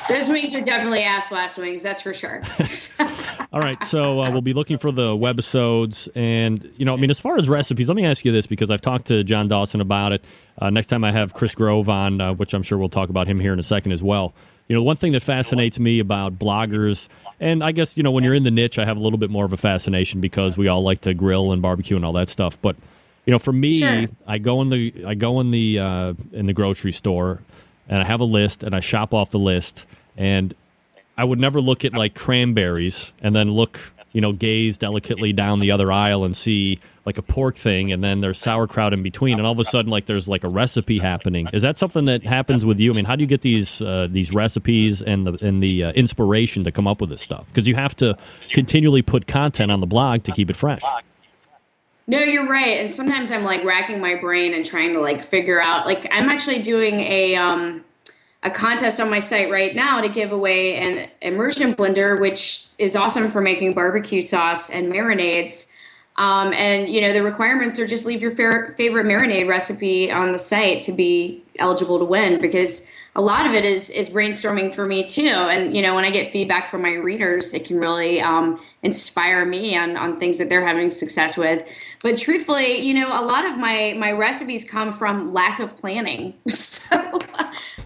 those 0.09 0.29
wings 0.29 0.53
are 0.53 0.61
definitely 0.61 1.03
ass 1.03 1.27
blast 1.27 1.57
wings, 1.57 1.83
that's 1.83 2.01
for 2.01 2.13
sure. 2.13 2.41
All 3.53 3.59
right, 3.59 3.81
so 3.83 4.21
uh, 4.21 4.29
we'll 4.31 4.41
be 4.41 4.53
looking 4.53 4.77
for 4.77 4.91
the 4.91 5.09
webisodes, 5.15 6.07
and 6.15 6.63
you 6.77 6.85
know, 6.85 6.93
I 6.93 6.97
mean, 6.97 7.09
as 7.09 7.19
far 7.19 7.37
as 7.37 7.47
recipes, 7.49 7.87
let 7.89 7.95
me 7.95 8.05
ask 8.05 8.25
you 8.25 8.31
this 8.31 8.45
because 8.47 8.69
I've 8.71 8.81
talked 8.81 9.07
to 9.07 9.23
John 9.23 9.47
Dawson 9.47 9.81
about 9.81 10.11
it. 10.13 10.25
Uh, 10.59 10.69
next 10.69 10.87
time 10.87 11.03
I 11.03 11.11
have 11.11 11.33
Chris 11.33 11.55
Grove 11.55 11.89
on, 11.89 12.21
uh, 12.21 12.33
which 12.33 12.53
I'm 12.53 12.63
sure 12.63 12.77
we'll 12.77 12.89
talk 12.89 13.09
about 13.09 13.27
him 13.27 13.39
here 13.39 13.53
in 13.53 13.59
a 13.59 13.63
second 13.63 13.91
as 13.91 14.03
well. 14.03 14.33
You 14.67 14.75
know, 14.75 14.83
one 14.83 14.95
thing 14.95 15.11
that 15.13 15.21
fascinates 15.21 15.79
me 15.79 15.99
about 15.99 16.37
bloggers, 16.39 17.07
and 17.39 17.63
I 17.63 17.71
guess 17.71 17.97
you 17.97 18.03
know, 18.03 18.11
when 18.11 18.23
you're 18.23 18.33
in 18.33 18.43
the 18.43 18.51
niche, 18.51 18.77
I 18.79 18.85
have 18.85 18.97
a 18.97 18.99
little 19.01 19.19
bit 19.19 19.29
more 19.29 19.45
of 19.45 19.53
a 19.53 19.57
fascination 19.57 20.21
because 20.21 20.57
we 20.57 20.67
all 20.67 20.83
like 20.83 21.01
to 21.01 21.13
grill 21.13 21.51
and 21.51 21.61
barbecue 21.61 21.95
and 21.95 22.05
all 22.05 22.13
that 22.13 22.29
stuff. 22.29 22.61
But 22.61 22.75
you 23.25 23.31
know, 23.31 23.39
for 23.39 23.53
me, 23.53 23.79
Sure. 23.79 24.05
I 24.27 24.37
go 24.37 24.61
in 24.61 24.69
the 24.69 25.05
I 25.07 25.15
go 25.15 25.39
in 25.39 25.51
the 25.51 25.79
uh, 25.79 26.13
in 26.31 26.45
the 26.45 26.53
grocery 26.53 26.91
store, 26.91 27.41
and 27.87 28.01
I 28.01 28.05
have 28.05 28.19
a 28.19 28.25
list, 28.25 28.63
and 28.63 28.75
I 28.75 28.79
shop 28.79 29.13
off 29.13 29.31
the 29.31 29.39
list, 29.39 29.85
and 30.17 30.53
I 31.17 31.23
would 31.23 31.39
never 31.39 31.61
look 31.61 31.85
at 31.85 31.93
like 31.93 32.15
cranberries 32.15 33.13
and 33.21 33.35
then 33.35 33.51
look 33.51 33.79
you 34.15 34.21
know, 34.21 34.31
gaze 34.31 34.77
delicately 34.77 35.33
down 35.33 35.59
the 35.59 35.71
other 35.71 35.91
aisle 35.91 36.23
and 36.23 36.37
see 36.37 36.79
like 37.05 37.17
a 37.17 37.21
pork 37.21 37.57
thing, 37.57 37.91
and 37.91 38.01
then 38.01 38.21
there's 38.21 38.39
sauerkraut 38.39 38.93
in 38.93 39.03
between, 39.03 39.37
and 39.37 39.45
all 39.45 39.51
of 39.51 39.59
a 39.59 39.65
sudden, 39.65 39.91
like 39.91 40.05
there's 40.05 40.29
like 40.29 40.45
a 40.45 40.47
recipe 40.47 40.99
happening. 40.99 41.49
Is 41.51 41.63
that 41.63 41.75
something 41.75 42.05
that 42.05 42.23
happens 42.23 42.65
with 42.65 42.79
you? 42.79 42.93
I 42.93 42.95
mean, 42.95 43.03
how 43.03 43.17
do 43.17 43.23
you 43.23 43.27
get 43.27 43.41
these 43.41 43.81
uh, 43.81 44.07
these 44.09 44.31
recipes 44.31 45.01
and 45.01 45.27
the 45.27 45.45
and 45.45 45.61
the 45.61 45.83
uh, 45.83 45.91
inspiration 45.91 46.63
to 46.63 46.71
come 46.71 46.87
up 46.87 47.01
with 47.01 47.09
this 47.09 47.21
stuff? 47.21 47.45
Because 47.49 47.67
you 47.67 47.75
have 47.75 47.93
to 47.97 48.15
continually 48.53 49.01
put 49.01 49.27
content 49.27 49.69
on 49.69 49.81
the 49.81 49.85
blog 49.85 50.23
to 50.23 50.31
keep 50.31 50.49
it 50.49 50.55
fresh. 50.55 50.81
No, 52.07 52.19
you're 52.19 52.47
right. 52.47 52.79
And 52.79 52.89
sometimes 52.89 53.31
I'm 53.31 53.43
like 53.43 53.63
racking 53.63 53.99
my 53.99 54.15
brain 54.15 54.53
and 54.53 54.63
trying 54.63 54.93
to 54.93 54.99
like 54.99 55.23
figure 55.23 55.61
out. 55.61 55.85
Like 55.85 56.07
I'm 56.11 56.29
actually 56.29 56.61
doing 56.61 56.99
a 56.99 57.35
um, 57.35 57.83
a 58.43 58.51
contest 58.51 58.99
on 58.99 59.09
my 59.09 59.19
site 59.19 59.49
right 59.49 59.75
now 59.75 60.01
to 60.01 60.09
give 60.09 60.31
away 60.31 60.75
an 60.75 61.09
immersion 61.21 61.73
blender, 61.73 62.19
which 62.19 62.67
is 62.77 62.95
awesome 62.95 63.29
for 63.29 63.41
making 63.41 63.73
barbecue 63.73 64.21
sauce 64.21 64.69
and 64.69 64.91
marinades. 64.91 65.71
Um, 66.17 66.53
and 66.53 66.87
you 66.87 67.01
know 67.01 67.11
the 67.11 67.23
requirements 67.23 67.79
are 67.79 67.87
just 67.87 68.05
leave 68.05 68.21
your 68.21 68.31
fa- 68.31 68.73
favorite 68.77 69.05
marinade 69.05 69.49
recipe 69.49 70.11
on 70.11 70.31
the 70.31 70.39
site 70.39 70.81
to 70.83 70.91
be 70.91 71.43
eligible 71.59 71.99
to 71.99 72.05
win 72.05 72.39
because 72.39 72.89
a 73.15 73.21
lot 73.21 73.45
of 73.45 73.53
it 73.53 73.63
is 73.63 73.89
is 73.89 74.09
brainstorming 74.09 74.73
for 74.73 74.85
me 74.85 75.05
too. 75.05 75.27
And 75.27 75.75
you 75.75 75.81
know 75.81 75.95
when 75.95 76.03
i 76.03 76.11
get 76.11 76.31
feedback 76.31 76.67
from 76.67 76.81
my 76.81 76.93
readers 76.93 77.53
it 77.53 77.65
can 77.65 77.79
really 77.79 78.21
um, 78.21 78.59
inspire 78.83 79.45
me 79.45 79.77
on, 79.77 79.95
on 79.95 80.17
things 80.17 80.37
that 80.37 80.49
they're 80.49 80.65
having 80.65 80.91
success 80.91 81.37
with. 81.37 81.63
But 82.03 82.17
truthfully 82.17 82.79
you 82.79 82.93
know 82.93 83.07
a 83.07 83.23
lot 83.23 83.45
of 83.45 83.57
my 83.57 83.95
my 83.97 84.11
recipes 84.11 84.69
come 84.69 84.91
from 84.91 85.33
lack 85.33 85.59
of 85.59 85.75
planning. 85.75 86.33
So 86.85 86.95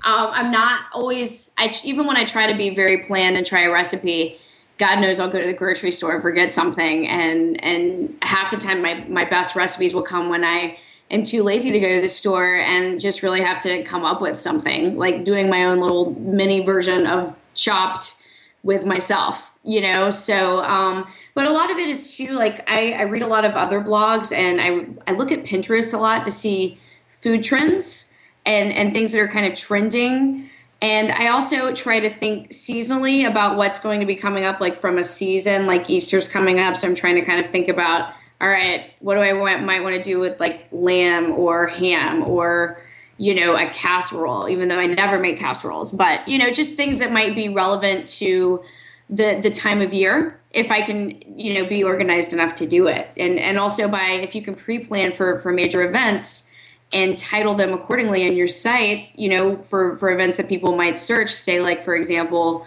um, 0.04 0.30
i'm 0.34 0.52
not 0.52 0.82
always 0.94 1.54
i 1.58 1.74
even 1.86 2.06
when 2.06 2.18
i 2.18 2.26
try 2.26 2.52
to 2.52 2.58
be 2.58 2.76
very 2.76 3.02
planned 3.04 3.38
and 3.38 3.46
try 3.46 3.62
a 3.62 3.72
recipe 3.72 4.38
God 4.80 5.02
knows 5.02 5.20
I'll 5.20 5.30
go 5.30 5.40
to 5.42 5.46
the 5.46 5.54
grocery 5.54 5.92
store 5.92 6.14
and 6.14 6.22
forget 6.22 6.52
something, 6.54 7.06
and 7.06 7.62
and 7.62 8.18
half 8.22 8.50
the 8.50 8.58
time 8.58 8.82
my 8.82 9.06
my 9.10 9.26
best 9.26 9.56
recipes 9.56 9.94
will 9.94 10.04
come 10.04 10.30
when 10.30 10.44
I 10.44 10.78
am 11.12 11.24
too 11.24 11.44
lazy 11.44 11.72
to 11.72 11.80
go 11.80 11.96
to 11.96 12.02
the 12.02 12.10
store 12.10 12.56
and 12.56 13.00
just 13.00 13.24
really 13.24 13.42
have 13.42 13.60
to 13.62 13.84
come 13.84 14.06
up 14.06 14.22
with 14.22 14.40
something, 14.40 14.98
like 14.98 15.24
doing 15.24 15.50
my 15.50 15.66
own 15.66 15.80
little 15.80 16.14
mini 16.20 16.64
version 16.64 17.08
of 17.08 17.36
Chopped 17.56 18.16
with 18.64 18.86
myself, 18.86 19.52
you 19.64 19.82
know. 19.82 20.12
So, 20.12 20.64
um, 20.64 21.08
but 21.34 21.46
a 21.46 21.50
lot 21.50 21.72
of 21.72 21.78
it 21.78 21.90
is 21.90 22.16
too 22.16 22.34
like 22.34 22.64
I, 22.70 22.94
I 22.94 23.02
read 23.02 23.22
a 23.22 23.28
lot 23.28 23.44
of 23.44 23.54
other 23.54 23.82
blogs 23.82 24.32
and 24.32 24.62
I 24.62 25.12
I 25.12 25.16
look 25.16 25.32
at 25.32 25.44
Pinterest 25.44 25.94
a 25.94 25.98
lot 25.98 26.24
to 26.24 26.32
see 26.32 26.80
food 27.10 27.44
trends 27.44 28.14
and 28.46 28.72
and 28.72 28.94
things 28.94 29.12
that 29.12 29.20
are 29.20 29.28
kind 29.28 29.46
of 29.46 29.56
trending 29.56 30.50
and 30.82 31.12
I 31.12 31.28
also 31.28 31.74
try 31.74 32.00
to 32.00 32.10
think 32.10 32.52
seasonally 32.52 33.28
about 33.28 33.58
what's 33.58 33.80
going 33.80 34.00
to 34.00 34.06
be 34.06 34.16
coming 34.16 34.46
up, 34.46 34.62
like 34.62 34.80
from 34.80 34.98
a 34.98 35.04
season, 35.04 35.68
like 35.68 35.90
Easter's 35.90 36.30
coming 36.30 36.60
up. 36.60 36.78
So 36.78 36.88
I'm 36.88 36.96
trying 36.96 37.16
to 37.16 37.22
kind 37.22 37.44
of 37.44 37.48
think 37.48 37.68
about, 37.68 38.14
all 38.42 38.50
right, 38.50 38.92
what 39.00 39.16
do 39.16 39.22
I 39.22 39.34
want, 39.34 39.64
might 39.64 39.84
want 39.84 39.96
to 39.96 40.02
do 40.02 40.20
with 40.20 40.40
like 40.40 40.68
lamb 40.72 41.32
or 41.32 41.68
ham 41.68 42.28
or, 42.28 42.82
you 43.18 43.36
know, 43.36 43.56
a 43.56 43.68
casserole, 43.70 44.48
even 44.48 44.70
though 44.70 44.80
I 44.80 44.86
never 44.88 45.20
make 45.20 45.38
casseroles, 45.38 45.92
but, 45.92 46.28
you 46.28 46.38
know, 46.38 46.50
just 46.50 46.76
things 46.76 47.00
that 47.00 47.12
might 47.12 47.36
be 47.36 47.50
relevant 47.50 48.08
to 48.20 48.64
the, 49.10 49.40
the 49.42 49.52
time 49.52 49.82
of 49.82 49.94
year 49.94 50.40
if 50.52 50.72
I 50.72 50.82
can, 50.82 51.22
you 51.38 51.54
know, 51.54 51.68
be 51.68 51.84
organized 51.84 52.34
enough 52.34 52.56
to 52.56 52.68
do 52.68 52.88
it. 52.88 53.10
And, 53.18 53.38
and 53.38 53.60
also 53.60 53.88
by, 53.90 54.12
if 54.12 54.36
you 54.36 54.42
can 54.42 54.56
pre-plan 54.56 55.12
for, 55.12 55.40
for 55.40 55.52
major 55.52 55.84
events, 55.84 56.50
and 56.94 57.18
title 57.18 57.54
them 57.54 57.74
accordingly 57.74 58.28
on 58.28 58.36
your 58.36 58.48
site, 58.48 59.10
you 59.14 59.30
know, 59.30 59.58
for, 59.58 59.98
for 59.98 60.12
events 60.12 60.38
that 60.38 60.50
people 60.50 60.76
might 60.76 60.98
search, 60.98 61.30
say 61.30 61.62
like 61.62 61.84
for 61.84 61.96
example, 61.96 62.66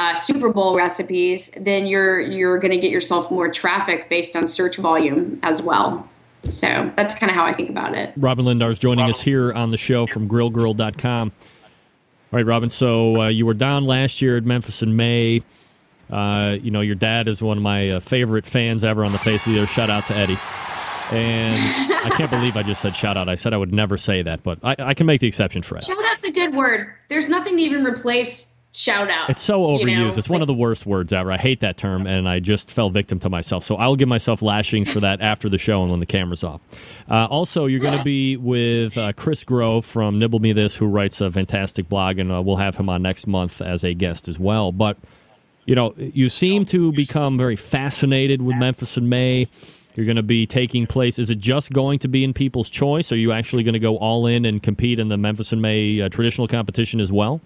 uh, 0.00 0.14
Super 0.14 0.48
Bowl 0.48 0.76
recipes, 0.76 1.50
then 1.50 1.86
you're 1.86 2.18
you're 2.20 2.58
going 2.58 2.70
to 2.70 2.78
get 2.78 2.90
yourself 2.90 3.30
more 3.30 3.50
traffic 3.50 4.08
based 4.08 4.34
on 4.34 4.48
search 4.48 4.78
volume 4.78 5.38
as 5.42 5.60
well. 5.60 6.08
So 6.48 6.90
that's 6.96 7.14
kind 7.14 7.28
of 7.28 7.36
how 7.36 7.44
I 7.44 7.52
think 7.52 7.68
about 7.68 7.94
it. 7.94 8.14
Robyn 8.16 8.46
Lindar 8.46 8.70
is 8.70 8.78
joining 8.78 9.10
us 9.10 9.20
here 9.20 9.52
on 9.52 9.70
the 9.70 9.76
show 9.76 10.06
from 10.06 10.26
grillgrrrl.com. 10.26 11.32
All 12.32 12.36
right, 12.36 12.46
Robyn. 12.46 12.70
So 12.70 13.24
uh, 13.24 13.28
you 13.28 13.44
were 13.44 13.52
down 13.52 13.84
last 13.84 14.22
year 14.22 14.38
at 14.38 14.44
Memphis 14.44 14.82
in 14.82 14.96
May. 14.96 15.42
Uh, 16.08 16.56
you 16.62 16.70
know, 16.70 16.80
your 16.80 16.94
dad 16.94 17.28
is 17.28 17.42
one 17.42 17.58
of 17.58 17.62
my 17.62 17.90
uh, 17.90 18.00
favorite 18.00 18.46
fans 18.46 18.84
ever 18.84 19.04
on 19.04 19.12
the 19.12 19.18
face 19.18 19.46
of 19.46 19.52
the 19.52 19.60
earth. 19.60 19.70
Shout 19.70 19.90
out 19.90 20.06
to 20.06 20.16
Eddie. 20.16 20.38
And 21.12 21.56
I 22.06 22.10
can't 22.16 22.30
believe 22.30 22.56
I 22.56 22.62
just 22.62 22.80
said 22.80 22.96
shout 22.96 23.18
out. 23.18 23.28
I 23.28 23.34
said 23.34 23.52
I 23.52 23.58
would 23.58 23.72
never 23.72 23.98
say 23.98 24.22
that, 24.22 24.42
but 24.42 24.60
I, 24.64 24.76
I 24.78 24.94
can 24.94 25.04
make 25.04 25.20
the 25.20 25.28
exception 25.28 25.60
for 25.60 25.76
it. 25.76 25.84
Shout 25.84 25.98
out's 26.06 26.24
a 26.24 26.32
good 26.32 26.54
word. 26.54 26.90
There's 27.10 27.28
nothing 27.28 27.58
to 27.58 27.62
even 27.62 27.84
replace 27.84 28.49
shout 28.72 29.10
out. 29.10 29.30
It's 29.30 29.42
so 29.42 29.62
overused. 29.62 29.80
you 29.90 29.96
know? 29.98 30.08
It's, 30.08 30.18
It's 30.18 30.28
one 30.28 30.40
of 30.40 30.46
the 30.46 30.54
worst 30.54 30.86
words 30.86 31.12
ever. 31.12 31.32
I 31.32 31.36
hate 31.38 31.60
that 31.60 31.76
term, 31.76 32.06
and 32.06 32.28
I 32.28 32.40
just 32.40 32.72
fell 32.72 32.90
victim 32.90 33.18
to 33.20 33.28
myself. 33.28 33.64
So 33.64 33.76
I'll 33.76 33.96
give 33.96 34.08
myself 34.08 34.42
lashings 34.42 34.90
for 34.90 35.00
that 35.00 35.20
after 35.20 35.48
the 35.48 35.58
show 35.58 35.82
and 35.82 35.90
when 35.90 36.00
the 36.00 36.06
camera's 36.06 36.44
off. 36.44 36.62
Uh, 37.10 37.26
also, 37.26 37.66
you're 37.66 37.80
going 37.80 37.98
to 37.98 38.04
be 38.04 38.36
with 38.36 38.96
uh, 38.96 39.12
Chris 39.12 39.44
Grove 39.44 39.84
from 39.84 40.18
Nibble 40.18 40.38
Me 40.40 40.52
This, 40.52 40.76
who 40.76 40.86
writes 40.86 41.20
a 41.20 41.30
fantastic 41.30 41.88
blog, 41.88 42.18
and 42.18 42.30
uh, 42.30 42.42
we'll 42.44 42.56
have 42.56 42.76
him 42.76 42.88
on 42.88 43.02
next 43.02 43.26
month 43.26 43.60
as 43.60 43.84
a 43.84 43.94
guest 43.94 44.28
as 44.28 44.38
well. 44.38 44.72
But 44.72 44.98
you 45.66 45.74
know, 45.74 45.94
you 45.96 46.28
seem 46.28 46.64
to 46.66 46.90
become 46.92 47.36
very 47.38 47.54
fascinated 47.56 48.42
with 48.42 48.56
Memphis 48.56 48.96
in 48.96 49.08
May. 49.08 49.46
You're 49.94 50.06
going 50.06 50.16
to 50.16 50.22
be 50.22 50.46
taking 50.46 50.86
place. 50.86 51.18
Is 51.18 51.30
it 51.30 51.38
just 51.38 51.72
going 51.72 51.98
to 52.00 52.08
be 52.08 52.24
in 52.24 52.32
People's 52.32 52.70
Choice? 52.70 53.12
Are 53.12 53.16
you 53.16 53.32
actually 53.32 53.64
going 53.64 53.74
to 53.74 53.78
go 53.80 53.96
all 53.98 54.26
in 54.26 54.44
and 54.44 54.62
compete 54.62 54.98
in 54.98 55.08
the 55.08 55.16
Memphis 55.16 55.52
in 55.52 55.60
May 55.60 56.00
uh, 56.00 56.08
traditional 56.08 56.48
competition 56.48 57.00
as 57.00 57.12
well? 57.12 57.40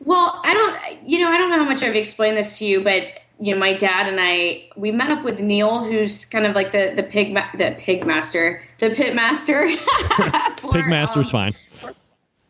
Well, 0.00 0.40
I 0.44 0.54
don't, 0.54 1.08
you 1.08 1.18
know, 1.18 1.30
I 1.30 1.38
don't 1.38 1.50
know 1.50 1.58
how 1.58 1.64
much 1.64 1.82
I've 1.82 1.96
explained 1.96 2.36
this 2.36 2.58
to 2.58 2.64
you, 2.64 2.82
but 2.82 3.20
you 3.40 3.52
know, 3.52 3.58
my 3.58 3.72
dad 3.72 4.08
and 4.08 4.18
I, 4.20 4.68
we 4.76 4.90
met 4.90 5.10
up 5.10 5.22
with 5.22 5.40
Neil, 5.40 5.84
who's 5.84 6.24
kind 6.24 6.44
of 6.44 6.54
like 6.54 6.72
the 6.72 6.92
the 6.96 7.02
pig, 7.02 7.32
ma- 7.32 7.50
the 7.56 7.76
pig 7.78 8.04
master, 8.04 8.62
the 8.78 8.90
pit 8.90 9.14
master. 9.14 9.68
for, 10.58 10.72
Pig 10.72 10.86
Master's 10.86 11.32
um, 11.32 11.52
fine. 11.52 11.54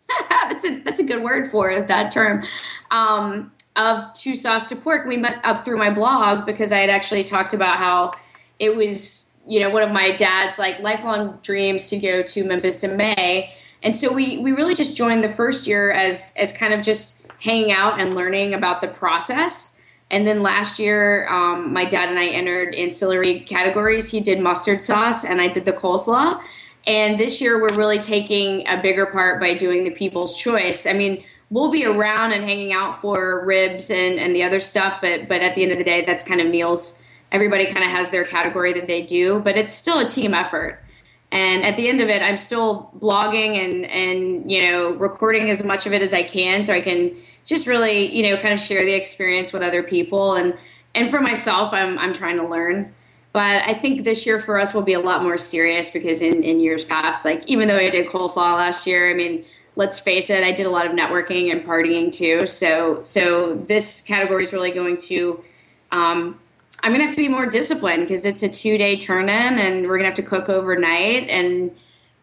that's 0.30 0.64
a 0.64 0.80
that's 0.82 0.98
a 0.98 1.04
good 1.04 1.22
word 1.22 1.50
for 1.50 1.80
that 1.82 2.10
term. 2.10 2.44
Um, 2.90 3.52
of 3.76 4.12
two 4.14 4.34
sauce 4.34 4.66
to 4.66 4.76
pork, 4.76 5.06
we 5.06 5.16
met 5.16 5.40
up 5.44 5.64
through 5.64 5.78
my 5.78 5.90
blog 5.90 6.44
because 6.44 6.72
I 6.72 6.78
had 6.78 6.90
actually 6.90 7.22
talked 7.22 7.54
about 7.54 7.76
how 7.76 8.12
it 8.58 8.74
was, 8.74 9.32
you 9.46 9.60
know, 9.60 9.70
one 9.70 9.84
of 9.84 9.92
my 9.92 10.10
dad's 10.10 10.58
like 10.58 10.80
lifelong 10.80 11.38
dreams 11.42 11.88
to 11.90 11.98
go 11.98 12.22
to 12.22 12.44
Memphis 12.44 12.82
in 12.82 12.96
May, 12.96 13.52
and 13.82 13.94
so 13.94 14.12
we 14.12 14.38
we 14.38 14.52
really 14.52 14.74
just 14.74 14.96
joined 14.96 15.22
the 15.22 15.28
first 15.28 15.66
year 15.66 15.92
as 15.92 16.34
as 16.38 16.52
kind 16.52 16.72
of 16.72 16.82
just 16.82 17.27
hanging 17.40 17.72
out 17.72 18.00
and 18.00 18.14
learning 18.14 18.54
about 18.54 18.80
the 18.80 18.88
process. 18.88 19.80
And 20.10 20.26
then 20.26 20.42
last 20.42 20.78
year, 20.78 21.28
um, 21.28 21.72
my 21.72 21.84
dad 21.84 22.08
and 22.08 22.18
I 22.18 22.28
entered 22.28 22.74
ancillary 22.74 23.40
categories. 23.40 24.10
He 24.10 24.20
did 24.20 24.40
mustard 24.40 24.82
sauce, 24.82 25.24
and 25.24 25.40
I 25.40 25.48
did 25.48 25.64
the 25.64 25.72
coleslaw. 25.72 26.42
And 26.86 27.20
this 27.20 27.42
year, 27.42 27.60
we're 27.60 27.76
really 27.76 27.98
taking 27.98 28.66
a 28.66 28.80
bigger 28.80 29.04
part 29.06 29.40
by 29.40 29.54
doing 29.54 29.84
the 29.84 29.90
People's 29.90 30.38
Choice. 30.38 30.86
I 30.86 30.94
mean, 30.94 31.22
we'll 31.50 31.70
be 31.70 31.84
around 31.84 32.32
and 32.32 32.42
hanging 32.44 32.72
out 32.72 32.96
for 32.96 33.44
ribs 33.44 33.90
and, 33.90 34.18
and 34.18 34.34
the 34.34 34.42
other 34.42 34.60
stuff, 34.60 35.00
but 35.00 35.28
but 35.28 35.42
at 35.42 35.54
the 35.54 35.62
end 35.62 35.72
of 35.72 35.78
the 35.78 35.84
day, 35.84 36.04
that's 36.04 36.24
kind 36.24 36.40
of 36.40 36.46
Neil's. 36.46 37.02
Everybody 37.30 37.66
kind 37.66 37.84
of 37.84 37.90
has 37.90 38.10
their 38.10 38.24
category 38.24 38.72
that 38.72 38.86
they 38.86 39.02
do, 39.02 39.40
but 39.40 39.58
it's 39.58 39.74
still 39.74 39.98
a 39.98 40.06
team 40.06 40.32
effort. 40.32 40.82
And 41.30 41.64
at 41.64 41.76
the 41.76 41.88
end 41.88 42.00
of 42.00 42.08
it, 42.08 42.22
I'm 42.22 42.36
still 42.36 42.90
blogging 42.98 43.62
and 43.62 43.84
and 43.84 44.50
you 44.50 44.62
know 44.62 44.94
recording 44.94 45.50
as 45.50 45.62
much 45.62 45.86
of 45.86 45.92
it 45.92 46.02
as 46.02 46.14
I 46.14 46.22
can, 46.22 46.64
so 46.64 46.72
I 46.72 46.80
can 46.80 47.14
just 47.44 47.66
really 47.66 48.14
you 48.14 48.22
know 48.22 48.36
kind 48.40 48.54
of 48.54 48.60
share 48.60 48.84
the 48.84 48.94
experience 48.94 49.52
with 49.52 49.62
other 49.62 49.82
people 49.82 50.34
and 50.34 50.56
and 50.94 51.10
for 51.10 51.20
myself, 51.20 51.72
I'm 51.72 51.98
I'm 51.98 52.12
trying 52.12 52.36
to 52.38 52.46
learn. 52.46 52.94
But 53.32 53.62
I 53.68 53.74
think 53.74 54.04
this 54.04 54.26
year 54.26 54.40
for 54.40 54.58
us 54.58 54.72
will 54.74 54.82
be 54.82 54.94
a 54.94 55.00
lot 55.00 55.22
more 55.22 55.36
serious 55.36 55.90
because 55.90 56.22
in, 56.22 56.42
in 56.42 56.60
years 56.60 56.82
past, 56.82 57.24
like 57.24 57.46
even 57.46 57.68
though 57.68 57.76
I 57.76 57.90
did 57.90 58.08
coleslaw 58.08 58.56
last 58.56 58.86
year, 58.86 59.10
I 59.10 59.14
mean, 59.14 59.44
let's 59.76 60.00
face 60.00 60.30
it, 60.30 60.42
I 60.42 60.50
did 60.50 60.66
a 60.66 60.70
lot 60.70 60.86
of 60.86 60.92
networking 60.92 61.52
and 61.52 61.64
partying 61.64 62.12
too. 62.12 62.46
So 62.46 63.02
so 63.04 63.54
this 63.54 64.00
category 64.00 64.44
is 64.44 64.52
really 64.52 64.70
going 64.70 64.96
to 65.08 65.44
um, 65.92 66.40
I'm 66.82 66.92
gonna 66.92 67.04
have 67.04 67.14
to 67.14 67.20
be 67.20 67.28
more 67.28 67.46
disciplined 67.46 68.02
because 68.02 68.24
it's 68.24 68.42
a 68.42 68.48
two 68.48 68.78
day 68.78 68.96
turn 68.96 69.24
in 69.24 69.58
and 69.58 69.88
we're 69.88 69.98
gonna 69.98 70.08
have 70.08 70.16
to 70.16 70.22
cook 70.22 70.48
overnight 70.48 71.28
and 71.28 71.70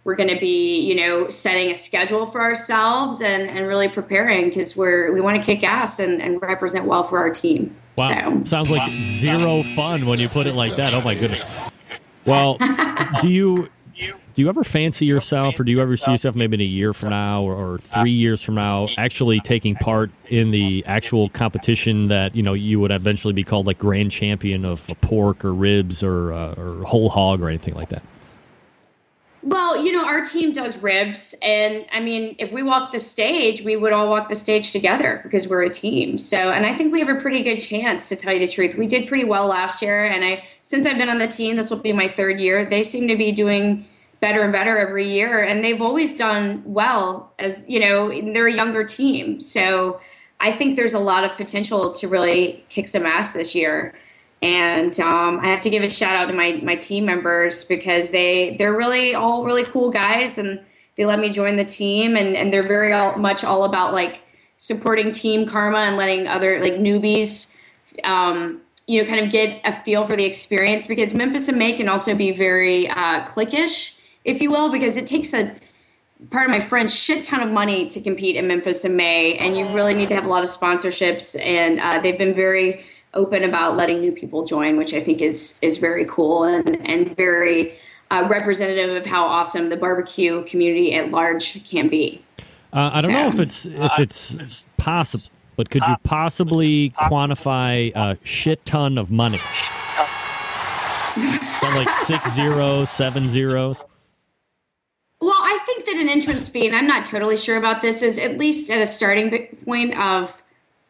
we're 0.03 0.15
gonna 0.15 0.39
be, 0.39 0.79
you 0.81 0.95
know, 0.95 1.29
setting 1.29 1.71
a 1.71 1.75
schedule 1.75 2.25
for 2.25 2.41
ourselves 2.41 3.21
and, 3.21 3.49
and 3.49 3.67
really 3.67 3.89
preparing 3.89 4.49
because 4.49 4.77
we're 4.77 5.11
we 5.13 5.19
want 5.19 5.35
to 5.37 5.43
kick 5.43 5.63
ass 5.63 5.99
and, 5.99 6.21
and 6.21 6.41
represent 6.41 6.85
well 6.85 7.03
for 7.03 7.19
our 7.19 7.29
team. 7.29 7.75
Wow. 7.97 8.43
So 8.43 8.43
Sounds 8.43 8.69
like 8.69 8.89
zero 8.91 9.63
fun 9.63 10.05
when 10.05 10.19
you 10.19 10.29
put 10.29 10.47
it 10.47 10.53
like 10.53 10.75
that. 10.75 10.93
Oh 10.93 11.01
my 11.01 11.15
goodness. 11.15 11.43
Well, 12.25 12.57
do 13.21 13.29
you 13.29 13.69
do 14.35 14.41
you 14.41 14.49
ever 14.49 14.63
fancy 14.63 15.05
yourself 15.05 15.59
or 15.59 15.63
do 15.63 15.71
you 15.71 15.81
ever 15.81 15.95
see 15.95 16.11
yourself 16.11 16.35
maybe 16.35 16.55
in 16.55 16.61
a 16.61 16.63
year 16.63 16.93
from 16.93 17.09
now 17.09 17.41
or, 17.41 17.55
or 17.55 17.77
three 17.77 18.11
years 18.11 18.41
from 18.41 18.55
now 18.55 18.87
actually 18.97 19.39
taking 19.39 19.75
part 19.75 20.11
in 20.27 20.51
the 20.51 20.83
actual 20.85 21.29
competition 21.29 22.09
that 22.09 22.35
you 22.35 22.43
know 22.43 22.53
you 22.53 22.79
would 22.79 22.91
eventually 22.91 23.33
be 23.33 23.43
called 23.43 23.65
like 23.65 23.77
grand 23.77 24.11
champion 24.11 24.65
of 24.65 24.91
pork 25.01 25.43
or 25.43 25.53
ribs 25.53 26.03
or 26.03 26.33
uh, 26.33 26.53
or 26.55 26.83
whole 26.83 27.09
hog 27.09 27.41
or 27.41 27.47
anything 27.47 27.73
like 27.73 27.89
that 27.89 28.03
Well, 29.41 29.85
you 29.85 29.91
know, 29.91 30.03
our 30.03 30.21
team 30.21 30.53
does 30.53 30.81
ribs. 30.81 31.35
And 31.43 31.85
I 31.93 31.99
mean, 31.99 32.35
if 32.39 32.51
we 32.51 32.63
walk 32.63 32.89
the 32.91 32.99
stage, 32.99 33.61
we 33.61 33.75
would 33.77 33.93
all 33.93 34.09
walk 34.09 34.27
the 34.27 34.35
stage 34.35 34.71
together 34.71 35.21
because 35.23 35.47
we're 35.47 35.61
a 35.61 35.69
team. 35.69 36.17
So, 36.17 36.49
and 36.51 36.65
I 36.65 36.73
think 36.75 36.91
we 36.91 36.99
have 36.99 37.15
a 37.15 37.21
pretty 37.21 37.43
good 37.43 37.59
chance 37.59 38.09
to 38.09 38.15
tell 38.15 38.33
you 38.33 38.39
the 38.39 38.47
truth. 38.47 38.75
We 38.75 38.87
did 38.87 39.07
pretty 39.07 39.23
well 39.23 39.45
last 39.45 39.83
year. 39.83 40.03
And 40.03 40.25
I, 40.25 40.43
since 40.63 40.87
I've 40.87 40.97
been 40.97 41.09
on 41.09 41.19
the 41.19 41.27
team, 41.27 41.57
this 41.57 41.69
will 41.69 41.77
be 41.77 41.93
my 41.93 42.07
third 42.07 42.39
year, 42.39 42.65
they 42.65 42.81
seem 42.81 43.07
to 43.07 43.15
be 43.15 43.31
doing 43.31 43.85
better 44.25 44.41
and 44.41 44.51
better 44.51 44.77
every 44.77 45.07
year. 45.07 45.39
And 45.39 45.63
they've 45.63 45.81
always 45.81 46.15
done 46.15 46.63
well 46.65 47.31
as, 47.37 47.63
you 47.67 47.79
know, 47.79 48.09
they're 48.33 48.47
a 48.47 48.53
younger 48.53 48.83
team. 48.83 49.39
So 49.39 50.01
I 50.39 50.51
think 50.51 50.75
there's 50.75 50.95
a 50.95 50.99
lot 50.99 51.23
of 51.23 51.35
potential 51.35 51.91
to 51.91 52.07
really 52.07 52.65
kick 52.69 52.87
some 52.87 53.05
ass 53.05 53.33
this 53.33 53.53
year 53.53 53.93
and 54.41 54.99
um, 54.99 55.39
I 55.39 55.47
have 55.47 55.61
to 55.61 55.69
give 55.69 55.81
a 55.81 55.89
shout 55.89 56.15
out 56.15 56.27
to 56.27 56.33
my 56.33 56.59
my 56.61 56.75
team 56.75 57.05
members 57.05 57.63
because 57.63 58.11
they 58.11 58.55
they're 58.57 58.75
really 58.75 59.15
all 59.15 59.43
really 59.43 59.63
cool 59.63 59.89
guys 59.91 60.37
and 60.37 60.59
they 60.97 61.05
let 61.05 61.19
me 61.19 61.31
join 61.31 61.55
the 61.55 61.65
team 61.65 62.15
and 62.15 62.35
and 62.35 62.53
they're 62.53 62.67
very 62.67 62.93
all, 62.93 63.17
much 63.17 63.43
all 63.43 63.63
about 63.63 63.93
like 63.93 64.23
supporting 64.57 65.11
team 65.11 65.47
karma 65.47 65.79
and 65.79 65.97
letting 65.97 66.27
other 66.27 66.59
like 66.59 66.73
newbies 66.73 67.55
um, 68.03 68.61
you 68.87 69.01
know 69.01 69.09
kind 69.09 69.25
of 69.25 69.31
get 69.31 69.59
a 69.65 69.73
feel 69.83 70.05
for 70.05 70.15
the 70.15 70.25
experience 70.25 70.85
because 70.85 71.13
Memphis 71.13 71.47
and 71.47 71.57
May 71.57 71.73
can 71.73 71.89
also 71.89 72.13
be 72.15 72.31
very 72.31 72.87
uh, 72.89 73.25
cliquish 73.25 73.94
if 74.25 74.41
you 74.41 74.51
will 74.51 74.69
because 74.71 74.97
it 74.97 75.07
takes 75.07 75.33
a 75.33 75.55
part 76.31 76.45
of 76.45 76.51
my 76.51 76.59
French 76.59 76.91
shit 76.91 77.23
ton 77.23 77.41
of 77.41 77.51
money 77.51 77.87
to 77.87 78.01
compete 78.01 78.35
in 78.35 78.47
Memphis 78.47 78.83
in 78.83 78.95
May 78.95 79.35
and 79.37 79.57
you 79.57 79.65
really 79.67 79.93
need 79.93 80.09
to 80.09 80.15
have 80.15 80.25
a 80.25 80.27
lot 80.27 80.43
of 80.43 80.49
sponsorships 80.49 81.39
and 81.41 81.79
uh, 81.79 81.99
they've 81.99 82.17
been 82.17 82.33
very 82.33 82.83
open 83.15 83.43
about 83.43 83.77
letting 83.77 84.01
new 84.01 84.11
people 84.11 84.45
join, 84.45 84.77
which 84.77 84.93
I 84.93 84.99
think 84.99 85.21
is 85.21 85.57
is 85.61 85.77
very 85.77 86.05
cool 86.05 86.43
and 86.43 86.85
and 86.85 87.15
very 87.15 87.75
uh, 88.11 88.27
representative 88.29 88.95
of 88.95 89.05
how 89.05 89.25
awesome 89.25 89.69
the 89.69 89.77
barbecue 89.77 90.43
community 90.45 90.93
at 90.93 91.11
large 91.11 91.67
can 91.69 91.87
be. 91.87 92.21
Uh, 92.73 92.91
I 92.93 93.01
don't 93.01 93.11
so, 93.11 93.21
know 93.21 93.27
if 93.27 93.39
it's 93.39 93.65
if 93.65 93.99
it's 93.99 94.75
possible, 94.77 95.35
but 95.55 95.69
could 95.69 95.81
you 95.87 95.95
possibly 96.05 96.91
quantify 96.91 97.95
a 97.95 98.17
shit 98.23 98.65
ton 98.65 98.97
of 98.97 99.11
money? 99.11 99.37
Sound 101.15 101.75
like 101.77 101.89
six 101.89 102.33
zeros, 102.33 102.89
seven 102.89 103.29
zeros. 103.29 103.85
Well, 105.25 105.33
I 105.41 105.57
think 105.65 105.85
that 105.87 105.95
an 105.95 106.07
entrance 106.07 106.47
fee, 106.49 106.67
and 106.67 106.75
I'm 106.75 106.85
not 106.85 107.03
totally 107.03 107.35
sure 107.35 107.57
about 107.57 107.81
this, 107.81 108.03
is 108.03 108.19
at 108.19 108.37
least 108.37 108.69
at 108.69 108.79
a 108.79 108.85
starting 108.85 109.47
point 109.65 109.97
of 109.97 110.43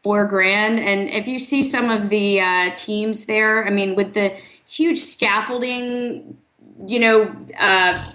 four 0.03 0.25
grand. 0.25 0.77
And 0.77 1.07
if 1.07 1.25
you 1.25 1.39
see 1.39 1.61
some 1.61 1.89
of 1.89 2.09
the 2.09 2.41
uh, 2.41 2.75
teams 2.75 3.27
there, 3.27 3.65
I 3.65 3.69
mean, 3.69 3.95
with 3.95 4.13
the 4.13 4.36
huge 4.67 4.99
scaffolding, 4.99 6.38
you 6.86 6.99
know, 6.99 7.33
uh, 7.57 8.11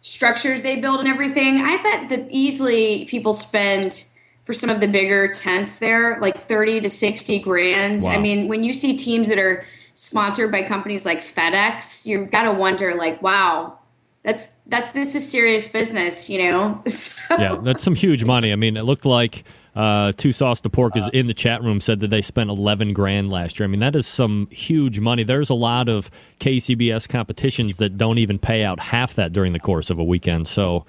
structures 0.00 0.62
they 0.62 0.80
build 0.80 1.00
and 1.00 1.08
everything, 1.08 1.56
I 1.56 1.82
bet 1.82 2.08
that 2.08 2.28
easily 2.30 3.06
people 3.06 3.32
spend 3.32 4.06
for 4.44 4.52
some 4.52 4.70
of 4.70 4.78
the 4.80 4.86
bigger 4.86 5.26
tents 5.26 5.80
there 5.80 6.20
like 6.20 6.36
30 6.36 6.82
to 6.82 6.88
60 6.88 7.40
grand. 7.40 8.02
Wow. 8.02 8.12
I 8.12 8.18
mean, 8.18 8.46
when 8.46 8.62
you 8.62 8.72
see 8.72 8.96
teams 8.96 9.26
that 9.28 9.38
are 9.40 9.66
sponsored 9.96 10.52
by 10.52 10.62
companies 10.62 11.04
like 11.04 11.22
FedEx, 11.22 12.06
you've 12.06 12.30
got 12.30 12.44
to 12.44 12.52
wonder 12.52 12.94
like, 12.94 13.20
wow, 13.20 13.80
that's 14.24 14.56
that's 14.66 14.92
this 14.92 15.14
is 15.14 15.30
serious 15.30 15.68
business, 15.68 16.28
you 16.28 16.50
know. 16.50 16.82
So, 17.24 17.38
yeah, 17.38 17.54
that's 17.54 17.82
some 17.82 17.94
huge 17.94 18.22
money. 18.22 18.52
I 18.52 18.56
mean, 18.56 18.76
it 18.76 18.82
looked 18.82 19.06
like 19.06 19.44
uh, 19.74 20.12
Two 20.12 20.30
Sauce 20.30 20.60
to 20.60 20.68
Pork 20.68 20.94
is 20.94 21.08
in 21.14 21.26
the 21.26 21.32
chat 21.32 21.62
room 21.62 21.80
said 21.80 22.00
that 22.00 22.08
they 22.08 22.20
spent 22.20 22.50
11 22.50 22.92
grand 22.92 23.32
last 23.32 23.58
year. 23.58 23.66
I 23.66 23.70
mean, 23.70 23.80
that 23.80 23.96
is 23.96 24.06
some 24.06 24.46
huge 24.50 25.00
money. 25.00 25.22
There's 25.22 25.48
a 25.48 25.54
lot 25.54 25.88
of 25.88 26.10
KCBS 26.40 27.08
competitions 27.08 27.78
that 27.78 27.96
don't 27.96 28.18
even 28.18 28.38
pay 28.38 28.62
out 28.62 28.78
half 28.78 29.14
that 29.14 29.32
during 29.32 29.54
the 29.54 29.58
course 29.58 29.88
of 29.88 29.98
a 29.98 30.04
weekend. 30.04 30.46
So 30.46 30.84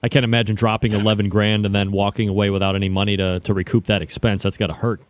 I 0.00 0.08
can't 0.08 0.22
imagine 0.22 0.54
dropping 0.54 0.92
11 0.92 1.28
grand 1.28 1.66
and 1.66 1.74
then 1.74 1.90
walking 1.90 2.28
away 2.28 2.50
without 2.50 2.76
any 2.76 2.88
money 2.88 3.16
to, 3.16 3.40
to 3.40 3.52
recoup 3.52 3.86
that 3.86 4.00
expense. 4.00 4.44
That's 4.44 4.56
got 4.56 4.68
to 4.68 4.74
hurt. 4.74 5.00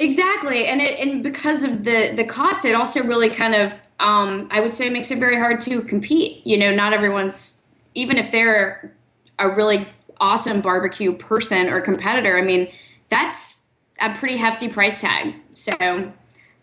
Exactly, 0.00 0.66
and 0.66 0.80
it, 0.80 0.98
and 1.00 1.22
because 1.22 1.64
of 1.64 1.84
the 1.84 2.12
the 2.14 2.24
cost, 2.24 2.64
it 2.64 2.74
also 2.74 3.02
really 3.02 3.30
kind 3.30 3.54
of 3.54 3.72
um, 3.98 4.46
I 4.50 4.60
would 4.60 4.70
say 4.70 4.88
makes 4.90 5.10
it 5.10 5.18
very 5.18 5.36
hard 5.36 5.58
to 5.60 5.82
compete. 5.82 6.46
You 6.46 6.56
know, 6.56 6.72
not 6.72 6.92
everyone's 6.92 7.66
even 7.94 8.16
if 8.16 8.30
they're 8.30 8.94
a 9.40 9.48
really 9.48 9.88
awesome 10.20 10.60
barbecue 10.60 11.12
person 11.12 11.68
or 11.68 11.80
competitor, 11.80 12.38
I 12.38 12.42
mean, 12.42 12.68
that's 13.08 13.66
a 14.00 14.12
pretty 14.14 14.36
hefty 14.36 14.68
price 14.68 15.00
tag. 15.00 15.34
So 15.54 15.72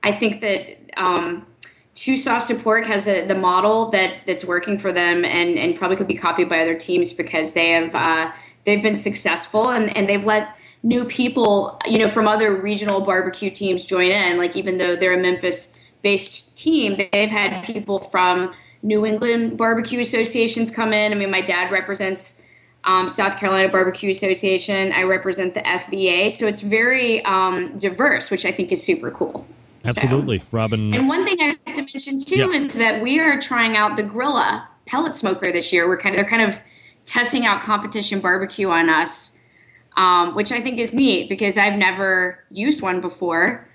I 0.04 0.12
think 0.14 0.40
that 0.42 0.78
um, 0.98 1.46
Two 1.94 2.16
Sauce 2.16 2.48
to 2.48 2.56
Pork 2.56 2.86
has 2.86 3.08
a, 3.08 3.26
the 3.26 3.36
model 3.36 3.90
that 3.92 4.22
that's 4.26 4.46
working 4.46 4.78
for 4.78 4.94
them 4.94 5.26
and, 5.26 5.58
and 5.58 5.76
probably 5.76 5.98
could 5.98 6.08
be 6.08 6.16
copied 6.16 6.48
by 6.48 6.62
other 6.62 6.76
teams 6.76 7.12
because 7.12 7.54
they 7.54 7.72
have 7.72 7.94
uh, 7.96 8.32
they've 8.64 8.84
been 8.84 8.96
successful 8.96 9.72
and, 9.72 9.96
and 9.98 10.08
they've 10.08 10.24
let 10.24 10.55
new 10.86 11.04
people 11.04 11.82
you 11.88 11.98
know 11.98 12.08
from 12.08 12.28
other 12.28 12.56
regional 12.56 13.02
barbecue 13.02 13.50
teams 13.50 13.86
join 13.86 14.12
in. 14.12 14.38
Like 14.38 14.56
even 14.56 14.78
though 14.78 14.96
they're 14.96 15.20
a 15.20 15.22
Memphis 15.22 15.78
based 16.02 16.58
team, 16.58 16.96
they've 17.12 17.30
had 17.30 17.66
people 17.66 18.00
from 18.00 18.54
New 18.84 19.06
England 19.06 19.58
barbecue 19.58 20.00
associations 20.00 20.70
come 20.70 20.94
in. 20.94 21.12
I 21.12 21.16
mean, 21.16 21.32
my 21.32 21.42
dad 21.42 21.72
represents 21.72 22.42
um, 22.84 23.10
South 23.10 23.38
Carolina 23.40 23.68
Barbecue 23.68 24.12
Association. 24.12 24.94
I 24.94 25.04
represent 25.04 25.56
the 25.56 25.62
FBA, 25.62 26.30
so 26.30 26.46
it's 26.46 26.62
very 26.62 27.26
um, 27.26 27.76
diverse, 27.80 28.30
which 28.30 28.46
I 28.46 28.52
think 28.52 28.72
is 28.72 28.84
super 28.84 29.10
cool. 29.10 29.48
Absolutely, 29.84 30.40
so. 30.40 30.46
Robyn. 30.52 30.96
And 30.96 31.08
one 31.08 31.26
thing 31.26 31.38
I 31.40 31.58
have 31.66 31.76
to 31.76 31.82
mention 31.82 32.20
too 32.20 32.38
yeah. 32.38 32.50
is 32.50 32.74
that 32.76 33.02
we 33.02 33.20
are 33.20 33.40
trying 33.42 33.76
out 33.76 33.98
the 33.98 34.04
Grilla 34.04 34.68
pellet 34.86 35.16
smoker 35.16 35.52
this 35.52 35.74
year. 35.74 35.88
We're 35.88 35.98
kind 35.98 36.16
of 36.16 36.22
they're 36.22 36.30
kind 36.30 36.44
of 36.44 36.60
testing 37.06 37.46
out 37.46 37.62
competition 37.62 38.20
barbecue 38.20 38.70
on 38.70 38.90
us, 38.90 39.35
um, 39.98 40.36
which 40.36 40.52
I 40.52 40.60
think 40.60 40.80
is 40.80 40.94
neat 40.94 41.30
because 41.30 41.58
I've 41.58 41.78
never 41.78 42.44
used 42.52 42.82
one 42.82 43.02
before, 43.02 43.68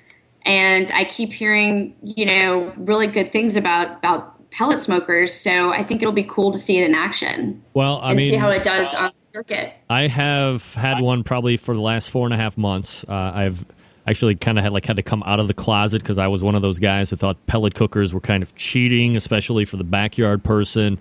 and 0.44 0.90
I 0.92 1.04
keep 1.04 1.32
hearing 1.32 1.96
you 2.02 2.26
know 2.26 2.72
really 2.76 3.06
good 3.06 3.30
things 3.30 3.56
about 3.56 3.98
about 3.98 4.50
pellet 4.50 4.80
smokers. 4.80 5.32
So 5.32 5.72
I 5.72 5.82
think 5.82 6.02
it'll 6.02 6.12
be 6.12 6.24
cool 6.24 6.50
to 6.52 6.58
see 6.58 6.78
it 6.78 6.84
in 6.84 6.94
action. 6.94 7.62
Well, 7.74 8.00
I 8.02 8.10
and 8.10 8.18
mean, 8.18 8.30
see 8.30 8.36
how 8.36 8.50
it 8.50 8.62
does 8.62 8.92
on 8.94 9.12
the 9.22 9.30
circuit. 9.30 9.72
I 9.88 10.08
have 10.08 10.74
had 10.74 11.00
one 11.00 11.24
probably 11.24 11.56
for 11.56 11.74
the 11.74 11.80
last 11.80 12.10
four 12.10 12.26
and 12.26 12.34
a 12.34 12.36
half 12.36 12.58
months. 12.58 13.04
Uh, 13.08 13.32
I've 13.34 13.64
actually 14.06 14.34
kind 14.34 14.58
of 14.58 14.64
had 14.64 14.72
like 14.72 14.84
had 14.84 14.96
to 14.96 15.02
come 15.02 15.22
out 15.24 15.40
of 15.40 15.46
the 15.46 15.54
closet 15.54 16.02
because 16.02 16.18
I 16.18 16.26
was 16.26 16.42
one 16.42 16.54
of 16.54 16.62
those 16.62 16.78
guys 16.78 17.10
that 17.10 17.18
thought 17.18 17.46
pellet 17.46 17.74
cookers 17.74 18.12
were 18.12 18.20
kind 18.20 18.42
of 18.42 18.54
cheating, 18.56 19.16
especially 19.16 19.64
for 19.64 19.76
the 19.76 19.84
backyard 19.84 20.42
person. 20.42 20.98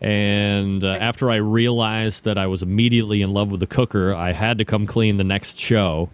And 0.00 0.84
uh, 0.84 0.88
after 0.88 1.30
I 1.30 1.36
realized 1.36 2.24
that 2.24 2.36
I 2.36 2.46
was 2.46 2.62
immediately 2.62 3.22
in 3.22 3.32
love 3.32 3.50
with 3.50 3.60
the 3.60 3.66
cooker, 3.66 4.14
I 4.14 4.32
had 4.32 4.58
to 4.58 4.64
come 4.64 4.86
clean 4.86 5.16
the 5.16 5.24
next 5.24 5.58
show. 5.58 6.10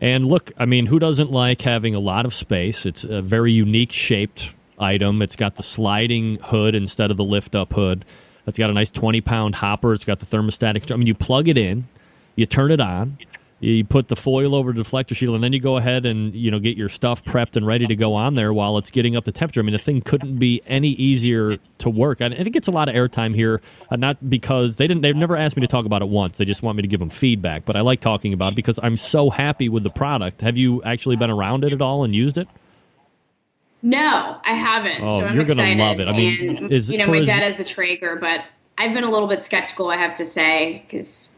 And 0.00 0.26
look, 0.26 0.52
I 0.58 0.66
mean, 0.66 0.86
who 0.86 0.98
doesn't 0.98 1.30
like 1.30 1.62
having 1.62 1.94
a 1.94 2.00
lot 2.00 2.26
of 2.26 2.34
space? 2.34 2.84
It's 2.84 3.04
a 3.04 3.22
very 3.22 3.52
unique 3.52 3.92
shaped 3.92 4.50
item. 4.78 5.22
It's 5.22 5.36
got 5.36 5.56
the 5.56 5.62
sliding 5.62 6.38
hood 6.42 6.74
instead 6.74 7.10
of 7.10 7.16
the 7.16 7.24
lift 7.24 7.54
up 7.54 7.72
hood. 7.72 8.04
It's 8.46 8.58
got 8.58 8.68
a 8.68 8.74
nice 8.74 8.90
20 8.90 9.20
pound 9.22 9.54
hopper. 9.56 9.94
It's 9.94 10.04
got 10.04 10.18
the 10.20 10.26
thermostatic. 10.26 10.92
I 10.92 10.96
mean, 10.96 11.06
you 11.06 11.14
plug 11.14 11.48
it 11.48 11.56
in, 11.56 11.84
you 12.36 12.44
turn 12.44 12.70
it 12.70 12.80
on, 12.80 13.16
you 13.64 13.84
put 13.84 14.08
the 14.08 14.16
foil 14.16 14.54
over 14.54 14.72
the 14.72 14.82
deflector 14.82 15.16
shield, 15.16 15.34
and 15.34 15.42
then 15.42 15.52
you 15.52 15.60
go 15.60 15.76
ahead 15.76 16.04
and 16.04 16.34
you 16.34 16.50
know 16.50 16.58
get 16.58 16.76
your 16.76 16.88
stuff 16.88 17.24
prepped 17.24 17.56
and 17.56 17.66
ready 17.66 17.86
to 17.86 17.96
go 17.96 18.14
on 18.14 18.34
there 18.34 18.52
while 18.52 18.76
it's 18.76 18.90
getting 18.90 19.16
up 19.16 19.24
the 19.24 19.32
temperature. 19.32 19.60
I 19.60 19.62
mean, 19.62 19.72
the 19.72 19.78
thing 19.78 20.02
couldn't 20.02 20.38
be 20.38 20.60
any 20.66 20.90
easier 20.90 21.56
to 21.78 21.90
work, 21.90 22.20
and 22.20 22.34
it 22.34 22.50
gets 22.50 22.68
a 22.68 22.70
lot 22.70 22.88
of 22.88 22.94
airtime 22.94 23.34
here. 23.34 23.62
Uh, 23.90 23.96
not 23.96 24.28
because 24.28 24.76
they 24.76 24.86
didn't, 24.86 25.02
they've 25.02 25.16
never 25.16 25.36
asked 25.36 25.56
me 25.56 25.62
to 25.62 25.66
talk 25.66 25.86
about 25.86 26.02
it 26.02 26.08
once. 26.08 26.38
They 26.38 26.44
just 26.44 26.62
want 26.62 26.76
me 26.76 26.82
to 26.82 26.88
give 26.88 27.00
them 27.00 27.10
feedback. 27.10 27.64
But 27.64 27.76
I 27.76 27.80
like 27.80 28.00
talking 28.00 28.34
about 28.34 28.52
it 28.52 28.56
because 28.56 28.78
I'm 28.82 28.96
so 28.96 29.30
happy 29.30 29.68
with 29.68 29.82
the 29.82 29.90
product. 29.90 30.42
Have 30.42 30.58
you 30.58 30.82
actually 30.82 31.16
been 31.16 31.30
around 31.30 31.64
it 31.64 31.72
at 31.72 31.80
all 31.80 32.04
and 32.04 32.14
used 32.14 32.36
it? 32.36 32.48
No, 33.82 34.40
I 34.44 34.54
haven't. 34.54 35.02
Oh, 35.02 35.20
so 35.20 35.26
I'm 35.26 35.34
you're 35.34 35.42
excited. 35.42 35.78
gonna 35.78 35.90
love 35.90 36.00
it. 36.00 36.08
I 36.08 36.12
mean, 36.12 36.56
and, 36.56 36.72
is, 36.72 36.90
you 36.90 36.98
know, 36.98 37.06
my 37.06 37.18
as, 37.18 37.26
dad 37.26 37.42
has 37.42 37.60
a 37.60 37.64
Traeger, 37.64 38.16
but 38.20 38.44
I've 38.78 38.94
been 38.94 39.04
a 39.04 39.10
little 39.10 39.28
bit 39.28 39.42
skeptical. 39.42 39.90
I 39.90 39.96
have 39.96 40.14
to 40.14 40.24
say 40.24 40.84
because 40.86 41.33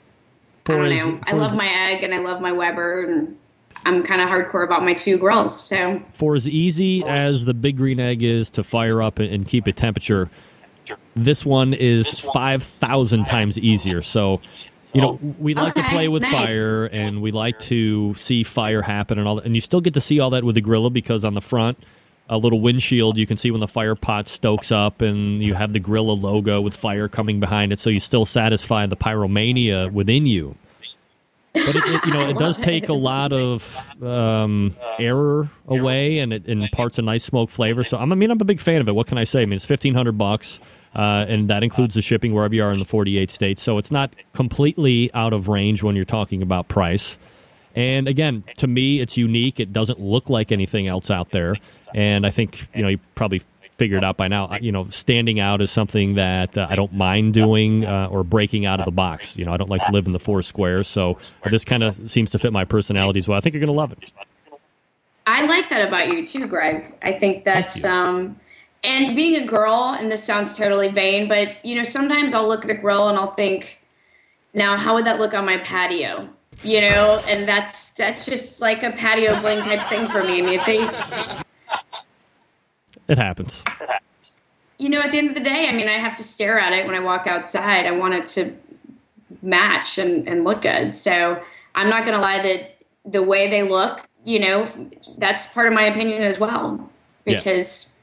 I 0.68 0.72
don't 0.74 0.92
as, 0.92 1.08
know. 1.08 1.20
I 1.24 1.32
love 1.32 1.50
as, 1.50 1.56
my 1.56 1.68
egg 1.68 2.02
and 2.02 2.14
I 2.14 2.18
love 2.18 2.40
my 2.40 2.52
Weber, 2.52 3.04
and 3.04 3.36
I'm 3.84 4.02
kind 4.02 4.20
of 4.20 4.28
hardcore 4.28 4.64
about 4.64 4.84
my 4.84 4.94
two 4.94 5.18
grills. 5.18 5.64
So 5.64 6.02
for 6.10 6.34
as 6.34 6.48
easy 6.48 7.04
as 7.04 7.44
the 7.44 7.54
big 7.54 7.76
green 7.76 8.00
egg 8.00 8.22
is 8.22 8.50
to 8.52 8.64
fire 8.64 9.02
up 9.02 9.18
and, 9.18 9.32
and 9.32 9.46
keep 9.46 9.66
a 9.66 9.72
temperature, 9.72 10.28
this 11.14 11.44
one 11.44 11.74
is 11.74 12.20
five 12.20 12.62
thousand 12.62 13.26
times 13.26 13.58
easier. 13.58 14.02
So 14.02 14.40
you 14.92 15.02
know, 15.02 15.20
oh. 15.22 15.34
we 15.38 15.54
like 15.54 15.76
okay, 15.76 15.82
to 15.82 15.88
play 15.94 16.08
with 16.08 16.22
nice. 16.22 16.32
fire 16.32 16.86
and 16.86 17.20
we 17.20 17.30
like 17.30 17.58
to 17.58 18.14
see 18.14 18.42
fire 18.44 18.80
happen 18.80 19.18
and 19.18 19.28
all 19.28 19.36
that. 19.36 19.44
And 19.44 19.54
you 19.54 19.60
still 19.60 19.82
get 19.82 19.94
to 19.94 20.00
see 20.00 20.20
all 20.20 20.30
that 20.30 20.42
with 20.42 20.54
the 20.54 20.62
Grilla 20.62 20.90
because 20.90 21.24
on 21.24 21.34
the 21.34 21.42
front, 21.42 21.78
a 22.28 22.38
little 22.38 22.60
windshield. 22.60 23.16
You 23.16 23.26
can 23.26 23.36
see 23.36 23.50
when 23.50 23.60
the 23.60 23.68
fire 23.68 23.94
pot 23.94 24.28
stokes 24.28 24.72
up, 24.72 25.00
and 25.00 25.42
you 25.42 25.54
have 25.54 25.72
the 25.72 25.80
Grilla 25.80 26.20
logo 26.20 26.60
with 26.60 26.76
fire 26.76 27.08
coming 27.08 27.40
behind 27.40 27.72
it. 27.72 27.78
So 27.78 27.90
you 27.90 27.98
still 27.98 28.24
satisfy 28.24 28.86
the 28.86 28.96
pyromania 28.96 29.90
within 29.90 30.26
you. 30.26 30.56
but 31.54 31.74
it, 31.74 31.84
it, 31.86 32.06
you 32.06 32.12
know 32.12 32.28
it 32.28 32.36
does 32.36 32.58
take 32.58 32.90
a 32.90 32.94
lot 32.94 33.32
of 33.32 34.02
um, 34.02 34.74
error 34.98 35.48
away, 35.66 36.18
and 36.18 36.32
it 36.32 36.46
imparts 36.46 36.98
a 36.98 37.02
nice 37.02 37.24
smoke 37.24 37.48
flavor. 37.50 37.82
So 37.82 37.96
I 37.96 38.04
mean, 38.04 38.30
I'm 38.30 38.40
a 38.40 38.44
big 38.44 38.60
fan 38.60 38.80
of 38.80 38.88
it. 38.88 38.94
What 38.94 39.06
can 39.06 39.16
I 39.18 39.24
say? 39.24 39.42
I 39.42 39.46
mean, 39.46 39.54
it's 39.54 39.64
fifteen 39.64 39.94
hundred 39.94 40.18
bucks, 40.18 40.60
uh, 40.94 41.26
and 41.28 41.48
that 41.48 41.62
includes 41.62 41.94
the 41.94 42.02
shipping 42.02 42.32
wherever 42.32 42.54
you 42.54 42.62
are 42.64 42.72
in 42.72 42.78
the 42.78 42.84
48 42.84 43.30
states. 43.30 43.62
So 43.62 43.76
it's 43.76 43.90
not 43.90 44.14
completely 44.32 45.10
out 45.12 45.34
of 45.34 45.48
range 45.48 45.82
when 45.82 45.94
you're 45.94 46.06
talking 46.06 46.40
about 46.40 46.68
price. 46.68 47.18
And 47.76 48.08
again, 48.08 48.42
to 48.56 48.66
me, 48.66 49.00
it's 49.00 49.16
unique. 49.16 49.60
It 49.60 49.72
doesn't 49.72 50.00
look 50.00 50.30
like 50.30 50.50
anything 50.50 50.86
else 50.86 51.10
out 51.10 51.30
there, 51.30 51.56
and 51.94 52.26
I 52.26 52.30
think 52.30 52.66
you 52.74 52.82
know 52.82 52.88
you 52.88 52.98
probably 53.14 53.42
figured 53.76 54.02
out 54.02 54.16
by 54.16 54.28
now. 54.28 54.56
You 54.56 54.72
know, 54.72 54.88
standing 54.88 55.38
out 55.38 55.60
is 55.60 55.70
something 55.70 56.14
that 56.14 56.56
uh, 56.56 56.66
I 56.70 56.74
don't 56.74 56.94
mind 56.94 57.34
doing 57.34 57.84
uh, 57.84 58.08
or 58.10 58.24
breaking 58.24 58.64
out 58.64 58.80
of 58.80 58.86
the 58.86 58.92
box. 58.92 59.36
You 59.36 59.44
know, 59.44 59.52
I 59.52 59.58
don't 59.58 59.68
like 59.68 59.84
to 59.84 59.92
live 59.92 60.06
in 60.06 60.12
the 60.12 60.18
four 60.18 60.40
squares, 60.40 60.88
so 60.88 61.18
this 61.44 61.64
kind 61.66 61.82
of 61.82 62.10
seems 62.10 62.30
to 62.30 62.38
fit 62.38 62.52
my 62.52 62.64
personality 62.64 63.18
as 63.18 63.28
well. 63.28 63.36
I 63.36 63.42
think 63.42 63.54
you're 63.54 63.64
going 63.64 63.74
to 63.74 63.78
love 63.78 63.92
it. 63.92 64.12
I 65.26 65.44
like 65.44 65.68
that 65.68 65.86
about 65.86 66.08
you 66.08 66.26
too, 66.26 66.46
Greg. 66.46 66.94
I 67.02 67.12
think 67.12 67.44
that's 67.44 67.84
um 67.84 68.40
and 68.84 69.16
being 69.16 69.42
a 69.42 69.46
girl, 69.46 69.96
and 69.98 70.10
this 70.10 70.24
sounds 70.24 70.56
totally 70.56 70.88
vain, 70.88 71.28
but 71.28 71.62
you 71.64 71.74
know, 71.74 71.82
sometimes 71.82 72.32
I'll 72.32 72.48
look 72.48 72.64
at 72.64 72.70
a 72.70 72.74
grill 72.74 73.08
and 73.08 73.18
I'll 73.18 73.26
think, 73.26 73.82
now 74.54 74.76
how 74.76 74.94
would 74.94 75.04
that 75.04 75.18
look 75.18 75.34
on 75.34 75.44
my 75.44 75.58
patio? 75.58 76.30
You 76.62 76.80
know, 76.82 77.22
and 77.28 77.48
that's 77.48 77.94
that's 77.94 78.26
just 78.26 78.60
like 78.60 78.82
a 78.82 78.90
patio 78.90 79.38
bling 79.40 79.60
type 79.60 79.80
thing 79.82 80.06
for 80.08 80.24
me. 80.24 80.38
I 80.38 80.42
mean, 80.42 80.58
if 80.58 80.66
they 80.66 81.42
It 83.08 83.18
happens. 83.18 83.62
you 84.78 84.88
know, 84.88 85.00
at 85.00 85.10
the 85.10 85.18
end 85.18 85.28
of 85.28 85.34
the 85.34 85.40
day, 85.42 85.68
I 85.68 85.72
mean, 85.72 85.88
I 85.88 85.98
have 85.98 86.14
to 86.16 86.22
stare 86.22 86.58
at 86.58 86.72
it 86.72 86.86
when 86.86 86.94
I 86.94 87.00
walk 87.00 87.26
outside. 87.26 87.86
I 87.86 87.92
want 87.92 88.14
it 88.14 88.26
to 88.28 88.52
match 89.42 89.98
and, 89.98 90.28
and 90.28 90.44
look 90.44 90.62
good. 90.62 90.96
So 90.96 91.40
I'm 91.74 91.88
not 91.88 92.04
going 92.04 92.16
to 92.16 92.20
lie 92.20 92.42
that 92.42 92.76
the 93.04 93.22
way 93.22 93.48
they 93.48 93.62
look, 93.62 94.08
you 94.24 94.40
know, 94.40 94.66
that's 95.18 95.46
part 95.52 95.68
of 95.68 95.72
my 95.72 95.84
opinion 95.84 96.22
as 96.22 96.38
well, 96.40 96.90
because 97.24 97.95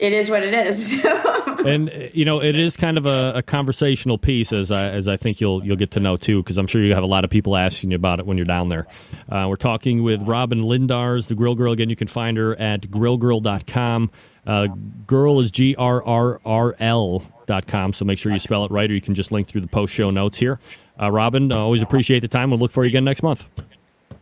it 0.00 0.14
is 0.14 0.30
what 0.30 0.42
it 0.42 0.54
is. 0.54 1.04
and 1.66 2.10
you 2.14 2.24
know 2.24 2.42
it 2.42 2.58
is 2.58 2.76
kind 2.76 2.96
of 2.96 3.06
a, 3.06 3.34
a 3.36 3.42
conversational 3.42 4.16
piece 4.18 4.52
as 4.52 4.70
I, 4.70 4.84
as 4.84 5.06
I 5.06 5.16
think 5.16 5.40
you'll 5.40 5.64
you'll 5.64 5.76
get 5.76 5.90
to 5.92 6.00
know 6.00 6.16
too 6.16 6.42
because 6.42 6.56
I'm 6.56 6.66
sure 6.66 6.82
you 6.82 6.94
have 6.94 7.02
a 7.02 7.08
lot 7.08 7.24
of 7.24 7.30
people 7.30 7.56
asking 7.56 7.90
you 7.90 7.96
about 7.96 8.18
it 8.18 8.26
when 8.26 8.38
you're 8.38 8.46
down 8.46 8.68
there. 8.68 8.86
Uh, 9.28 9.46
we're 9.48 9.56
talking 9.56 10.02
with 10.02 10.22
Robyn 10.22 10.62
Lindars, 10.62 11.28
the 11.28 11.34
Grill 11.34 11.54
Grrrl. 11.54 11.72
Again, 11.72 11.90
you 11.90 11.96
can 11.96 12.08
find 12.08 12.38
her 12.38 12.58
at 12.58 12.82
grillgrrrl.com. 12.82 14.10
Uh, 14.46 14.68
girl 15.06 15.38
is 15.38 15.50
G 15.50 15.76
R 15.76 16.02
R 16.02 16.40
R 16.44 16.74
L 16.80 17.22
dot 17.46 17.66
com. 17.66 17.92
So 17.92 18.06
make 18.06 18.18
sure 18.18 18.32
you 18.32 18.38
spell 18.38 18.64
it 18.64 18.70
right, 18.70 18.90
or 18.90 18.94
you 18.94 19.02
can 19.02 19.14
just 19.14 19.30
link 19.30 19.48
through 19.48 19.60
the 19.60 19.68
post 19.68 19.92
show 19.92 20.10
notes 20.10 20.38
here. 20.38 20.58
Uh, 20.98 21.10
Robyn, 21.10 21.52
uh, 21.52 21.58
always 21.58 21.82
appreciate 21.82 22.20
the 22.20 22.28
time. 22.28 22.50
We'll 22.50 22.58
look 22.58 22.70
for 22.70 22.84
you 22.84 22.88
again 22.88 23.04
next 23.04 23.22
month. 23.22 23.48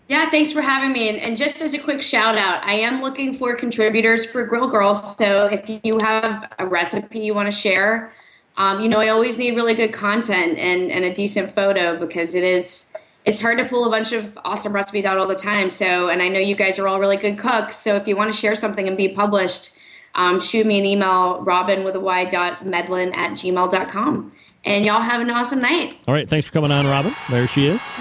Yeah, 0.09 0.30
thanks 0.30 0.52
for 0.52 0.62
having 0.62 0.92
me. 0.92 1.11
And, 1.11 1.36
just 1.36 1.61
as 1.61 1.74
a 1.74 1.78
quick 1.78 2.00
shout 2.00 2.36
out, 2.36 2.64
I 2.64 2.74
am 2.74 3.02
looking 3.02 3.34
for 3.34 3.54
contributors 3.54 4.24
for 4.24 4.44
Grill 4.44 4.70
Grrrls. 4.70 5.18
So 5.18 5.46
if 5.46 5.84
you 5.84 5.98
have 6.00 6.50
a 6.59 6.66
recipe 6.66 7.20
you 7.20 7.34
want 7.34 7.46
to 7.46 7.52
share, 7.52 8.12
um, 8.56 8.80
you 8.80 8.88
know, 8.88 9.00
I 9.00 9.09
always 9.09 9.38
need 9.38 9.54
really 9.54 9.74
good 9.74 9.92
content 9.92 10.59
and, 10.59 10.90
and 10.90 11.04
a 11.04 11.12
decent 11.12 11.50
photo 11.50 11.98
because 11.98 12.34
it 12.34 12.42
is 12.42 12.92
it's 13.24 13.42
hard 13.42 13.59
to 13.59 13.64
pull 13.66 13.84
a 13.86 13.90
bunch 13.90 14.12
of 14.12 14.38
awesome 14.42 14.72
recipes 14.72 15.04
out 15.04 15.18
all 15.18 15.26
the 15.26 15.34
time. 15.34 15.68
So, 15.68 16.09
and 16.09 16.22
I 16.22 16.28
know 16.28 16.40
you 16.40 16.56
guys 16.56 16.78
are 16.78 16.88
all 16.88 16.98
really 16.98 17.18
good 17.18 17.38
cooks. 17.38 17.76
So 17.76 17.94
if 17.94 18.09
you 18.09 18.16
want 18.16 18.32
to 18.32 18.36
share 18.36 18.56
something 18.56 18.88
and 18.88 18.96
be 18.96 19.11
published, 19.11 19.76
um, 20.14 20.40
shoot 20.40 20.66
me 20.66 20.78
an 20.78 20.86
email, 20.86 21.42
robin 21.42 21.84
with 21.84 21.94
a 21.94 22.00
y 22.00 22.24
dot 22.24 22.64
medlin 22.64 23.14
at 23.14 23.32
gmail.com. 23.32 24.32
And 24.64 24.84
y'all 24.84 25.02
have 25.02 25.20
an 25.20 25.30
awesome 25.30 25.61
night. 25.61 26.02
All 26.09 26.14
right, 26.14 26.28
thanks 26.28 26.46
for 26.46 26.52
coming 26.52 26.72
on, 26.72 26.86
Robyn. 26.86 27.14
There 27.30 27.46
she 27.46 27.66
is. 27.66 28.00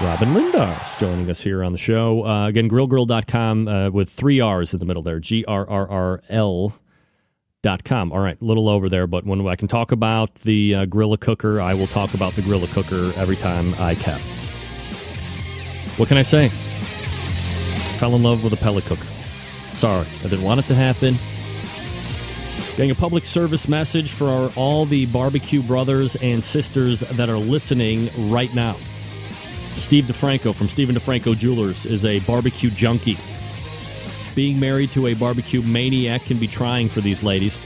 Robyn 0.00 0.28
Lindars 0.28 0.96
joining 1.00 1.28
us 1.28 1.40
here 1.40 1.64
on 1.64 1.72
the 1.72 1.78
show. 1.78 2.24
Uh, 2.24 2.46
again, 2.46 2.70
grillgrrrl.com 2.70 3.66
uh, 3.66 3.90
with 3.90 4.08
three 4.08 4.38
R's 4.38 4.72
in 4.72 4.78
the 4.78 4.86
middle 4.86 5.02
there. 5.02 5.18
G 5.18 5.44
R 5.46 5.68
R 5.68 5.90
R 5.90 6.22
L 6.28 6.78
dot 7.62 7.82
com. 7.82 8.12
All 8.12 8.20
right, 8.20 8.40
a 8.40 8.44
little 8.44 8.68
over 8.68 8.88
there, 8.88 9.08
but 9.08 9.26
when 9.26 9.44
I 9.48 9.56
can 9.56 9.66
talk 9.66 9.90
about 9.90 10.36
the 10.36 10.74
uh, 10.76 10.86
Grilla 10.86 11.18
Cooker, 11.18 11.60
I 11.60 11.74
will 11.74 11.88
talk 11.88 12.14
about 12.14 12.34
the 12.34 12.42
Grilla 12.42 12.70
Cooker 12.70 13.12
every 13.18 13.34
time 13.34 13.74
I 13.74 13.96
can. 13.96 14.20
What 15.96 16.08
can 16.08 16.16
I 16.16 16.22
say? 16.22 16.50
Fell 17.98 18.14
in 18.14 18.22
love 18.22 18.44
with 18.44 18.52
a 18.52 18.56
pellet 18.56 18.84
cooker. 18.84 19.08
Sorry, 19.74 20.06
I 20.20 20.22
didn't 20.22 20.42
want 20.42 20.60
it 20.60 20.66
to 20.68 20.76
happen. 20.76 21.16
Getting 22.76 22.92
a 22.92 22.94
public 22.94 23.24
service 23.24 23.66
message 23.66 24.12
for 24.12 24.28
our, 24.28 24.52
all 24.54 24.86
the 24.86 25.06
barbecue 25.06 25.60
brothers 25.60 26.14
and 26.16 26.42
sisters 26.42 27.00
that 27.00 27.28
are 27.28 27.36
listening 27.36 28.10
right 28.30 28.54
now. 28.54 28.76
Steve 29.78 30.06
DeFranco 30.06 30.54
from 30.54 30.68
Stephen 30.68 30.96
DeFranco 30.96 31.38
Jewelers 31.38 31.86
is 31.86 32.04
a 32.04 32.18
barbecue 32.20 32.68
junkie. 32.68 33.16
Being 34.34 34.58
married 34.58 34.90
to 34.90 35.06
a 35.06 35.14
barbecue 35.14 35.62
maniac 35.62 36.24
can 36.24 36.38
be 36.38 36.48
trying 36.48 36.88
for 36.88 37.00
these 37.00 37.22
ladies 37.22 37.60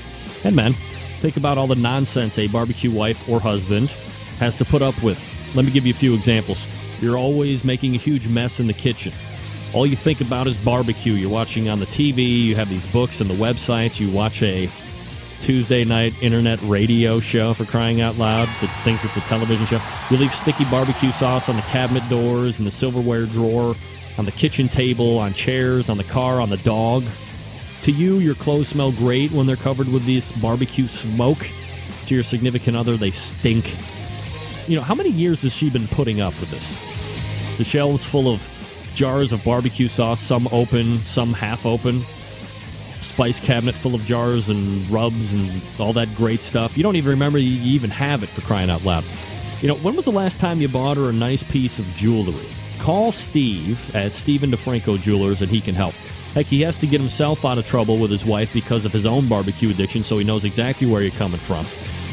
and 0.45 0.55
men. 0.55 0.75
Think 1.21 1.37
about 1.37 1.57
all 1.57 1.67
the 1.67 1.75
nonsense 1.75 2.39
a 2.39 2.49
barbecue 2.49 2.91
wife 2.91 3.29
or 3.29 3.41
husband 3.41 3.91
has 4.39 4.57
to 4.59 4.65
put 4.65 4.83
up 4.83 5.03
with. 5.03 5.27
Let 5.55 5.65
me 5.65 5.71
give 5.71 5.87
you 5.87 5.93
a 5.93 5.97
few 5.97 6.15
examples. 6.15 6.69
You're 7.01 7.17
always 7.17 7.65
making 7.65 7.95
a 7.95 7.99
huge 7.99 8.29
mess 8.29 8.61
in 8.61 8.67
the 8.67 8.75
kitchen. 8.75 9.13
All 9.73 9.87
you 9.87 9.97
think 9.97 10.21
about 10.21 10.47
is 10.47 10.57
barbecue. 10.59 11.15
You're 11.15 11.31
watching 11.31 11.69
on 11.69 11.81
the 11.81 11.87
TV, 11.87 12.43
you 12.43 12.57
have 12.57 12.69
these 12.69 12.87
books 12.87 13.21
and 13.21 13.31
the 13.31 13.35
websites, 13.35 13.99
you 13.99 14.11
watch 14.11 14.43
a 14.43 14.69
Tuesday 15.43 15.85
night 15.85 16.15
internet 16.23 16.61
radio 16.63 17.19
show 17.19 17.53
for 17.53 17.65
crying 17.65 18.01
out 18.01 18.17
loud 18.17 18.47
that 18.47 18.69
thinks 18.85 19.05
it's 19.05 19.17
a 19.17 19.21
television 19.23 19.67
show. 19.67 19.81
You 20.09 20.17
leave 20.17 20.33
sticky 20.33 20.65
barbecue 20.67 21.11
sauce 21.11 21.49
on 21.49 21.57
the 21.57 21.63
cabinet 21.63 22.09
doors, 22.09 22.59
and 22.59 22.67
the 22.67 22.71
silverware 22.71 23.27
drawer, 23.27 23.75
on 24.19 24.25
the 24.25 24.31
kitchen 24.31 24.69
table, 24.69 25.19
on 25.19 25.33
chairs, 25.33 25.91
on 25.91 25.97
the 25.97 26.05
car, 26.05 26.41
on 26.41 26.49
the 26.49 26.59
dog. 26.59 27.05
To 27.83 27.91
you, 27.91 28.21
your 28.21 28.37
clothes 28.37 28.69
smell 28.69 28.93
great 28.93 29.33
when 29.33 29.49
they're 29.49 29.57
covered 29.57 29.89
with 29.89 30.07
this 30.07 30.31
barbecue 30.31 30.87
smoke. 30.87 31.45
To 32.07 32.15
your 32.15 32.23
significant 32.23 32.77
other, 32.77 32.97
they 32.97 33.11
stink. 33.11 33.75
You 34.69 34.77
know, 34.77 34.83
how 34.83 34.95
many 34.95 35.11
years 35.11 35.43
has 35.43 35.53
she 35.53 35.71
been 35.71 35.89
putting 35.89 36.21
up 36.21 36.39
with 36.39 36.53
this? 36.53 36.71
The 37.59 37.65
shelves 37.65 38.05
full 38.05 38.33
of 38.33 38.49
jars 38.95 39.33
of 39.33 39.43
barbecue 39.43 39.89
sauce, 39.89 40.21
some 40.21 40.49
open, 40.53 41.05
some 41.05 41.33
half 41.33 41.67
open 41.67 42.05
spice 43.03 43.41
cabinet 43.41 43.75
full 43.75 43.95
of 43.95 44.05
jars 44.05 44.49
and 44.49 44.89
rubs 44.89 45.33
and 45.33 45.63
all 45.79 45.93
that 45.93 46.15
great 46.15 46.43
stuff. 46.43 46.77
You 46.77 46.83
don't 46.83 46.97
even 46.97 47.11
remember 47.11 47.39
you 47.39 47.61
even 47.75 47.91
have 47.91 48.23
it 48.23 48.29
for 48.29 48.41
crying 48.43 48.71
out 48.71 48.85
loud. 48.85 49.05
You 49.61 49.69
know, 49.69 49.77
when 49.77 49.95
was 49.95 50.07
the 50.07 50.13
last 50.13 50.41
time 50.41 50.61
you 50.61 50.69
bought 50.69 50.97
her 50.97 51.09
a 51.09 51.13
nice 51.13 51.43
piece 51.43 51.79
of 51.79 51.87
jewelry? 51.95 52.47
Call 52.79 53.13
Steve 53.13 53.95
at 53.95 54.13
Stephen 54.13 54.51
DeFranco 54.51 55.01
Jewelers 55.01 55.41
and 55.41 55.51
he 55.51 55.61
can 55.61 55.75
help. 55.75 55.95
Heck, 56.35 56.47
he 56.47 56.63
has 56.63 56.79
to 56.79 56.87
get 56.87 56.99
himself 56.99 57.45
out 57.45 57.59
of 57.59 57.67
trouble 57.67 57.99
with 57.99 58.11
his 58.11 58.25
wife 58.25 58.53
because 58.53 58.85
of 58.85 58.93
his 58.93 59.05
own 59.05 59.29
barbecue 59.29 59.71
addiction, 59.71 60.03
so 60.03 60.19
he 60.19 60.25
knows 60.25 60.45
exactly 60.45 60.87
where 60.87 61.03
you're 61.03 61.11
coming 61.13 61.39
from. 61.39 61.67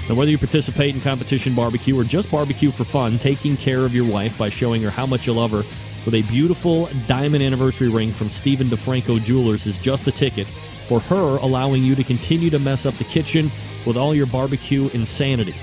Now, 0.09 0.15
whether 0.15 0.29
you 0.29 0.37
participate 0.37 0.93
in 0.93 1.01
competition 1.01 1.55
barbecue 1.55 1.97
or 1.97 2.03
just 2.03 2.29
barbecue 2.29 2.71
for 2.71 2.83
fun, 2.83 3.17
taking 3.17 3.55
care 3.55 3.85
of 3.85 3.95
your 3.95 4.11
wife 4.11 4.37
by 4.37 4.49
showing 4.49 4.81
her 4.81 4.89
how 4.89 5.05
much 5.05 5.25
you 5.25 5.33
love 5.33 5.51
her 5.51 5.63
with 6.05 6.13
a 6.13 6.21
beautiful 6.23 6.89
diamond 7.07 7.43
anniversary 7.43 7.89
ring 7.89 8.11
from 8.11 8.29
Stephen 8.29 8.67
DeFranco 8.67 9.23
Jewelers 9.23 9.65
is 9.65 9.77
just 9.77 10.05
the 10.05 10.11
ticket 10.11 10.47
for 10.89 10.99
her, 11.01 11.37
allowing 11.37 11.83
you 11.83 11.93
to 11.93 12.03
continue 12.03 12.49
to 12.49 12.57
mess 12.57 12.87
up 12.87 12.95
the 12.95 13.03
kitchen 13.03 13.51
with 13.85 13.95
all 13.95 14.15
your 14.15 14.25
barbecue 14.25 14.89
insanity. 14.89 15.53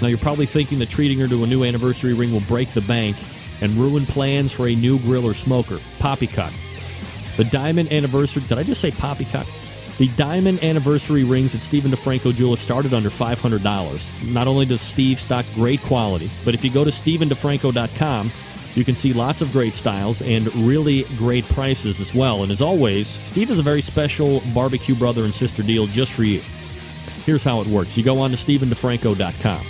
Now, 0.00 0.06
you're 0.06 0.18
probably 0.18 0.46
thinking 0.46 0.78
that 0.78 0.88
treating 0.88 1.18
her 1.18 1.26
to 1.26 1.42
a 1.42 1.46
new 1.46 1.64
anniversary 1.64 2.14
ring 2.14 2.32
will 2.32 2.42
break 2.42 2.70
the 2.70 2.82
bank 2.82 3.16
and 3.60 3.72
ruin 3.72 4.06
plans 4.06 4.52
for 4.52 4.68
a 4.68 4.74
new 4.74 5.00
grill 5.00 5.26
or 5.26 5.34
smoker. 5.34 5.80
Poppycock. 5.98 6.52
The 7.36 7.44
Diamond 7.44 7.92
Anniversary. 7.92 8.44
Did 8.48 8.58
I 8.58 8.62
just 8.62 8.80
say 8.80 8.92
Poppycock? 8.92 9.46
The 9.98 10.08
Diamond 10.08 10.62
Anniversary 10.62 11.24
rings 11.24 11.54
at 11.54 11.62
Stephen 11.62 11.90
DeFranco 11.90 12.34
Jewelers 12.34 12.60
started 12.60 12.94
under 12.94 13.08
$500. 13.08 14.30
Not 14.30 14.46
only 14.46 14.66
does 14.66 14.80
Steve 14.80 15.18
stock 15.18 15.44
great 15.54 15.82
quality, 15.82 16.30
but 16.44 16.54
if 16.54 16.62
you 16.62 16.70
go 16.70 16.84
to 16.84 16.90
StephenDeFranco.com, 16.90 18.30
you 18.76 18.84
can 18.84 18.94
see 18.94 19.12
lots 19.14 19.40
of 19.40 19.50
great 19.52 19.74
styles 19.74 20.20
and 20.20 20.54
really 20.54 21.04
great 21.16 21.44
prices 21.46 21.98
as 21.98 22.14
well. 22.14 22.42
And 22.42 22.52
as 22.52 22.60
always, 22.60 23.08
Steve 23.08 23.48
has 23.48 23.58
a 23.58 23.62
very 23.62 23.80
special 23.80 24.42
barbecue 24.54 24.94
brother 24.94 25.24
and 25.24 25.34
sister 25.34 25.62
deal 25.62 25.86
just 25.86 26.12
for 26.12 26.24
you. 26.24 26.42
Here's 27.24 27.42
how 27.42 27.62
it 27.62 27.66
works 27.66 27.96
you 27.96 28.04
go 28.04 28.20
on 28.20 28.30
to 28.30 28.36
StephenDeFranco.com. 28.36 29.66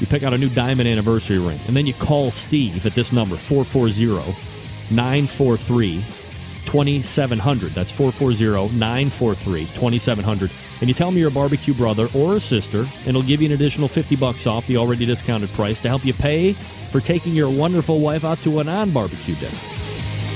You 0.00 0.06
pick 0.06 0.24
out 0.24 0.34
a 0.34 0.38
new 0.38 0.48
diamond 0.48 0.88
anniversary 0.88 1.38
ring, 1.38 1.60
and 1.68 1.76
then 1.76 1.86
you 1.86 1.94
call 1.94 2.32
Steve 2.32 2.84
at 2.84 2.94
this 2.94 3.12
number, 3.12 3.36
440 3.36 4.34
943 4.90 6.04
2700. 6.64 7.72
That's 7.72 7.92
440 7.92 8.76
943 8.76 9.66
2700. 9.66 10.50
And 10.80 10.88
you 10.88 10.94
tell 10.94 11.10
me 11.10 11.20
you're 11.20 11.28
a 11.28 11.32
barbecue 11.32 11.74
brother 11.74 12.08
or 12.14 12.36
a 12.36 12.40
sister, 12.40 12.80
and 12.80 13.08
it'll 13.08 13.22
give 13.22 13.42
you 13.42 13.48
an 13.48 13.54
additional 13.54 13.86
50 13.86 14.16
bucks 14.16 14.46
off 14.46 14.66
the 14.66 14.78
already 14.78 15.04
discounted 15.04 15.50
price 15.50 15.80
to 15.82 15.88
help 15.88 16.04
you 16.04 16.14
pay 16.14 16.54
for 16.90 17.00
taking 17.00 17.34
your 17.34 17.50
wonderful 17.50 18.00
wife 18.00 18.24
out 18.24 18.38
to 18.38 18.60
a 18.60 18.64
non 18.64 18.90
barbecue 18.90 19.34
dinner. 19.34 19.58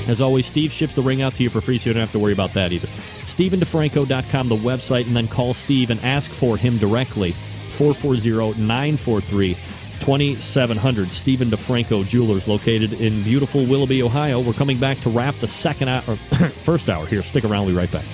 As 0.07 0.21
always, 0.21 0.45
Steve 0.45 0.71
ships 0.71 0.93
the 0.93 1.01
ring 1.01 1.23
out 1.23 1.33
to 1.35 1.43
you 1.43 1.49
for 1.49 1.61
free, 1.61 1.79
so 1.79 1.89
you 1.89 1.93
don't 1.95 2.01
have 2.01 2.11
to 2.11 2.19
worry 2.19 2.33
about 2.33 2.53
that 2.53 2.71
either. 2.71 2.87
StephenDeFranco.com, 3.25 4.49
the 4.49 4.55
website, 4.55 5.07
and 5.07 5.15
then 5.15 5.27
call 5.27 5.55
Steve 5.55 5.89
and 5.89 5.99
ask 6.01 6.31
for 6.31 6.57
him 6.57 6.77
directly. 6.77 7.31
440 7.69 8.61
943 8.61 9.57
2700 9.99 11.11
Stephen 11.11 11.49
DeFranco 11.49 12.07
Jewelers, 12.07 12.47
located 12.47 12.93
in 12.93 13.23
beautiful 13.23 13.65
Willoughby, 13.65 14.03
Ohio. 14.03 14.39
We're 14.39 14.53
coming 14.53 14.77
back 14.77 14.99
to 14.99 15.09
wrap 15.09 15.35
the 15.35 15.47
second 15.47 15.87
hour, 15.87 16.01
first 16.61 16.89
hour 16.89 17.07
here. 17.07 17.23
Stick 17.23 17.43
around. 17.43 17.65
We'll 17.65 17.73
be 17.73 17.79
right 17.79 17.91
back. 17.91 18.05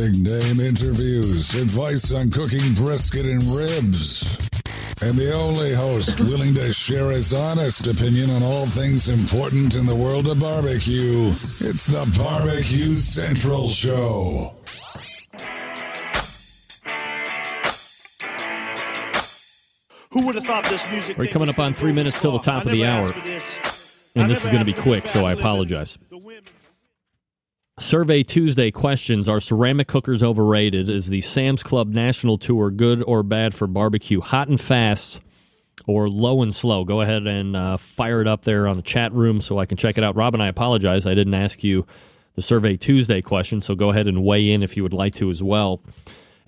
Big 0.00 0.16
name 0.16 0.60
interviews, 0.60 1.54
advice 1.54 2.10
on 2.10 2.30
cooking 2.30 2.72
brisket 2.72 3.26
and 3.26 3.42
ribs. 3.42 4.34
And 5.02 5.14
the 5.14 5.30
only 5.34 5.74
host 5.74 6.20
willing 6.22 6.54
to 6.54 6.72
share 6.72 7.10
his 7.10 7.34
honest 7.34 7.86
opinion 7.86 8.30
on 8.30 8.42
all 8.42 8.64
things 8.64 9.10
important 9.10 9.74
in 9.74 9.84
the 9.84 9.94
world 9.94 10.26
of 10.28 10.40
barbecue. 10.40 11.34
It's 11.60 11.84
the 11.84 12.10
Barbecue 12.16 12.94
Central 12.94 13.68
Show. 13.68 14.54
Who 20.12 20.24
would 20.24 20.36
have 20.36 20.46
thought 20.46 20.64
this 20.64 20.90
music? 20.90 21.18
We're 21.18 21.26
thing 21.26 21.32
coming 21.34 21.50
up 21.50 21.58
on 21.58 21.74
three 21.74 21.92
minutes 21.92 22.22
till 22.22 22.32
the 22.32 22.38
top 22.38 22.64
of 22.64 22.72
the 22.72 22.86
hour. 22.86 23.08
this. 23.08 24.00
And 24.14 24.24
I 24.24 24.28
this 24.28 24.44
is 24.44 24.50
going 24.50 24.64
to 24.64 24.64
be 24.64 24.72
quick, 24.72 25.06
so 25.06 25.20
I 25.20 25.22
fast 25.22 25.36
living. 25.36 25.40
apologize. 25.40 25.98
Survey 27.80 28.22
Tuesday 28.22 28.70
questions 28.70 29.26
Are 29.26 29.40
ceramic 29.40 29.88
cookers 29.88 30.22
overrated? 30.22 30.90
Is 30.90 31.08
the 31.08 31.22
Sam's 31.22 31.62
Club 31.62 31.88
National 31.88 32.36
Tour 32.36 32.70
good 32.70 33.02
or 33.02 33.22
bad 33.22 33.54
for 33.54 33.66
barbecue? 33.66 34.20
Hot 34.20 34.48
and 34.48 34.60
fast 34.60 35.22
or 35.86 36.10
low 36.10 36.42
and 36.42 36.54
slow? 36.54 36.84
Go 36.84 37.00
ahead 37.00 37.26
and 37.26 37.56
uh, 37.56 37.78
fire 37.78 38.20
it 38.20 38.28
up 38.28 38.42
there 38.42 38.68
on 38.68 38.76
the 38.76 38.82
chat 38.82 39.12
room 39.12 39.40
so 39.40 39.58
I 39.58 39.64
can 39.64 39.78
check 39.78 39.96
it 39.96 40.04
out. 40.04 40.14
Robyn, 40.14 40.42
I 40.42 40.48
apologize. 40.48 41.06
I 41.06 41.14
didn't 41.14 41.32
ask 41.32 41.64
you 41.64 41.86
the 42.34 42.42
Survey 42.42 42.76
Tuesday 42.76 43.22
question, 43.22 43.62
so 43.62 43.74
go 43.74 43.88
ahead 43.90 44.06
and 44.06 44.22
weigh 44.22 44.50
in 44.50 44.62
if 44.62 44.76
you 44.76 44.82
would 44.82 44.92
like 44.92 45.14
to 45.14 45.30
as 45.30 45.42
well. 45.42 45.80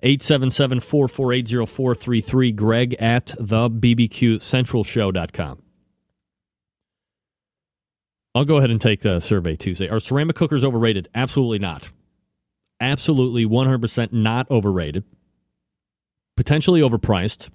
877 0.02 0.80
448 0.80 1.66
0433, 1.66 2.52
greg 2.52 2.94
at 2.94 3.34
the 3.38 3.70
bbqcentralshow.com. 3.70 5.61
I'll 8.34 8.44
go 8.44 8.56
ahead 8.56 8.70
and 8.70 8.80
take 8.80 9.00
the 9.00 9.20
survey 9.20 9.56
Tuesday. 9.56 9.88
Are 9.88 10.00
ceramic 10.00 10.36
cookers 10.36 10.64
overrated? 10.64 11.08
Absolutely 11.14 11.58
not. 11.58 11.90
Absolutely 12.80 13.44
100% 13.44 14.12
not 14.12 14.50
overrated. 14.50 15.04
Potentially 16.36 16.80
overpriced. 16.80 17.50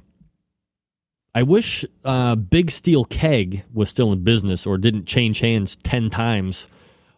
I 1.34 1.44
wish 1.44 1.86
uh, 2.04 2.36
Big 2.36 2.72
Steel 2.72 3.06
Keg 3.06 3.64
was 3.74 3.90
still 3.90 4.12
in 4.12 4.24
business 4.24 4.66
or 4.66 4.78
didn't 4.78 5.06
change 5.06 5.40
hands 5.40 5.76
10 5.76 6.10
times 6.10 6.68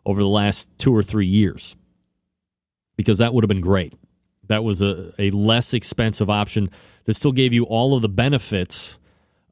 over 0.06 0.22
the 0.22 0.28
last 0.28 0.70
two 0.78 0.96
or 0.96 1.04
three 1.04 1.26
years 1.26 1.78
because 2.98 3.20
that 3.20 3.34
would 3.34 3.44
have 3.44 3.50
been 3.50 3.62
great. 3.62 3.94
That 4.48 4.64
was 4.64 4.82
a, 4.82 5.14
a 5.18 5.32
less 5.32 5.74
expensive 5.74 6.30
option 6.30 6.68
that 7.06 7.14
still 7.14 7.32
gave 7.32 7.54
you 7.54 7.64
all 7.64 7.96
of 7.96 8.02
the 8.02 8.10
benefits 8.10 8.99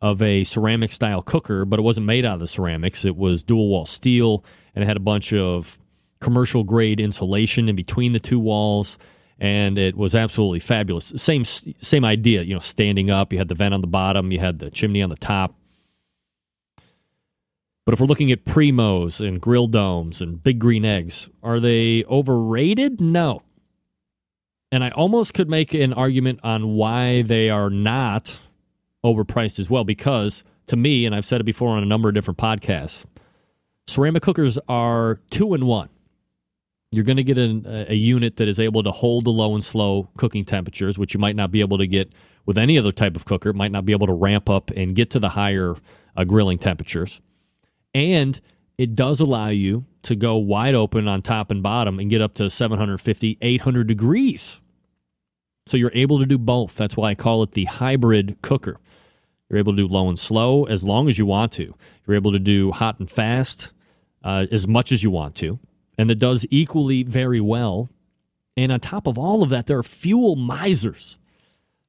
of 0.01 0.21
a 0.21 0.43
ceramic 0.43 0.91
style 0.91 1.21
cooker, 1.21 1.65
but 1.65 1.79
it 1.79 1.81
wasn't 1.81 2.05
made 2.05 2.25
out 2.25 2.35
of 2.35 2.39
the 2.39 2.47
ceramics. 2.47 3.05
It 3.05 3.15
was 3.15 3.43
dual 3.43 3.67
wall 3.69 3.85
steel 3.85 4.43
and 4.75 4.83
it 4.83 4.87
had 4.87 4.97
a 4.97 5.01
bunch 5.01 5.33
of 5.33 5.79
commercial 6.19 6.63
grade 6.63 6.99
insulation 6.99 7.69
in 7.69 7.75
between 7.75 8.11
the 8.11 8.19
two 8.19 8.39
walls 8.39 8.97
and 9.39 9.77
it 9.77 9.95
was 9.95 10.15
absolutely 10.15 10.59
fabulous. 10.59 11.13
Same 11.15 11.43
same 11.43 12.03
idea, 12.03 12.41
you 12.41 12.53
know, 12.53 12.59
standing 12.59 13.09
up, 13.09 13.31
you 13.31 13.39
had 13.39 13.47
the 13.47 13.55
vent 13.55 13.73
on 13.73 13.81
the 13.81 13.87
bottom, 13.87 14.31
you 14.31 14.39
had 14.39 14.59
the 14.59 14.69
chimney 14.71 15.01
on 15.01 15.09
the 15.09 15.15
top. 15.15 15.55
But 17.85 17.93
if 17.93 18.01
we're 18.01 18.07
looking 18.07 18.31
at 18.31 18.43
primos 18.43 19.25
and 19.25 19.39
grill 19.39 19.67
domes 19.67 20.21
and 20.21 20.43
big 20.43 20.59
green 20.59 20.83
eggs, 20.83 21.29
are 21.41 21.59
they 21.59 22.03
overrated? 22.05 22.99
No. 22.99 23.43
And 24.71 24.83
I 24.83 24.89
almost 24.89 25.33
could 25.33 25.49
make 25.49 25.73
an 25.73 25.93
argument 25.93 26.41
on 26.43 26.73
why 26.73 27.21
they 27.21 27.49
are 27.49 27.69
not 27.69 28.37
overpriced 29.07 29.59
as 29.59 29.69
well 29.69 29.83
because 29.83 30.43
to 30.67 30.75
me 30.75 31.05
and 31.05 31.15
I've 31.15 31.25
said 31.25 31.41
it 31.41 31.45
before 31.45 31.69
on 31.69 31.83
a 31.83 31.85
number 31.85 32.09
of 32.09 32.15
different 32.15 32.37
podcasts 32.37 33.05
ceramic 33.87 34.23
cookers 34.23 34.59
are 34.67 35.19
two 35.29 35.53
in 35.53 35.65
one 35.65 35.89
you're 36.91 37.03
going 37.03 37.17
to 37.17 37.23
get 37.23 37.37
a, 37.37 37.91
a 37.91 37.95
unit 37.95 38.37
that 38.37 38.47
is 38.47 38.59
able 38.59 38.81
to 38.83 38.91
hold 38.91 39.25
the 39.25 39.29
low 39.29 39.53
and 39.53 39.63
slow 39.63 40.09
cooking 40.17 40.45
temperatures 40.45 40.97
which 40.97 41.13
you 41.13 41.19
might 41.19 41.35
not 41.35 41.51
be 41.51 41.61
able 41.61 41.77
to 41.77 41.87
get 41.87 42.11
with 42.45 42.57
any 42.57 42.77
other 42.77 42.91
type 42.91 43.15
of 43.15 43.25
cooker 43.25 43.49
It 43.49 43.55
might 43.55 43.71
not 43.71 43.85
be 43.85 43.93
able 43.93 44.07
to 44.07 44.13
ramp 44.13 44.49
up 44.49 44.71
and 44.71 44.95
get 44.95 45.09
to 45.11 45.19
the 45.19 45.29
higher 45.29 45.75
uh, 46.15 46.23
grilling 46.23 46.57
temperatures 46.57 47.21
and 47.93 48.39
it 48.77 48.93
does 48.93 49.19
allow 49.19 49.47
you 49.47 49.85
to 50.03 50.15
go 50.15 50.37
wide 50.37 50.75
open 50.75 51.07
on 51.07 51.21
top 51.21 51.49
and 51.49 51.63
bottom 51.63 51.99
and 51.99 52.09
get 52.09 52.21
up 52.21 52.33
to 52.35 52.49
750 52.49 53.37
800 53.41 53.87
degrees 53.87 54.61
so 55.67 55.75
you're 55.75 55.91
able 55.93 56.19
to 56.19 56.25
do 56.25 56.37
both. 56.37 56.75
That's 56.75 56.95
why 56.95 57.09
I 57.09 57.15
call 57.15 57.43
it 57.43 57.51
the 57.51 57.65
hybrid 57.65 58.37
cooker. 58.41 58.79
You're 59.49 59.59
able 59.59 59.73
to 59.73 59.77
do 59.77 59.87
low 59.87 60.09
and 60.09 60.19
slow 60.19 60.65
as 60.65 60.83
long 60.83 61.07
as 61.07 61.17
you 61.17 61.25
want 61.25 61.51
to. 61.53 61.73
You're 62.05 62.15
able 62.15 62.31
to 62.33 62.39
do 62.39 62.71
hot 62.71 62.99
and 62.99 63.09
fast 63.09 63.71
uh, 64.23 64.45
as 64.51 64.67
much 64.67 64.91
as 64.91 65.03
you 65.03 65.11
want 65.11 65.35
to. 65.37 65.59
And 65.97 66.11
it 66.11 66.19
does 66.19 66.45
equally 66.49 67.03
very 67.03 67.41
well. 67.41 67.89
And 68.55 68.71
on 68.71 68.79
top 68.79 69.07
of 69.07 69.17
all 69.17 69.43
of 69.43 69.49
that, 69.49 69.67
there 69.67 69.77
are 69.77 69.83
fuel 69.83 70.35
misers. 70.35 71.17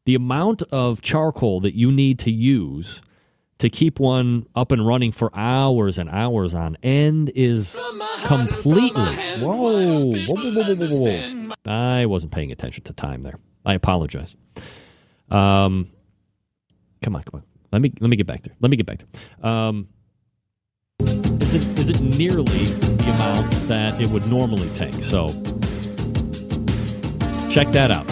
The 0.04 0.14
amount 0.14 0.62
of 0.70 1.02
charcoal 1.02 1.60
that 1.60 1.74
you 1.74 1.90
need 1.92 2.18
to 2.20 2.30
use 2.30 3.02
to 3.58 3.68
keep 3.68 3.98
one 3.98 4.46
up 4.54 4.70
and 4.70 4.86
running 4.86 5.10
for 5.10 5.30
hours 5.34 5.98
and 5.98 6.08
hours 6.08 6.54
on 6.54 6.76
end 6.82 7.30
is 7.34 7.78
completely. 8.24 9.02
Whoa. 9.40 10.12
Whoa, 10.12 10.12
whoa, 10.14 10.34
whoa, 10.34 10.52
whoa, 10.52 10.74
whoa, 10.76 11.48
whoa. 11.48 11.54
I 11.66 12.06
wasn't 12.06 12.32
paying 12.32 12.52
attention 12.52 12.84
to 12.84 12.92
time 12.92 13.22
there. 13.22 13.38
I 13.66 13.74
apologize. 13.74 14.36
Um, 15.30 15.90
come 17.02 17.16
on, 17.16 17.22
come 17.24 17.34
on. 17.34 17.42
Let 17.72 17.82
me 17.82 17.92
let 18.00 18.08
me 18.08 18.16
get 18.16 18.26
back 18.26 18.42
there. 18.42 18.54
Let 18.60 18.70
me 18.70 18.76
get 18.76 18.86
back 18.86 18.98
there. 18.98 19.50
Um, 19.50 19.88
is 21.00 21.54
it 21.54 21.78
is 21.78 21.90
it 21.90 22.00
nearly 22.00 22.44
the 22.44 23.10
amount 23.14 23.50
that 23.68 24.00
it 24.00 24.10
would 24.10 24.26
normally 24.28 24.68
take? 24.70 24.94
So 24.94 25.28
check 27.50 27.68
that 27.72 27.90
out. 27.90 28.06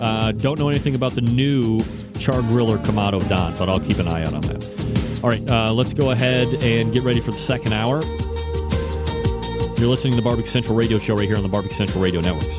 Uh, 0.00 0.32
don't 0.32 0.58
know 0.58 0.68
anything 0.68 0.94
about 0.94 1.12
the 1.12 1.20
new 1.20 1.78
Char 2.18 2.40
Griller 2.42 2.78
Kamado 2.84 3.26
Don, 3.28 3.54
but 3.56 3.68
I'll 3.68 3.80
keep 3.80 3.98
an 3.98 4.08
eye 4.08 4.22
out 4.22 4.34
on 4.34 4.42
that. 4.42 5.20
All 5.22 5.30
right, 5.30 5.48
uh, 5.50 5.72
let's 5.72 5.92
go 5.92 6.10
ahead 6.10 6.48
and 6.62 6.92
get 6.92 7.02
ready 7.02 7.20
for 7.20 7.32
the 7.32 7.36
second 7.38 7.72
hour. 7.72 8.02
You're 9.78 9.88
listening 9.88 10.12
to 10.12 10.16
the 10.16 10.22
Barbecue 10.22 10.50
Central 10.50 10.76
Radio 10.76 10.98
Show 10.98 11.16
right 11.16 11.26
here 11.26 11.36
on 11.36 11.42
the 11.42 11.48
Barbecue 11.48 11.76
Central 11.76 12.02
Radio 12.02 12.20
Networks. 12.20 12.58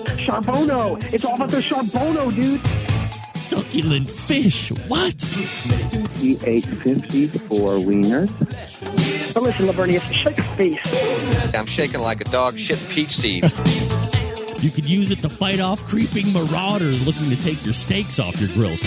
Charbono! 0.21 1.01
It's 1.11 1.25
all 1.25 1.35
about 1.35 1.49
the 1.49 1.57
Charbono, 1.57 2.33
dude! 2.33 2.61
Succulent 3.35 4.07
fish. 4.07 4.71
What? 4.87 5.19
He 6.19 6.37
ate 6.45 6.63
54 6.63 7.71
wieners. 7.79 9.33
But 9.33 9.43
listen, 9.43 9.65
Lavernius, 9.65 10.13
shake 10.13 10.37
a 10.37 10.43
face. 10.43 11.55
I'm 11.55 11.65
shaking 11.65 12.01
like 12.01 12.21
a 12.21 12.25
dog 12.25 12.53
shitting 12.53 12.89
peach 12.93 13.09
seeds. 13.09 13.53
You 14.63 14.69
could 14.69 14.87
use 14.87 15.09
it 15.09 15.19
to 15.21 15.29
fight 15.29 15.59
off 15.59 15.83
creeping 15.85 16.31
marauders 16.33 17.05
looking 17.05 17.35
to 17.35 17.43
take 17.43 17.65
your 17.65 17.73
steaks 17.73 18.19
off 18.19 18.39
your 18.39 18.49
grills. 18.49 18.83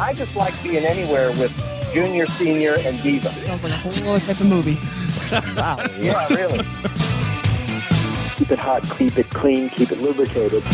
I 0.00 0.14
just 0.16 0.36
like 0.36 0.54
being 0.62 0.86
anywhere 0.86 1.28
with 1.32 1.52
Junior, 1.92 2.26
Senior, 2.26 2.76
and 2.78 3.02
Diva. 3.02 3.28
Sounds 3.28 3.62
like 3.62 3.72
a 3.72 3.76
whole 3.76 4.14
other 4.14 4.24
type 4.24 4.40
of 4.40 4.46
movie. 4.48 4.78
wow. 5.60 5.76
Yeah, 6.00 6.26
really. 6.32 7.29
Keep 8.50 8.58
it 8.58 8.64
hot, 8.64 8.82
keep 8.98 9.16
it 9.16 9.30
clean, 9.30 9.68
keep 9.68 9.92
it 9.92 10.00
lubricated. 10.00 10.64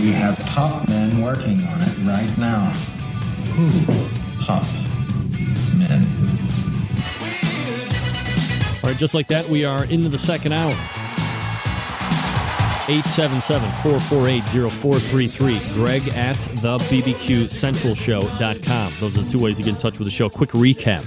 We 0.00 0.12
have 0.12 0.38
top 0.46 0.88
men 0.88 1.20
working 1.20 1.60
on 1.66 1.80
it 1.80 1.98
right 2.04 2.38
now. 2.38 2.70
Who? 3.56 3.68
Top 4.44 4.62
men. 5.76 6.04
All 8.76 8.84
right, 8.90 8.96
just 8.96 9.12
like 9.12 9.26
that, 9.26 9.48
we 9.48 9.64
are 9.64 9.86
into 9.86 10.08
the 10.08 10.18
second 10.18 10.52
hour. 10.52 10.70
877 12.88 13.68
448 13.82 14.44
0433. 14.70 15.58
Greg 15.74 16.06
at 16.14 16.36
the 16.62 16.78
BBQCentralShow.com. 16.78 18.92
Those 19.00 19.18
are 19.18 19.22
the 19.22 19.28
two 19.28 19.40
ways 19.42 19.56
to 19.56 19.64
get 19.64 19.74
in 19.74 19.80
touch 19.80 19.98
with 19.98 20.06
the 20.06 20.12
show. 20.12 20.28
Quick 20.28 20.50
recap. 20.50 21.04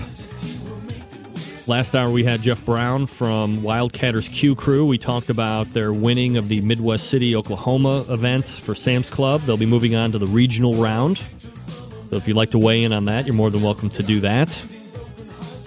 Last 1.72 1.96
hour, 1.96 2.12
we 2.12 2.26
had 2.26 2.42
Jeff 2.42 2.66
Brown 2.66 3.08
from 3.08 3.60
Wildcatters 3.60 4.30
Q 4.30 4.56
Crew. 4.56 4.86
We 4.86 4.98
talked 4.98 5.30
about 5.30 5.68
their 5.68 5.94
winning 5.94 6.36
of 6.36 6.50
the 6.50 6.60
Midwest 6.60 7.10
City, 7.10 7.34
Oklahoma 7.34 8.04
event 8.10 8.46
for 8.46 8.76
Sam's 8.76 9.10
Club. 9.10 9.40
They'll 9.44 9.56
be 9.56 9.66
moving 9.66 9.96
on 9.96 10.12
to 10.12 10.20
the 10.20 10.28
regional 10.28 10.74
round. 10.74 11.20
So 11.20 12.18
if 12.18 12.28
you'd 12.28 12.36
like 12.36 12.52
to 12.52 12.60
weigh 12.60 12.84
in 12.84 12.92
on 12.92 13.06
that, 13.06 13.26
you're 13.26 13.36
more 13.36 13.50
than 13.50 13.62
welcome 13.62 13.90
to 13.92 14.04
do 14.04 14.20
that. 14.20 14.50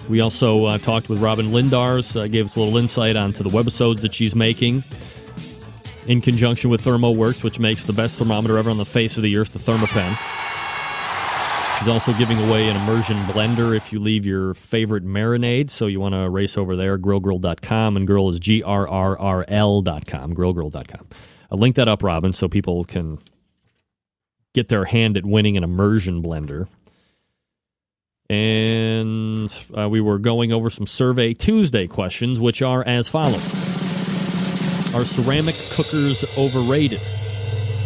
We 0.07 0.21
also 0.21 0.65
uh, 0.65 0.77
talked 0.77 1.09
with 1.09 1.23
Robyn 1.23 1.47
Lindars, 1.47 2.15
uh, 2.15 2.27
gave 2.27 2.45
us 2.45 2.55
a 2.55 2.59
little 2.59 2.77
insight 2.77 3.15
onto 3.15 3.41
the 3.41 3.49
webisodes 3.49 4.01
that 4.01 4.13
she's 4.13 4.35
making 4.35 4.83
in 6.07 6.21
conjunction 6.21 6.69
with 6.69 6.83
ThermoWorks, 6.83 7.43
which 7.43 7.59
makes 7.59 7.83
the 7.83 7.93
best 7.93 8.19
thermometer 8.19 8.59
ever 8.59 8.69
on 8.69 8.77
the 8.77 8.85
face 8.85 9.17
of 9.17 9.23
the 9.23 9.35
earth, 9.37 9.53
the 9.53 9.59
Thermapen. 9.59 10.54
She's 11.85 11.93
also 11.93 12.13
giving 12.13 12.39
away 12.39 12.67
an 12.67 12.75
immersion 12.77 13.15
blender 13.25 13.77
if 13.77 13.93
you 13.93 13.99
leave 13.99 14.25
your 14.25 14.55
favorite 14.55 15.05
marinade. 15.05 15.69
So 15.69 15.85
you 15.85 15.99
want 15.99 16.15
to 16.15 16.27
race 16.27 16.57
over 16.57 16.75
there, 16.75 16.97
grillgrrrl.com, 16.97 17.95
and 17.95 18.07
grill 18.07 18.27
is 18.29 18.39
G 18.39 18.63
R 18.63 18.87
R 18.87 19.15
R 19.19 19.45
L.com, 19.47 20.33
grillgrrrl.com. 20.33 21.07
I'll 21.51 21.59
link 21.59 21.75
that 21.75 21.87
up, 21.87 22.01
Robyn, 22.01 22.33
so 22.33 22.47
people 22.47 22.85
can 22.85 23.19
get 24.55 24.69
their 24.69 24.85
hand 24.85 25.15
at 25.15 25.27
winning 25.27 25.57
an 25.57 25.63
immersion 25.63 26.23
blender. 26.23 26.67
And 28.31 29.55
uh, 29.77 29.87
we 29.87 30.01
were 30.01 30.17
going 30.17 30.51
over 30.51 30.71
some 30.71 30.87
Survey 30.87 31.35
Tuesday 31.35 31.85
questions, 31.85 32.39
which 32.39 32.63
are 32.63 32.83
as 32.83 33.07
follows 33.07 33.53
Are 34.95 35.05
ceramic 35.05 35.53
cookers 35.73 36.25
overrated? 36.35 37.07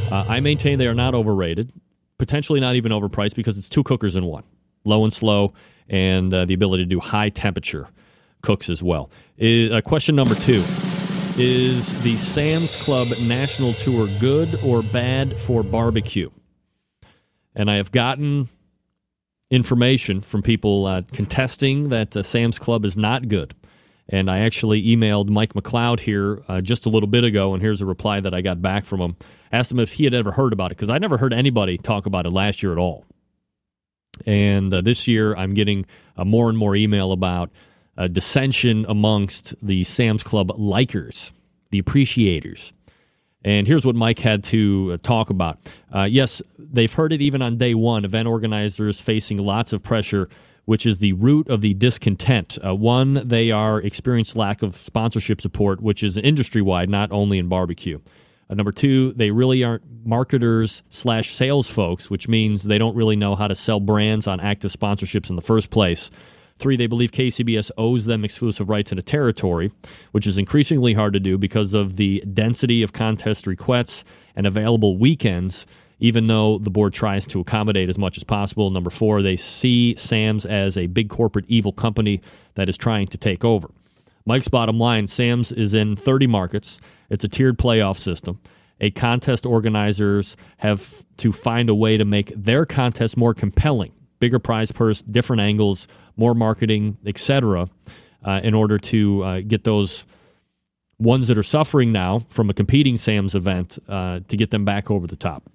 Uh, 0.10 0.24
I 0.26 0.40
maintain 0.40 0.80
they 0.80 0.88
are 0.88 0.96
not 0.96 1.14
overrated 1.14 1.74
potentially 2.20 2.60
not 2.60 2.76
even 2.76 2.92
overpriced 2.92 3.36
because 3.36 3.58
it's 3.58 3.70
two 3.70 3.84
cookers 3.84 4.16
in 4.16 4.26
one, 4.26 4.44
low 4.86 5.04
and 5.04 5.12
slow, 5.12 5.54
and 5.88 6.32
uh, 6.32 6.46
the 6.46 6.54
ability 6.54 6.84
to 6.84 6.90
do 6.90 7.00
high 7.00 7.30
temperature 7.30 7.88
cooks 8.44 8.70
as 8.70 8.84
well. 8.84 9.10
Is, 9.38 9.72
uh, 9.72 9.82
question 9.82 10.16
number 10.16 10.36
two 10.36 10.64
Is 11.42 12.04
the 12.04 12.16
Sam's 12.16 12.76
Club 12.76 13.08
National 13.20 13.74
Tour 13.74 14.08
good 14.20 14.60
or 14.64 14.84
bad 14.84 15.40
for 15.40 15.64
barbecue? 15.64 16.30
And 17.56 17.72
I 17.72 17.78
have 17.78 17.92
gotten 17.92 18.48
information 19.50 20.22
from 20.22 20.44
people 20.44 20.86
uh, 20.86 21.02
contesting 21.12 21.90
that 21.90 22.16
uh, 22.16 22.22
Sam's 22.22 22.60
Club 22.60 22.86
is 22.86 22.96
not 22.96 23.28
good. 23.28 23.56
And 24.12 24.30
I 24.30 24.40
actually 24.40 24.84
emailed 24.84 25.30
Mike 25.30 25.54
McLeod 25.54 26.00
here 26.00 26.44
uh, 26.48 26.62
just 26.62 26.86
a 26.86 26.90
little 26.90 27.08
bit 27.08 27.24
ago, 27.24 27.54
and 27.54 27.62
here's 27.62 27.82
a 27.82 27.86
reply 27.86 28.20
that 28.20 28.34
I 28.34 28.42
got 28.42 28.62
back 28.62 28.84
from 28.84 29.00
him. 29.00 29.16
Asked 29.52 29.72
him 29.72 29.80
if 29.80 29.94
he 29.94 30.04
had 30.04 30.14
ever 30.14 30.32
heard 30.32 30.52
about 30.52 30.72
it, 30.72 30.78
because 30.78 30.90
I 30.90 30.98
never 30.98 31.18
heard 31.18 31.34
anybody 31.34 31.78
talk 31.78 32.06
about 32.08 32.26
it 32.26 32.34
last 32.34 32.64
year 32.64 32.72
at 32.72 32.80
all. 32.80 33.06
And 34.26 34.74
uh, 34.74 34.82
this 34.82 35.08
year, 35.08 35.36
I'm 35.36 35.54
getting 35.54 35.86
uh, 36.18 36.26
more 36.26 36.50
and 36.50 36.58
more 36.58 36.76
email 36.76 37.12
about 37.12 37.52
dissension 38.08 38.86
amongst 38.88 39.54
the 39.62 39.84
Sam's 39.84 40.24
Club 40.24 40.50
likers, 40.58 41.34
the 41.70 41.80
appreciators. 41.80 42.74
And 43.44 43.68
here's 43.68 43.86
what 43.86 43.96
Mike 43.96 44.20
had 44.20 44.44
to 44.46 44.92
uh, 44.94 44.98
talk 45.02 45.30
about. 45.30 45.60
Uh, 45.94 46.04
yes, 46.04 46.42
they've 46.58 46.92
heard 46.92 47.14
it 47.14 47.22
even 47.22 47.42
on 47.42 47.58
day 47.58 47.74
one. 47.74 48.06
Event 48.06 48.28
organizers 48.28 49.00
facing 49.00 49.38
lots 49.38 49.74
of 49.74 49.84
pressure 49.84 50.30
which 50.70 50.86
is 50.86 51.00
the 51.00 51.14
root 51.14 51.50
of 51.50 51.62
the 51.62 51.74
discontent. 51.74 52.60
Uh, 52.64 52.76
one, 52.76 53.28
they 53.28 53.50
are 53.50 53.82
experienced 53.82 54.36
lack 54.36 54.62
of 54.62 54.76
sponsorship 54.76 55.42
support, 55.42 55.82
which 55.82 56.04
is 56.04 56.16
industry 56.16 56.62
wide, 56.62 56.88
not 56.88 57.12
only 57.12 57.40
in 57.40 57.48
barbecue. 57.48 58.00
Uh, 58.48 58.54
number 58.54 58.72
two, 58.72 59.12
they 59.14 59.32
really 59.32 59.64
aren't 59.64 59.82
marketers 60.06 60.84
slash 60.90 61.34
sales 61.34 61.68
folks, 61.72 62.12
which 62.12 62.28
means 62.28 62.66
they 62.66 62.78
don't 62.78 62.96
really 62.96 63.16
know 63.16 63.36
how 63.36 63.48
to 63.48 63.56
sell 63.56 63.80
brands 63.80 64.28
on 64.28 64.40
active 64.40 64.72
sponsorships 64.72 65.32
in 65.32 65.36
the 65.36 65.42
first 65.42 65.72
place. 65.72 66.12
Three, 66.58 66.78
they 66.78 66.86
believe 66.86 67.12
KCBS 67.14 67.72
owes 67.76 68.06
them 68.06 68.24
exclusive 68.24 68.70
rights 68.70 68.92
in 68.92 69.00
a 69.00 69.02
territory, 69.02 69.72
which 70.12 70.28
is 70.28 70.38
increasingly 70.38 70.94
hard 70.94 71.14
to 71.14 71.20
do 71.20 71.40
because 71.40 71.74
of 71.74 71.96
the 71.96 72.24
density 72.32 72.84
of 72.84 72.94
contest 72.94 73.48
requests 73.48 74.06
and 74.36 74.46
available 74.46 75.00
weekends 75.00 75.66
even 76.00 76.28
though 76.28 76.58
the 76.60 76.70
board 76.70 76.94
tries 76.94 77.28
to 77.28 77.40
accommodate 77.40 77.90
as 77.90 77.98
much 77.98 78.18
as 78.18 78.24
possible. 78.24 78.70
Number 78.70 78.90
four, 78.90 79.22
they 79.22 79.36
see 79.36 79.96
Sam's 79.96 80.46
as 80.46 80.78
a 80.78 80.88
big 80.88 81.10
corporate 81.10 81.46
evil 81.48 81.72
company 81.72 82.22
that 82.56 82.70
is 82.70 82.78
trying 82.78 83.08
to 83.08 83.18
take 83.18 83.44
over. 83.44 83.70
Mike's 84.26 84.48
bottom 84.48 84.78
line 84.78 85.08
Sam's 85.08 85.52
is 85.52 85.74
in 85.74 85.96
30 85.96 86.28
markets, 86.28 86.80
it's 87.10 87.24
a 87.24 87.28
tiered 87.28 87.58
playoff 87.58 87.98
system. 87.98 88.40
A 88.82 88.92
contest 88.92 89.46
organizers 89.46 90.38
have 90.58 91.04
to 91.18 91.32
find 91.32 91.70
a 91.70 91.76
way 91.76 91.98
to 91.98 92.06
make 92.06 92.32
their 92.36 92.66
contest 92.66 93.18
more 93.18 93.34
compelling, 93.34 93.92
bigger 94.20 94.40
prize 94.40 94.72
purse, 94.72 95.02
different 95.02 95.42
angles, 95.42 95.88
more 96.16 96.34
marketing, 96.34 96.98
etc., 97.06 97.68
uh, 98.24 98.40
in 98.44 98.54
order 98.54 98.78
to 98.78 99.24
uh, 99.24 99.42
get 99.42 99.64
those 99.64 100.04
ones 100.98 101.28
that 101.28 101.38
are 101.38 101.44
suffering 101.44 101.92
now 101.92 102.20
from 102.30 102.50
a 102.50 102.54
competing 102.54 102.98
Sam's 102.98 103.34
event 103.34 103.80
uh, 103.88 104.20
to 104.28 104.38
get 104.38 104.52
them 104.52 104.66
back 104.66 104.92
over 104.92 105.08
the 105.08 105.16
top. 105.16 105.50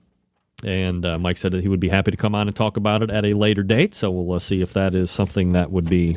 And 0.62 1.04
uh, 1.04 1.18
Mike 1.18 1.36
said 1.36 1.52
that 1.52 1.62
he 1.62 1.68
would 1.68 1.80
be 1.80 1.88
happy 1.88 2.10
to 2.10 2.16
come 2.16 2.34
on 2.34 2.46
and 2.46 2.54
talk 2.54 2.76
about 2.76 3.02
it 3.02 3.10
at 3.10 3.24
a 3.24 3.34
later 3.34 3.62
date. 3.62 3.94
So 3.94 4.10
we'll 4.10 4.36
uh, 4.36 4.38
see 4.38 4.62
if 4.62 4.72
that 4.74 4.94
is 4.94 5.10
something 5.10 5.52
that 5.52 5.70
would 5.70 5.88
be 5.88 6.16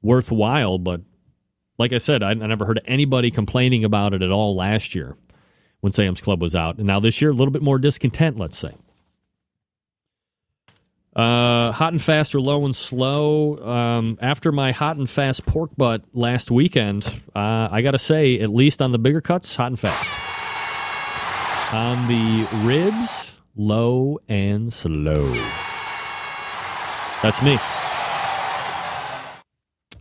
worthwhile. 0.00 0.78
But 0.78 1.02
like 1.78 1.92
I 1.92 1.98
said, 1.98 2.22
I, 2.22 2.30
I 2.30 2.34
never 2.34 2.64
heard 2.64 2.80
anybody 2.86 3.30
complaining 3.30 3.84
about 3.84 4.14
it 4.14 4.22
at 4.22 4.30
all 4.30 4.56
last 4.56 4.94
year 4.94 5.16
when 5.80 5.92
Sam's 5.92 6.20
Club 6.20 6.40
was 6.40 6.54
out. 6.54 6.78
And 6.78 6.86
now 6.86 7.00
this 7.00 7.20
year, 7.20 7.30
a 7.30 7.34
little 7.34 7.52
bit 7.52 7.62
more 7.62 7.78
discontent, 7.78 8.38
let's 8.38 8.56
say. 8.56 8.74
Uh, 11.14 11.72
hot 11.72 11.92
and 11.92 12.00
fast 12.00 12.34
or 12.34 12.40
low 12.40 12.64
and 12.64 12.74
slow. 12.74 13.58
Um, 13.58 14.18
after 14.22 14.50
my 14.50 14.72
hot 14.72 14.96
and 14.96 15.08
fast 15.08 15.44
pork 15.44 15.70
butt 15.76 16.02
last 16.14 16.50
weekend, 16.50 17.04
uh, 17.36 17.68
I 17.70 17.82
got 17.82 17.90
to 17.90 17.98
say, 17.98 18.40
at 18.40 18.48
least 18.48 18.80
on 18.80 18.92
the 18.92 18.98
bigger 18.98 19.20
cuts, 19.20 19.54
hot 19.54 19.66
and 19.66 19.78
fast. 19.78 20.21
On 21.72 22.06
the 22.06 22.46
ribs, 22.64 23.38
low 23.56 24.18
and 24.28 24.70
slow. 24.70 25.32
That's 27.22 27.42
me. 27.42 27.58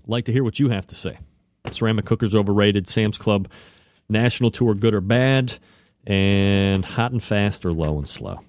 Like 0.05 0.25
to 0.25 0.33
hear 0.33 0.43
what 0.43 0.59
you 0.59 0.69
have 0.69 0.85
to 0.87 0.95
say. 0.95 1.17
Ceramic 1.71 2.03
cookers 2.03 2.35
overrated, 2.35 2.89
Sam's 2.89 3.17
Club 3.17 3.47
national 4.09 4.51
tour 4.51 4.75
good 4.75 4.93
or 4.93 5.01
bad, 5.01 5.57
and 6.05 6.83
hot 6.83 7.13
and 7.13 7.23
fast 7.23 7.65
or 7.65 7.71
low 7.71 7.97
and 7.97 8.07
slow. 8.07 8.39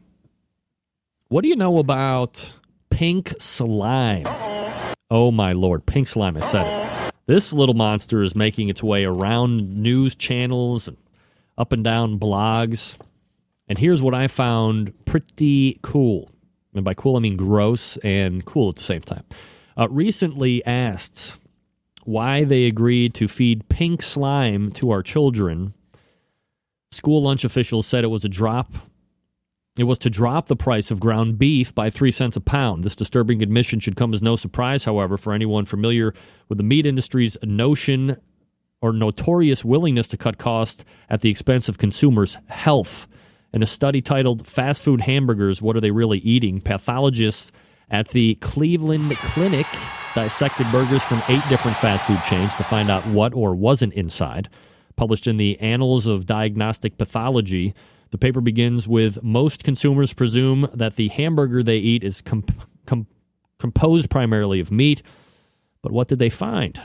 What 1.29 1.43
do 1.43 1.49
you 1.49 1.57
know 1.57 1.79
about 1.79 2.55
pink 2.91 3.35
slime? 3.39 4.27
Oh 5.11 5.31
my 5.31 5.53
lord, 5.53 5.87
pink 5.87 6.09
slime, 6.09 6.37
I 6.37 6.41
said 6.41 6.67
it. 6.67 7.15
This 7.27 7.53
little 7.53 7.75
monster 7.75 8.23
is 8.23 8.35
making 8.35 8.69
its 8.69 8.83
way 8.83 9.05
around 9.05 9.73
news 9.75 10.15
channels 10.15 10.89
and 10.89 10.97
up 11.57 11.73
and 11.73 11.85
down 11.85 12.19
blogs. 12.19 12.99
And 13.73 13.79
here's 13.79 14.03
what 14.03 14.13
I 14.13 14.29
found 14.29 14.93
pretty 15.07 15.79
cool. 15.81 16.31
And 16.75 16.85
by 16.85 16.93
cool, 16.93 17.17
I 17.17 17.21
mean 17.21 17.39
gross 17.39 17.97
and 18.05 18.45
cool 18.45 18.69
at 18.69 18.77
the 18.77 18.83
same 18.83 19.01
time. 19.01 19.25
Uh, 19.79 19.89
recently 19.89 20.63
asked 20.67 21.39
why 22.05 22.45
they 22.45 22.67
agreed 22.67 23.15
to 23.15 23.29
feed 23.29 23.71
pink 23.71 24.03
slime 24.03 24.73
to 24.73 24.91
our 24.91 25.03
children. 25.03 25.73
School 26.91 27.23
lunch 27.23 27.45
officials 27.45 27.87
said 27.87 28.05
it 28.05 28.09
was 28.09 28.27
a 28.27 28.29
drop. 28.29 28.75
It 29.79 29.85
was 29.85 29.97
to 30.01 30.11
drop 30.11 30.49
the 30.49 30.55
price 30.55 30.91
of 30.91 31.01
ground 31.01 31.39
beef 31.39 31.75
by 31.75 31.89
three 31.89 32.11
cents 32.11 32.37
a 32.37 32.43
pound. 32.43 32.85
This 32.85 32.95
disturbing 32.95 33.43
admission 33.43 33.81
should 33.81 33.97
come 33.97 34.13
as 34.13 34.21
no 34.21 34.37
surprise, 34.37 34.85
however, 34.85 35.17
for 35.17 35.33
anyone 35.33 35.65
familiar 35.65 36.13
with 36.51 36.59
the 36.59 36.65
meat 36.65 36.85
industry's 36.85 37.39
notion 37.43 38.19
or 38.83 38.93
notorious 38.93 39.65
willingness 39.65 40.09
to 40.09 40.19
cut 40.19 40.37
costs 40.37 40.85
at 41.09 41.23
the 41.23 41.31
expense 41.31 41.71
of 41.71 41.79
consumers' 41.79 42.37
health. 42.51 43.09
In 43.53 43.63
a 43.63 43.67
study 43.67 44.01
titled 44.01 44.47
Fast 44.47 44.83
Food 44.83 45.03
Hamburgers 45.03 45.61
What 45.61 45.77
Are 45.77 45.81
They 45.81 45.91
Really 45.91 46.19
Eating? 46.21 46.59
Pathologists 46.59 47.53
at 47.91 48.09
the 48.09 48.37
Cleveland 48.37 49.15
Clinic 49.17 49.67
dissected 50.15 50.67
burgers 50.73 51.03
from 51.03 51.23
eight 51.29 51.43
different 51.51 51.77
fast 51.77 52.07
food 52.07 52.21
chains 52.27 52.55
to 52.55 52.65
find 52.65 52.89
out 52.89 53.07
what 53.09 53.35
or 53.35 53.55
wasn't 53.55 53.93
inside. 53.93 54.49
Published 54.97 55.27
in 55.27 55.37
the 55.37 55.61
Annals 55.61 56.07
of 56.07 56.25
Diagnostic 56.25 56.97
Pathology, 56.97 57.75
the 58.11 58.17
paper 58.17 58.41
begins 58.41 58.89
with 58.89 59.23
Most 59.23 59.65
consumers 59.65 60.15
presume 60.15 60.67
that 60.73 60.97
the 60.97 61.09
hamburger 61.09 61.63
they 61.63 61.77
eat 61.77 62.05
is 62.05 62.23
comp- 62.23 62.55
com- 62.87 63.07
composed 63.59 64.09
primarily 64.09 64.61
of 64.61 64.73
meat. 64.73 65.03
But 65.83 65.93
what 65.93 66.09
did 66.09 66.19
they 66.19 66.31
find? 66.31 66.81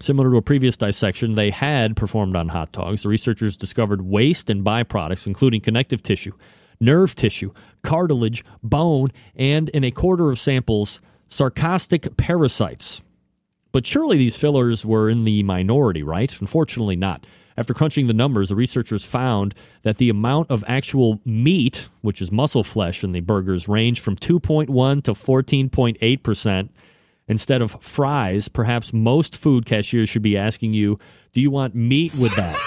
Similar 0.00 0.30
to 0.30 0.36
a 0.36 0.42
previous 0.42 0.76
dissection 0.76 1.34
they 1.34 1.50
had 1.50 1.96
performed 1.96 2.36
on 2.36 2.48
hot 2.48 2.70
dogs, 2.72 3.02
the 3.02 3.08
researchers 3.08 3.56
discovered 3.56 4.02
waste 4.02 4.48
and 4.48 4.64
byproducts, 4.64 5.26
including 5.26 5.60
connective 5.60 6.02
tissue, 6.02 6.32
nerve 6.80 7.14
tissue, 7.14 7.52
cartilage, 7.82 8.44
bone, 8.62 9.10
and 9.34 9.68
in 9.70 9.82
a 9.82 9.90
quarter 9.90 10.30
of 10.30 10.38
samples, 10.38 11.00
sarcocystis 11.28 12.16
parasites. 12.16 13.02
But 13.72 13.86
surely 13.86 14.16
these 14.16 14.38
fillers 14.38 14.86
were 14.86 15.10
in 15.10 15.24
the 15.24 15.42
minority, 15.42 16.02
right? 16.02 16.40
Unfortunately, 16.40 16.96
not. 16.96 17.26
After 17.56 17.74
crunching 17.74 18.06
the 18.06 18.14
numbers, 18.14 18.50
the 18.50 18.54
researchers 18.54 19.04
found 19.04 19.52
that 19.82 19.96
the 19.98 20.10
amount 20.10 20.50
of 20.50 20.64
actual 20.68 21.20
meat, 21.24 21.88
which 22.02 22.22
is 22.22 22.30
muscle 22.30 22.62
flesh 22.62 23.02
in 23.02 23.10
the 23.10 23.20
burgers, 23.20 23.66
ranged 23.66 24.00
from 24.00 24.16
2.1 24.16 25.02
to 25.02 25.12
14.8%. 25.12 26.68
Instead 27.28 27.60
of 27.60 27.80
fries, 27.82 28.48
perhaps 28.48 28.92
most 28.92 29.36
food 29.36 29.66
cashiers 29.66 30.08
should 30.08 30.22
be 30.22 30.36
asking 30.36 30.72
you, 30.72 30.98
do 31.32 31.40
you 31.40 31.50
want 31.50 31.74
meat 31.74 32.14
with 32.14 32.34
that? 32.36 32.58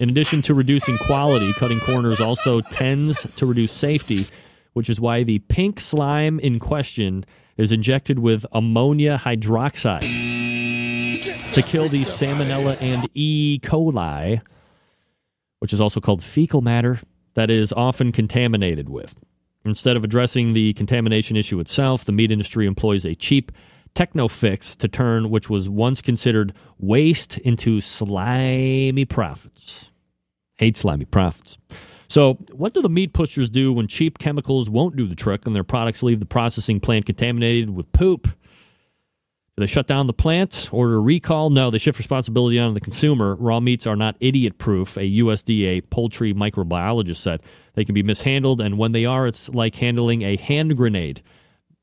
In 0.00 0.10
addition 0.10 0.42
to 0.42 0.54
reducing 0.54 0.98
quality, 0.98 1.52
cutting 1.54 1.80
corners 1.80 2.20
also 2.20 2.60
tends 2.60 3.26
to 3.36 3.46
reduce 3.46 3.72
safety, 3.72 4.28
which 4.74 4.90
is 4.90 5.00
why 5.00 5.22
the 5.22 5.38
pink 5.38 5.80
slime 5.80 6.38
in 6.40 6.58
question 6.58 7.24
is 7.56 7.72
injected 7.72 8.18
with 8.18 8.44
ammonia 8.52 9.16
hydroxide 9.16 10.02
to 11.54 11.62
kill 11.62 11.88
the 11.88 12.02
salmonella 12.02 12.76
and 12.82 13.08
E. 13.14 13.60
coli, 13.62 14.40
which 15.60 15.72
is 15.72 15.80
also 15.80 16.00
called 16.00 16.22
fecal 16.22 16.60
matter, 16.60 16.98
that 17.34 17.50
is 17.50 17.72
often 17.72 18.10
contaminated 18.10 18.88
with. 18.88 19.14
Instead 19.64 19.96
of 19.96 20.04
addressing 20.04 20.52
the 20.52 20.72
contamination 20.74 21.36
issue 21.36 21.58
itself, 21.58 22.04
the 22.04 22.12
meat 22.12 22.30
industry 22.30 22.66
employs 22.66 23.04
a 23.04 23.14
cheap 23.14 23.50
techno 23.94 24.28
fix 24.28 24.76
to 24.76 24.88
turn 24.88 25.30
which 25.30 25.48
was 25.48 25.68
once 25.68 26.02
considered 26.02 26.52
waste 26.78 27.38
into 27.38 27.80
slimy 27.80 29.04
profits. 29.04 29.90
Hate 30.56 30.76
slimy 30.76 31.04
profits. 31.04 31.58
So, 32.08 32.34
what 32.52 32.74
do 32.74 32.82
the 32.82 32.88
meat 32.88 33.12
pushers 33.12 33.48
do 33.48 33.72
when 33.72 33.86
cheap 33.86 34.18
chemicals 34.18 34.68
won't 34.68 34.96
do 34.96 35.06
the 35.06 35.14
trick 35.14 35.46
and 35.46 35.54
their 35.54 35.64
products 35.64 36.02
leave 36.02 36.20
the 36.20 36.26
processing 36.26 36.78
plant 36.78 37.06
contaminated 37.06 37.70
with 37.70 37.90
poop? 37.92 38.28
Do 39.56 39.60
they 39.60 39.66
shut 39.68 39.86
down 39.86 40.08
the 40.08 40.12
plant, 40.12 40.68
order 40.72 40.96
a 40.96 41.00
recall? 41.00 41.48
No, 41.48 41.70
they 41.70 41.78
shift 41.78 41.98
responsibility 41.98 42.58
on 42.58 42.74
the 42.74 42.80
consumer. 42.80 43.36
Raw 43.36 43.60
meats 43.60 43.86
are 43.86 43.94
not 43.94 44.16
idiot 44.18 44.58
proof, 44.58 44.96
a 44.96 45.02
USDA 45.02 45.88
poultry 45.90 46.34
microbiologist 46.34 47.18
said. 47.18 47.40
They 47.74 47.84
can 47.84 47.94
be 47.94 48.02
mishandled, 48.02 48.60
and 48.60 48.78
when 48.78 48.90
they 48.90 49.04
are, 49.04 49.28
it's 49.28 49.48
like 49.50 49.76
handling 49.76 50.22
a 50.22 50.36
hand 50.36 50.76
grenade. 50.76 51.22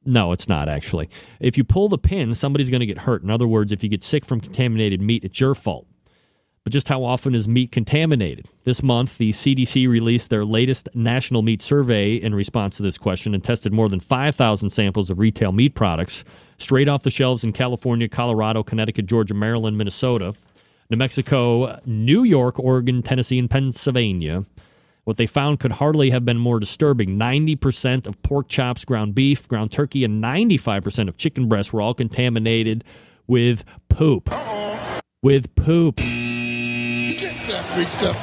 No, 0.04 0.34
it's 0.34 0.50
not 0.50 0.68
actually. 0.68 1.10
If 1.40 1.58
you 1.58 1.64
pull 1.64 1.88
the 1.88 1.98
pin, 1.98 2.34
somebody's 2.34 2.70
going 2.70 2.82
to 2.82 2.86
get 2.86 2.98
hurt. 2.98 3.24
In 3.24 3.30
other 3.30 3.48
words, 3.48 3.72
if 3.72 3.84
you 3.84 3.90
get 3.90 4.04
sick 4.04 4.26
from 4.26 4.42
contaminated 4.42 5.00
meat, 5.00 5.24
it's 5.24 5.40
your 5.40 5.56
fault. 5.56 5.88
But 6.64 6.74
just 6.74 6.90
how 6.90 7.04
often 7.04 7.34
is 7.34 7.48
meat 7.48 7.72
contaminated? 7.72 8.48
This 8.66 8.84
month, 8.84 9.18
the 9.18 9.32
CDC 9.32 9.88
released 9.88 10.30
their 10.30 10.46
latest 10.46 10.90
national 10.94 11.42
meat 11.42 11.60
survey 11.60 12.16
in 12.16 12.36
response 12.36 12.78
to 12.78 12.84
this 12.84 13.00
question 13.00 13.34
and 13.34 13.44
tested 13.44 13.74
more 13.74 13.90
than 13.90 14.00
5,000 14.00 14.70
samples 14.70 15.10
of 15.10 15.18
retail 15.18 15.52
meat 15.52 15.74
products 15.74 16.24
straight 16.60 16.88
off 16.88 17.02
the 17.02 17.10
shelves 17.10 17.44
in 17.44 17.52
California, 17.52 18.08
Colorado, 18.08 18.62
Connecticut, 18.62 19.08
Georgia, 19.08 19.34
Maryland, 19.34 19.76
Minnesota, 19.76 20.36
New 20.92 20.98
Mexico, 20.98 21.80
New 21.86 22.24
York, 22.24 22.60
Oregon, 22.60 23.02
Tennessee, 23.02 23.40
and 23.40 23.50
Pennsylvania. 23.50 24.44
What 25.04 25.18
they 25.18 25.26
found 25.26 25.60
could 25.60 25.72
hardly 25.72 26.12
have 26.12 26.26
been 26.26 26.38
more 26.38 26.60
disturbing. 26.60 27.18
90% 27.18 28.06
of 28.06 28.22
pork 28.22 28.48
chops, 28.48 28.86
ground 28.86 29.16
beef, 29.16 29.48
ground 29.48 29.72
turkey, 29.72 30.04
and 30.04 30.24
95% 30.24 31.08
of 31.08 31.18
chicken 31.18 31.48
breasts 31.48 31.74
were 31.74 31.82
all 31.82 31.96
contaminated 31.96 32.84
with 33.26 33.66
poop. 33.90 34.30
With 35.24 35.56
poop. 35.56 36.00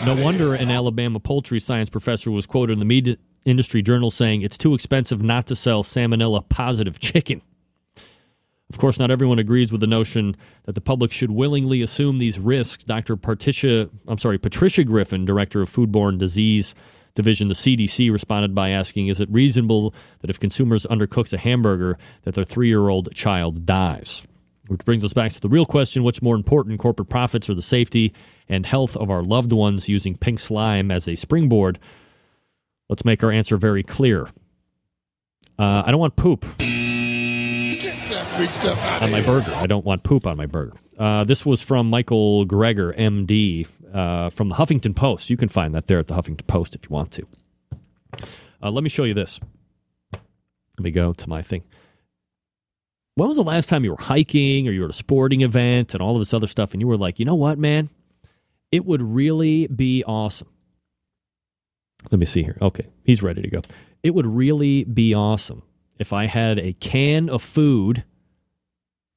No 0.04 0.14
wonder 0.22 0.54
an 0.54 0.70
Alabama 0.70 1.20
poultry 1.20 1.60
science 1.60 1.90
professor 1.90 2.30
was 2.30 2.46
quoted 2.46 2.74
in 2.74 2.78
the 2.78 2.84
meat 2.84 3.18
industry 3.44 3.82
journal 3.82 4.10
saying 4.10 4.42
it's 4.42 4.58
too 4.58 4.74
expensive 4.74 5.22
not 5.22 5.46
to 5.46 5.56
sell 5.56 5.82
salmonella 5.82 6.48
positive 6.48 6.98
chicken. 6.98 7.42
Of 8.70 8.76
course, 8.76 8.98
not 8.98 9.10
everyone 9.10 9.38
agrees 9.38 9.72
with 9.72 9.80
the 9.80 9.86
notion 9.86 10.36
that 10.64 10.74
the 10.74 10.82
public 10.82 11.10
should 11.10 11.30
willingly 11.30 11.80
assume 11.80 12.18
these 12.18 12.38
risks. 12.38 12.84
Dr. 12.84 13.16
Patricia, 13.16 13.88
I'm 14.06 14.18
sorry, 14.18 14.36
Patricia 14.36 14.84
Griffin, 14.84 15.24
director 15.24 15.62
of 15.62 15.70
Foodborne 15.70 16.18
Disease 16.18 16.74
Division, 17.14 17.48
the 17.48 17.54
CDC, 17.54 18.12
responded 18.12 18.54
by 18.54 18.68
asking, 18.68 19.08
"Is 19.08 19.20
it 19.20 19.30
reasonable 19.32 19.94
that 20.20 20.30
if 20.30 20.38
consumers 20.38 20.86
undercooks 20.86 21.32
a 21.32 21.38
hamburger, 21.38 21.96
that 22.22 22.34
their 22.34 22.44
three-year-old 22.44 23.14
child 23.14 23.64
dies?" 23.64 24.26
Which 24.68 24.84
brings 24.84 25.02
us 25.02 25.14
back 25.14 25.32
to 25.32 25.40
the 25.40 25.48
real 25.48 25.64
question: 25.64 26.02
What's 26.02 26.20
more 26.20 26.36
important, 26.36 26.78
corporate 26.78 27.08
profits 27.08 27.48
or 27.48 27.54
the 27.54 27.62
safety 27.62 28.12
and 28.48 28.66
health 28.66 28.96
of 28.96 29.10
our 29.10 29.22
loved 29.22 29.52
ones? 29.52 29.88
Using 29.88 30.16
pink 30.16 30.38
slime 30.40 30.90
as 30.90 31.08
a 31.08 31.14
springboard, 31.14 31.78
let's 32.88 33.04
make 33.04 33.22
our 33.22 33.30
answer 33.30 33.56
very 33.56 33.82
clear. 33.82 34.28
Uh, 35.58 35.82
I 35.84 35.90
don't 35.90 36.00
want 36.00 36.16
poop 36.16 36.44
on 39.02 39.10
my 39.10 39.22
burger. 39.24 39.52
I 39.54 39.66
don't 39.66 39.84
want 39.84 40.04
poop 40.04 40.26
on 40.26 40.36
my 40.36 40.46
burger. 40.46 40.74
Uh, 40.96 41.24
this 41.24 41.44
was 41.46 41.60
from 41.60 41.90
Michael 41.90 42.46
Greger, 42.46 42.96
MD, 42.96 43.66
uh, 43.94 44.30
from 44.30 44.48
the 44.48 44.54
Huffington 44.54 44.94
Post. 44.94 45.30
You 45.30 45.36
can 45.36 45.48
find 45.48 45.74
that 45.74 45.86
there 45.86 45.98
at 45.98 46.06
the 46.06 46.14
Huffington 46.14 46.46
Post 46.46 46.74
if 46.74 46.84
you 46.84 46.94
want 46.94 47.12
to. 47.12 47.26
Uh, 48.62 48.70
let 48.70 48.82
me 48.82 48.88
show 48.88 49.04
you 49.04 49.14
this. 49.14 49.40
Let 50.12 50.84
me 50.84 50.90
go 50.90 51.12
to 51.12 51.28
my 51.28 51.42
thing. 51.42 51.64
When 53.14 53.28
was 53.28 53.36
the 53.36 53.42
last 53.42 53.68
time 53.68 53.82
you 53.84 53.90
were 53.90 54.00
hiking 54.00 54.68
or 54.68 54.70
you 54.70 54.80
were 54.80 54.86
at 54.86 54.90
a 54.90 54.96
sporting 54.96 55.40
event 55.40 55.92
and 55.92 56.00
all 56.00 56.14
of 56.14 56.20
this 56.20 56.32
other 56.32 56.46
stuff, 56.46 56.72
and 56.72 56.80
you 56.80 56.86
were 56.86 56.96
like, 56.96 57.18
you 57.18 57.24
know 57.24 57.34
what, 57.34 57.58
man? 57.58 57.88
It 58.70 58.84
would 58.84 59.02
really 59.02 59.66
be 59.66 60.04
awesome. 60.04 60.48
Let 62.10 62.20
me 62.20 62.26
see 62.26 62.42
here. 62.42 62.56
Okay, 62.60 62.86
he's 63.04 63.22
ready 63.22 63.42
to 63.42 63.48
go. 63.48 63.60
It 64.02 64.14
would 64.14 64.26
really 64.26 64.84
be 64.84 65.14
awesome 65.14 65.62
if 65.98 66.12
I 66.12 66.26
had 66.26 66.58
a 66.58 66.74
can 66.74 67.28
of 67.28 67.42
food 67.42 68.04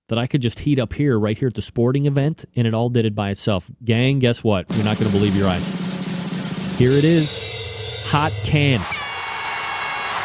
that 0.09 0.17
I 0.17 0.27
could 0.27 0.41
just 0.41 0.59
heat 0.59 0.79
up 0.79 0.93
here, 0.93 1.17
right 1.17 1.37
here 1.37 1.47
at 1.47 1.53
the 1.53 1.61
sporting 1.61 2.05
event, 2.05 2.43
and 2.55 2.67
it 2.67 2.73
all 2.73 2.89
did 2.89 3.05
it 3.05 3.15
by 3.15 3.29
itself. 3.29 3.71
Gang, 3.83 4.19
guess 4.19 4.43
what? 4.43 4.65
You're 4.75 4.83
not 4.83 4.97
going 4.97 5.09
to 5.09 5.17
believe 5.17 5.35
your 5.35 5.47
eyes. 5.47 6.77
Here 6.77 6.91
it 6.91 7.05
is 7.05 7.45
hot 8.03 8.33
can. 8.43 8.79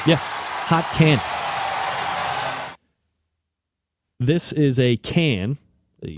Yeah, 0.09 0.17
hot 0.17 0.85
can. 0.95 1.21
This 4.19 4.53
is 4.53 4.81
a 4.81 4.97
can, 4.97 5.59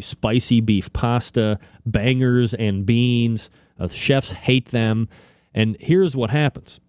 spicy 0.01 0.61
beef 0.61 0.93
pasta, 0.93 1.59
bangers 1.87 2.55
and 2.55 2.85
beans. 2.85 3.51
Uh, 3.79 3.89
chefs 3.89 4.33
hate 4.33 4.67
them. 4.67 5.09
And 5.55 5.77
here's 5.81 6.15
what 6.15 6.31
happens 6.31 6.81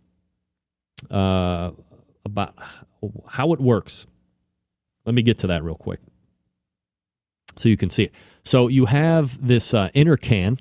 uh, 1.09 1.71
about 2.25 2.55
how 3.27 3.53
it 3.53 3.61
works. 3.61 4.05
Let 5.05 5.15
me 5.15 5.21
get 5.21 5.39
to 5.39 5.47
that 5.47 5.63
real 5.63 5.75
quick 5.75 5.99
so 7.59 7.69
you 7.69 7.77
can 7.77 7.89
see 7.89 8.03
it. 8.03 8.13
So 8.43 8.67
you 8.67 8.85
have 8.85 9.45
this 9.45 9.73
uh, 9.73 9.89
inner 9.93 10.17
can. 10.17 10.57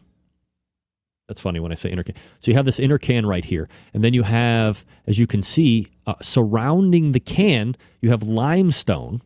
That's 1.28 1.40
funny 1.40 1.60
when 1.60 1.72
I 1.72 1.74
say 1.74 1.90
inner 1.90 2.02
can. 2.02 2.14
So 2.40 2.50
you 2.50 2.56
have 2.56 2.64
this 2.64 2.80
inner 2.80 2.98
can 2.98 3.26
right 3.26 3.44
here, 3.44 3.68
and 3.92 4.02
then 4.02 4.14
you 4.14 4.22
have, 4.22 4.84
as 5.06 5.18
you 5.18 5.26
can 5.26 5.42
see, 5.42 5.88
uh, 6.06 6.14
surrounding 6.22 7.12
the 7.12 7.20
can, 7.20 7.76
you 8.00 8.10
have 8.10 8.22
limestone, 8.22 9.20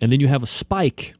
and 0.00 0.12
then 0.12 0.20
you 0.20 0.28
have 0.28 0.42
a 0.42 0.46
spike, 0.46 1.14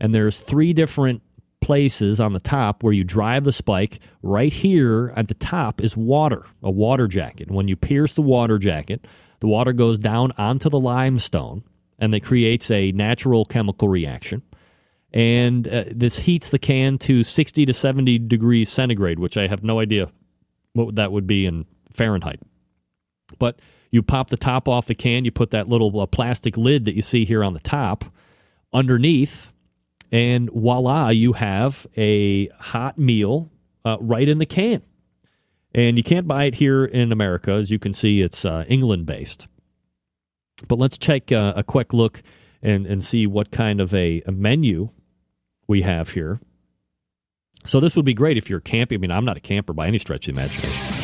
and 0.00 0.14
there's 0.14 0.38
three 0.38 0.72
different 0.72 1.22
places 1.60 2.20
on 2.20 2.32
the 2.32 2.40
top 2.40 2.82
where 2.82 2.92
you 2.92 3.04
drive 3.04 3.44
the 3.44 3.52
spike. 3.52 4.00
Right 4.22 4.52
here 4.52 5.12
at 5.16 5.28
the 5.28 5.34
top 5.34 5.80
is 5.80 5.96
water, 5.96 6.46
a 6.62 6.70
water 6.70 7.06
jacket. 7.06 7.50
When 7.50 7.68
you 7.68 7.76
pierce 7.76 8.14
the 8.14 8.22
water 8.22 8.58
jacket, 8.58 9.06
the 9.40 9.46
water 9.46 9.72
goes 9.72 9.98
down 9.98 10.32
onto 10.38 10.70
the 10.70 10.78
limestone, 10.78 11.64
and 11.98 12.14
it 12.14 12.20
creates 12.20 12.70
a 12.70 12.92
natural 12.92 13.44
chemical 13.44 13.88
reaction 13.88 14.42
and 15.12 15.66
uh, 15.66 15.84
this 15.90 16.20
heats 16.20 16.50
the 16.50 16.58
can 16.58 16.98
to 16.98 17.22
60 17.22 17.66
to 17.66 17.72
70 17.72 18.18
degrees 18.20 18.68
centigrade, 18.68 19.18
which 19.18 19.36
I 19.36 19.48
have 19.48 19.64
no 19.64 19.80
idea 19.80 20.10
what 20.72 20.96
that 20.96 21.10
would 21.10 21.26
be 21.26 21.46
in 21.46 21.66
Fahrenheit. 21.92 22.40
But 23.38 23.58
you 23.90 24.02
pop 24.02 24.30
the 24.30 24.36
top 24.36 24.68
off 24.68 24.86
the 24.86 24.94
can, 24.94 25.24
you 25.24 25.32
put 25.32 25.50
that 25.50 25.68
little 25.68 25.98
uh, 26.00 26.06
plastic 26.06 26.56
lid 26.56 26.84
that 26.84 26.94
you 26.94 27.02
see 27.02 27.24
here 27.24 27.42
on 27.42 27.54
the 27.54 27.60
top 27.60 28.04
underneath, 28.72 29.49
and 30.12 30.50
voila, 30.50 31.10
you 31.10 31.34
have 31.34 31.86
a 31.96 32.48
hot 32.48 32.98
meal 32.98 33.50
uh, 33.84 33.96
right 34.00 34.28
in 34.28 34.38
the 34.38 34.46
can. 34.46 34.82
And 35.72 35.96
you 35.96 36.02
can't 36.02 36.26
buy 36.26 36.44
it 36.44 36.56
here 36.56 36.84
in 36.84 37.12
America. 37.12 37.52
As 37.52 37.70
you 37.70 37.78
can 37.78 37.94
see, 37.94 38.20
it's 38.20 38.44
uh, 38.44 38.64
England 38.66 39.06
based. 39.06 39.46
But 40.68 40.78
let's 40.78 40.98
take 40.98 41.30
uh, 41.30 41.52
a 41.56 41.62
quick 41.62 41.92
look 41.92 42.22
and, 42.60 42.86
and 42.86 43.02
see 43.02 43.26
what 43.26 43.50
kind 43.50 43.80
of 43.80 43.94
a, 43.94 44.22
a 44.26 44.32
menu 44.32 44.88
we 45.68 45.82
have 45.82 46.10
here. 46.10 46.40
So 47.64 47.78
this 47.78 47.94
would 47.94 48.04
be 48.04 48.14
great 48.14 48.36
if 48.36 48.50
you're 48.50 48.60
camping. 48.60 48.98
I 48.98 49.00
mean, 49.00 49.10
I'm 49.10 49.24
not 49.24 49.36
a 49.36 49.40
camper 49.40 49.72
by 49.72 49.86
any 49.86 49.98
stretch 49.98 50.28
of 50.28 50.34
the 50.34 50.40
imagination. 50.40 50.96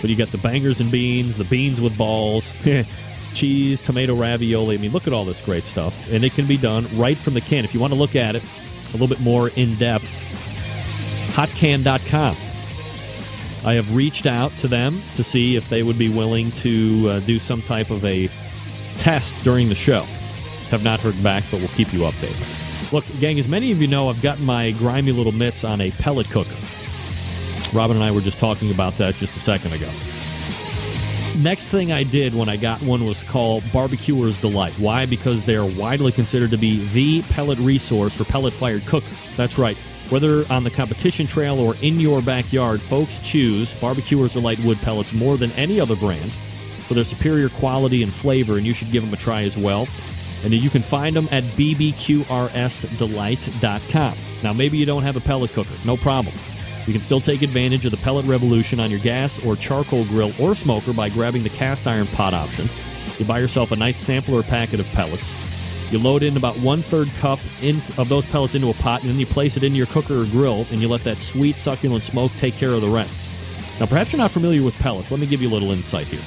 But 0.00 0.10
you 0.10 0.16
got 0.16 0.30
the 0.30 0.38
bangers 0.38 0.80
and 0.80 0.90
beans, 0.90 1.36
the 1.36 1.44
beans 1.44 1.80
with 1.80 1.96
balls, 1.98 2.52
cheese, 3.36 3.80
tomato 3.80 4.14
ravioli. 4.14 4.76
I 4.76 4.80
mean, 4.80 4.92
look 4.92 5.06
at 5.06 5.12
all 5.12 5.24
this 5.24 5.40
great 5.40 5.64
stuff. 5.64 6.10
And 6.10 6.24
it 6.24 6.32
can 6.32 6.46
be 6.46 6.56
done 6.56 6.86
right 6.96 7.16
from 7.16 7.34
the 7.34 7.40
can. 7.40 7.64
If 7.64 7.74
you 7.74 7.80
want 7.80 7.92
to 7.92 7.98
look 7.98 8.16
at 8.16 8.34
it 8.34 8.42
a 8.88 8.92
little 8.92 9.06
bit 9.06 9.20
more 9.20 9.50
in 9.50 9.76
depth, 9.76 10.24
hotcan.com. 11.34 12.36
I 13.64 13.74
have 13.74 13.94
reached 13.94 14.26
out 14.26 14.52
to 14.58 14.68
them 14.68 15.02
to 15.16 15.24
see 15.24 15.56
if 15.56 15.68
they 15.68 15.82
would 15.82 15.98
be 15.98 16.08
willing 16.08 16.52
to 16.52 17.08
uh, 17.08 17.20
do 17.20 17.38
some 17.38 17.60
type 17.62 17.90
of 17.90 18.04
a 18.04 18.30
test 18.96 19.34
during 19.44 19.68
the 19.68 19.74
show. 19.74 20.02
Have 20.70 20.82
not 20.82 21.00
heard 21.00 21.20
back, 21.22 21.44
but 21.50 21.60
we'll 21.60 21.68
keep 21.68 21.92
you 21.92 22.00
updated. 22.00 22.92
Look, 22.92 23.04
gang, 23.18 23.38
as 23.38 23.48
many 23.48 23.72
of 23.72 23.82
you 23.82 23.88
know, 23.88 24.08
I've 24.08 24.22
gotten 24.22 24.44
my 24.44 24.70
grimy 24.72 25.12
little 25.12 25.32
mitts 25.32 25.64
on 25.64 25.80
a 25.80 25.90
pellet 25.92 26.30
cooker. 26.30 26.54
Robyn 27.72 27.96
and 27.96 28.04
I 28.04 28.12
were 28.12 28.20
just 28.20 28.38
talking 28.38 28.70
about 28.70 28.96
that 28.98 29.16
just 29.16 29.36
a 29.36 29.40
second 29.40 29.72
ago. 29.72 29.90
Next 31.38 31.68
thing 31.68 31.92
I 31.92 32.02
did 32.02 32.34
when 32.34 32.48
I 32.48 32.56
got 32.56 32.82
one 32.82 33.04
was 33.04 33.22
called 33.22 33.62
Barbecuer's 33.70 34.40
Delight. 34.40 34.72
Why? 34.78 35.04
Because 35.04 35.44
they 35.44 35.54
are 35.54 35.66
widely 35.66 36.10
considered 36.10 36.50
to 36.52 36.56
be 36.56 36.78
the 36.88 37.20
pellet 37.32 37.58
resource 37.58 38.16
for 38.16 38.24
pellet 38.24 38.54
fired 38.54 38.86
cookers. 38.86 39.28
That's 39.36 39.58
right. 39.58 39.76
Whether 40.08 40.50
on 40.50 40.64
the 40.64 40.70
competition 40.70 41.26
trail 41.26 41.60
or 41.60 41.76
in 41.82 42.00
your 42.00 42.22
backyard, 42.22 42.80
folks 42.80 43.18
choose 43.18 43.74
Barbecuer's 43.74 44.32
Delight 44.32 44.58
wood 44.60 44.78
pellets 44.78 45.12
more 45.12 45.36
than 45.36 45.52
any 45.52 45.78
other 45.78 45.94
brand 45.94 46.32
for 46.32 46.94
their 46.94 47.04
superior 47.04 47.50
quality 47.50 48.02
and 48.02 48.14
flavor, 48.14 48.56
and 48.56 48.66
you 48.66 48.72
should 48.72 48.90
give 48.90 49.04
them 49.04 49.12
a 49.12 49.18
try 49.18 49.42
as 49.42 49.58
well. 49.58 49.86
And 50.42 50.54
you 50.54 50.70
can 50.70 50.82
find 50.82 51.14
them 51.14 51.28
at 51.32 51.44
bbqrsdelight.com. 51.44 54.18
Now, 54.42 54.52
maybe 54.54 54.78
you 54.78 54.86
don't 54.86 55.02
have 55.02 55.16
a 55.16 55.20
pellet 55.20 55.52
cooker, 55.52 55.74
no 55.84 55.98
problem. 55.98 56.34
You 56.86 56.92
can 56.92 57.02
still 57.02 57.20
take 57.20 57.42
advantage 57.42 57.84
of 57.84 57.90
the 57.90 57.96
pellet 57.96 58.26
revolution 58.26 58.78
on 58.78 58.90
your 58.90 59.00
gas 59.00 59.44
or 59.44 59.56
charcoal 59.56 60.04
grill 60.04 60.32
or 60.40 60.54
smoker 60.54 60.92
by 60.92 61.08
grabbing 61.08 61.42
the 61.42 61.50
cast 61.50 61.86
iron 61.86 62.06
pot 62.08 62.32
option. 62.32 62.68
You 63.18 63.24
buy 63.24 63.40
yourself 63.40 63.72
a 63.72 63.76
nice 63.76 63.96
sampler 63.96 64.42
packet 64.42 64.78
of 64.78 64.86
pellets. 64.88 65.34
You 65.90 65.98
load 65.98 66.22
in 66.22 66.36
about 66.36 66.58
one 66.58 66.82
third 66.82 67.08
cup 67.18 67.38
in, 67.62 67.76
of 67.96 68.08
those 68.08 68.26
pellets 68.26 68.54
into 68.54 68.70
a 68.70 68.74
pot, 68.74 69.02
and 69.02 69.10
then 69.10 69.18
you 69.18 69.26
place 69.26 69.56
it 69.56 69.62
into 69.62 69.76
your 69.76 69.86
cooker 69.86 70.22
or 70.22 70.26
grill, 70.26 70.66
and 70.70 70.80
you 70.80 70.88
let 70.88 71.04
that 71.04 71.18
sweet, 71.18 71.58
succulent 71.58 72.04
smoke 72.04 72.32
take 72.36 72.54
care 72.54 72.72
of 72.72 72.80
the 72.80 72.88
rest. 72.88 73.28
Now, 73.78 73.86
perhaps 73.86 74.12
you're 74.12 74.18
not 74.18 74.30
familiar 74.30 74.62
with 74.62 74.76
pellets. 74.78 75.10
Let 75.10 75.20
me 75.20 75.26
give 75.26 75.42
you 75.42 75.48
a 75.48 75.54
little 75.54 75.70
insight 75.70 76.06
here. 76.06 76.22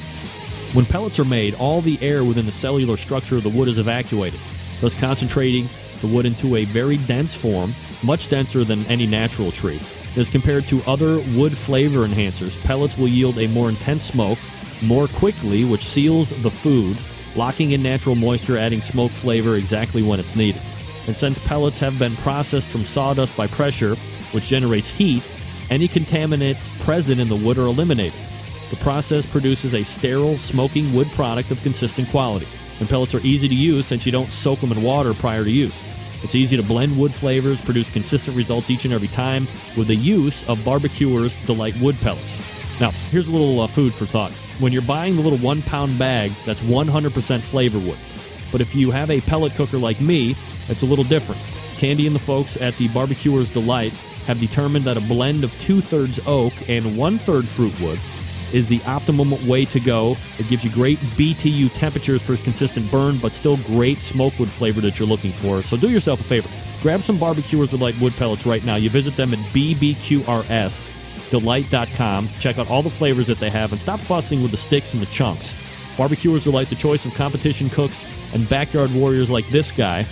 When 0.74 0.86
pellets 0.86 1.20
are 1.20 1.26
made, 1.26 1.56
all 1.56 1.82
the 1.82 2.02
air 2.02 2.24
within 2.24 2.46
the 2.46 2.52
cellular 2.52 2.96
structure 2.96 3.38
of 3.38 3.44
the 3.44 3.50
wood 3.50 3.68
is 3.68 3.80
evacuated, 3.80 4.40
thus 4.82 4.94
concentrating 4.94 5.68
the 6.00 6.08
wood 6.08 6.26
into 6.26 6.56
a 6.56 6.66
very 6.66 6.98
dense 6.98 7.34
form, 7.34 7.74
much 8.04 8.30
denser 8.30 8.64
than 8.64 8.86
any 8.86 9.08
natural 9.08 9.52
tree. 9.52 9.80
As 10.20 10.28
compared 10.30 10.68
to 10.68 10.82
other 10.86 11.22
wood 11.34 11.58
flavor 11.58 12.06
enhancers, 12.06 12.62
pellets 12.66 12.98
will 12.98 13.08
yield 13.08 13.38
a 13.38 13.48
more 13.48 13.70
intense 13.70 14.04
smoke 14.04 14.38
more 14.84 15.08
quickly, 15.08 15.64
which 15.64 15.88
seals 15.88 16.32
the 16.42 16.52
food, 16.52 16.98
locking 17.38 17.72
in 17.72 17.82
natural 17.82 18.16
moisture, 18.16 18.58
adding 18.58 18.82
smoke 18.82 19.12
flavor 19.12 19.56
exactly 19.56 20.04
when 20.04 20.20
it's 20.20 20.36
needed. 20.36 20.62
And 21.08 21.16
since 21.16 21.40
pellets 21.40 21.80
have 21.80 21.98
been 21.98 22.18
processed 22.18 22.68
from 22.68 22.84
sawdust 22.84 23.38
by 23.38 23.48
pressure, 23.48 23.96
which 24.34 24.48
generates 24.48 24.90
heat, 24.90 25.24
any 25.70 25.88
contaminants 25.88 26.68
present 26.82 27.22
in 27.22 27.30
the 27.30 27.38
wood 27.38 27.58
are 27.58 27.68
eliminated. 27.68 28.20
The 28.72 28.76
process 28.76 29.26
produces 29.26 29.74
a 29.74 29.84
sterile, 29.84 30.38
smoking 30.38 30.94
wood 30.94 31.08
product 31.12 31.50
of 31.50 31.64
consistent 31.64 32.10
quality. 32.10 32.48
And 32.82 32.90
pellets 32.90 33.16
are 33.16 33.22
easy 33.22 33.48
to 33.48 33.56
use 33.56 33.86
since 33.86 34.06
you 34.06 34.12
don't 34.12 34.34
soak 34.34 34.60
them 34.60 34.74
in 34.74 34.84
water 34.84 35.14
prior 35.14 35.46
to 35.46 35.52
use. 35.52 35.82
It's 36.24 36.36
easy 36.36 36.58
to 36.58 36.64
blend 36.64 36.98
wood 36.98 37.14
flavors, 37.14 37.62
produce 37.62 37.90
consistent 37.90 38.36
results 38.36 38.70
each 38.70 38.86
and 38.86 38.94
every 38.94 39.08
time 39.08 39.48
with 39.78 39.88
the 39.88 39.96
use 39.96 40.48
of 40.50 40.64
Barbecuer's 40.66 41.38
Delight 41.46 41.78
wood 41.78 41.98
pellets. 42.02 42.42
Now, 42.80 42.92
here's 43.12 43.28
a 43.28 43.32
little 43.32 43.62
uh, 43.62 43.68
food 43.68 43.94
for 43.94 44.06
thought. 44.06 44.32
When 44.60 44.72
you're 44.74 44.82
buying 44.82 45.16
the 45.16 45.22
little 45.22 45.38
one 45.40 45.62
pound 45.62 45.98
bags, 45.98 46.46
that's 46.46 46.62
100% 46.62 47.42
flavor 47.42 47.80
wood. 47.80 47.98
But 48.52 48.62
if 48.62 48.76
you 48.76 48.92
have 48.92 49.12
a 49.12 49.22
pellet 49.22 49.54
cooker 49.56 49.78
like 49.78 50.02
me, 50.02 50.36
it's 50.68 50.82
a 50.82 50.86
little 50.86 51.06
different. 51.06 51.42
Candy 51.78 52.08
and 52.08 52.16
the 52.16 52.20
folks 52.20 52.62
at 52.62 52.76
the 52.76 52.88
Barbecuer's 52.90 53.52
Delight 53.52 53.94
have 54.26 54.40
determined 54.40 54.86
that 54.86 54.98
a 54.98 55.02
blend 55.02 55.44
of 55.44 55.58
two 55.60 55.82
thirds 55.82 56.20
oak 56.26 56.54
and 56.68 56.98
one 56.98 57.18
third 57.18 57.48
fruit 57.48 57.80
wood 57.80 58.00
is 58.54 58.68
the 58.68 58.82
optimum 58.86 59.48
way 59.48 59.66
to 59.66 59.80
go. 59.80 60.16
It 60.38 60.48
gives 60.48 60.64
you 60.64 60.70
great 60.72 61.00
BTU 61.00 61.74
temperatures 61.74 62.22
for 62.22 62.38
consistent 62.38 62.92
burn, 62.92 63.18
but 63.18 63.34
still 63.34 63.58
great 63.58 64.02
smokewood 64.02 64.50
flavor 64.50 64.82
that 64.82 65.00
you're 65.00 65.08
looking 65.08 65.32
for. 65.32 65.62
So 65.62 65.78
do 65.78 65.90
yourself 65.90 66.22
a 66.22 66.24
favor. 66.24 66.50
Grab 66.82 67.02
some 67.02 67.18
Barbecuers 67.18 67.72
Delight 67.72 68.00
wood 68.00 68.14
pellets 68.14 68.46
right 68.46 68.64
now. 68.64 68.76
You 68.76 68.90
visit 68.90 69.16
them 69.16 69.34
at 69.34 69.40
bbqrsdelight.com. 69.40 72.30
Check 72.40 72.58
out 72.58 72.70
all 72.70 72.82
the 72.82 72.90
flavors 72.90 73.28
that 73.28 73.40
they 73.40 73.50
have 73.50 73.72
and 73.72 73.82
stop 73.82 74.00
fussing 74.00 74.42
with 74.42 74.52
the 74.52 74.58
sticks 74.58 74.94
and 74.94 75.02
the 75.02 75.08
chunks. 75.08 75.56
Barbecuers 75.98 76.46
Delight, 76.46 76.70
the 76.70 76.76
choice 76.76 77.06
of 77.06 77.14
competition 77.16 77.70
cooks 77.70 78.06
and 78.34 78.48
backyard 78.48 78.94
warriors 78.94 79.30
like 79.30 79.48
this 79.50 79.72
guy. 79.72 80.06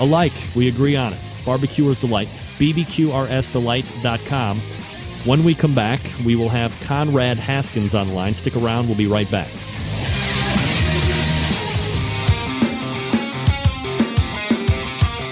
Alike, 0.00 0.32
we 0.56 0.68
agree 0.68 0.96
on 0.96 1.12
it. 1.12 1.20
Barbecuers 1.44 2.00
Delight, 2.00 2.28
bbqrsdelight.com. 2.58 4.60
When 5.24 5.44
we 5.44 5.54
come 5.54 5.72
back, 5.72 6.00
we 6.24 6.34
will 6.34 6.48
have 6.48 6.72
Konrad 6.80 7.36
Haskins 7.36 7.94
on 7.94 8.08
the 8.08 8.12
line. 8.12 8.34
Stick 8.34 8.56
around, 8.56 8.88
we'll 8.88 8.96
be 8.96 9.06
right 9.06 9.30
back. 9.30 9.48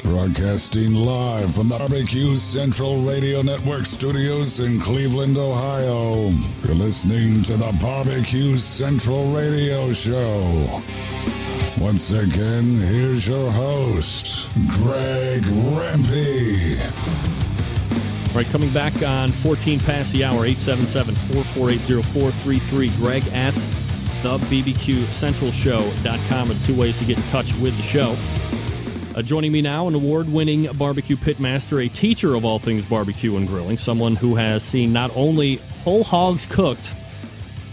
Broadcasting 0.05 0.95
live 0.95 1.53
from 1.53 1.69
the 1.69 1.77
Barbecue 1.77 2.37
Central 2.37 2.99
Radio 2.99 3.43
Network 3.43 3.85
studios 3.85 4.61
in 4.61 4.79
Cleveland, 4.79 5.37
Ohio. 5.37 6.31
You're 6.65 6.77
listening 6.77 7.43
to 7.43 7.57
the 7.57 7.77
Barbecue 7.83 8.57
Central 8.57 9.35
Radio 9.35 9.93
Show. 9.93 10.83
Once 11.81 12.13
again, 12.13 12.79
here's 12.79 13.27
your 13.27 13.51
host, 13.51 14.49
Greg 14.69 15.43
Rempe. 15.43 17.40
All 18.31 18.37
right, 18.37 18.47
coming 18.47 18.71
back 18.71 19.03
on 19.03 19.33
14 19.33 19.81
past 19.81 20.13
the 20.13 20.23
hour, 20.25 20.45
877 20.47 21.15
448 21.17 22.05
0433. 22.05 22.91
Greg 22.91 23.27
at 23.35 23.55
the 24.23 24.39
BBQ 24.47 25.05
Central 25.07 25.51
Show.com 25.51 26.51
are 26.51 26.55
the 26.55 26.65
two 26.65 26.79
ways 26.81 26.97
to 27.01 27.05
get 27.05 27.17
in 27.17 27.25
touch 27.25 27.53
with 27.57 27.77
the 27.77 27.83
show. 27.83 28.17
Uh, 29.19 29.23
joining 29.23 29.51
me 29.51 29.61
now, 29.61 29.89
an 29.89 29.97
award 29.97 30.33
winning 30.33 30.69
barbecue 30.75 31.17
pitmaster, 31.17 31.85
a 31.85 31.89
teacher 31.89 32.37
of 32.37 32.45
all 32.45 32.61
things 32.61 32.85
barbecue 32.85 33.37
and 33.37 33.49
grilling, 33.49 33.77
someone 33.77 34.15
who 34.15 34.37
has 34.37 34.63
seen 34.63 34.93
not 34.93 35.11
only 35.17 35.57
whole 35.83 36.05
hogs 36.05 36.47
cooked, 36.47 36.95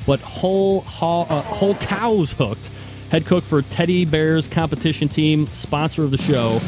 but 0.07 0.19
whole, 0.21 0.81
ho- 0.81 1.27
uh, 1.29 1.41
whole 1.43 1.75
cows 1.75 2.31
hooked. 2.31 2.71
Head 3.11 3.27
cook 3.27 3.43
for 3.43 3.61
Teddy 3.61 4.05
Bears 4.05 4.47
competition 4.47 5.07
team, 5.07 5.45
sponsor 5.47 6.03
of 6.03 6.09
the 6.09 6.17
show, 6.17 6.59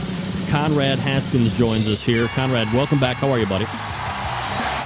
Konrad 0.50 0.98
Haskins 0.98 1.56
joins 1.56 1.88
us 1.88 2.04
here. 2.04 2.26
Konrad, 2.30 2.74
welcome 2.74 3.00
back. 3.00 3.18
How 3.18 3.30
are 3.30 3.38
you, 3.38 3.46
buddy? 3.46 3.66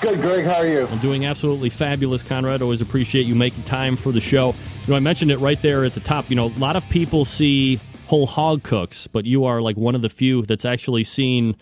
Good, 0.02 0.20
Greg. 0.20 0.44
How 0.44 0.56
are 0.56 0.68
you? 0.68 0.86
I'm 0.88 1.00
doing 1.00 1.26
absolutely 1.26 1.70
fabulous, 1.70 2.22
Konrad. 2.22 2.62
Always 2.62 2.82
appreciate 2.82 3.26
you 3.26 3.34
making 3.34 3.64
time 3.64 3.96
for 3.96 4.12
the 4.12 4.20
show. 4.20 4.48
You 4.48 4.88
know, 4.90 4.96
I 4.98 5.00
mentioned 5.00 5.32
it 5.32 5.38
right 5.38 5.62
there 5.62 5.86
at 5.86 5.94
the 5.94 6.02
top. 6.02 6.30
You 6.30 6.36
know, 6.36 6.48
a 6.48 6.60
lot 6.60 6.76
of 6.76 6.88
people 6.90 7.24
see 7.24 7.80
whole 8.08 8.28
hog 8.28 8.64
cooks, 8.64 9.08
but 9.08 9.26
you 9.26 9.46
are 9.46 9.62
like 9.62 9.78
one 9.78 9.96
of 9.96 10.02
the 10.02 10.10
few 10.10 10.42
that's 10.42 10.66
actually 10.66 11.06
seen 11.06 11.56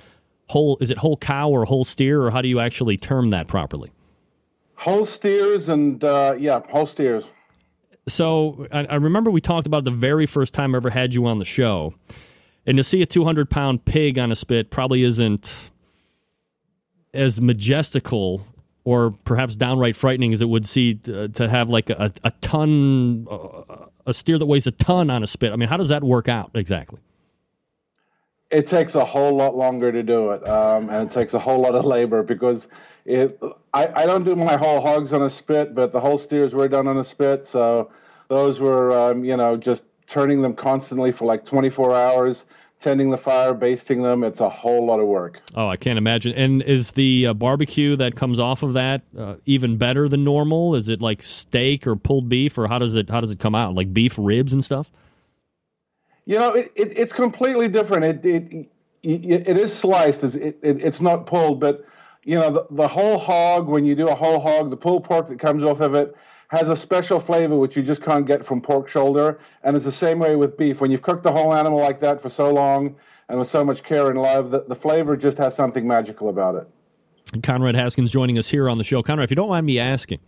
whole. 0.50 0.80
Is 0.82 0.90
it 0.90 0.98
whole 0.98 1.18
cow 1.18 1.50
or 1.50 1.66
whole 1.66 1.86
steer, 1.86 2.24
or 2.24 2.32
how 2.32 2.42
do 2.42 2.48
you 2.48 2.60
actually 2.60 2.98
term 2.98 3.30
that 3.30 3.48
properly? 3.48 3.92
Whole 4.78 5.06
steers 5.06 5.70
and 5.70 6.04
uh, 6.04 6.36
yeah, 6.40 6.62
whole 6.72 6.88
steers. 6.88 7.30
So 8.08 8.66
I, 8.72 8.86
I 8.86 8.96
remember 8.96 9.30
we 9.30 9.42
talked 9.42 9.68
about 9.68 9.84
the 9.84 9.92
very 9.92 10.26
first 10.26 10.56
time 10.56 10.74
I 10.74 10.78
ever 10.78 10.90
had 10.90 11.14
you 11.14 11.28
on 11.28 11.38
the 11.38 11.46
show 11.46 11.94
and 12.66 12.78
to 12.78 12.84
see 12.84 13.02
a 13.02 13.06
200 13.06 13.50
pound 13.50 13.86
pig 13.86 14.20
on 14.20 14.32
a 14.32 14.36
spit 14.36 14.70
probably 14.70 15.04
isn't 15.04 15.72
as 17.14 17.42
majestical 17.42 18.42
or 18.84 19.12
perhaps 19.12 19.56
downright 19.56 19.96
frightening 19.96 20.34
as 20.34 20.42
it 20.42 20.50
would 20.50 20.66
see 20.66 20.96
to, 20.96 21.30
to 21.30 21.48
have 21.50 21.70
like 21.70 21.90
a, 21.90 22.12
a 22.24 22.32
ton, 22.42 23.28
uh, 23.30 23.86
a 24.06 24.14
steer 24.14 24.40
that 24.40 24.46
weighs 24.46 24.66
a 24.66 24.72
ton 24.72 25.10
on 25.10 25.22
a 25.24 25.28
spit. 25.28 25.52
I 25.52 25.56
mean, 25.56 25.70
how 25.70 25.78
does 25.78 25.90
that 25.90 26.04
work 26.04 26.28
out 26.28 26.52
exactly? 26.54 27.00
It 28.50 28.68
takes 28.68 28.96
a 28.96 29.06
whole 29.06 29.36
lot 29.36 29.56
longer 29.56 29.92
to 29.92 30.04
do 30.04 30.32
it, 30.32 30.46
um, 30.48 30.90
and 30.90 31.10
it 31.10 31.14
takes 31.14 31.34
a 31.34 31.40
whole 31.40 31.60
lot 31.60 31.74
of 31.74 31.86
labor 31.86 32.22
because 32.22 32.68
it. 33.06 33.40
I, 33.74 33.88
I 33.96 34.06
don't 34.06 34.26
do 34.26 34.36
my 34.36 34.58
whole 34.58 34.82
hogs 34.82 35.14
on 35.14 35.22
a 35.22 35.30
spit, 35.30 35.74
but 35.74 35.94
the 35.94 36.02
whole 36.02 36.18
steers 36.18 36.54
were 36.54 36.68
done 36.68 36.86
on 36.86 36.98
a 36.98 37.04
spit, 37.04 37.48
so 37.48 37.90
those 38.28 38.60
were 38.60 38.92
um, 38.92 39.24
you 39.24 39.38
know 39.38 39.56
just 39.56 39.86
turning 40.12 40.42
them 40.42 40.54
constantly 40.54 41.10
for 41.10 41.24
like 41.24 41.46
24 41.46 41.96
hours, 41.96 42.46
tending 42.80 43.12
the 43.12 43.18
fire, 43.18 43.54
basting 43.54 44.02
them. 44.02 44.26
It's 44.26 44.42
a 44.42 44.50
whole 44.50 44.86
lot 44.86 45.00
of 45.00 45.08
work. 45.08 45.42
Oh, 45.56 45.70
I 45.70 45.78
can't 45.78 45.98
imagine. 45.98 46.34
And 46.34 46.62
is 46.64 46.92
the 46.92 47.28
uh, 47.28 47.34
barbecue 47.34 47.96
that 47.96 48.16
comes 48.16 48.38
off 48.38 48.62
of 48.62 48.74
that 48.74 49.04
uh, 49.18 49.36
even 49.46 49.78
better 49.78 50.10
than 50.10 50.26
normal? 50.26 50.76
Is 50.76 50.90
it 50.90 51.00
like 51.02 51.24
steak 51.24 51.88
or 51.88 51.96
pulled 51.96 52.28
beef, 52.28 52.58
or 52.58 52.68
how 52.68 52.78
does 52.78 52.96
it 52.96 53.10
how 53.10 53.22
does 53.22 53.32
it 53.32 53.40
come 53.40 53.56
out? 53.56 53.74
Like 53.74 53.94
beef 53.94 54.16
ribs 54.20 54.52
and 54.52 54.64
stuff? 54.64 54.92
You 56.26 56.38
know, 56.38 56.54
it, 56.54 56.72
it 56.76 56.98
it's 56.98 57.14
completely 57.14 57.70
different. 57.70 58.26
It 58.26 58.26
it 58.26 58.70
it 59.04 59.58
is 59.58 59.74
sliced. 59.74 60.26
It's 60.26 60.36
it, 60.36 60.60
it's 60.62 61.00
not 61.00 61.26
pulled, 61.26 61.62
but 61.62 61.86
you 62.24 62.36
know 62.36 62.50
the, 62.50 62.68
the 62.70 62.88
whole 62.88 63.18
hog. 63.18 63.70
When 63.70 63.86
you 63.86 63.96
do 63.96 64.10
a 64.10 64.16
whole 64.16 64.42
hog, 64.42 64.72
the 64.72 64.78
pulled 64.78 65.06
pork 65.06 65.30
that 65.30 65.40
comes 65.40 65.64
off 65.64 65.80
of 65.80 65.96
it 65.96 66.16
has 66.52 66.68
a 66.68 66.76
special 66.76 67.18
flavor 67.18 67.56
which 67.56 67.78
you 67.78 67.82
just 67.82 68.04
can't 68.04 68.26
get 68.26 68.46
from 68.46 68.62
pork 68.62 68.90
shoulder. 68.90 69.40
And 69.64 69.74
it's 69.74 69.86
the 69.86 69.92
same 69.92 70.20
way 70.20 70.36
with 70.36 70.58
beef. 70.58 70.82
When 70.82 70.92
you've 70.92 71.02
cooked 71.02 71.24
the 71.24 71.32
whole 71.32 71.54
animal 71.54 71.80
like 71.80 72.00
that 72.02 72.20
for 72.20 72.28
so 72.28 72.54
long 72.54 72.94
and 73.30 73.40
with 73.40 73.48
so 73.48 73.64
much 73.64 73.84
care 73.84 74.10
and 74.10 74.22
love, 74.22 74.52
the, 74.52 74.66
the 74.68 74.76
flavor 74.76 75.16
just 75.16 75.38
has 75.38 75.56
something 75.56 75.88
magical 75.88 76.28
about 76.28 76.56
it. 76.56 76.70
Konrad 77.42 77.76
Haskins 77.76 78.12
joining 78.12 78.38
us 78.38 78.50
here 78.50 78.70
on 78.70 78.78
the 78.78 78.84
show. 78.84 79.02
Konrad, 79.02 79.24
if 79.24 79.30
you 79.32 79.36
don't 79.38 79.48
mind 79.48 79.66
me 79.66 79.80
asking, 79.80 80.20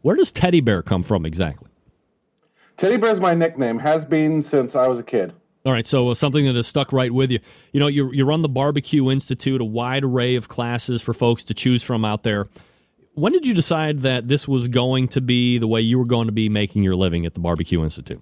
where 0.00 0.16
does 0.16 0.32
teddy 0.32 0.62
bear 0.62 0.82
come 0.82 1.02
from 1.02 1.26
exactly? 1.26 1.68
Teddy 2.78 2.96
bear's 2.96 3.20
my 3.20 3.34
nickname, 3.34 3.78
has 3.78 4.06
been 4.06 4.42
since 4.42 4.74
I 4.74 4.86
was 4.88 4.98
a 4.98 5.02
kid. 5.02 5.34
All 5.66 5.72
right, 5.72 5.86
so 5.86 6.08
uh, 6.08 6.14
something 6.14 6.46
that 6.46 6.56
has 6.56 6.66
stuck 6.66 6.90
right 6.90 7.12
with 7.12 7.30
you. 7.30 7.38
You 7.74 7.80
know, 7.80 7.86
you, 7.86 8.10
you 8.12 8.24
run 8.24 8.40
the 8.40 8.48
Barbecue 8.48 9.10
Institute, 9.10 9.60
a 9.60 9.64
wide 9.64 10.04
array 10.04 10.36
of 10.36 10.48
classes 10.48 11.02
for 11.02 11.12
folks 11.12 11.44
to 11.44 11.52
choose 11.52 11.82
from 11.82 12.02
out 12.02 12.22
there. 12.22 12.48
When 13.14 13.32
did 13.32 13.44
you 13.44 13.54
decide 13.54 14.00
that 14.00 14.28
this 14.28 14.46
was 14.46 14.68
going 14.68 15.08
to 15.08 15.20
be 15.20 15.58
the 15.58 15.66
way 15.66 15.80
you 15.80 15.98
were 15.98 16.06
going 16.06 16.26
to 16.26 16.32
be 16.32 16.48
making 16.48 16.82
your 16.82 16.96
living 16.96 17.26
at 17.26 17.34
the 17.34 17.40
Barbecue 17.40 17.82
Institute? 17.82 18.20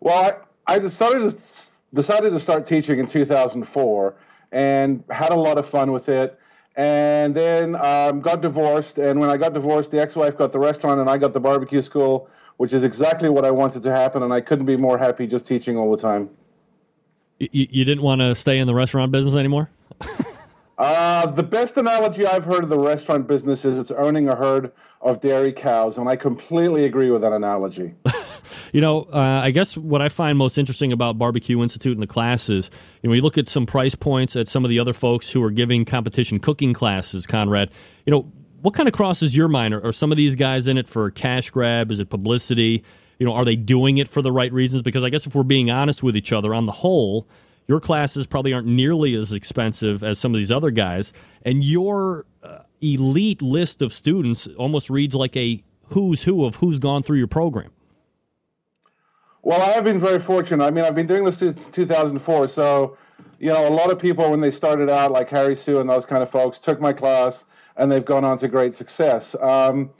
Well, 0.00 0.32
I, 0.66 0.74
I 0.74 0.78
decided 0.78 1.20
to, 1.20 1.70
decided 1.94 2.30
to 2.30 2.40
start 2.40 2.66
teaching 2.66 2.98
in 2.98 3.06
2004 3.06 4.14
and 4.50 5.04
had 5.10 5.32
a 5.32 5.36
lot 5.36 5.58
of 5.58 5.66
fun 5.66 5.92
with 5.92 6.08
it. 6.08 6.38
And 6.74 7.34
then 7.34 7.76
um, 7.76 8.20
got 8.20 8.40
divorced. 8.40 8.98
And 8.98 9.20
when 9.20 9.28
I 9.30 9.36
got 9.36 9.52
divorced, 9.52 9.90
the 9.90 10.00
ex 10.00 10.16
wife 10.16 10.36
got 10.36 10.52
the 10.52 10.58
restaurant 10.58 11.00
and 11.00 11.08
I 11.08 11.18
got 11.18 11.34
the 11.34 11.40
barbecue 11.40 11.82
school 11.82 12.30
which 12.62 12.72
is 12.72 12.84
exactly 12.84 13.28
what 13.28 13.44
I 13.44 13.50
wanted 13.50 13.82
to 13.82 13.90
happen, 13.90 14.22
and 14.22 14.32
I 14.32 14.40
couldn't 14.40 14.66
be 14.66 14.76
more 14.76 14.96
happy 14.96 15.26
just 15.26 15.48
teaching 15.48 15.76
all 15.76 15.90
the 15.90 16.00
time. 16.00 16.30
You, 17.38 17.66
you 17.70 17.84
didn't 17.84 18.04
want 18.04 18.20
to 18.20 18.36
stay 18.36 18.60
in 18.60 18.68
the 18.68 18.74
restaurant 18.74 19.10
business 19.10 19.34
anymore? 19.34 19.68
uh, 20.82 21.26
the 21.26 21.44
best 21.44 21.76
analogy 21.76 22.26
I've 22.26 22.44
heard 22.44 22.64
of 22.64 22.68
the 22.68 22.78
restaurant 22.78 23.28
business 23.28 23.64
is 23.64 23.78
it's 23.78 23.92
owning 23.92 24.28
a 24.28 24.34
herd 24.34 24.72
of 25.00 25.20
dairy 25.20 25.52
cows, 25.52 25.96
and 25.96 26.08
I 26.08 26.16
completely 26.16 26.84
agree 26.84 27.10
with 27.10 27.22
that 27.22 27.32
analogy. 27.32 27.94
you 28.72 28.80
know, 28.80 29.02
uh, 29.12 29.40
I 29.44 29.52
guess 29.52 29.76
what 29.76 30.02
I 30.02 30.08
find 30.08 30.36
most 30.36 30.58
interesting 30.58 30.90
about 30.90 31.18
Barbecue 31.18 31.62
Institute 31.62 31.92
and 31.92 32.02
the 32.02 32.08
classes, 32.08 32.68
you 33.00 33.08
know, 33.08 33.12
we 33.12 33.20
look 33.20 33.38
at 33.38 33.46
some 33.46 33.64
price 33.64 33.94
points 33.94 34.34
at 34.34 34.48
some 34.48 34.64
of 34.64 34.70
the 34.70 34.80
other 34.80 34.92
folks 34.92 35.30
who 35.30 35.40
are 35.44 35.52
giving 35.52 35.84
competition 35.84 36.40
cooking 36.40 36.72
classes, 36.72 37.28
Konrad. 37.28 37.70
You 38.04 38.10
know, 38.10 38.32
what 38.60 38.74
kind 38.74 38.88
of 38.88 38.92
crosses 38.92 39.36
your 39.36 39.46
mind? 39.46 39.74
Are, 39.74 39.86
are 39.86 39.92
some 39.92 40.10
of 40.10 40.16
these 40.16 40.34
guys 40.34 40.66
in 40.66 40.78
it 40.78 40.88
for 40.88 41.12
cash 41.12 41.50
grab? 41.50 41.92
Is 41.92 42.00
it 42.00 42.10
publicity? 42.10 42.82
You 43.20 43.26
know, 43.26 43.34
are 43.34 43.44
they 43.44 43.54
doing 43.54 43.98
it 43.98 44.08
for 44.08 44.20
the 44.20 44.32
right 44.32 44.52
reasons? 44.52 44.82
Because 44.82 45.04
I 45.04 45.10
guess 45.10 45.28
if 45.28 45.34
we're 45.36 45.44
being 45.44 45.70
honest 45.70 46.02
with 46.02 46.16
each 46.16 46.32
other, 46.32 46.52
on 46.52 46.66
the 46.66 46.72
whole, 46.72 47.28
your 47.66 47.80
classes 47.80 48.26
probably 48.26 48.52
aren't 48.52 48.66
nearly 48.66 49.14
as 49.14 49.32
expensive 49.32 50.02
as 50.02 50.18
some 50.18 50.34
of 50.34 50.38
these 50.38 50.52
other 50.52 50.70
guys, 50.70 51.12
and 51.42 51.64
your 51.64 52.26
uh, 52.42 52.60
elite 52.80 53.42
list 53.42 53.82
of 53.82 53.92
students 53.92 54.46
almost 54.58 54.90
reads 54.90 55.14
like 55.14 55.36
a 55.36 55.62
who's 55.88 56.22
who 56.22 56.44
of 56.44 56.56
who's 56.56 56.78
gone 56.78 57.02
through 57.02 57.18
your 57.18 57.26
program. 57.26 57.70
Well, 59.42 59.60
I 59.60 59.72
have 59.72 59.84
been 59.84 59.98
very 59.98 60.20
fortunate. 60.20 60.64
I 60.64 60.70
mean, 60.70 60.84
I've 60.84 60.94
been 60.94 61.06
doing 61.06 61.24
this 61.24 61.38
since 61.38 61.66
2004, 61.68 62.48
so 62.48 62.96
you 63.38 63.48
know, 63.48 63.68
a 63.68 63.70
lot 63.70 63.90
of 63.90 63.98
people 63.98 64.30
when 64.30 64.40
they 64.40 64.52
started 64.52 64.88
out, 64.88 65.10
like 65.10 65.28
Harry 65.30 65.56
Soo 65.56 65.80
and 65.80 65.90
those 65.90 66.06
kind 66.06 66.22
of 66.22 66.30
folks, 66.30 66.58
took 66.60 66.80
my 66.80 66.92
class 66.92 67.44
and 67.76 67.90
they've 67.90 68.04
gone 68.04 68.24
on 68.24 68.38
to 68.38 68.48
great 68.48 68.74
success. 68.74 69.34
Um, 69.40 69.90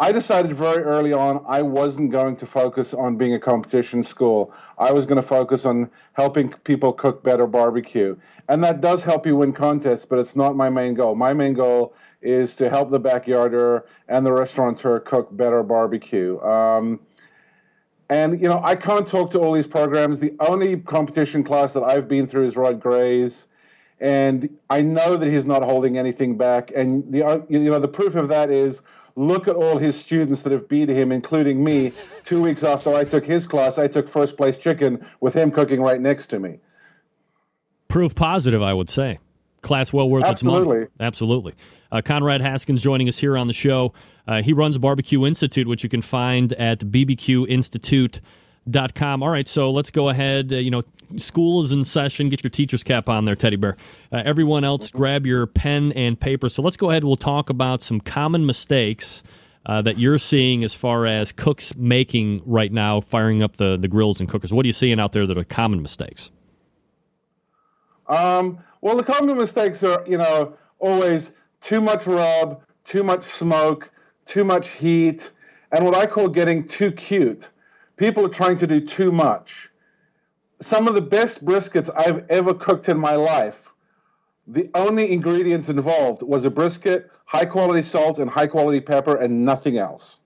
I 0.00 0.10
decided 0.10 0.52
very 0.52 0.82
early 0.82 1.12
on 1.12 1.44
I 1.46 1.62
wasn't 1.62 2.10
going 2.10 2.36
to 2.36 2.46
focus 2.46 2.94
on 2.94 3.16
being 3.16 3.32
a 3.34 3.38
competition 3.38 4.02
school. 4.02 4.52
I 4.76 4.90
was 4.90 5.06
going 5.06 5.16
to 5.16 5.22
focus 5.22 5.64
on 5.64 5.88
helping 6.14 6.50
people 6.64 6.92
cook 6.92 7.22
better 7.22 7.46
barbecue. 7.46 8.16
And 8.48 8.62
that 8.64 8.80
does 8.80 9.04
help 9.04 9.24
you 9.24 9.36
win 9.36 9.52
contests, 9.52 10.04
but 10.04 10.18
it's 10.18 10.34
not 10.34 10.56
my 10.56 10.68
main 10.68 10.94
goal. 10.94 11.14
My 11.14 11.32
main 11.32 11.54
goal 11.54 11.94
is 12.22 12.56
to 12.56 12.68
help 12.68 12.88
the 12.88 12.98
backyarder 12.98 13.84
and 14.08 14.26
the 14.26 14.32
restaurateur 14.32 14.98
cook 14.98 15.28
better 15.36 15.62
barbecue. 15.62 16.40
Um, 16.40 16.98
and, 18.10 18.40
you 18.40 18.48
know, 18.48 18.60
I 18.64 18.74
can't 18.74 19.06
talk 19.06 19.30
to 19.32 19.38
all 19.38 19.52
these 19.52 19.66
programs. 19.66 20.18
The 20.18 20.34
only 20.40 20.78
competition 20.78 21.44
class 21.44 21.72
that 21.72 21.84
I've 21.84 22.08
been 22.08 22.26
through 22.26 22.46
is 22.46 22.56
Rod 22.56 22.80
Gray's 22.80 23.46
and 24.00 24.54
I 24.70 24.82
know 24.82 25.16
that 25.16 25.26
he's 25.26 25.46
not 25.46 25.62
holding 25.62 25.96
anything 25.96 26.36
back. 26.36 26.72
And 26.74 27.10
the 27.10 27.46
you 27.48 27.70
know 27.70 27.78
the 27.78 27.88
proof 27.88 28.16
of 28.16 28.28
that 28.28 28.50
is 28.50 28.82
look 29.16 29.48
at 29.48 29.56
all 29.56 29.78
his 29.78 29.98
students 29.98 30.42
that 30.42 30.52
have 30.52 30.68
beat 30.68 30.88
him, 30.88 31.12
including 31.12 31.62
me. 31.62 31.92
Two 32.24 32.42
weeks 32.42 32.64
after 32.64 32.94
I 32.94 33.04
took 33.04 33.24
his 33.24 33.46
class, 33.46 33.78
I 33.78 33.86
took 33.86 34.08
first 34.08 34.36
place 34.36 34.56
chicken 34.56 35.04
with 35.20 35.34
him 35.34 35.50
cooking 35.50 35.80
right 35.80 36.00
next 36.00 36.26
to 36.28 36.40
me. 36.40 36.58
Proof 37.88 38.14
positive, 38.14 38.62
I 38.62 38.72
would 38.72 38.90
say. 38.90 39.18
Class 39.62 39.92
well 39.92 40.10
worth 40.10 40.24
Absolutely. 40.24 40.78
its 40.78 40.90
money. 40.98 41.06
Absolutely. 41.06 41.54
Uh, 41.90 42.02
Konrad 42.02 42.40
Haskins 42.40 42.82
joining 42.82 43.08
us 43.08 43.18
here 43.18 43.38
on 43.38 43.46
the 43.46 43.54
show. 43.54 43.94
Uh, 44.26 44.42
he 44.42 44.52
runs 44.52 44.76
Barbecue 44.78 45.24
Institute, 45.24 45.66
which 45.66 45.82
you 45.82 45.88
can 45.88 46.02
find 46.02 46.52
at 46.54 46.80
BBQ 46.80 47.48
Institute 47.48 48.20
dot 48.68 48.94
com. 48.94 49.22
All 49.22 49.30
right, 49.30 49.46
so 49.46 49.70
let's 49.70 49.90
go 49.90 50.08
ahead. 50.08 50.52
Uh, 50.52 50.56
you 50.56 50.70
know, 50.70 50.82
school 51.16 51.62
is 51.62 51.72
in 51.72 51.84
session. 51.84 52.28
Get 52.28 52.42
your 52.42 52.50
teacher's 52.50 52.82
cap 52.82 53.08
on 53.08 53.24
there, 53.24 53.36
Teddy 53.36 53.56
Bear. 53.56 53.76
Uh, 54.10 54.22
everyone 54.24 54.64
else, 54.64 54.90
grab 54.90 55.26
your 55.26 55.46
pen 55.46 55.92
and 55.92 56.18
paper. 56.18 56.48
So 56.48 56.62
let's 56.62 56.76
go 56.76 56.90
ahead. 56.90 57.04
We'll 57.04 57.16
talk 57.16 57.50
about 57.50 57.82
some 57.82 58.00
common 58.00 58.46
mistakes 58.46 59.22
uh, 59.66 59.82
that 59.82 59.98
you're 59.98 60.18
seeing 60.18 60.64
as 60.64 60.74
far 60.74 61.06
as 61.06 61.32
cooks 61.32 61.74
making 61.76 62.42
right 62.44 62.72
now, 62.72 63.00
firing 63.00 63.42
up 63.42 63.56
the, 63.56 63.76
the 63.76 63.88
grills 63.88 64.20
and 64.20 64.28
cookers. 64.28 64.52
What 64.52 64.64
are 64.64 64.68
you 64.68 64.72
seeing 64.72 65.00
out 65.00 65.12
there 65.12 65.26
that 65.26 65.38
are 65.38 65.44
common 65.44 65.82
mistakes? 65.82 66.30
Um, 68.06 68.58
well, 68.82 68.96
the 68.96 69.02
common 69.02 69.36
mistakes 69.38 69.82
are, 69.82 70.04
you 70.06 70.18
know, 70.18 70.54
always 70.78 71.32
too 71.62 71.80
much 71.80 72.06
rub, 72.06 72.62
too 72.84 73.02
much 73.02 73.22
smoke, 73.22 73.90
too 74.26 74.44
much 74.44 74.72
heat, 74.72 75.32
and 75.72 75.84
what 75.84 75.96
I 75.96 76.04
call 76.04 76.28
getting 76.28 76.66
too 76.66 76.92
cute 76.92 77.48
people 77.96 78.24
are 78.24 78.30
trying 78.30 78.56
to 78.58 78.66
do 78.66 78.80
too 78.80 79.12
much. 79.12 79.70
Some 80.60 80.88
of 80.88 80.94
the 80.94 81.02
best 81.02 81.44
briskets 81.44 81.90
I've 81.96 82.24
ever 82.30 82.54
cooked 82.54 82.88
in 82.88 82.98
my 82.98 83.16
life, 83.16 83.72
the 84.46 84.70
only 84.74 85.10
ingredients 85.12 85.68
involved 85.68 86.22
was 86.22 86.44
a 86.44 86.50
brisket, 86.50 87.10
high 87.24 87.44
quality 87.44 87.82
salt, 87.82 88.18
and 88.18 88.30
high 88.30 88.46
quality 88.46 88.80
pepper, 88.80 89.16
and 89.16 89.44
nothing 89.44 89.78
else. 89.78 90.18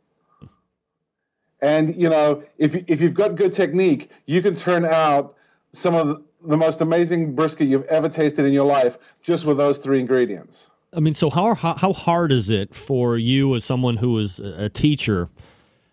And 1.60 1.94
you 1.96 2.08
know, 2.08 2.42
if 2.58 2.76
if 2.88 3.00
you've 3.00 3.14
got 3.14 3.34
good 3.34 3.52
technique, 3.52 4.10
you 4.26 4.42
can 4.42 4.54
turn 4.54 4.84
out 4.84 5.36
some 5.72 5.94
of 5.94 6.22
the 6.44 6.56
most 6.56 6.80
amazing 6.80 7.34
brisket 7.34 7.68
you've 7.68 7.86
ever 7.86 8.08
tasted 8.08 8.44
in 8.44 8.52
your 8.52 8.66
life 8.66 8.98
just 9.22 9.44
with 9.44 9.56
those 9.56 9.78
three 9.78 9.98
ingredients. 9.98 10.70
I 10.92 11.00
mean, 11.00 11.14
so 11.14 11.30
how 11.30 11.54
how 11.54 11.92
hard 11.92 12.32
is 12.32 12.48
it 12.48 12.74
for 12.74 13.18
you 13.18 13.54
as 13.54 13.64
someone 13.64 13.96
who 13.96 14.18
is 14.18 14.38
a 14.38 14.68
teacher? 14.68 15.28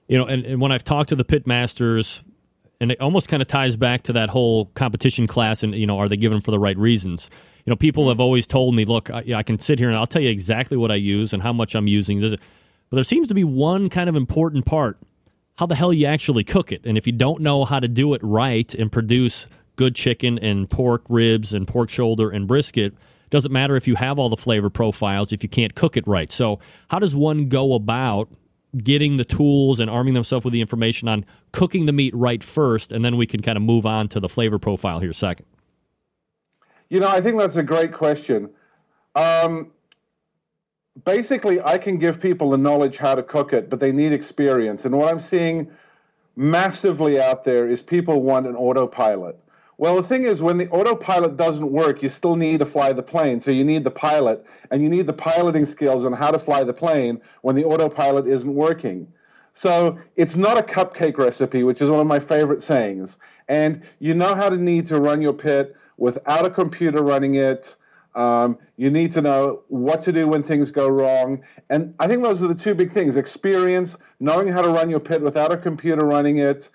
You 0.08 0.18
know, 0.18 0.26
and, 0.26 0.46
and 0.46 0.62
when 0.62 0.72
I've 0.72 0.84
talked 0.84 1.10
to 1.10 1.16
the 1.16 1.26
pit 1.26 1.48
masters, 1.48 2.22
and 2.80 2.92
it 2.92 3.02
almost 3.02 3.30
kind 3.30 3.42
of 3.42 3.48
ties 3.48 3.78
back 3.78 4.04
to 4.04 4.14
that 4.14 4.30
whole 4.30 4.66
competition 4.68 5.28
class, 5.28 5.64
and 5.64 5.74
you 5.76 5.88
know, 5.88 5.98
are 5.98 6.08
they 6.08 6.18
given 6.18 6.42
for 6.42 6.52
the 6.52 6.60
right 6.60 6.78
reasons? 6.78 7.30
You 7.66 7.72
know, 7.72 7.76
people 7.76 8.10
have 8.10 8.20
always 8.20 8.46
told 8.46 8.76
me, 8.76 8.86
look, 8.86 9.10
I, 9.10 9.24
I 9.36 9.44
can 9.44 9.58
sit 9.58 9.80
here 9.80 9.90
and 9.90 9.98
I'll 9.98 10.08
tell 10.08 10.22
you 10.22 10.30
exactly 10.30 10.78
what 10.78 10.92
I 10.92 10.96
use 10.96 11.34
and 11.34 11.42
how 11.42 11.54
much 11.54 11.74
I'm 11.76 11.88
using. 11.88 12.22
But 12.22 12.40
there 12.92 13.04
seems 13.04 13.28
to 13.30 13.34
be 13.34 13.44
one 13.44 13.90
kind 13.90 14.10
of 14.10 14.16
important 14.16 14.66
part: 14.66 15.00
how 15.58 15.66
the 15.66 15.76
hell 15.76 15.94
you 15.94 16.06
actually 16.06 16.44
cook 16.44 16.72
it. 16.72 16.86
And 16.86 16.98
if 16.98 17.08
you 17.08 17.14
don't 17.14 17.42
know 17.42 17.66
how 17.66 17.80
to 17.80 17.88
do 17.88 18.14
it 18.14 18.22
right 18.24 18.74
and 18.76 18.92
produce 18.92 19.48
good 19.76 19.96
chicken 19.96 20.38
and 20.40 20.70
pork 20.70 21.04
ribs 21.10 21.54
and 21.54 21.68
pork 21.68 21.90
shoulder 21.90 22.30
and 22.30 22.48
brisket, 22.48 22.94
doesn't 23.30 23.52
matter 23.52 23.76
if 23.76 23.88
you 23.88 23.96
have 23.96 24.20
all 24.20 24.30
the 24.30 24.38
flavor 24.38 24.70
profiles 24.70 25.34
if 25.34 25.44
you 25.44 25.50
can't 25.50 25.76
cook 25.76 25.98
it 25.98 26.06
right. 26.08 26.32
So, 26.32 26.60
how 26.90 27.00
does 27.00 27.16
one 27.16 27.50
go 27.50 27.74
about 27.74 28.30
getting 28.78 29.18
the 29.18 29.26
tools 29.26 29.80
and 29.80 29.90
arming 29.90 30.14
themselves 30.14 30.46
with 30.46 30.54
the 30.54 30.62
information 30.62 31.08
on 31.08 31.26
cooking 31.52 31.86
the 31.86 31.94
meat 31.94 32.14
right 32.16 32.44
first, 32.44 32.92
and 32.92 33.04
then 33.04 33.18
we 33.18 33.26
can 33.26 33.42
kind 33.42 33.58
of 33.58 33.64
move 33.64 33.86
on 33.86 34.08
to 34.10 34.20
the 34.20 34.30
flavor 34.30 34.60
profile 34.60 35.00
here 35.00 35.14
second? 35.14 35.46
You 36.90 37.00
know, 37.00 37.08
I 37.08 37.22
think 37.22 37.38
that's 37.38 37.56
a 37.56 37.64
great 37.64 37.94
question. 37.94 38.50
Um, 39.16 39.72
basically, 41.04 41.62
I 41.62 41.78
can 41.78 41.98
give 41.98 42.22
people 42.22 42.50
the 42.50 42.58
knowledge 42.58 42.98
how 42.98 43.16
to 43.16 43.24
cook 43.24 43.54
it, 43.54 43.70
but 43.70 43.80
they 43.80 43.92
need 43.92 44.14
experience. 44.14 44.86
And 44.86 44.98
what 44.98 45.12
I'm 45.12 45.20
seeing 45.20 45.70
massively 46.36 47.20
out 47.20 47.44
there 47.44 47.68
is 47.68 47.82
people 47.82 48.22
want 48.22 48.46
an 48.46 48.56
autopilot. 48.56 49.40
Well, 49.78 49.96
the 49.98 50.04
thing 50.04 50.24
is, 50.24 50.42
when 50.42 50.58
the 50.58 50.70
autopilot 50.70 51.36
doesn't 51.36 51.72
work, 51.72 52.02
you 52.02 52.10
still 52.10 52.36
need 52.36 52.60
to 52.60 52.66
fly 52.66 52.94
the 52.94 53.04
plane. 53.04 53.42
So 53.42 53.52
you 53.52 53.64
need 53.64 53.84
the 53.84 53.92
pilot, 53.92 54.46
and 54.72 54.82
you 54.82 54.90
need 54.90 55.06
the 55.08 55.14
piloting 55.14 55.66
skills 55.66 56.06
on 56.06 56.14
how 56.14 56.32
to 56.32 56.40
fly 56.40 56.64
the 56.64 56.74
plane 56.74 57.22
when 57.42 57.56
the 57.56 57.66
autopilot 57.66 58.28
isn't 58.28 58.54
working. 58.54 59.08
So 59.52 59.98
it's 60.16 60.36
not 60.36 60.58
a 60.58 60.62
cupcake 60.62 61.18
recipe, 61.18 61.64
which 61.64 61.82
is 61.82 61.90
one 61.90 62.00
of 62.00 62.08
my 62.08 62.20
favorite 62.20 62.62
sayings. 62.62 63.18
And 63.48 63.82
you 64.00 64.14
know 64.14 64.34
how 64.34 64.50
to 64.50 64.58
need 64.58 64.86
to 64.88 65.00
run 65.00 65.22
your 65.22 65.34
pit 65.34 65.76
without 65.98 66.46
a 66.46 66.50
computer 66.50 67.02
running 67.02 67.36
it. 67.36 67.76
Um, 68.16 68.58
you 68.78 68.90
need 68.90 69.12
to 69.14 69.22
know 69.22 69.62
what 69.68 70.02
to 70.04 70.12
do 70.12 70.28
when 70.28 70.42
things 70.42 70.72
go 70.72 70.88
wrong. 70.88 71.42
And 71.70 71.94
I 72.00 72.08
think 72.08 72.22
those 72.22 72.42
are 72.42 72.48
the 72.48 72.56
two 72.56 72.76
big 72.76 72.92
things 72.92 73.18
experience, 73.18 73.98
knowing 74.20 74.48
how 74.48 74.62
to 74.62 74.70
run 74.70 74.90
your 74.90 75.02
pit 75.02 75.22
without 75.22 75.52
a 75.52 75.58
computer 75.58 76.06
running 76.06 76.38
it, 76.38 76.70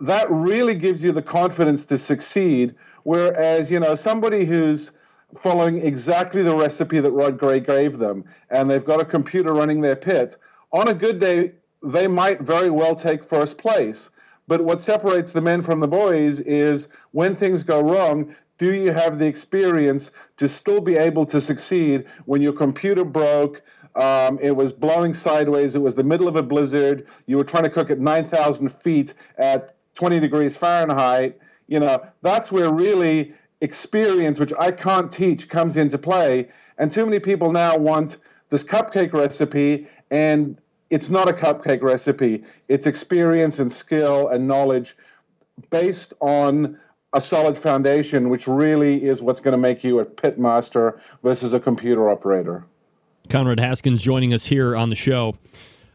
that 0.00 0.30
really 0.30 0.74
gives 0.74 1.02
you 1.02 1.12
the 1.12 1.22
confidence 1.22 1.86
to 1.86 1.98
succeed. 1.98 2.74
Whereas, 3.04 3.70
you 3.70 3.80
know, 3.80 3.94
somebody 3.94 4.44
who's 4.44 4.92
following 5.36 5.78
exactly 5.78 6.42
the 6.42 6.54
recipe 6.54 7.00
that 7.00 7.10
Rod 7.10 7.38
Gray 7.38 7.60
gave 7.60 7.98
them 7.98 8.24
and 8.50 8.68
they've 8.68 8.84
got 8.84 9.00
a 9.00 9.04
computer 9.04 9.52
running 9.52 9.80
their 9.80 9.96
pit, 9.96 10.36
on 10.72 10.88
a 10.88 10.94
good 10.94 11.20
day, 11.20 11.52
they 11.82 12.08
might 12.08 12.40
very 12.40 12.70
well 12.70 12.94
take 12.94 13.22
first 13.22 13.58
place. 13.58 14.10
But 14.48 14.62
what 14.62 14.80
separates 14.80 15.32
the 15.32 15.40
men 15.40 15.62
from 15.62 15.80
the 15.80 15.88
boys 15.88 16.40
is 16.40 16.88
when 17.12 17.34
things 17.34 17.64
go 17.64 17.80
wrong, 17.80 18.34
do 18.58 18.72
you 18.72 18.92
have 18.92 19.18
the 19.18 19.26
experience 19.26 20.10
to 20.36 20.48
still 20.48 20.80
be 20.80 20.96
able 20.96 21.26
to 21.26 21.40
succeed 21.40 22.06
when 22.24 22.40
your 22.42 22.52
computer 22.52 23.04
broke? 23.04 23.62
Um, 23.96 24.38
it 24.40 24.56
was 24.56 24.72
blowing 24.72 25.14
sideways. 25.14 25.74
It 25.74 25.82
was 25.82 25.94
the 25.94 26.04
middle 26.04 26.28
of 26.28 26.36
a 26.36 26.42
blizzard. 26.42 27.06
You 27.26 27.38
were 27.38 27.44
trying 27.44 27.64
to 27.64 27.70
cook 27.70 27.90
at 27.90 27.98
9,000 27.98 28.70
feet 28.70 29.14
at 29.38 29.72
20 29.96 30.20
degrees 30.20 30.56
Fahrenheit, 30.56 31.38
You 31.66 31.80
know, 31.80 32.06
that's 32.22 32.52
where 32.52 32.70
really 32.70 33.34
experience, 33.60 34.38
which 34.38 34.52
I 34.58 34.70
can't 34.70 35.10
teach, 35.10 35.48
comes 35.48 35.76
into 35.76 35.98
play. 35.98 36.48
And 36.78 36.92
too 36.92 37.04
many 37.04 37.18
people 37.18 37.50
now 37.50 37.76
want 37.76 38.18
this 38.50 38.62
cupcake 38.62 39.12
recipe, 39.12 39.88
and 40.10 40.56
it's 40.90 41.10
not 41.10 41.28
a 41.28 41.32
cupcake 41.32 41.82
recipe. 41.82 42.44
It's 42.68 42.86
experience 42.86 43.58
and 43.58 43.72
skill 43.72 44.28
and 44.28 44.46
knowledge 44.46 44.96
based 45.70 46.12
on 46.20 46.78
a 47.12 47.20
solid 47.20 47.56
foundation, 47.56 48.28
which 48.28 48.46
really 48.46 49.04
is 49.04 49.22
what's 49.22 49.40
going 49.40 49.52
to 49.52 49.58
make 49.58 49.82
you 49.82 49.98
a 50.00 50.04
pit 50.04 50.38
master 50.38 51.00
versus 51.22 51.54
a 51.54 51.58
computer 51.58 52.10
operator. 52.10 52.64
Konrad 53.28 53.58
Haskins 53.58 54.02
joining 54.02 54.32
us 54.32 54.44
here 54.44 54.76
on 54.76 54.90
the 54.90 54.94
show, 54.94 55.34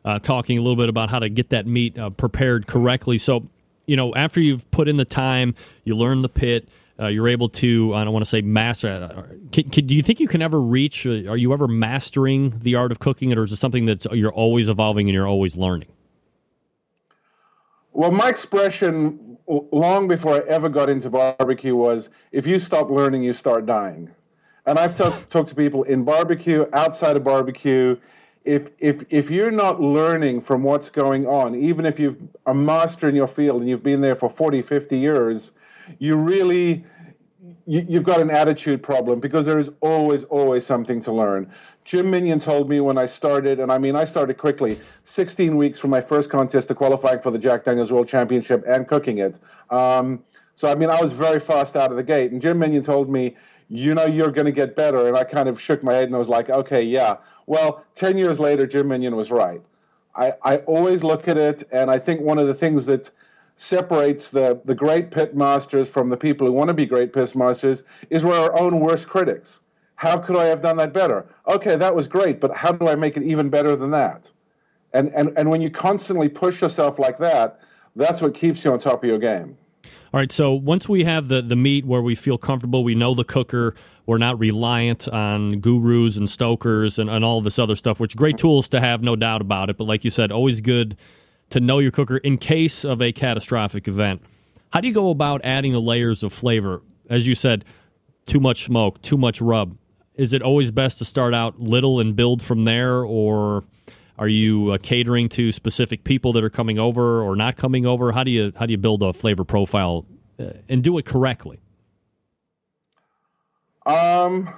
uh, 0.03 0.19
talking 0.19 0.57
a 0.57 0.61
little 0.61 0.75
bit 0.75 0.89
about 0.89 1.09
how 1.09 1.19
to 1.19 1.29
get 1.29 1.49
that 1.49 1.65
meat 1.65 1.97
uh, 1.97 2.09
prepared 2.09 2.67
correctly. 2.67 3.17
So, 3.17 3.47
you 3.91 3.97
know, 3.97 4.15
after 4.15 4.39
you've 4.39 4.71
put 4.71 4.87
in 4.87 4.95
the 4.95 5.03
time, 5.03 5.53
you 5.83 5.97
learn 5.97 6.21
the 6.21 6.29
pit, 6.29 6.69
uh, 6.97 7.07
you're 7.07 7.27
able 7.27 7.49
to, 7.49 7.93
I 7.93 8.05
don't 8.05 8.13
want 8.13 8.23
to 8.23 8.29
say 8.29 8.39
master. 8.39 8.87
Uh, 8.87 9.23
can, 9.51 9.69
can, 9.69 9.85
do 9.85 9.93
you 9.93 10.01
think 10.01 10.21
you 10.21 10.29
can 10.29 10.41
ever 10.41 10.61
reach, 10.61 11.05
uh, 11.05 11.29
are 11.29 11.35
you 11.35 11.51
ever 11.51 11.67
mastering 11.67 12.57
the 12.59 12.75
art 12.75 12.93
of 12.93 12.99
cooking 12.99 13.31
it, 13.31 13.37
or 13.37 13.43
is 13.43 13.51
it 13.51 13.57
something 13.57 13.87
that 13.87 14.05
you're 14.15 14.31
always 14.31 14.69
evolving 14.69 15.09
and 15.09 15.13
you're 15.13 15.27
always 15.27 15.57
learning? 15.57 15.89
Well, 17.91 18.11
my 18.11 18.29
expression 18.29 19.37
long 19.47 20.07
before 20.07 20.35
I 20.35 20.39
ever 20.47 20.69
got 20.69 20.89
into 20.89 21.09
barbecue 21.09 21.75
was 21.75 22.09
if 22.31 22.47
you 22.47 22.59
stop 22.59 22.89
learning, 22.89 23.23
you 23.23 23.33
start 23.33 23.65
dying. 23.65 24.09
And 24.67 24.79
I've 24.79 24.95
talked 24.95 25.49
to 25.49 25.55
people 25.55 25.83
in 25.83 26.05
barbecue, 26.05 26.65
outside 26.71 27.17
of 27.17 27.25
barbecue. 27.25 27.97
If, 28.43 28.71
if, 28.79 29.03
if 29.09 29.29
you're 29.29 29.51
not 29.51 29.79
learning 29.79 30.41
from 30.41 30.63
what's 30.63 30.89
going 30.89 31.27
on, 31.27 31.55
even 31.55 31.85
if 31.85 31.99
you're 31.99 32.15
a 32.47 32.53
master 32.53 33.07
in 33.07 33.15
your 33.15 33.27
field 33.27 33.61
and 33.61 33.69
you've 33.69 33.83
been 33.83 34.01
there 34.01 34.15
for 34.15 34.29
40, 34.29 34.61
50 34.61 34.97
years, 34.97 35.51
you 35.99 36.15
really 36.15 36.83
you, 37.67 37.85
you've 37.87 38.03
got 38.03 38.19
an 38.19 38.29
attitude 38.29 38.83
problem 38.83 39.19
because 39.19 39.45
there 39.45 39.59
is 39.59 39.71
always, 39.81 40.23
always 40.25 40.65
something 40.65 40.99
to 41.01 41.11
learn. 41.11 41.51
Jim 41.83 42.09
Minion 42.09 42.39
told 42.39 42.69
me 42.69 42.79
when 42.79 42.97
I 42.97 43.05
started, 43.05 43.59
and 43.59 43.71
I 43.71 43.77
mean, 43.77 43.95
I 43.95 44.03
started 44.03 44.37
quickly, 44.37 44.79
16 45.03 45.57
weeks 45.57 45.79
from 45.79 45.89
my 45.89 46.01
first 46.01 46.29
contest 46.29 46.67
to 46.67 46.75
qualifying 46.75 47.19
for 47.19 47.31
the 47.31 47.39
Jack 47.39 47.63
Daniels 47.63 47.91
World 47.91 48.07
Championship 48.07 48.63
and 48.67 48.87
cooking 48.87 49.17
it. 49.17 49.39
Um, 49.71 50.23
so, 50.53 50.71
I 50.71 50.75
mean, 50.75 50.89
I 50.89 51.01
was 51.01 51.13
very 51.13 51.39
fast 51.39 51.75
out 51.75 51.89
of 51.89 51.97
the 51.97 52.03
gate. 52.03 52.31
And 52.31 52.41
Jim 52.41 52.59
Minion 52.59 52.83
told 52.83 53.09
me, 53.09 53.35
you 53.67 53.95
know, 53.95 54.05
you're 54.05 54.31
going 54.31 54.45
to 54.45 54.51
get 54.51 54.75
better. 54.75 55.07
And 55.07 55.17
I 55.17 55.23
kind 55.23 55.49
of 55.49 55.59
shook 55.59 55.81
my 55.81 55.93
head 55.93 56.03
and 56.03 56.15
I 56.15 56.19
was 56.19 56.29
like, 56.29 56.49
okay, 56.49 56.83
yeah. 56.83 57.17
Well, 57.51 57.83
10 57.95 58.17
years 58.17 58.39
later, 58.39 58.65
Jim 58.65 58.87
Minion 58.87 59.17
was 59.17 59.29
right. 59.29 59.61
I, 60.15 60.35
I 60.41 60.57
always 60.59 61.03
look 61.03 61.27
at 61.27 61.37
it, 61.37 61.67
and 61.73 61.91
I 61.91 61.99
think 61.99 62.21
one 62.21 62.39
of 62.39 62.47
the 62.47 62.53
things 62.53 62.85
that 62.85 63.11
separates 63.57 64.29
the, 64.29 64.61
the 64.63 64.73
great 64.73 65.11
pit 65.11 65.35
masters 65.35 65.89
from 65.89 66.07
the 66.07 66.15
people 66.15 66.47
who 66.47 66.53
want 66.53 66.69
to 66.69 66.73
be 66.73 66.85
great 66.85 67.11
pit 67.11 67.35
masters 67.35 67.83
is 68.09 68.23
we're 68.23 68.39
our 68.39 68.57
own 68.57 68.79
worst 68.79 69.09
critics. 69.09 69.59
How 69.95 70.17
could 70.17 70.37
I 70.37 70.45
have 70.45 70.61
done 70.61 70.77
that 70.77 70.93
better? 70.93 71.25
Okay, 71.45 71.75
that 71.75 71.93
was 71.93 72.07
great, 72.07 72.39
but 72.39 72.55
how 72.55 72.71
do 72.71 72.87
I 72.87 72.95
make 72.95 73.17
it 73.17 73.23
even 73.23 73.49
better 73.49 73.75
than 73.75 73.91
that? 73.91 74.31
And, 74.93 75.13
and, 75.13 75.37
and 75.37 75.49
when 75.49 75.59
you 75.59 75.69
constantly 75.69 76.29
push 76.29 76.61
yourself 76.61 76.99
like 76.99 77.17
that, 77.17 77.59
that's 77.97 78.21
what 78.21 78.33
keeps 78.33 78.63
you 78.63 78.71
on 78.71 78.79
top 78.79 79.03
of 79.03 79.09
your 79.09 79.19
game. 79.19 79.57
All 80.13 80.19
right, 80.19 80.31
so 80.31 80.53
once 80.53 80.89
we 80.89 81.03
have 81.03 81.27
the, 81.27 81.41
the 81.41 81.55
meat 81.55 81.85
where 81.85 82.01
we 82.01 82.15
feel 82.15 82.37
comfortable, 82.37 82.83
we 82.83 82.95
know 82.95 83.13
the 83.13 83.23
cooker, 83.23 83.75
we're 84.05 84.17
not 84.17 84.39
reliant 84.39 85.07
on 85.07 85.59
gurus 85.59 86.17
and 86.17 86.29
stokers 86.29 86.99
and, 86.99 87.09
and 87.09 87.23
all 87.23 87.41
this 87.41 87.57
other 87.57 87.75
stuff, 87.75 87.99
which 87.99 88.15
great 88.15 88.37
tools 88.37 88.67
to 88.69 88.79
have, 88.79 89.01
no 89.01 89.15
doubt 89.15 89.41
about 89.41 89.69
it. 89.69 89.77
But 89.77 89.85
like 89.85 90.03
you 90.03 90.09
said, 90.09 90.31
always 90.31 90.61
good 90.61 90.97
to 91.51 91.59
know 91.59 91.79
your 91.79 91.91
cooker 91.91 92.17
in 92.17 92.37
case 92.37 92.83
of 92.83 93.01
a 93.01 93.11
catastrophic 93.11 93.87
event. 93.87 94.21
How 94.73 94.81
do 94.81 94.87
you 94.87 94.93
go 94.93 95.09
about 95.09 95.41
adding 95.43 95.71
the 95.71 95.81
layers 95.81 96.23
of 96.23 96.33
flavor? 96.33 96.81
As 97.09 97.27
you 97.27 97.35
said, 97.35 97.65
too 98.25 98.39
much 98.39 98.63
smoke, 98.63 99.01
too 99.01 99.17
much 99.17 99.41
rub 99.41 99.77
is 100.15 100.33
it 100.33 100.41
always 100.41 100.71
best 100.71 100.97
to 100.99 101.05
start 101.05 101.33
out 101.33 101.59
little 101.59 101.99
and 101.99 102.15
build 102.15 102.41
from 102.41 102.63
there, 102.65 103.03
or 103.03 103.63
are 104.17 104.27
you 104.27 104.71
uh, 104.71 104.77
catering 104.81 105.29
to 105.29 105.51
specific 105.51 106.03
people 106.03 106.33
that 106.33 106.43
are 106.43 106.49
coming 106.49 106.79
over 106.79 107.21
or 107.21 107.35
not 107.35 107.55
coming 107.55 107.85
over? 107.85 108.11
How 108.11 108.23
do 108.23 108.31
you 108.31 108.53
how 108.55 108.65
do 108.65 108.71
you 108.71 108.77
build 108.77 109.03
a 109.03 109.13
flavor 109.13 109.43
profile 109.43 110.05
uh, 110.39 110.51
and 110.69 110.83
do 110.83 110.97
it 110.97 111.05
correctly? 111.05 111.59
Um, 113.85 114.53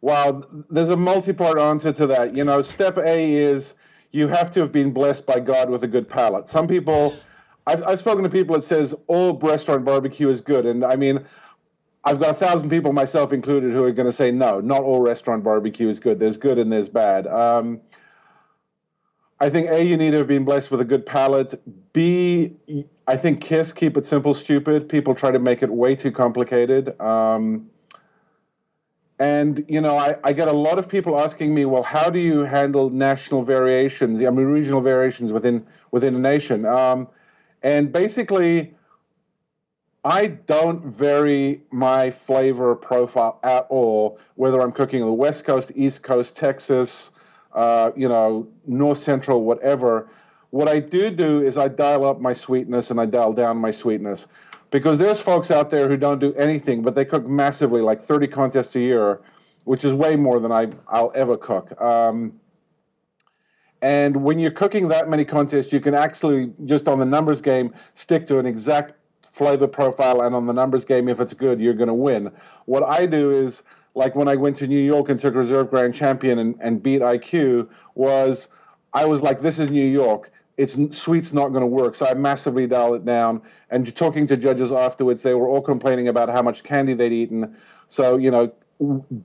wow, 0.00 0.42
there's 0.70 0.90
a 0.90 0.96
multi-part 0.96 1.58
answer 1.58 1.92
to 1.92 2.06
that. 2.08 2.34
You 2.34 2.44
know, 2.44 2.62
step 2.62 2.98
A 2.98 3.34
is 3.34 3.74
you 4.12 4.28
have 4.28 4.50
to 4.52 4.60
have 4.60 4.70
been 4.70 4.92
blessed 4.92 5.26
by 5.26 5.40
God 5.40 5.70
with 5.70 5.82
a 5.82 5.88
good 5.88 6.08
palate. 6.08 6.48
Some 6.48 6.66
people. 6.66 7.14
I've, 7.64 7.80
I've 7.84 8.00
spoken 8.00 8.24
to 8.24 8.28
people 8.28 8.56
that 8.56 8.64
says 8.64 8.92
all 9.06 9.38
restaurant 9.38 9.84
barbecue 9.84 10.28
is 10.28 10.40
good, 10.40 10.66
and 10.66 10.84
I 10.84 10.96
mean, 10.96 11.24
I've 12.04 12.18
got 12.18 12.30
a 12.30 12.34
thousand 12.34 12.70
people, 12.70 12.92
myself 12.92 13.32
included, 13.32 13.72
who 13.72 13.84
are 13.84 13.92
going 13.92 14.06
to 14.06 14.12
say 14.12 14.32
no. 14.32 14.58
Not 14.60 14.82
all 14.82 15.00
restaurant 15.00 15.44
barbecue 15.44 15.88
is 15.88 16.00
good. 16.00 16.18
There's 16.18 16.36
good 16.36 16.58
and 16.58 16.72
there's 16.72 16.88
bad. 16.88 17.28
Um, 17.28 17.80
I 19.42 19.50
think 19.50 19.70
A, 19.70 19.82
you 19.82 19.96
need 19.96 20.12
to 20.12 20.18
have 20.18 20.28
been 20.28 20.44
blessed 20.44 20.70
with 20.70 20.80
a 20.80 20.84
good 20.84 21.04
palate. 21.04 21.60
B, 21.92 22.54
I 23.08 23.16
think 23.16 23.40
Kiss, 23.40 23.72
keep 23.72 23.96
it 23.96 24.06
simple, 24.06 24.34
stupid. 24.34 24.88
People 24.88 25.16
try 25.16 25.32
to 25.32 25.40
make 25.40 25.64
it 25.64 25.68
way 25.68 25.96
too 25.96 26.12
complicated. 26.12 26.98
Um, 27.00 27.68
and 29.18 29.64
you 29.68 29.80
know, 29.80 29.96
I, 29.96 30.16
I, 30.22 30.32
get 30.32 30.46
a 30.46 30.52
lot 30.52 30.78
of 30.78 30.88
people 30.88 31.18
asking 31.18 31.52
me, 31.52 31.64
well, 31.64 31.82
how 31.82 32.08
do 32.08 32.20
you 32.20 32.42
handle 32.44 32.88
national 32.90 33.42
variations? 33.42 34.22
I 34.22 34.30
mean, 34.30 34.46
regional 34.46 34.80
variations 34.80 35.32
within 35.32 35.66
within 35.90 36.14
a 36.14 36.20
nation. 36.20 36.64
Um, 36.64 37.08
and 37.64 37.90
basically, 37.90 38.74
I 40.04 40.28
don't 40.28 40.84
vary 40.84 41.62
my 41.72 42.10
flavor 42.10 42.76
profile 42.76 43.40
at 43.42 43.66
all, 43.70 44.20
whether 44.36 44.60
I'm 44.60 44.70
cooking 44.70 45.02
on 45.02 45.08
the 45.08 45.14
West 45.14 45.44
Coast, 45.44 45.72
East 45.74 46.04
Coast, 46.04 46.36
Texas, 46.36 47.11
uh, 47.54 47.92
you 47.96 48.08
know, 48.08 48.48
North 48.66 48.98
Central, 48.98 49.44
whatever. 49.44 50.08
What 50.50 50.68
I 50.68 50.80
do 50.80 51.10
do 51.10 51.42
is 51.42 51.56
I 51.56 51.68
dial 51.68 52.04
up 52.04 52.20
my 52.20 52.32
sweetness 52.32 52.90
and 52.90 53.00
I 53.00 53.06
dial 53.06 53.32
down 53.32 53.56
my 53.56 53.70
sweetness. 53.70 54.28
Because 54.70 54.98
there's 54.98 55.20
folks 55.20 55.50
out 55.50 55.68
there 55.68 55.86
who 55.86 55.98
don't 55.98 56.18
do 56.18 56.32
anything, 56.34 56.80
but 56.82 56.94
they 56.94 57.04
cook 57.04 57.26
massively, 57.26 57.82
like 57.82 58.00
30 58.00 58.26
contests 58.28 58.74
a 58.74 58.80
year, 58.80 59.20
which 59.64 59.84
is 59.84 59.92
way 59.92 60.16
more 60.16 60.40
than 60.40 60.50
I, 60.50 60.68
I'll 60.88 61.12
ever 61.14 61.36
cook. 61.36 61.78
Um, 61.80 62.40
and 63.82 64.16
when 64.16 64.38
you're 64.38 64.52
cooking 64.52 64.88
that 64.88 65.10
many 65.10 65.24
contests, 65.24 65.72
you 65.72 65.80
can 65.80 65.92
actually, 65.92 66.52
just 66.64 66.88
on 66.88 66.98
the 66.98 67.04
numbers 67.04 67.42
game, 67.42 67.74
stick 67.94 68.24
to 68.26 68.38
an 68.38 68.46
exact 68.46 68.94
flavor 69.32 69.66
profile 69.66 70.22
and 70.22 70.34
on 70.34 70.46
the 70.46 70.52
numbers 70.52 70.84
game, 70.84 71.08
if 71.08 71.20
it's 71.20 71.34
good, 71.34 71.60
you're 71.60 71.74
going 71.74 71.88
to 71.88 71.94
win. 71.94 72.30
What 72.66 72.82
I 72.84 73.06
do 73.06 73.30
is, 73.30 73.62
like 73.94 74.14
when 74.14 74.28
I 74.28 74.36
went 74.36 74.56
to 74.58 74.66
New 74.66 74.82
York 74.82 75.08
and 75.08 75.20
took 75.20 75.34
reserve 75.34 75.70
grand 75.70 75.94
champion 75.94 76.38
and, 76.38 76.54
and 76.60 76.82
beat 76.82 77.02
iQue, 77.02 77.68
was 77.94 78.48
I 78.94 79.04
was 79.04 79.20
like, 79.22 79.40
this 79.40 79.58
is 79.58 79.70
New 79.70 79.84
York. 79.84 80.30
It's 80.56 80.76
sweet's 80.96 81.32
not 81.32 81.48
going 81.48 81.62
to 81.62 81.66
work. 81.66 81.94
So 81.94 82.06
I 82.06 82.14
massively 82.14 82.66
dialed 82.66 82.96
it 82.96 83.04
down. 83.04 83.40
And 83.70 83.94
talking 83.96 84.26
to 84.26 84.36
judges 84.36 84.70
afterwards, 84.70 85.22
they 85.22 85.34
were 85.34 85.48
all 85.48 85.62
complaining 85.62 86.08
about 86.08 86.28
how 86.28 86.42
much 86.42 86.62
candy 86.62 86.92
they'd 86.94 87.12
eaten. 87.12 87.56
So, 87.86 88.16
you 88.18 88.30
know, 88.30 88.52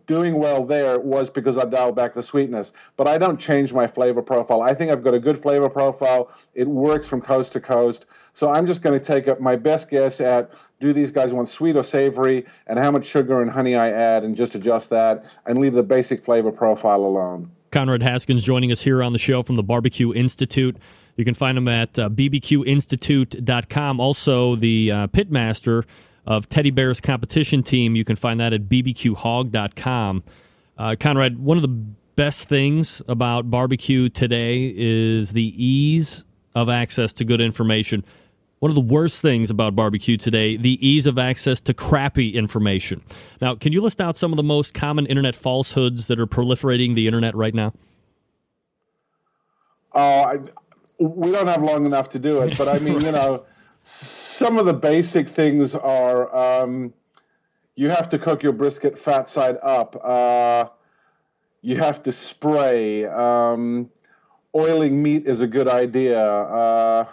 doing 0.05 0.35
well 0.35 0.65
there 0.65 0.99
was 0.99 1.29
because 1.29 1.57
I 1.57 1.65
dialed 1.65 1.95
back 1.95 2.13
the 2.13 2.23
sweetness. 2.23 2.73
But 2.95 3.07
I 3.07 3.17
don't 3.17 3.39
change 3.39 3.73
my 3.73 3.87
flavor 3.87 4.21
profile. 4.21 4.61
I 4.61 4.73
think 4.73 4.91
I've 4.91 5.03
got 5.03 5.13
a 5.13 5.19
good 5.19 5.37
flavor 5.37 5.69
profile. 5.69 6.31
It 6.53 6.67
works 6.67 7.07
from 7.07 7.21
coast 7.21 7.53
to 7.53 7.59
coast. 7.59 8.05
So 8.37 8.51
I'm 8.51 8.67
just 8.67 8.83
going 8.83 8.93
to 8.93 9.03
take 9.03 9.27
up 9.27 9.39
my 9.39 9.55
best 9.55 9.89
guess 9.89 10.21
at 10.21 10.51
do 10.79 10.93
these 10.93 11.11
guys 11.11 11.33
want 11.33 11.47
sweet 11.47 11.75
or 11.75 11.81
savory 11.81 12.45
and 12.67 12.77
how 12.77 12.91
much 12.91 13.03
sugar 13.03 13.41
and 13.41 13.49
honey 13.49 13.73
I 13.73 13.89
add 13.89 14.23
and 14.23 14.35
just 14.35 14.53
adjust 14.53 14.91
that 14.91 15.25
and 15.47 15.57
leave 15.57 15.73
the 15.73 15.81
basic 15.81 16.23
flavor 16.23 16.51
profile 16.51 17.03
alone. 17.03 17.49
Konrad 17.71 18.03
Haskins 18.03 18.43
joining 18.43 18.71
us 18.71 18.83
here 18.83 19.01
on 19.01 19.11
the 19.11 19.17
show 19.17 19.41
from 19.41 19.55
the 19.55 19.63
Barbecue 19.63 20.13
Institute. 20.13 20.77
You 21.15 21.25
can 21.25 21.33
find 21.33 21.57
him 21.57 21.67
at 21.67 21.97
uh, 21.97 22.09
bbqinstitute.com. 22.09 23.99
Also, 23.99 24.55
the 24.55 24.91
uh, 24.91 25.07
pitmaster 25.07 25.83
of 26.27 26.47
Teddy 26.47 26.69
Bear's 26.69 27.01
competition 27.01 27.63
team. 27.63 27.95
You 27.95 28.05
can 28.05 28.15
find 28.15 28.39
that 28.39 28.53
at 28.53 28.69
bbqhog.com. 28.69 30.23
Uh, 30.77 30.95
Konrad, 30.99 31.39
one 31.39 31.57
of 31.57 31.63
the 31.63 31.69
best 32.15 32.47
things 32.47 33.01
about 33.07 33.49
barbecue 33.49 34.09
today 34.09 34.71
is 34.77 35.31
the 35.31 35.53
ease 35.57 36.23
of 36.53 36.69
access 36.69 37.13
to 37.13 37.25
good 37.25 37.41
information. 37.41 38.03
One 38.59 38.71
of 38.71 38.75
the 38.75 38.81
worst 38.81 39.21
things 39.21 39.51
about 39.51 39.75
barbecue 39.75 40.17
today, 40.17 40.57
the 40.57 40.85
ease 40.85 41.05
of 41.05 41.19
access 41.19 41.61
to 41.61 41.73
crappy 41.73 42.33
information. 42.33 43.03
Now, 43.39 43.53
can 43.53 43.71
you 43.71 43.81
list 43.81 44.01
out 44.01 44.15
some 44.15 44.33
of 44.33 44.37
the 44.37 44.43
most 44.43 44.73
common 44.73 45.05
internet 45.05 45.35
falsehoods 45.35 46.07
that 46.07 46.19
are 46.19 46.25
proliferating 46.25 46.95
the 46.95 47.05
internet 47.05 47.35
right 47.35 47.53
now? 47.53 47.73
Oh, 49.93 50.23
I, 50.23 50.37
we 50.99 51.31
don't 51.31 51.47
have 51.47 51.61
long 51.61 51.85
enough 51.85 52.09
to 52.09 52.19
do 52.19 52.41
it, 52.41 52.57
but 52.57 52.67
I 52.67 52.79
mean, 52.79 52.99
you 53.01 53.11
know, 53.11 53.45
some 53.81 54.57
of 54.57 54.65
the 54.65 54.73
basic 54.73 55.27
things 55.29 55.75
are 55.75 56.35
um, 56.35 56.93
you 57.75 57.89
have 57.89 58.09
to 58.09 58.17
cook 58.17 58.41
your 58.41 58.53
brisket 58.53 58.97
fat 58.97 59.29
side 59.29 59.57
up. 59.61 59.95
Uh, 60.03 60.65
you 61.61 61.77
have 61.77 62.01
to 62.03 62.11
spray. 62.11 63.05
Um, 63.05 63.91
oiling 64.55 65.01
meat 65.01 65.27
is 65.27 65.41
a 65.41 65.47
good 65.47 65.67
idea. 65.67 66.19
Uh, 66.19 67.05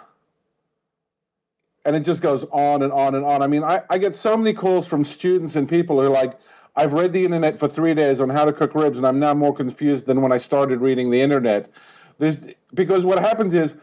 and 1.85 1.95
it 1.95 2.01
just 2.01 2.21
goes 2.21 2.43
on 2.51 2.81
and 2.81 2.91
on 2.91 3.15
and 3.15 3.23
on. 3.23 3.41
I 3.41 3.47
mean, 3.47 3.63
I, 3.63 3.83
I 3.89 3.97
get 3.97 4.15
so 4.15 4.35
many 4.35 4.53
calls 4.53 4.87
from 4.87 5.05
students 5.05 5.55
and 5.55 5.69
people 5.69 6.01
who 6.01 6.07
are 6.07 6.09
like, 6.09 6.39
I've 6.75 6.93
read 6.93 7.13
the 7.13 7.23
internet 7.23 7.57
for 7.57 7.67
three 7.67 7.93
days 7.93 8.19
on 8.19 8.29
how 8.29 8.43
to 8.43 8.51
cook 8.51 8.75
ribs, 8.75 8.97
and 8.97 9.07
I'm 9.07 9.19
now 9.19 9.33
more 9.33 9.53
confused 9.53 10.07
than 10.07 10.21
when 10.21 10.33
I 10.33 10.37
started 10.37 10.81
reading 10.81 11.09
the 11.09 11.21
internet. 11.21 11.69
There's, 12.17 12.37
because 12.73 13.05
what 13.05 13.19
happens 13.19 13.53
is 13.53 13.75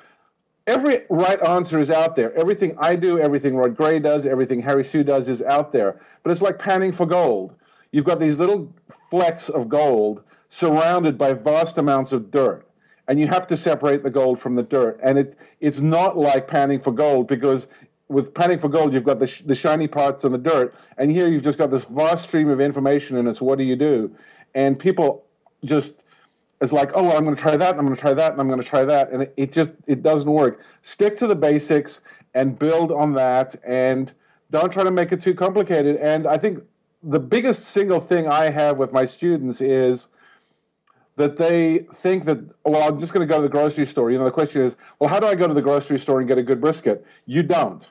every 0.66 1.04
right 1.08 1.40
answer 1.42 1.78
is 1.78 1.90
out 1.90 2.16
there. 2.16 2.34
Everything 2.34 2.76
I 2.78 2.96
do, 2.96 3.18
everything 3.18 3.56
Rod 3.56 3.76
Gray 3.76 3.98
does, 3.98 4.26
everything 4.26 4.60
Harry 4.60 4.84
Soo 4.84 5.02
does 5.02 5.28
is 5.28 5.40
out 5.42 5.72
there. 5.72 6.00
But 6.22 6.32
it's 6.32 6.42
like 6.42 6.58
panning 6.58 6.92
for 6.92 7.06
gold. 7.06 7.54
You've 7.92 8.04
got 8.04 8.20
these 8.20 8.38
little 8.38 8.72
flecks 9.10 9.48
of 9.48 9.68
gold 9.68 10.22
surrounded 10.48 11.16
by 11.16 11.32
vast 11.32 11.78
amounts 11.78 12.12
of 12.12 12.30
dirt. 12.30 12.66
And 13.08 13.18
you 13.18 13.26
have 13.26 13.46
to 13.48 13.56
separate 13.56 14.02
the 14.02 14.10
gold 14.10 14.38
from 14.38 14.54
the 14.54 14.62
dirt. 14.62 15.00
And 15.02 15.18
it, 15.18 15.36
it's 15.60 15.80
not 15.80 16.16
like 16.16 16.46
panning 16.46 16.78
for 16.78 16.92
gold 16.92 17.26
because 17.26 17.66
with 18.12 18.34
panning 18.34 18.58
for 18.58 18.68
gold, 18.68 18.94
you've 18.94 19.04
got 19.04 19.18
the, 19.18 19.26
sh- 19.26 19.42
the 19.42 19.54
shiny 19.54 19.88
parts 19.88 20.24
and 20.24 20.34
the 20.34 20.38
dirt. 20.38 20.74
And 20.98 21.10
here 21.10 21.26
you've 21.28 21.42
just 21.42 21.58
got 21.58 21.70
this 21.70 21.84
vast 21.84 22.28
stream 22.28 22.48
of 22.48 22.60
information 22.60 23.16
and 23.16 23.28
it's 23.28 23.42
what 23.42 23.58
do 23.58 23.64
you 23.64 23.76
do? 23.76 24.14
And 24.54 24.78
people 24.78 25.24
just 25.64 26.02
it's 26.62 26.72
like, 26.72 26.92
oh, 26.94 27.02
well, 27.02 27.16
I'm 27.16 27.24
going 27.24 27.34
to 27.34 27.42
try 27.42 27.56
that, 27.56 27.70
and 27.70 27.80
I'm 27.80 27.86
going 27.86 27.96
to 27.96 28.00
try 28.00 28.14
that, 28.14 28.30
and 28.30 28.40
I'm 28.40 28.46
going 28.46 28.60
to 28.60 28.66
try 28.66 28.84
that, 28.84 29.10
and 29.10 29.24
it, 29.24 29.34
it 29.36 29.52
just 29.52 29.72
it 29.88 30.02
doesn't 30.04 30.30
work. 30.30 30.62
Stick 30.82 31.16
to 31.16 31.26
the 31.26 31.34
basics 31.34 32.02
and 32.34 32.56
build 32.56 32.92
on 32.92 33.14
that, 33.14 33.56
and 33.66 34.12
don't 34.52 34.72
try 34.72 34.84
to 34.84 34.92
make 34.92 35.10
it 35.10 35.20
too 35.20 35.34
complicated. 35.34 35.96
And 35.96 36.24
I 36.24 36.38
think 36.38 36.62
the 37.02 37.18
biggest 37.18 37.70
single 37.70 37.98
thing 37.98 38.28
I 38.28 38.44
have 38.44 38.78
with 38.78 38.92
my 38.92 39.04
students 39.04 39.60
is 39.60 40.06
that 41.16 41.36
they 41.36 41.80
think 41.94 42.24
that, 42.24 42.38
well, 42.64 42.88
I'm 42.88 43.00
just 43.00 43.12
going 43.12 43.26
to 43.26 43.30
go 43.30 43.38
to 43.38 43.42
the 43.42 43.48
grocery 43.48 43.84
store. 43.84 44.12
You 44.12 44.18
know, 44.18 44.24
the 44.24 44.30
question 44.30 44.62
is, 44.62 44.76
well, 45.00 45.10
how 45.10 45.18
do 45.18 45.26
I 45.26 45.34
go 45.34 45.48
to 45.48 45.54
the 45.54 45.62
grocery 45.62 45.98
store 45.98 46.20
and 46.20 46.28
get 46.28 46.38
a 46.38 46.42
good 46.42 46.60
brisket? 46.60 47.04
You 47.26 47.42
don't. 47.42 47.90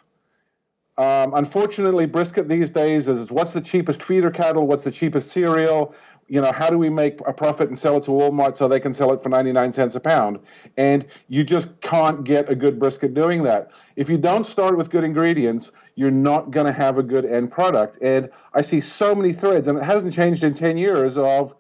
Um, 0.97 1.33
unfortunately, 1.33 2.05
brisket 2.05 2.47
these 2.47 2.69
days 2.69 3.07
is 3.07 3.31
what's 3.31 3.53
the 3.53 3.61
cheapest 3.61 4.03
feeder 4.03 4.29
cattle, 4.29 4.67
what's 4.67 4.83
the 4.83 4.91
cheapest 4.91 5.29
cereal, 5.29 5.95
you 6.31 6.39
know, 6.39 6.51
how 6.53 6.69
do 6.69 6.77
we 6.77 6.89
make 6.89 7.19
a 7.27 7.33
profit 7.33 7.67
and 7.67 7.77
sell 7.77 7.97
it 7.97 8.03
to 8.03 8.11
Walmart 8.11 8.55
so 8.55 8.69
they 8.69 8.79
can 8.79 8.93
sell 8.93 9.11
it 9.11 9.21
for 9.21 9.27
99 9.27 9.73
cents 9.73 9.95
a 9.95 9.99
pound? 9.99 10.39
And 10.77 11.05
you 11.27 11.43
just 11.43 11.81
can't 11.81 12.23
get 12.23 12.49
a 12.49 12.55
good 12.55 12.79
brisket 12.79 13.13
doing 13.13 13.43
that. 13.43 13.71
If 13.97 14.09
you 14.09 14.17
don't 14.17 14.45
start 14.45 14.77
with 14.77 14.89
good 14.89 15.03
ingredients, 15.03 15.73
you're 15.95 16.09
not 16.09 16.49
going 16.49 16.65
to 16.67 16.71
have 16.71 16.97
a 16.97 17.03
good 17.03 17.25
end 17.25 17.51
product. 17.51 17.97
And 18.01 18.29
I 18.53 18.61
see 18.61 18.79
so 18.79 19.13
many 19.13 19.33
threads, 19.33 19.67
and 19.67 19.77
it 19.77 19.83
hasn't 19.83 20.13
changed 20.13 20.45
in 20.45 20.53
10 20.53 20.77
years 20.77 21.17
of, 21.17 21.53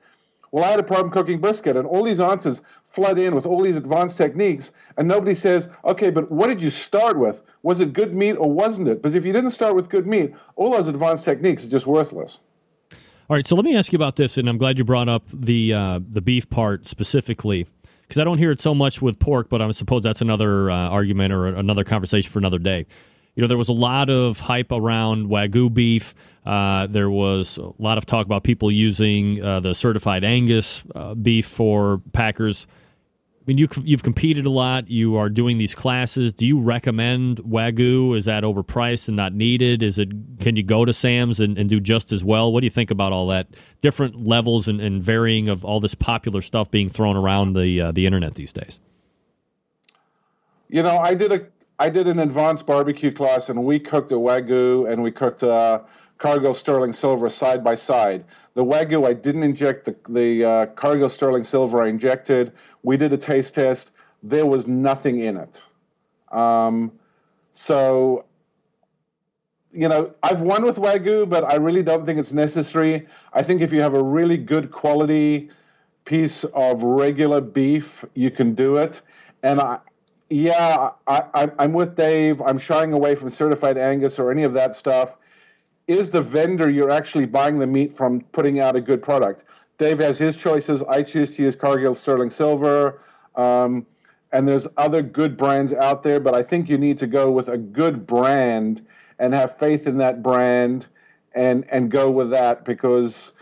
well, 0.51 0.65
I 0.65 0.67
had 0.67 0.79
a 0.79 0.83
problem 0.83 1.11
cooking 1.11 1.39
brisket, 1.39 1.77
and 1.77 1.87
all 1.87 2.03
these 2.03 2.19
answers 2.19 2.61
flood 2.85 3.17
in 3.17 3.33
with 3.33 3.45
all 3.45 3.61
these 3.61 3.77
advanced 3.77 4.17
techniques, 4.17 4.73
and 4.97 5.07
nobody 5.07 5.33
says, 5.33 5.69
okay, 5.85 6.11
but 6.11 6.29
what 6.29 6.47
did 6.47 6.61
you 6.61 6.69
start 6.69 7.17
with? 7.17 7.41
Was 7.63 7.79
it 7.79 7.93
good 7.93 8.13
meat 8.13 8.33
or 8.33 8.51
wasn't 8.51 8.89
it? 8.89 9.01
Because 9.01 9.15
if 9.15 9.25
you 9.25 9.31
didn't 9.31 9.51
start 9.51 9.75
with 9.75 9.89
good 9.89 10.05
meat, 10.05 10.33
all 10.57 10.71
those 10.71 10.87
advanced 10.87 11.23
techniques 11.23 11.65
are 11.65 11.69
just 11.69 11.87
worthless. 11.87 12.41
All 13.29 13.37
right, 13.37 13.47
so 13.47 13.55
let 13.55 13.63
me 13.63 13.77
ask 13.77 13.93
you 13.93 13.95
about 13.95 14.17
this, 14.17 14.37
and 14.37 14.49
I'm 14.49 14.57
glad 14.57 14.77
you 14.77 14.83
brought 14.83 15.07
up 15.07 15.23
the 15.33 15.73
uh, 15.73 15.99
the 16.05 16.19
beef 16.19 16.49
part 16.49 16.85
specifically 16.85 17.65
because 18.01 18.19
I 18.19 18.25
don't 18.25 18.37
hear 18.37 18.51
it 18.51 18.59
so 18.59 18.75
much 18.75 19.01
with 19.01 19.19
pork, 19.19 19.47
but 19.47 19.61
I 19.61 19.71
suppose 19.71 20.03
that's 20.03 20.19
another 20.19 20.69
uh, 20.69 20.89
argument 20.89 21.31
or 21.31 21.47
another 21.47 21.85
conversation 21.85 22.29
for 22.29 22.39
another 22.39 22.59
day. 22.59 22.85
You 23.35 23.41
know, 23.41 23.47
there 23.47 23.57
was 23.57 23.69
a 23.69 23.73
lot 23.73 24.09
of 24.09 24.39
hype 24.39 24.71
around 24.71 25.29
wagyu 25.29 25.73
beef. 25.73 26.13
Uh, 26.45 26.87
there 26.87 27.09
was 27.09 27.57
a 27.57 27.71
lot 27.81 27.97
of 27.97 28.05
talk 28.05 28.25
about 28.25 28.43
people 28.43 28.71
using 28.71 29.43
uh, 29.43 29.59
the 29.59 29.73
certified 29.73 30.23
Angus 30.23 30.83
uh, 30.93 31.13
beef 31.13 31.47
for 31.47 32.01
Packers. 32.13 32.67
I 33.41 33.43
mean, 33.47 33.57
you, 33.57 33.67
you've 33.83 34.03
competed 34.03 34.45
a 34.45 34.51
lot. 34.51 34.89
You 34.89 35.15
are 35.15 35.29
doing 35.29 35.57
these 35.57 35.73
classes. 35.73 36.31
Do 36.31 36.45
you 36.45 36.59
recommend 36.59 37.37
Wagyu? 37.37 38.15
Is 38.15 38.25
that 38.25 38.43
overpriced 38.43 39.07
and 39.07 39.17
not 39.17 39.33
needed? 39.33 39.81
Is 39.81 39.97
it? 39.97 40.09
Can 40.39 40.55
you 40.55 40.61
go 40.61 40.85
to 40.85 40.93
Sam's 40.93 41.39
and, 41.39 41.57
and 41.57 41.67
do 41.67 41.79
just 41.79 42.11
as 42.11 42.23
well? 42.23 42.51
What 42.51 42.59
do 42.59 42.65
you 42.65 42.71
think 42.71 42.91
about 42.91 43.13
all 43.13 43.27
that? 43.27 43.47
Different 43.81 44.27
levels 44.27 44.67
and, 44.67 44.79
and 44.79 45.01
varying 45.01 45.49
of 45.49 45.65
all 45.65 45.79
this 45.79 45.95
popular 45.95 46.41
stuff 46.41 46.69
being 46.69 46.87
thrown 46.87 47.17
around 47.17 47.53
the 47.53 47.81
uh, 47.81 47.91
the 47.91 48.05
internet 48.05 48.35
these 48.35 48.53
days. 48.53 48.79
You 50.69 50.83
know, 50.83 50.99
I 50.99 51.15
did 51.15 51.31
a 51.31 51.47
I 51.81 51.89
did 51.89 52.07
an 52.07 52.19
advanced 52.19 52.67
barbecue 52.67 53.11
class, 53.11 53.49
and 53.49 53.65
we 53.65 53.79
cooked 53.79 54.11
a 54.11 54.15
Wagyu 54.15 54.87
and 54.87 55.01
we 55.01 55.11
cooked 55.11 55.41
a 55.41 55.81
Cargill 56.19 56.53
Sterling 56.53 56.93
Silver 56.93 57.27
side 57.27 57.63
by 57.63 57.73
side. 57.73 58.23
The 58.53 58.63
Wagyu, 58.63 59.07
I 59.07 59.13
didn't 59.13 59.41
inject 59.41 59.85
the, 59.85 59.95
the 60.07 60.45
uh, 60.45 60.65
Cargill 60.67 61.09
Sterling 61.09 61.43
Silver, 61.43 61.81
I 61.81 61.87
injected. 61.87 62.51
We 62.83 62.97
did 62.97 63.13
a 63.13 63.17
taste 63.17 63.55
test. 63.55 63.93
There 64.21 64.45
was 64.45 64.67
nothing 64.67 65.21
in 65.21 65.37
it. 65.37 65.63
Um, 66.31 66.91
so, 67.51 68.25
you 69.73 69.89
know, 69.89 70.13
I've 70.21 70.43
won 70.43 70.63
with 70.63 70.75
Wagyu, 70.75 71.27
but 71.27 71.51
I 71.51 71.55
really 71.55 71.81
don't 71.81 72.05
think 72.05 72.19
it's 72.19 72.31
necessary. 72.31 73.07
I 73.33 73.41
think 73.41 73.59
if 73.59 73.73
you 73.73 73.81
have 73.81 73.95
a 73.95 74.03
really 74.03 74.37
good 74.37 74.69
quality 74.69 75.49
piece 76.05 76.43
of 76.43 76.83
regular 76.83 77.41
beef, 77.41 78.05
you 78.13 78.29
can 78.29 78.53
do 78.53 78.77
it. 78.77 79.01
And 79.41 79.59
I, 79.59 79.79
yeah, 80.31 80.91
I, 81.07 81.51
am 81.59 81.73
with 81.73 81.95
Dave. 81.95 82.41
I'm 82.41 82.57
shying 82.57 82.93
away 82.93 83.15
from 83.15 83.29
certified 83.29 83.77
Angus 83.77 84.17
or 84.17 84.31
any 84.31 84.43
of 84.43 84.53
that 84.53 84.75
stuff 84.75 85.17
is 85.87 86.09
the 86.09 86.21
vendor 86.21 86.69
you're 86.69 86.91
actually 86.91 87.25
buying 87.25 87.59
the 87.59 87.67
meat 87.67 87.91
from 87.91 88.21
putting 88.31 88.59
out 88.59 88.75
a 88.75 88.81
good 88.81 89.01
product? 89.01 89.43
Dave 89.77 89.99
has 89.99 90.17
his 90.17 90.37
choices. 90.37 90.83
I 90.83 91.03
choose 91.03 91.35
to 91.35 91.43
use 91.43 91.55
Cargill 91.55 91.95
Sterling 91.95 92.29
Silver. 92.29 93.01
Um, 93.35 93.85
and 94.31 94.47
there's 94.47 94.67
other 94.77 95.01
good 95.01 95.35
brands 95.35 95.73
out 95.73 96.03
there, 96.03 96.19
but 96.19 96.33
I 96.33 96.43
think 96.43 96.69
you 96.69 96.77
need 96.77 96.97
to 96.99 97.07
go 97.07 97.31
with 97.31 97.49
a 97.49 97.57
good 97.57 98.07
brand 98.07 98.85
and 99.19 99.33
have 99.33 99.57
faith 99.57 99.87
in 99.87 99.97
that 99.97 100.23
brand 100.23 100.87
and 101.33 101.65
and 101.69 101.89
go 101.89 102.09
with 102.09 102.29
that 102.29 102.65
because 102.65 103.33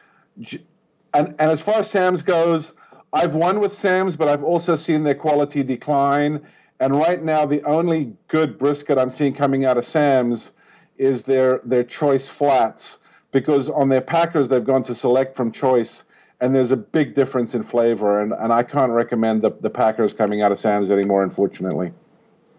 and 1.13 1.27
and 1.39 1.41
as 1.41 1.61
far 1.61 1.79
as 1.79 1.89
Sam's 1.89 2.23
goes, 2.23 2.73
I've 3.13 3.35
won 3.35 3.59
with 3.59 3.73
Sam's, 3.73 4.15
but 4.15 4.27
I've 4.27 4.43
also 4.43 4.75
seen 4.75 5.03
their 5.03 5.15
quality 5.15 5.61
decline. 5.61 6.45
And 6.79 6.95
right 6.95 7.21
now, 7.21 7.45
the 7.45 7.61
only 7.63 8.13
good 8.27 8.57
brisket 8.57 8.97
I'm 8.97 9.09
seeing 9.09 9.33
coming 9.33 9.65
out 9.65 9.77
of 9.77 9.83
Sam's 9.83 10.53
is 10.97 11.23
their 11.23 11.61
their 11.63 11.83
choice 11.83 12.27
flats 12.27 12.99
because 13.31 13.69
on 13.69 13.89
their 13.89 14.01
packers 14.01 14.47
they've 14.47 14.63
gone 14.63 14.83
to 14.83 14.95
select 14.95 15.35
from 15.35 15.51
choice 15.51 16.03
and 16.41 16.53
there's 16.53 16.71
a 16.71 16.77
big 16.77 17.15
difference 17.15 17.55
in 17.55 17.63
flavor 17.63 18.21
and, 18.21 18.33
and 18.33 18.51
I 18.51 18.63
can't 18.63 18.91
recommend 18.91 19.41
the, 19.41 19.51
the 19.61 19.69
packers 19.69 20.13
coming 20.13 20.41
out 20.41 20.51
of 20.51 20.57
Sam's 20.57 20.91
anymore 20.91 21.23
unfortunately. 21.23 21.93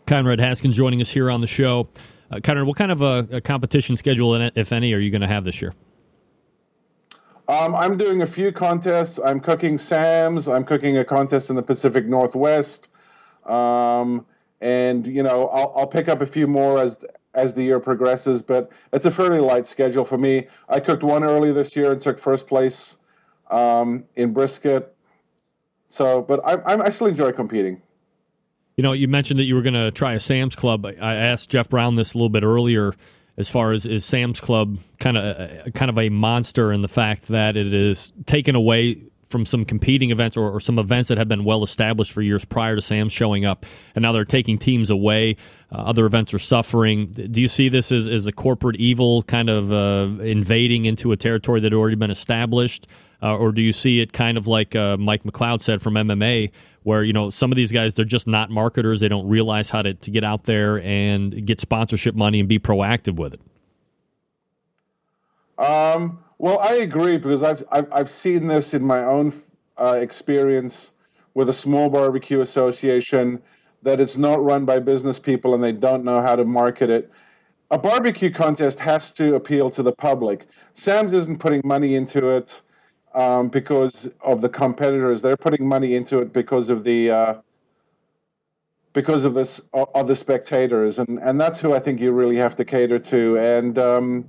Konrad 0.07 0.41
Haskins 0.41 0.75
joining 0.75 1.01
us 1.01 1.11
here 1.11 1.31
on 1.31 1.41
the 1.41 1.47
show. 1.47 1.89
Uh, 2.31 2.37
Konrad, 2.37 2.67
what 2.67 2.77
kind 2.77 2.91
of 2.91 3.03
a, 3.03 3.29
a 3.31 3.41
competition 3.41 3.95
schedule, 3.95 4.35
if 4.55 4.73
any, 4.73 4.93
are 4.95 4.99
you 4.99 5.11
going 5.11 5.21
to 5.21 5.27
have 5.27 5.45
this 5.45 5.61
year? 5.61 5.75
Um, 7.49 7.75
I'm 7.75 7.97
doing 7.97 8.23
a 8.23 8.27
few 8.27 8.53
contests. 8.53 9.19
I'm 9.25 9.41
cooking 9.41 9.77
Sam's. 9.77 10.49
I'm 10.49 10.65
cooking 10.65 10.99
a 10.99 11.05
contest 11.05 11.51
in 11.51 11.57
the 11.57 11.63
Pacific 11.63 12.07
Northwest. 12.07 12.89
Um, 13.47 14.27
and 14.61 15.07
you 15.07 15.23
know, 15.23 15.49
I'll, 15.49 15.73
I'll 15.77 15.87
pick 15.87 16.09
up 16.09 16.21
a 16.21 16.27
few 16.27 16.47
more 16.47 16.81
as 16.81 16.99
as 17.35 17.55
the 17.55 17.63
year 17.63 17.79
progresses, 17.79 18.43
but 18.43 18.71
it's 18.93 19.05
a 19.05 19.11
fairly 19.11 19.39
light 19.39 19.67
schedule 19.67 20.05
for 20.05 20.19
me. 20.19 20.49
I 20.69 20.81
cooked 20.81 21.03
one 21.03 21.23
early 21.23 21.53
this 21.53 21.77
year 21.77 21.93
and 21.93 22.03
took 22.03 22.19
first 22.19 22.47
place 22.47 22.97
um, 23.51 24.05
in 24.17 24.33
brisket. 24.33 24.95
So, 25.89 26.23
but 26.23 26.41
I, 26.45 26.85
I 26.85 26.89
still 26.91 27.07
enjoy 27.09 27.33
competing. 27.33 27.83
You 28.77 28.83
know, 28.83 28.93
you 28.93 29.09
mentioned 29.09 29.39
that 29.41 29.45
you 29.45 29.55
were 29.55 29.63
going 29.63 29.75
to 29.75 29.91
try 29.91 30.15
a 30.15 30.21
Sam's 30.21 30.57
Club. 30.57 30.87
I 30.87 31.15
asked 31.15 31.51
Jeff 31.51 31.69
Brown 31.69 31.97
this 31.97 32.15
a 32.15 32.17
little 32.17 32.31
bit 32.31 32.43
earlier. 32.43 32.95
As 33.37 33.49
far 33.49 33.73
as 33.73 33.87
is 33.87 34.05
Sam's 34.05 34.39
Club 34.39 34.79
kind 34.99 35.17
of 35.17 35.73
kind 35.73 35.89
of 35.89 35.99
a 35.99 36.11
monster 36.11 36.73
in 36.73 36.83
the 36.83 36.89
fact 36.89 37.29
that 37.29 37.57
it 37.57 37.73
is 37.73 38.13
taken 38.27 38.55
away 38.55 39.10
from 39.31 39.45
some 39.45 39.65
competing 39.65 40.11
events 40.11 40.37
or, 40.37 40.51
or, 40.51 40.61
some 40.61 40.79
events 40.79 41.09
that 41.09 41.17
have 41.17 41.29
been 41.29 41.45
well 41.45 41.63
established 41.63 42.13
for 42.13 42.21
years 42.21 42.45
prior 42.45 42.75
to 42.75 42.83
Sam's 42.83 43.13
showing 43.13 43.45
up, 43.45 43.65
and 43.95 44.03
now 44.03 44.13
they're 44.13 44.25
taking 44.25 44.59
teams 44.59 44.91
away. 44.91 45.37
Uh, 45.73 45.77
other 45.77 46.05
events 46.05 46.35
are 46.35 46.39
suffering. 46.39 47.13
Do 47.13 47.41
you 47.41 47.49
see 47.49 47.69
this 47.69 47.93
as, 47.93 48.09
as 48.09 48.27
a 48.27 48.33
corporate 48.33 48.77
evil 48.77 49.23
kind 49.23 49.49
of 49.49 49.73
uh, 49.73 50.23
invading 50.23 50.85
into 50.85 51.13
a 51.13 51.17
territory 51.17 51.61
that 51.61 51.73
had 51.73 51.79
already 51.79 51.97
been 51.97 52.11
established? 52.11 52.89
Uh, 53.23 53.37
or 53.37 53.53
do 53.53 53.63
you 53.63 53.73
see 53.73 54.01
it 54.01 54.13
kind 54.13 54.37
of 54.37 54.47
like 54.47 54.75
uh, 54.75 54.97
Mike 54.97 55.23
McLeod 55.23 55.61
said 55.61 55.81
from 55.81 55.95
MMA, 55.95 56.51
where 56.83 57.05
you 57.05 57.13
know 57.13 57.31
some 57.31 57.53
of 57.53 57.57
these 57.57 57.71
guys 57.71 57.95
they're 57.95 58.05
just 58.05 58.27
not 58.27 58.51
marketers, 58.51 59.01
they 59.01 59.09
don't 59.09 59.29
realize 59.29 59.71
how 59.71 59.83
to, 59.83 59.95
to 59.95 60.11
get 60.11 60.25
out 60.25 60.45
there 60.45 60.81
and 60.81 61.47
get 61.47 61.61
sponsorship 61.61 62.15
money 62.15 62.41
and 62.41 62.49
be 62.49 62.59
proactive 62.59 63.17
with 63.17 63.35
it. 63.35 63.41
Um, 65.63 66.19
well, 66.41 66.59
I 66.61 66.77
agree 66.77 67.19
because 67.19 67.43
I've 67.43 67.63
I've, 67.71 67.93
I've 67.93 68.09
seen 68.09 68.47
this 68.47 68.73
in 68.73 68.83
my 68.83 69.05
own 69.05 69.31
uh, 69.77 69.99
experience 70.01 70.93
with 71.35 71.51
a 71.51 71.53
small 71.53 71.91
barbecue 71.91 72.41
association 72.41 73.43
that 73.83 74.01
it's 74.01 74.17
not 74.17 74.43
run 74.43 74.65
by 74.65 74.79
business 74.79 75.19
people 75.19 75.55
and 75.55 75.63
they 75.63 75.73
don't 75.73 76.03
know 76.03 76.23
how 76.23 76.35
to 76.35 76.47
market 76.47 76.89
it. 76.89 77.11
A 77.71 77.79
barbecue 77.79 78.31
contest 78.31 78.79
has 78.79 79.13
to 79.13 79.35
appeal 79.35 79.69
to 79.71 79.83
the 79.83 79.93
public. 79.93 80.49
Sam's 80.73 81.13
isn't 81.13 81.41
putting 81.41 81.61
money 81.63 81.95
into 81.95 82.31
it 82.31 82.63
um, 83.15 83.49
because 83.49 84.11
of 84.23 84.41
the 84.41 84.49
competitors. 84.49 85.21
They're 85.21 85.37
putting 85.37 85.69
money 85.69 85.95
into 85.95 86.21
it 86.21 86.33
because 86.33 86.71
of 86.71 86.85
the 86.85 87.11
uh, 87.11 87.35
because 88.95 89.27
of 89.27 89.35
this 89.35 89.61
of 89.75 90.07
the 90.07 90.17
spectators, 90.17 90.99
and 90.99 91.19
and 91.21 91.39
that's 91.39 91.61
who 91.61 91.75
I 91.75 91.81
think 91.81 92.01
you 92.01 92.13
really 92.13 92.37
have 92.37 92.57
to 92.57 92.65
cater 92.65 92.99
to. 92.99 93.39
And 93.39 93.79
um, 93.79 94.29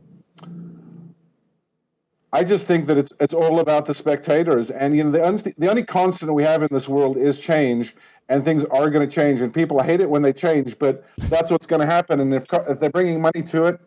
I 2.34 2.44
just 2.44 2.66
think 2.66 2.86
that 2.88 2.98
it's 2.98 3.12
it's 3.20 3.34
all 3.34 3.60
about 3.60 3.86
the 3.86 3.94
spectators, 3.94 4.72
and 4.72 4.96
you 4.96 5.04
know 5.04 5.12
the 5.12 5.26
un- 5.26 5.54
the 5.58 5.70
only 5.70 5.84
constant 5.84 6.34
we 6.34 6.44
have 6.44 6.62
in 6.64 6.70
this 6.72 6.88
world 6.88 7.18
is 7.18 7.42
change, 7.42 7.94
and 8.30 8.44
things 8.44 8.64
are 8.66 8.90
going 8.90 9.08
to 9.08 9.14
change, 9.14 9.42
and 9.42 9.54
people 9.54 9.82
hate 9.82 10.00
it 10.00 10.10
when 10.10 10.22
they 10.22 10.32
change, 10.32 10.80
but 10.80 11.04
that's 11.18 11.52
what's 11.52 11.66
going 11.66 11.82
to 11.82 11.86
happen. 11.86 12.22
And 12.22 12.34
if 12.34 12.46
if 12.54 12.80
they're 12.80 12.90
bringing 12.90 13.22
money 13.22 13.44
to 13.44 13.66
it, 13.66 13.82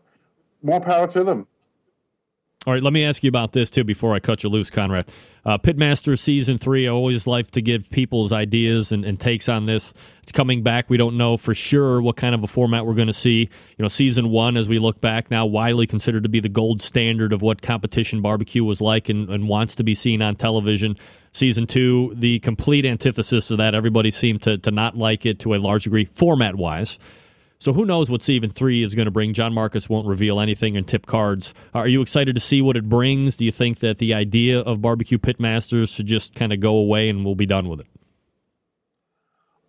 more 0.62 0.80
power 0.80 1.06
to 1.08 1.24
them. 1.24 1.46
All 2.66 2.72
right, 2.72 2.82
let 2.82 2.94
me 2.94 3.04
ask 3.04 3.22
you 3.22 3.28
about 3.28 3.52
this 3.52 3.68
too 3.68 3.84
before 3.84 4.14
I 4.14 4.20
cut 4.20 4.42
you 4.42 4.48
loose, 4.48 4.70
Konrad. 4.70 5.06
Uh, 5.44 5.58
Pitmaster 5.58 6.18
season 6.18 6.56
three. 6.56 6.88
I 6.88 6.90
always 6.90 7.26
like 7.26 7.50
to 7.50 7.60
give 7.60 7.90
people's 7.90 8.32
ideas 8.32 8.90
and, 8.90 9.04
and, 9.04 9.20
takes 9.20 9.50
on 9.50 9.66
this. 9.66 9.92
It's 10.22 10.32
coming 10.32 10.62
back. 10.62 10.88
We 10.88 10.96
don't 10.96 11.18
know 11.18 11.36
for 11.36 11.54
sure 11.54 12.00
what 12.00 12.16
kind 12.16 12.34
of 12.34 12.42
a 12.42 12.46
format 12.46 12.86
we're 12.86 12.94
going 12.94 13.08
to 13.08 13.12
see. 13.12 13.50
You 13.76 13.82
know, 13.82 13.88
season 13.88 14.30
one, 14.30 14.56
as 14.56 14.66
we 14.66 14.78
look 14.78 15.02
back 15.02 15.30
now, 15.30 15.44
widely 15.44 15.86
considered 15.86 16.22
to 16.22 16.30
be 16.30 16.40
the 16.40 16.48
gold 16.48 16.80
standard 16.80 17.34
of 17.34 17.42
what 17.42 17.60
competition 17.60 18.22
barbecue 18.22 18.64
was 18.64 18.80
like 18.80 19.10
and, 19.10 19.28
and 19.28 19.46
wants 19.46 19.76
to 19.76 19.84
be 19.84 19.92
seen 19.92 20.22
on 20.22 20.34
television. 20.34 20.96
Season 21.32 21.66
two, 21.66 22.14
the 22.16 22.38
complete 22.38 22.86
antithesis 22.86 23.50
of 23.50 23.58
that. 23.58 23.74
Everybody 23.74 24.10
seemed 24.10 24.40
to 24.42 24.56
to 24.56 24.70
not 24.70 24.96
like 24.96 25.26
it 25.26 25.40
to 25.40 25.52
a 25.52 25.56
large 25.56 25.84
degree, 25.84 26.06
format 26.06 26.54
wise. 26.54 26.98
So 27.58 27.72
who 27.72 27.84
knows 27.84 28.10
what 28.10 28.20
season 28.20 28.50
three 28.50 28.82
is 28.82 28.94
going 28.94 29.06
to 29.06 29.10
bring? 29.10 29.32
John 29.32 29.54
Marcus 29.54 29.88
won't 29.88 30.06
reveal 30.06 30.38
anything 30.40 30.74
in 30.74 30.84
tip 30.84 31.06
cards. 31.06 31.54
Are 31.72 31.88
you 31.88 32.02
excited 32.02 32.34
to 32.34 32.40
see 32.40 32.60
what 32.60 32.76
it 32.76 32.88
brings? 32.88 33.36
Do 33.36 33.44
you 33.44 33.52
think 33.52 33.78
that 33.78 33.98
the 33.98 34.12
idea 34.12 34.60
of 34.60 34.82
barbecue 34.82 35.18
pitmasters 35.18 35.94
should 35.94 36.06
just 36.06 36.34
kind 36.34 36.52
of 36.52 36.60
go 36.60 36.76
away 36.76 37.08
and 37.08 37.24
we'll 37.24 37.34
be 37.34 37.46
done 37.46 37.68
with 37.68 37.80
it? 37.80 37.86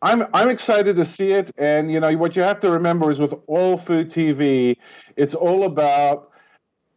I'm 0.02 0.28
I'm 0.34 0.50
excited 0.50 0.96
to 0.98 1.06
see 1.06 1.32
it, 1.32 1.52
and 1.58 1.92
you 1.92 2.00
know 2.00 2.16
what 2.16 2.36
you 2.36 2.44
have 2.44 2.60
to 2.60 2.70
remember 2.70 3.10
is 3.10 3.20
with 3.20 3.34
all 3.48 3.76
food 3.76 4.10
TV, 4.10 4.78
it's 5.16 5.34
all 5.34 5.64
about 5.64 6.30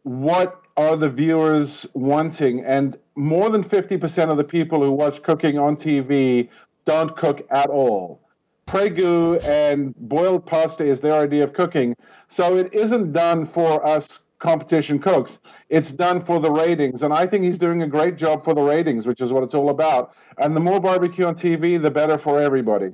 what 0.03 0.61
are 0.77 0.95
the 0.95 1.09
viewers 1.09 1.87
wanting, 1.93 2.63
and 2.63 2.97
more 3.15 3.49
than 3.49 3.63
fifty 3.63 3.97
percent 3.97 4.29
of 4.29 4.37
the 4.37 4.43
people 4.43 4.83
who 4.83 4.91
watch 4.91 5.23
cooking 5.23 5.57
on 5.57 5.75
TV 5.75 6.49
don't 6.85 7.15
cook 7.17 7.45
at 7.49 7.69
all. 7.69 8.21
Prego 8.69 9.39
and 9.39 9.95
boiled 9.97 10.45
pasta 10.45 10.85
is 10.85 10.99
their 10.99 11.19
idea 11.19 11.43
of 11.43 11.53
cooking. 11.53 11.95
So 12.27 12.55
it 12.55 12.71
isn't 12.71 13.13
done 13.13 13.43
for 13.43 13.83
us 13.83 14.21
competition 14.37 14.99
cooks. 14.99 15.39
It's 15.69 15.91
done 15.91 16.21
for 16.21 16.39
the 16.39 16.51
ratings. 16.51 17.01
And 17.01 17.11
I 17.11 17.25
think 17.25 17.43
he's 17.43 17.57
doing 17.57 17.81
a 17.81 17.87
great 17.87 18.15
job 18.15 18.45
for 18.45 18.53
the 18.53 18.61
ratings, 18.61 19.07
which 19.07 19.21
is 19.21 19.33
what 19.33 19.41
it's 19.41 19.55
all 19.55 19.69
about. 19.69 20.15
And 20.37 20.55
the 20.55 20.59
more 20.59 20.79
barbecue 20.79 21.25
on 21.25 21.33
TV, 21.33 21.81
the 21.81 21.89
better 21.89 22.19
for 22.19 22.39
everybody. 22.39 22.93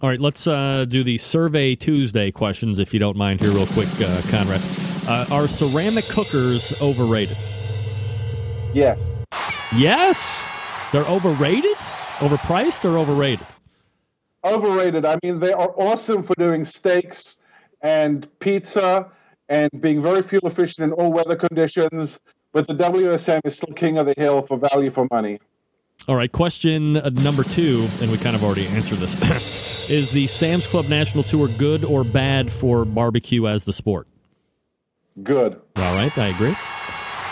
All 0.00 0.08
right, 0.08 0.18
let's 0.18 0.46
uh, 0.46 0.86
do 0.88 1.04
the 1.04 1.18
Survey 1.18 1.74
Tuesday 1.74 2.30
questions, 2.30 2.78
if 2.78 2.94
you 2.94 2.98
don't 2.98 3.18
mind, 3.18 3.42
here, 3.42 3.50
real 3.50 3.66
quick, 3.66 3.88
uh, 4.00 4.22
Konrad. 4.30 5.06
Uh, 5.06 5.34
are 5.34 5.46
ceramic 5.46 6.06
cookers 6.06 6.72
overrated? 6.80 7.36
Yes. 8.72 9.22
Yes? 9.76 10.88
They're 10.92 11.04
overrated? 11.04 11.76
Overpriced 12.20 12.90
or 12.90 12.96
overrated? 12.96 13.46
Overrated. 14.44 15.04
I 15.04 15.18
mean, 15.22 15.38
they 15.38 15.52
are 15.52 15.72
awesome 15.76 16.22
for 16.22 16.34
doing 16.38 16.64
steaks 16.64 17.38
and 17.82 18.26
pizza 18.40 19.10
and 19.48 19.70
being 19.80 20.00
very 20.00 20.22
fuel 20.22 20.46
efficient 20.46 20.92
in 20.92 20.92
all 20.92 21.12
weather 21.12 21.36
conditions. 21.36 22.20
But 22.52 22.66
the 22.66 22.74
WSM 22.74 23.40
is 23.44 23.56
still 23.56 23.74
king 23.74 23.98
of 23.98 24.06
the 24.06 24.14
hill 24.16 24.42
for 24.42 24.58
value 24.58 24.90
for 24.90 25.06
money. 25.10 25.38
All 26.08 26.16
right, 26.16 26.32
question 26.32 26.94
number 26.94 27.42
two, 27.42 27.86
and 28.00 28.10
we 28.10 28.16
kind 28.16 28.34
of 28.34 28.42
already 28.42 28.66
answered 28.68 28.98
this. 28.98 29.14
is 29.90 30.10
the 30.10 30.26
Sam's 30.26 30.66
Club 30.66 30.86
National 30.86 31.22
Tour 31.22 31.46
good 31.46 31.84
or 31.84 32.04
bad 32.04 32.50
for 32.50 32.84
barbecue 32.84 33.46
as 33.46 33.64
the 33.64 33.72
sport? 33.72 34.08
Good. 35.22 35.60
All 35.76 35.96
right, 35.96 36.16
I 36.16 36.28
agree. 36.28 36.54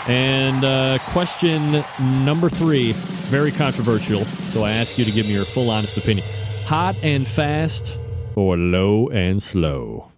And 0.07 0.63
uh, 0.63 0.99
question 1.09 1.83
number 2.23 2.47
three, 2.47 2.93
very 2.93 3.51
controversial. 3.51 4.23
So 4.23 4.63
I 4.63 4.71
ask 4.71 4.97
you 4.97 5.05
to 5.05 5.11
give 5.11 5.25
me 5.25 5.33
your 5.33 5.45
full, 5.45 5.69
honest 5.69 5.97
opinion. 5.97 6.25
Hot 6.69 6.95
and 7.01 7.27
fast 7.27 7.97
or 8.35 8.55
low 8.55 9.09
and 9.09 9.41
slow? 9.41 10.11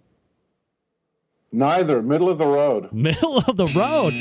Neither. 1.54 2.02
Middle 2.02 2.28
of 2.28 2.40
the 2.40 2.46
road. 2.46 2.92
Middle 2.92 3.38
of 3.38 3.56
the 3.56 3.68
road. 3.68 4.12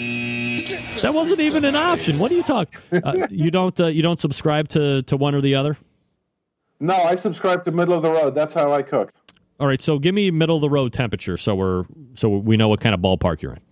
That 1.03 1.13
wasn't 1.13 1.41
even 1.41 1.65
an 1.65 1.75
option. 1.75 2.21
What 2.21 2.31
are 2.31 2.37
you 2.37 2.45
talking? 2.45 2.79
Uh, 3.03 3.27
you 3.31 3.51
don't. 3.51 3.81
Uh, 3.81 3.89
you 3.89 4.01
don't 4.03 4.21
subscribe 4.21 4.69
to 4.69 5.03
to 5.03 5.17
one 5.17 5.35
or 5.35 5.41
the 5.41 5.57
other. 5.57 5.77
No, 6.79 6.95
I 6.95 7.17
subscribe 7.17 7.65
to 7.65 7.73
middle 7.73 7.95
of 7.95 8.03
the 8.03 8.11
road. 8.11 8.33
That's 8.33 8.55
how 8.55 8.73
I 8.73 8.83
cook. 8.83 9.13
All 9.59 9.67
right. 9.67 9.83
So 9.83 9.99
give 9.99 10.15
me 10.15 10.31
middle 10.31 10.55
of 10.55 10.61
the 10.61 10.71
road 10.71 10.93
temperature, 10.93 11.37
so 11.37 11.57
we're 11.57 11.85
so 12.15 12.29
we 12.29 12.57
know 12.57 12.69
what 12.69 12.79
kind 12.79 12.95
of 12.95 13.01
ballpark 13.01 13.43
you're 13.43 13.55
in. 13.55 13.63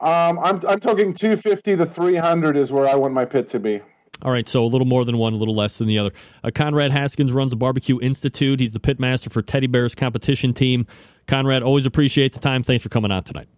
Um, 0.00 0.38
I'm 0.38 0.58
I'm 0.66 0.80
talking 0.80 1.12
250 1.12 1.76
to 1.76 1.84
300 1.84 2.56
is 2.56 2.72
where 2.72 2.88
I 2.88 2.94
want 2.94 3.12
my 3.12 3.26
pit 3.26 3.50
to 3.50 3.60
be. 3.60 3.82
All 4.22 4.30
right, 4.30 4.48
so 4.48 4.64
a 4.64 4.68
little 4.68 4.86
more 4.86 5.04
than 5.04 5.18
one, 5.18 5.34
a 5.34 5.36
little 5.36 5.54
less 5.54 5.78
than 5.78 5.88
the 5.88 5.98
other. 5.98 6.10
Uh, 6.42 6.50
Konrad 6.50 6.92
Haskins 6.92 7.32
runs 7.32 7.50
the 7.50 7.56
Barbecue 7.56 7.98
Institute. 8.00 8.60
He's 8.60 8.72
the 8.72 8.80
pitmaster 8.80 9.30
for 9.30 9.42
Teddy 9.42 9.66
Bear's 9.66 9.94
competition 9.94 10.54
team. 10.54 10.86
Konrad, 11.26 11.62
always 11.62 11.84
appreciate 11.84 12.32
the 12.32 12.40
time. 12.40 12.62
Thanks 12.62 12.82
for 12.82 12.88
coming 12.88 13.12
out 13.12 13.26
tonight. 13.26 13.48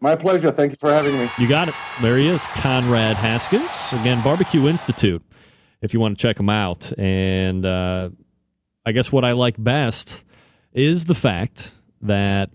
My 0.00 0.16
pleasure. 0.16 0.50
Thank 0.50 0.72
you 0.72 0.76
for 0.76 0.90
having 0.90 1.18
me. 1.18 1.28
You 1.38 1.48
got 1.48 1.68
it. 1.68 1.74
There 2.02 2.16
he 2.18 2.28
is, 2.28 2.46
Konrad 2.48 3.16
Haskins. 3.16 3.88
Again, 4.00 4.22
Barbecue 4.22 4.68
Institute, 4.68 5.22
if 5.80 5.94
you 5.94 6.00
want 6.00 6.16
to 6.16 6.22
check 6.22 6.38
him 6.38 6.50
out. 6.50 6.92
And 6.98 7.64
uh, 7.64 8.10
I 8.86 8.92
guess 8.92 9.10
what 9.10 9.24
I 9.24 9.32
like 9.32 9.62
best 9.62 10.22
is 10.72 11.06
the 11.06 11.14
fact 11.14 11.72
that 12.02 12.50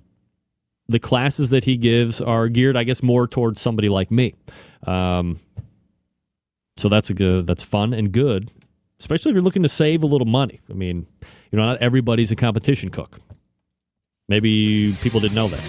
the 0.88 1.00
classes 1.00 1.50
that 1.52 1.64
he 1.64 1.78
gives 1.78 2.22
are 2.22 2.50
geared, 2.50 2.78
I 2.78 2.84
guess, 2.84 3.02
more 3.02 3.28
towards 3.28 3.62
somebody 3.62 3.90
like 3.90 4.12
me. 4.12 4.36
Um, 4.86 5.40
so 6.80 6.90
that's 6.90 7.10
a 7.10 7.14
good, 7.14 7.46
that's 7.48 7.64
fun 7.64 7.94
and 7.94 8.12
good, 8.12 8.50
especially 9.00 9.32
if 9.32 9.34
you're 9.34 9.44
looking 9.44 9.64
to 9.64 9.70
save 9.70 10.04
a 10.04 10.06
little 10.06 10.28
money. 10.28 10.60
I 10.70 10.74
mean, 10.74 11.06
you 11.52 11.58
know, 11.58 11.66
not 11.66 11.82
everybody's 11.82 12.32
a 12.32 12.36
competition 12.36 12.90
cook. 12.90 13.20
Maybe 14.28 14.96
people 15.02 15.20
didn't 15.20 15.36
know 15.36 15.48
that. 15.48 15.62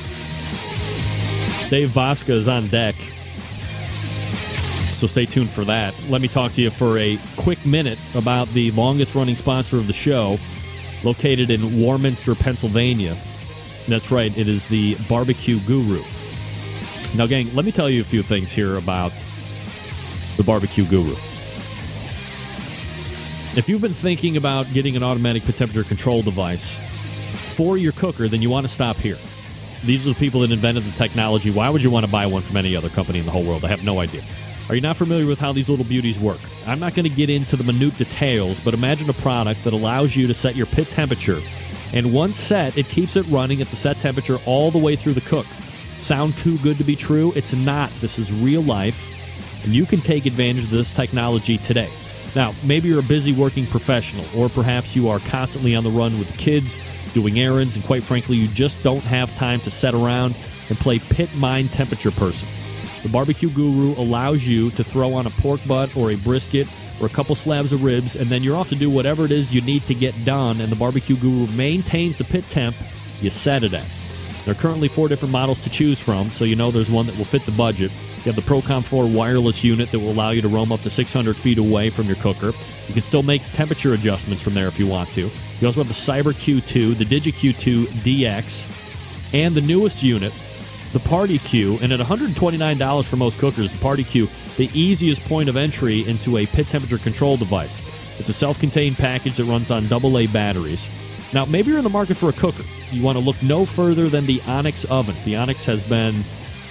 Dave 1.71 1.91
Bouska 1.91 2.31
is 2.31 2.49
on 2.49 2.69
deck. 2.69 2.95
So 4.93 5.07
stay 5.07 5.25
tuned 5.25 5.51
for 5.51 5.65
that. 5.65 5.95
Let 6.09 6.21
me 6.21 6.29
talk 6.29 6.53
to 6.53 6.61
you 6.61 6.71
for 6.71 6.99
a 6.99 7.19
quick 7.37 7.65
minute 7.65 7.99
about 8.15 8.49
the 8.49 8.71
longest 8.73 9.15
running 9.15 9.37
sponsor 9.37 9.79
of 9.79 9.87
the 9.87 9.93
show, 9.95 10.39
located 11.05 11.49
in 11.49 11.81
Warminster, 11.81 12.35
Pennsylvania. 12.35 13.17
That's 13.89 14.11
right, 14.11 14.37
it 14.37 14.47
is 14.47 14.69
the 14.69 14.97
Barbecue 15.09 15.59
Guru. 15.61 16.03
Now, 17.15 17.27
gang, 17.27 17.53
let 17.55 17.65
me 17.65 17.73
tell 17.73 17.89
you 17.89 18.03
a 18.03 18.05
few 18.05 18.23
things 18.23 18.53
here 18.53 18.77
about 18.77 19.13
the 20.41 20.45
barbecue 20.45 20.87
guru. 20.87 21.13
If 23.59 23.67
you've 23.69 23.83
been 23.83 23.93
thinking 23.93 24.39
about 24.39 24.73
getting 24.73 24.97
an 24.97 25.03
automatic 25.03 25.45
temperature 25.45 25.85
control 25.85 26.23
device 26.23 26.81
for 27.55 27.77
your 27.77 27.93
cooker, 27.93 28.27
then 28.27 28.41
you 28.41 28.49
want 28.49 28.65
to 28.65 28.73
stop 28.73 28.97
here. 28.97 29.19
These 29.85 30.07
are 30.07 30.15
the 30.15 30.19
people 30.19 30.41
that 30.41 30.51
invented 30.51 30.85
the 30.85 30.93
technology. 30.93 31.51
Why 31.51 31.69
would 31.69 31.85
you 31.85 31.91
want 31.91 32.07
to 32.07 32.13
buy 32.13 32.25
one 32.25 32.41
from 32.41 32.57
any 32.57 32.75
other 32.75 32.89
company 32.89 33.19
in 33.19 33.27
the 33.27 33.31
whole 33.31 33.45
world? 33.45 33.67
I 33.67 33.69
have 33.69 33.85
no 33.85 34.01
idea. 34.01 34.23
Are 34.71 34.75
you 34.75 34.81
not 34.81 34.97
familiar 34.97 35.27
with 35.27 35.39
how 35.39 35.53
these 35.53 35.69
little 35.69 35.85
beauties 35.85 36.19
work? 36.19 36.41
I'm 36.67 36.81
not 36.81 36.95
going 36.95 37.05
to 37.05 37.15
get 37.15 37.29
into 37.29 37.57
the 37.57 37.71
minute 37.71 37.99
details, 37.99 38.61
but 38.61 38.73
imagine 38.73 39.11
a 39.11 39.15
product 39.15 39.63
that 39.65 39.75
allows 39.75 40.17
you 40.17 40.27
to 40.27 40.33
set 40.33 40.57
your 40.57 40.67
pit 40.67 40.89
temperature. 40.89 41.41
And 41.93 42.15
once 42.15 42.39
set, 42.39 42.79
it 42.79 42.87
keeps 42.87 43.15
it 43.17 43.27
running 43.27 43.61
at 43.61 43.67
the 43.67 43.77
set 43.77 43.99
temperature 43.99 44.39
all 44.47 44.71
the 44.71 44.79
way 44.79 44.97
through 44.97 45.15
the 45.15 45.21
cook. 45.21 45.45
Sound 46.01 46.35
too 46.39 46.57
good 46.59 46.79
to 46.79 46.85
be 46.85 46.97
true? 46.97 47.31
It's 47.37 47.53
not. 47.53 47.91
This 48.01 48.19
is 48.19 48.33
real 48.33 48.63
life 48.63 49.15
and 49.65 49.75
you 49.75 49.87
can 49.87 50.01
take 50.01 50.27
advantage 50.27 50.65
of 50.65 50.71
this 50.71 50.91
technology 50.91 51.59
today. 51.59 51.91
Now, 52.35 52.55
maybe 52.63 52.89
you're 52.89 53.01
a 53.01 53.05
busy 53.05 53.33
working 53.33 53.67
professional, 53.67 54.25
or 54.37 54.49
perhaps 54.49 54.95
you 54.95 55.09
are 55.09 55.19
constantly 55.21 55.75
on 55.75 55.85
the 55.85 55.91
run 55.91 56.19
with 56.19 56.31
the 56.31 56.39
kids, 56.39 56.79
doing 57.13 57.41
errands, 57.41 57.77
and 57.77 57.85
quite 57.85 58.05
frankly, 58.05 58.37
you 58.37 58.49
just 58.49 58.83
don't 58.83 59.03
have 59.03 59.35
time 59.37 59.61
to 59.61 59.71
set 59.71 59.95
around 59.95 60.37
and 60.69 60.79
play 60.79 60.99
pit 60.99 61.35
mind 61.35 61.73
temperature 61.73 62.13
person. 62.13 62.49
The 63.03 63.09
Barbecue 63.09 63.51
Guru 63.51 63.99
allows 64.01 64.47
you 64.47 64.71
to 64.73 64.85
throw 64.85 65.15
on 65.15 65.27
a 65.27 65.31
pork 65.31 65.61
butt 65.67 65.97
or 65.97 66.11
a 66.11 66.17
brisket 66.17 66.69
or 67.01 67.07
a 67.07 67.11
couple 67.11 67.35
slabs 67.35 67.73
of 67.73 67.83
ribs, 67.83 68.15
and 68.15 68.29
then 68.29 68.43
you're 68.43 68.57
off 68.57 68.69
to 68.69 68.77
do 68.77 68.91
whatever 68.91 69.25
it 69.25 69.33
is 69.33 69.55
you 69.55 69.63
need 69.63 69.87
to 69.87 69.95
get 69.95 70.25
done, 70.25 70.61
and 70.61 70.71
the 70.71 70.77
Barbecue 70.77 71.17
Guru 71.17 71.47
maintains 71.57 72.19
the 72.19 72.25
pit 72.25 72.45
temp 72.49 72.77
you 73.21 73.31
set 73.31 73.65
it 73.65 73.75
at. 73.75 73.87
There 74.45 74.53
are 74.53 74.59
currently 74.59 74.89
four 74.89 75.09
different 75.09 75.33
models 75.33 75.59
to 75.61 75.71
choose 75.71 76.01
from, 76.01 76.31
so 76.31 76.45
you 76.45 76.57
know 76.57 76.71
there's 76.71 76.91
one 76.91 77.07
that 77.07 77.17
will 77.17 77.25
fit 77.25 77.45
the 77.45 77.53
budget. 77.53 77.91
You 78.25 78.33
have 78.33 78.37
the 78.37 78.43
Procom 78.43 78.85
4 78.85 79.09
wireless 79.09 79.65
unit 79.65 79.91
that 79.91 79.99
will 79.99 80.11
allow 80.11 80.29
you 80.29 80.43
to 80.43 80.49
roam 80.49 80.73
up 80.73 80.83
to 80.83 80.91
600 80.91 81.35
feet 81.35 81.57
away 81.57 81.89
from 81.89 82.07
your 82.07 82.17
cooker. 82.17 82.53
You 82.87 82.93
can 82.93 83.03
still 83.03 83.23
make 83.23 83.43
temperature 83.53 83.95
adjustments 83.95 84.43
from 84.43 84.53
there 84.53 84.69
if 84.69 84.79
you 84.79 84.87
want 84.87 85.11
to. 85.13 85.31
You 85.61 85.67
also 85.67 85.83
have 85.83 85.89
the 85.89 85.95
Cyber 85.95 86.35
Q2, 86.35 86.99
the 86.99 87.05
DigiQ2 87.07 87.87
DX, 88.03 89.33
and 89.33 89.55
the 89.55 89.63
newest 89.63 90.03
unit, 90.03 90.35
the 90.93 90.99
Party 91.01 91.39
Q. 91.39 91.79
And 91.81 91.93
at 91.93 92.01
$129 92.01 93.09
for 93.09 93.17
most 93.17 93.39
cookers, 93.39 93.73
the 93.73 93.79
Party 93.79 94.05
Q, 94.05 94.29
the 94.59 94.69
easiest 94.75 95.25
point 95.25 95.49
of 95.49 95.57
entry 95.57 96.07
into 96.07 96.37
a 96.37 96.45
pit 96.45 96.69
temperature 96.69 96.99
control 96.99 97.39
device. 97.39 97.81
It's 98.19 98.29
a 98.29 98.35
self 98.35 98.59
contained 98.59 98.97
package 98.97 99.37
that 99.37 99.45
runs 99.45 99.71
on 99.71 99.91
AA 99.91 100.27
batteries. 100.31 100.91
Now, 101.33 101.47
maybe 101.47 101.69
you're 101.71 101.79
in 101.79 101.85
the 101.85 101.91
market 101.91 102.19
for 102.19 102.29
a 102.29 102.35
cooker. 102.35 102.65
You 102.91 103.03
want 103.03 103.17
to 103.17 103.25
look 103.25 103.43
no 103.43 103.65
further 103.65 104.11
than 104.11 104.27
the 104.27 104.43
Onyx 104.47 104.85
oven. 104.87 105.17
The 105.25 105.37
Onyx 105.37 105.65
has 105.65 105.83
been 105.83 106.25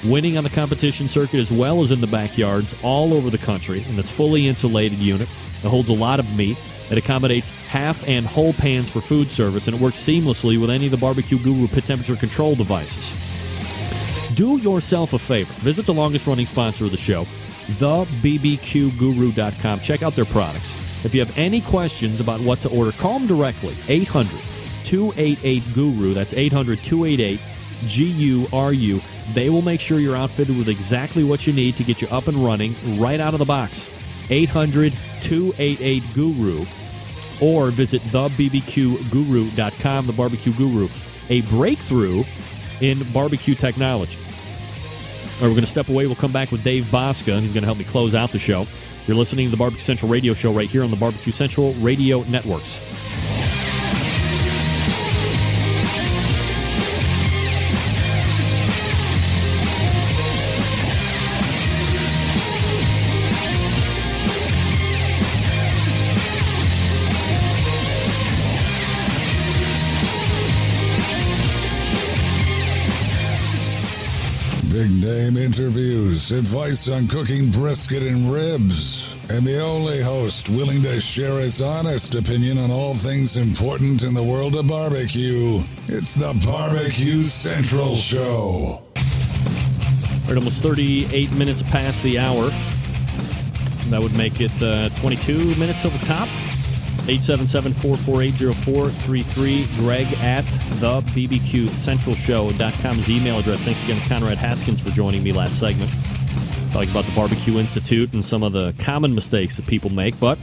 winning 0.06 0.38
on 0.38 0.44
the 0.44 0.50
competition 0.50 1.08
circuit 1.08 1.40
as 1.40 1.52
well 1.52 1.82
as 1.82 1.92
in 1.92 2.02
the 2.02 2.08
backyards 2.08 2.76
all 2.84 3.14
over 3.14 3.30
the 3.30 3.38
country, 3.38 3.84
and 3.88 4.00
it's 4.00 4.12
fully 4.12 4.48
insulated 4.48 5.00
unit. 5.00 5.28
It 5.64 5.68
holds 5.68 5.90
a 5.90 5.94
lot 5.94 6.20
of 6.20 6.36
meat. 6.36 6.58
It 6.90 6.98
accommodates 6.98 7.50
half 7.68 8.08
and 8.08 8.26
whole 8.26 8.54
pans 8.54 8.90
for 8.90 9.02
food 9.02 9.30
service, 9.30 9.68
and 9.68 9.76
it 9.76 9.82
works 9.82 10.00
seamlessly 10.00 10.60
with 10.60 10.70
any 10.70 10.86
of 10.86 10.92
the 10.92 10.98
Barbecue 10.98 11.38
Guru 11.38 11.68
pit 11.68 11.86
temperature 11.86 12.16
control 12.16 12.56
devices. 12.56 13.16
Do 14.36 14.58
yourself 14.58 15.14
a 15.14 15.20
favor. 15.20 15.54
Visit 15.56 15.86
the 15.86 15.94
longest 15.94 16.26
running 16.26 16.46
sponsor 16.46 16.86
of 16.86 16.92
the 16.92 16.98
show, 16.98 17.26
thebbqguru.com. 17.68 19.80
Check 19.82 20.02
out 20.02 20.16
their 20.16 20.26
products. 20.26 20.76
If 21.04 21.14
you 21.14 21.20
have 21.20 21.38
any 21.38 21.62
questions 21.62 22.20
about 22.20 22.42
what 22.42 22.62
to 22.62 22.70
order, 22.70 22.92
call 22.94 23.20
them 23.20 23.28
directly. 23.28 23.76
800 23.88 24.40
288 24.84 25.64
Guru. 25.74 26.14
That's 26.14 26.34
800 26.34 26.80
288 26.80 27.40
G 27.88 28.06
U 28.06 28.48
R 28.54 28.74
U. 28.74 29.02
They 29.34 29.50
will 29.50 29.62
make 29.62 29.82
sure 29.82 30.00
you're 30.00 30.16
outfitted 30.16 30.58
with 30.58 30.70
exactly 30.70 31.24
what 31.24 31.48
you 31.48 31.54
need 31.54 31.76
to 31.78 31.84
get 31.84 32.02
you 32.02 32.08
up 32.10 32.28
and 32.28 32.38
running 32.38 32.76
right 33.00 33.20
out 33.20 33.34
of 33.34 33.40
the 33.40 33.46
box. 33.46 33.90
800 34.30 34.94
288 35.22 36.04
Guru 36.14 36.66
or 37.42 37.72
visit 37.72 38.02
thebbqguru.com, 38.04 40.08
the 40.08 40.14
barbecue 40.14 40.54
guru, 40.54 40.88
a 41.30 41.42
breakthrough 41.44 42.24
in 42.82 43.04
barbecue 43.12 43.56
technology. 43.56 44.20
All 44.20 44.26
right, 45.44 45.44
we're 45.44 45.50
going 45.50 45.62
to 45.62 45.68
step 45.68 45.90
away. 45.90 46.06
We'll 46.06 46.16
come 46.16 46.34
back 46.34 46.52
with 46.52 46.64
Dave 46.64 46.86
Bouska. 46.86 47.40
He's 47.40 47.54
going 47.54 47.62
to 47.62 47.68
help 47.68 47.78
me 47.78 47.86
close 47.86 48.14
out 48.14 48.32
the 48.32 48.40
show. 48.40 48.68
You're 49.08 49.16
listening 49.16 49.48
to 49.48 49.52
the 49.52 49.58
Barbecue 49.58 49.82
Central 49.82 50.12
Radio 50.12 50.34
Show 50.34 50.52
right 50.52 50.70
here 50.70 50.84
on 50.84 50.92
the 50.92 50.98
Barbecue 50.98 51.32
Central 51.32 51.74
Radio 51.76 52.24
Networks. 52.24 52.82
Interviews, 75.38 76.32
advice 76.32 76.90
on 76.90 77.08
cooking 77.08 77.52
brisket 77.52 78.02
and 78.02 78.32
ribs, 78.32 79.14
and 79.30 79.46
the 79.46 79.62
only 79.62 80.02
host 80.02 80.50
willing 80.50 80.82
to 80.82 81.00
share 81.00 81.40
his 81.40 81.62
honest 81.62 82.16
opinion 82.16 82.58
on 82.58 82.72
all 82.72 82.96
things 82.96 83.38
important 83.38 84.04
in 84.04 84.14
the 84.14 84.24
world 84.24 84.56
of 84.56 84.68
barbecue. 84.68 85.62
It's 85.88 86.16
the 86.16 86.34
Barbecue 86.46 87.22
Central 87.22 87.96
Show. 87.96 88.82
All 88.82 88.82
right, 90.28 90.36
almost 90.36 90.64
38 90.64 91.38
minutes 91.38 91.62
past 91.62 92.02
the 92.02 92.18
hour. 92.18 92.50
That 93.90 94.02
would 94.02 94.18
make 94.18 94.42
it 94.42 94.64
uh, 94.64 94.90
22 95.00 95.60
minutes 95.60 95.84
the 95.90 96.06
top. 96.06 96.28
877-448-0433. 97.04 99.80
Greg 99.80 100.08
at 100.22 100.46
the 100.80 101.02
BBQCentralShow.com 101.14 103.00
is 103.00 103.10
email 103.10 103.40
address. 103.40 103.62
Thanks 103.62 103.84
again 103.84 104.00
to 104.00 104.08
Konrad 104.08 104.38
Haskins 104.38 104.80
for 104.82 104.92
joining 104.92 105.24
me 105.24 105.34
last 105.34 105.60
segment. 105.60 105.92
Talking 106.72 106.92
about 106.92 107.06
the 107.06 107.16
Barbecue 107.16 107.58
Institute 107.58 108.14
and 108.14 108.24
some 108.24 108.44
of 108.44 108.54
the 108.54 108.76
common 108.80 109.16
mistakes 109.16 109.56
that 109.58 109.66
people 109.68 109.90
make. 109.90 110.20
But 110.20 110.38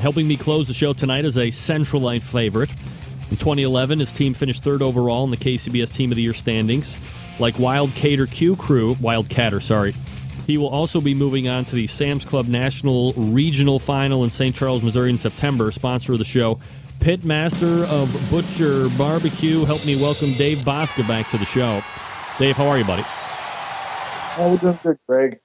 helping 0.00 0.28
me 0.28 0.36
close 0.36 0.68
the 0.68 0.74
show 0.74 0.92
tonight 0.92 1.24
is 1.24 1.38
a 1.38 1.50
Central 1.50 2.02
Centralite 2.02 2.22
favorite. 2.22 2.70
In 3.30 3.36
2011, 3.36 3.98
his 3.98 4.12
team 4.12 4.34
finished 4.34 4.62
third 4.62 4.82
overall 4.82 5.24
in 5.24 5.32
the 5.32 5.36
KCBS 5.36 5.92
Team 5.92 6.12
of 6.12 6.16
the 6.16 6.22
Year 6.22 6.32
standings. 6.32 6.96
Like 7.40 7.58
Wild 7.58 7.92
Cater 7.94 8.26
Q 8.26 8.54
Crew, 8.54 8.96
Wild 9.00 9.28
Catter, 9.28 9.60
sorry. 9.60 9.94
He 10.46 10.58
will 10.58 10.68
also 10.68 11.00
be 11.00 11.12
moving 11.12 11.48
on 11.48 11.64
to 11.64 11.74
the 11.74 11.88
Sam's 11.88 12.24
Club 12.24 12.46
National 12.46 13.12
Regional 13.14 13.80
Final 13.80 14.22
in 14.22 14.30
St. 14.30 14.54
Charles, 14.54 14.80
Missouri 14.80 15.10
in 15.10 15.18
September. 15.18 15.72
Sponsor 15.72 16.12
of 16.12 16.20
the 16.20 16.24
show, 16.24 16.60
Pitmaster 17.00 17.84
of 17.90 18.30
Butcher 18.30 18.88
Barbecue. 18.96 19.64
Help 19.64 19.84
me 19.84 20.00
welcome 20.00 20.34
Dave 20.34 20.58
Bouska 20.58 21.06
back 21.08 21.28
to 21.30 21.36
the 21.36 21.44
show. 21.44 21.80
Dave, 22.38 22.56
how 22.56 22.66
are 22.68 22.78
you, 22.78 22.84
buddy? 22.84 23.02
Oh, 24.38 24.50
we're 24.52 24.56
doing 24.58 24.78
good, 24.82 24.98
Greg. 25.08 25.38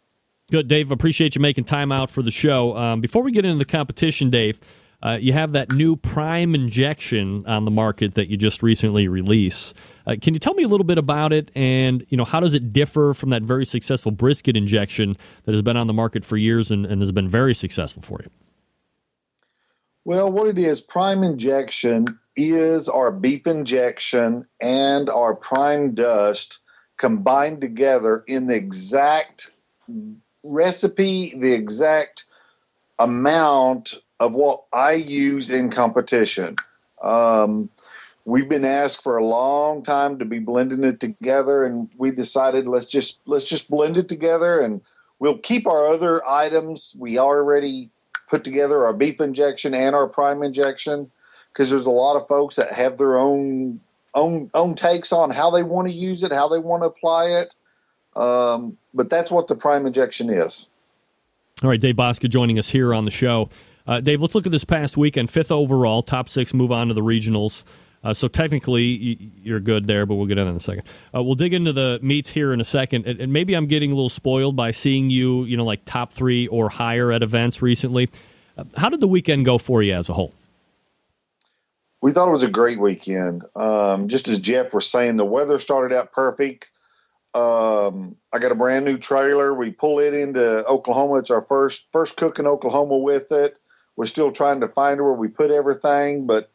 Good, 0.51 0.67
Dave. 0.67 0.91
Appreciate 0.91 1.33
you 1.33 1.41
making 1.41 1.63
time 1.63 1.91
out 1.91 2.09
for 2.09 2.21
the 2.21 2.29
show. 2.29 2.77
Um, 2.77 3.01
before 3.01 3.23
we 3.23 3.31
get 3.31 3.45
into 3.45 3.57
the 3.57 3.65
competition, 3.65 4.29
Dave, 4.29 4.59
uh, 5.03 5.17
you 5.19 5.33
have 5.33 5.53
that 5.53 5.71
new 5.71 5.95
Prime 5.95 6.53
injection 6.55 7.45
on 7.47 7.65
the 7.65 7.71
market 7.71 8.15
that 8.15 8.29
you 8.29 8.37
just 8.37 8.61
recently 8.61 9.07
released. 9.07 9.75
Uh, 10.05 10.15
can 10.21 10.33
you 10.33 10.39
tell 10.39 10.53
me 10.53 10.63
a 10.63 10.67
little 10.67 10.85
bit 10.85 10.97
about 10.97 11.33
it, 11.33 11.49
and 11.55 12.05
you 12.09 12.17
know 12.17 12.25
how 12.25 12.39
does 12.39 12.53
it 12.53 12.71
differ 12.71 13.13
from 13.13 13.29
that 13.29 13.41
very 13.41 13.65
successful 13.65 14.11
brisket 14.11 14.55
injection 14.55 15.13
that 15.43 15.53
has 15.53 15.61
been 15.61 15.77
on 15.77 15.87
the 15.87 15.93
market 15.93 16.23
for 16.23 16.37
years 16.37 16.71
and, 16.71 16.85
and 16.85 17.01
has 17.01 17.11
been 17.11 17.29
very 17.29 17.53
successful 17.53 18.01
for 18.01 18.19
you? 18.21 18.29
Well, 20.03 20.31
what 20.31 20.47
it 20.47 20.57
is, 20.57 20.81
Prime 20.81 21.23
Injection 21.23 22.19
is 22.35 22.89
our 22.89 23.11
beef 23.11 23.45
injection 23.45 24.47
and 24.59 25.09
our 25.09 25.35
Prime 25.35 25.93
Dust 25.93 26.59
combined 26.97 27.61
together 27.61 28.23
in 28.27 28.47
the 28.47 28.55
exact 28.55 29.51
recipe, 30.43 31.33
the 31.37 31.53
exact 31.53 32.25
amount 32.99 34.00
of 34.21 34.33
what 34.33 34.65
I 34.71 34.93
use 34.93 35.49
in 35.49 35.71
competition. 35.71 36.55
Um, 37.01 37.71
we've 38.23 38.47
been 38.47 38.63
asked 38.63 39.01
for 39.01 39.17
a 39.17 39.25
long 39.25 39.81
time 39.81 40.19
to 40.19 40.25
be 40.25 40.37
blending 40.37 40.83
it 40.83 40.99
together, 40.99 41.65
and 41.65 41.89
we 41.97 42.11
decided 42.11 42.67
let's 42.67 42.89
just 42.89 43.19
let's 43.25 43.49
just 43.49 43.67
blend 43.67 43.97
it 43.97 44.07
together, 44.07 44.59
and 44.59 44.81
we'll 45.17 45.39
keep 45.39 45.65
our 45.65 45.87
other 45.87 46.25
items. 46.29 46.95
We 46.99 47.17
already 47.17 47.89
put 48.29 48.43
together 48.43 48.85
our 48.85 48.93
beef 48.93 49.19
injection 49.19 49.73
and 49.73 49.95
our 49.95 50.07
prime 50.07 50.43
injection 50.43 51.09
because 51.51 51.71
there's 51.71 51.87
a 51.87 51.89
lot 51.89 52.15
of 52.15 52.27
folks 52.27 52.55
that 52.57 52.71
have 52.71 52.99
their 52.99 53.17
own 53.17 53.81
own 54.13 54.51
own 54.53 54.75
takes 54.75 55.11
on 55.11 55.31
how 55.31 55.49
they 55.49 55.63
want 55.63 55.87
to 55.87 55.93
use 55.93 56.21
it, 56.21 56.31
how 56.31 56.47
they 56.47 56.59
want 56.59 56.83
to 56.83 56.89
apply 56.89 57.25
it. 57.25 57.55
Um, 58.15 58.77
but 58.93 59.09
that's 59.09 59.31
what 59.31 59.47
the 59.47 59.55
prime 59.55 59.87
injection 59.87 60.29
is. 60.29 60.69
All 61.63 61.69
right, 61.71 61.81
Dave 61.81 61.95
Bouska 61.95 62.29
joining 62.29 62.59
us 62.59 62.69
here 62.69 62.93
on 62.93 63.05
the 63.05 63.11
show. 63.11 63.49
Uh, 63.87 63.99
Dave, 63.99 64.21
let's 64.21 64.35
look 64.35 64.45
at 64.45 64.51
this 64.51 64.65
past 64.65 64.97
weekend. 64.97 65.29
Fifth 65.29 65.51
overall, 65.51 66.01
top 66.01 66.29
six 66.29 66.53
move 66.53 66.71
on 66.71 66.87
to 66.87 66.93
the 66.93 67.01
regionals. 67.01 67.63
Uh, 68.03 68.13
so 68.13 68.27
technically, 68.27 69.31
you're 69.43 69.59
good 69.59 69.85
there, 69.85 70.05
but 70.05 70.15
we'll 70.15 70.25
get 70.25 70.37
in 70.37 70.47
in 70.47 70.55
a 70.55 70.59
second. 70.59 70.83
Uh, 71.13 71.21
we'll 71.21 71.35
dig 71.35 71.53
into 71.53 71.71
the 71.71 71.99
meets 72.01 72.29
here 72.29 72.51
in 72.51 72.59
a 72.59 72.63
second, 72.63 73.05
and, 73.05 73.19
and, 73.19 73.31
maybe 73.31 73.53
I'm 73.53 73.67
getting 73.67 73.91
a 73.91 73.95
little 73.95 74.09
spoiled 74.09 74.55
by 74.55 74.71
seeing 74.71 75.11
you, 75.11 75.43
you 75.43 75.55
know, 75.55 75.65
like 75.65 75.85
top 75.85 76.11
three 76.11 76.47
or 76.47 76.69
higher 76.69 77.11
at 77.11 77.21
events 77.21 77.61
recently. 77.61 78.09
Uh, 78.57 78.63
how 78.75 78.89
did 78.89 79.01
the 79.01 79.07
weekend 79.07 79.45
go 79.45 79.59
for 79.59 79.83
you 79.83 79.93
as 79.93 80.09
a 80.09 80.13
whole? 80.13 80.33
We 82.01 82.11
thought 82.11 82.27
it 82.27 82.31
was 82.31 82.41
a 82.41 82.49
great 82.49 82.79
weekend. 82.79 83.43
Um, 83.55 84.07
just 84.07 84.27
as 84.27 84.39
Jeff 84.39 84.73
was 84.73 84.89
saying, 84.89 85.17
the 85.17 85.25
weather 85.25 85.59
started 85.59 85.95
out 85.95 86.11
perfect. 86.11 86.71
Um, 87.35 88.17
I 88.33 88.39
got 88.39 88.51
a 88.51 88.55
brand 88.55 88.83
new 88.83 88.97
trailer. 88.97 89.53
We 89.53 89.69
pull 89.69 89.99
it 89.99 90.15
into 90.15 90.65
Oklahoma. 90.67 91.19
It's 91.19 91.29
our 91.29 91.41
first 91.41 91.87
first 91.93 92.17
cook 92.17 92.39
in 92.39 92.47
Oklahoma 92.47 92.97
with 92.97 93.31
it. 93.31 93.57
We're 94.01 94.07
still 94.07 94.31
trying 94.31 94.61
to 94.61 94.67
find 94.67 94.99
where 94.99 95.13
we 95.13 95.27
put 95.27 95.51
everything, 95.51 96.25
but 96.25 96.49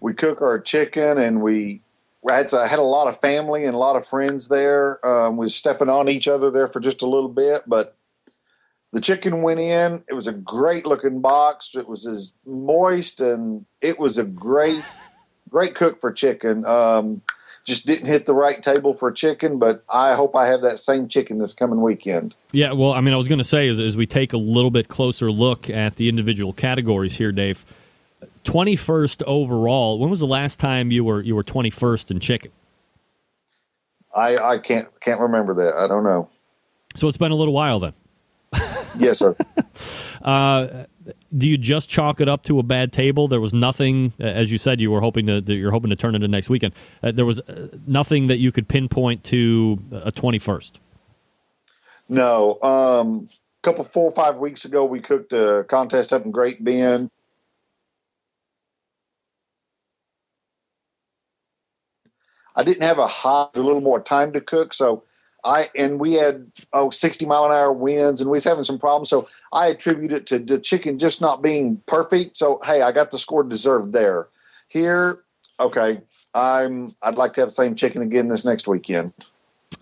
we 0.00 0.12
cook 0.12 0.42
our 0.42 0.60
chicken 0.60 1.16
and 1.16 1.40
we 1.40 1.80
had, 2.28 2.52
I 2.52 2.66
had 2.66 2.78
a 2.78 2.82
lot 2.82 3.08
of 3.08 3.18
family 3.18 3.64
and 3.64 3.74
a 3.74 3.78
lot 3.78 3.96
of 3.96 4.04
friends 4.04 4.48
there. 4.48 5.00
Um, 5.02 5.38
was 5.38 5.54
stepping 5.54 5.88
on 5.88 6.10
each 6.10 6.28
other 6.28 6.50
there 6.50 6.68
for 6.68 6.80
just 6.80 7.00
a 7.00 7.08
little 7.08 7.30
bit, 7.30 7.62
but 7.66 7.96
the 8.92 9.00
chicken 9.00 9.40
went 9.40 9.60
in. 9.60 10.04
It 10.10 10.12
was 10.12 10.26
a 10.26 10.32
great 10.34 10.84
looking 10.84 11.22
box. 11.22 11.74
It 11.74 11.88
was 11.88 12.06
as 12.06 12.34
moist 12.44 13.22
and 13.22 13.64
it 13.80 13.98
was 13.98 14.18
a 14.18 14.24
great, 14.24 14.84
great 15.48 15.74
cook 15.74 15.98
for 16.02 16.12
chicken. 16.12 16.66
Um, 16.66 17.22
just 17.68 17.86
didn't 17.86 18.06
hit 18.06 18.24
the 18.24 18.34
right 18.34 18.62
table 18.62 18.94
for 18.94 19.12
chicken, 19.12 19.58
but 19.58 19.84
I 19.92 20.14
hope 20.14 20.34
I 20.34 20.46
have 20.46 20.62
that 20.62 20.78
same 20.78 21.06
chicken 21.06 21.36
this 21.36 21.52
coming 21.52 21.82
weekend. 21.82 22.34
Yeah, 22.50 22.72
well, 22.72 22.94
I 22.94 23.02
mean, 23.02 23.12
I 23.12 23.18
was 23.18 23.28
going 23.28 23.38
to 23.38 23.44
say 23.44 23.68
as, 23.68 23.78
as 23.78 23.94
we 23.94 24.06
take 24.06 24.32
a 24.32 24.38
little 24.38 24.70
bit 24.70 24.88
closer 24.88 25.30
look 25.30 25.68
at 25.68 25.96
the 25.96 26.08
individual 26.08 26.54
categories 26.54 27.18
here, 27.18 27.30
Dave. 27.30 27.66
21st 28.44 29.22
overall. 29.24 29.98
When 29.98 30.08
was 30.08 30.20
the 30.20 30.26
last 30.26 30.58
time 30.58 30.90
you 30.90 31.04
were 31.04 31.20
you 31.20 31.36
were 31.36 31.44
21st 31.44 32.10
in 32.10 32.20
chicken? 32.20 32.50
I 34.16 34.38
I 34.38 34.58
can't 34.58 34.88
can't 35.00 35.20
remember 35.20 35.52
that. 35.54 35.74
I 35.74 35.86
don't 35.86 36.04
know. 36.04 36.30
So 36.96 37.06
it's 37.06 37.18
been 37.18 37.30
a 37.30 37.36
little 37.36 37.52
while 37.52 37.78
then. 37.78 37.92
yes, 38.98 39.18
sir. 39.18 39.36
uh, 40.22 40.84
do 41.36 41.48
you 41.48 41.58
just 41.58 41.88
chalk 41.88 42.20
it 42.20 42.28
up 42.28 42.42
to 42.44 42.58
a 42.58 42.62
bad 42.62 42.92
table? 42.92 43.28
There 43.28 43.40
was 43.40 43.54
nothing, 43.54 44.12
uh, 44.20 44.24
as 44.24 44.52
you 44.52 44.58
said, 44.58 44.80
you 44.80 44.90
were 44.90 45.00
hoping 45.00 45.26
to 45.26 45.40
you're 45.54 45.70
hoping 45.70 45.90
to 45.90 45.96
turn 45.96 46.14
into 46.14 46.28
next 46.28 46.50
weekend. 46.50 46.74
Uh, 47.02 47.12
there 47.12 47.26
was 47.26 47.40
uh, 47.40 47.68
nothing 47.86 48.26
that 48.28 48.38
you 48.38 48.52
could 48.52 48.68
pinpoint 48.68 49.24
to 49.24 49.78
a 49.92 50.10
twenty 50.10 50.38
first. 50.38 50.80
No, 52.08 52.58
um, 52.62 53.28
a 53.30 53.62
couple 53.62 53.84
four 53.84 54.04
or 54.04 54.14
five 54.14 54.38
weeks 54.38 54.64
ago, 54.64 54.84
we 54.84 55.00
cooked 55.00 55.32
a 55.32 55.64
contest 55.68 56.12
up 56.12 56.24
in 56.24 56.30
Great 56.30 56.64
Bend. 56.64 57.10
I 62.56 62.64
didn't 62.64 62.82
have 62.82 62.98
a 62.98 63.06
hot, 63.06 63.56
a 63.56 63.60
little 63.60 63.80
more 63.80 64.00
time 64.00 64.32
to 64.32 64.40
cook, 64.40 64.74
so 64.74 65.04
I 65.48 65.70
and 65.74 65.98
we 65.98 66.12
had 66.12 66.52
oh 66.74 66.90
60 66.90 67.24
mile 67.24 67.46
an 67.46 67.52
hour 67.52 67.72
winds 67.72 68.20
and 68.20 68.28
we 68.28 68.36
was 68.36 68.44
having 68.44 68.64
some 68.64 68.78
problems. 68.78 69.08
So 69.08 69.26
I 69.50 69.68
attribute 69.68 70.12
it 70.12 70.26
to 70.26 70.38
the 70.38 70.58
chicken 70.58 70.98
just 70.98 71.22
not 71.22 71.42
being 71.42 71.80
perfect. 71.86 72.36
So 72.36 72.60
hey, 72.64 72.82
I 72.82 72.92
got 72.92 73.10
the 73.10 73.18
score 73.18 73.42
deserved 73.42 73.94
there. 73.94 74.28
Here, 74.68 75.20
okay, 75.58 76.02
I'm 76.34 76.92
I'd 77.02 77.16
like 77.16 77.32
to 77.34 77.40
have 77.40 77.48
the 77.48 77.54
same 77.54 77.74
chicken 77.74 78.02
again 78.02 78.28
this 78.28 78.44
next 78.44 78.68
weekend. 78.68 79.14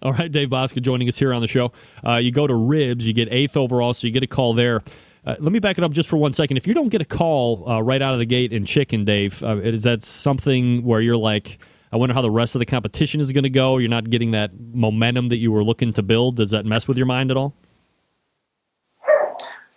All 0.02 0.12
right, 0.12 0.30
Dave 0.30 0.50
Bouska 0.50 0.80
joining 0.80 1.08
us 1.08 1.18
here 1.18 1.34
on 1.34 1.40
the 1.40 1.48
show. 1.48 1.72
Uh, 2.06 2.16
you 2.16 2.30
go 2.30 2.46
to 2.46 2.54
ribs, 2.54 3.06
you 3.06 3.12
get 3.12 3.28
eighth 3.32 3.56
overall, 3.56 3.92
so 3.92 4.06
you 4.06 4.12
get 4.12 4.22
a 4.22 4.28
call 4.28 4.54
there. 4.54 4.82
Uh, 5.24 5.34
let 5.40 5.50
me 5.50 5.58
back 5.58 5.78
it 5.78 5.82
up 5.82 5.90
just 5.90 6.08
for 6.08 6.16
one 6.16 6.32
second. 6.32 6.58
If 6.58 6.68
you 6.68 6.74
don't 6.74 6.90
get 6.90 7.00
a 7.00 7.06
call 7.06 7.68
uh, 7.68 7.80
right 7.80 8.00
out 8.00 8.12
of 8.12 8.20
the 8.20 8.26
gate 8.26 8.52
in 8.52 8.64
chicken, 8.64 9.04
Dave, 9.04 9.42
uh, 9.42 9.56
is 9.56 9.82
that 9.82 10.04
something 10.04 10.84
where 10.84 11.00
you're 11.00 11.16
like, 11.16 11.58
I 11.96 11.98
wonder 11.98 12.14
how 12.14 12.20
the 12.20 12.30
rest 12.30 12.54
of 12.54 12.58
the 12.58 12.66
competition 12.66 13.22
is 13.22 13.32
going 13.32 13.44
to 13.44 13.48
go? 13.48 13.78
You're 13.78 13.88
not 13.88 14.10
getting 14.10 14.32
that 14.32 14.50
momentum 14.74 15.28
that 15.28 15.38
you 15.38 15.50
were 15.50 15.64
looking 15.64 15.94
to 15.94 16.02
build. 16.02 16.36
Does 16.36 16.50
that 16.50 16.66
mess 16.66 16.86
with 16.86 16.98
your 16.98 17.06
mind 17.06 17.30
at 17.30 17.38
all? 17.38 17.54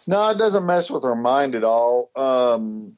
No, 0.06 0.30
it 0.30 0.38
doesn't 0.38 0.66
mess 0.66 0.91
with 0.91 1.06
our 1.06 1.16
mind 1.16 1.56
at 1.56 1.64
all. 1.64 2.12
Um, 2.18 2.98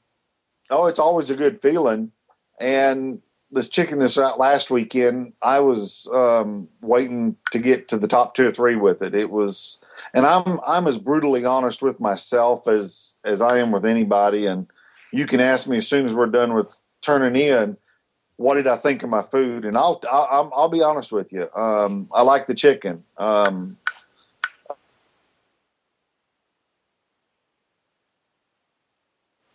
oh, 0.72 0.88
it's 0.88 0.98
always 0.98 1.30
a 1.30 1.36
good 1.36 1.62
feeling. 1.62 2.14
And 2.60 3.22
this 3.52 3.70
chicken 3.70 4.00
this 4.00 4.18
out 4.18 4.40
last 4.40 4.72
weekend, 4.72 5.34
I 5.44 5.60
was 5.60 6.10
um, 6.12 6.68
waiting 6.82 7.36
to 7.52 7.60
get 7.60 7.90
to 7.90 8.00
the 8.00 8.08
top 8.08 8.34
two 8.34 8.48
or 8.48 8.52
three 8.52 8.76
with 8.76 9.04
it. 9.04 9.14
It 9.14 9.30
was, 9.30 9.84
and 10.16 10.26
I'm 10.26 10.60
I'm 10.66 10.88
as 10.88 10.98
brutally 10.98 11.46
honest 11.46 11.84
with 11.84 12.00
myself 12.00 12.68
as 12.68 13.20
as 13.24 13.40
I 13.40 13.60
am 13.60 13.72
with 13.72 13.86
anybody. 13.86 14.48
And 14.48 14.66
you 15.14 15.28
can 15.28 15.40
ask 15.40 15.68
me 15.68 15.78
as 15.78 15.88
soon 15.88 16.06
as 16.06 16.16
we're 16.16 16.26
done 16.26 16.56
with 16.56 16.76
turning 17.02 17.40
in, 17.40 17.78
what 18.42 18.56
did 18.56 18.66
I 18.68 18.76
think 18.76 19.04
of 19.04 19.10
my 19.10 19.22
food? 19.22 19.66
And 19.66 19.78
I'll 19.78 20.02
I'll, 20.12 20.52
I'll 20.56 20.70
be 20.70 20.82
honest 20.82 21.12
with 21.12 21.32
you. 21.32 21.48
Um, 21.56 22.10
I 22.12 22.24
like 22.24 22.48
the 22.48 22.56
chicken. 22.56 23.04
Um, 23.18 23.78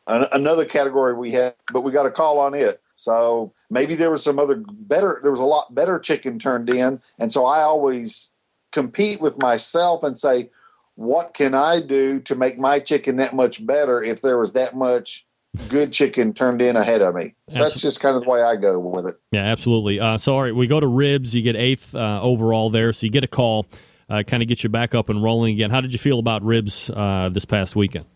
another 0.06 0.64
category 0.64 1.14
we 1.14 1.32
had, 1.32 1.54
but 1.72 1.80
we 1.80 1.90
got 1.90 2.06
a 2.06 2.12
call 2.12 2.38
on 2.38 2.54
it. 2.54 2.80
So 2.94 3.52
maybe 3.68 3.96
there 3.96 4.10
was 4.10 4.22
some 4.22 4.38
other 4.38 4.54
better, 4.56 5.18
there 5.20 5.32
was 5.32 5.40
a 5.40 5.44
lot 5.44 5.74
better 5.74 5.98
chicken 5.98 6.38
turned 6.38 6.70
in. 6.70 7.00
And 7.18 7.32
so 7.32 7.44
I 7.44 7.62
always 7.62 8.32
compete 8.70 9.20
with 9.20 9.36
myself 9.36 10.04
and 10.04 10.16
say, 10.16 10.50
what 10.94 11.34
can 11.34 11.54
I 11.54 11.80
do 11.80 12.20
to 12.20 12.34
make 12.36 12.56
my 12.56 12.78
chicken 12.78 13.16
that 13.16 13.34
much 13.34 13.66
better 13.66 14.02
if 14.02 14.22
there 14.22 14.38
was 14.38 14.52
that 14.52 14.76
much 14.76 15.25
good 15.68 15.92
chicken 15.92 16.32
turned 16.32 16.62
in 16.62 16.76
ahead 16.76 17.02
of 17.02 17.14
me? 17.14 17.34
So 17.48 17.60
that's 17.60 17.80
just 17.80 18.00
kind 18.00 18.16
of 18.16 18.22
the 18.22 18.28
way 18.28 18.42
I 18.42 18.56
go 18.56 18.78
with 18.78 19.06
it. 19.06 19.16
Yeah, 19.32 19.44
absolutely. 19.44 20.00
Uh, 20.00 20.18
so, 20.18 20.34
all 20.34 20.42
right, 20.42 20.54
we 20.54 20.66
go 20.66 20.80
to 20.80 20.86
ribs. 20.86 21.34
You 21.34 21.42
get 21.42 21.56
eighth 21.56 21.94
uh, 21.94 22.20
overall 22.22 22.70
there. 22.70 22.92
So 22.92 23.06
you 23.06 23.12
get 23.12 23.24
a 23.24 23.28
call, 23.28 23.66
uh, 24.08 24.22
kind 24.26 24.42
of 24.42 24.48
get 24.48 24.62
you 24.62 24.70
back 24.70 24.94
up 24.94 25.08
and 25.08 25.22
rolling 25.22 25.54
again. 25.54 25.70
How 25.70 25.80
did 25.80 25.92
you 25.92 25.98
feel 25.98 26.18
about 26.18 26.42
ribs 26.42 26.90
uh, 26.90 27.30
this 27.32 27.44
past 27.44 27.76
weekend? 27.76 28.06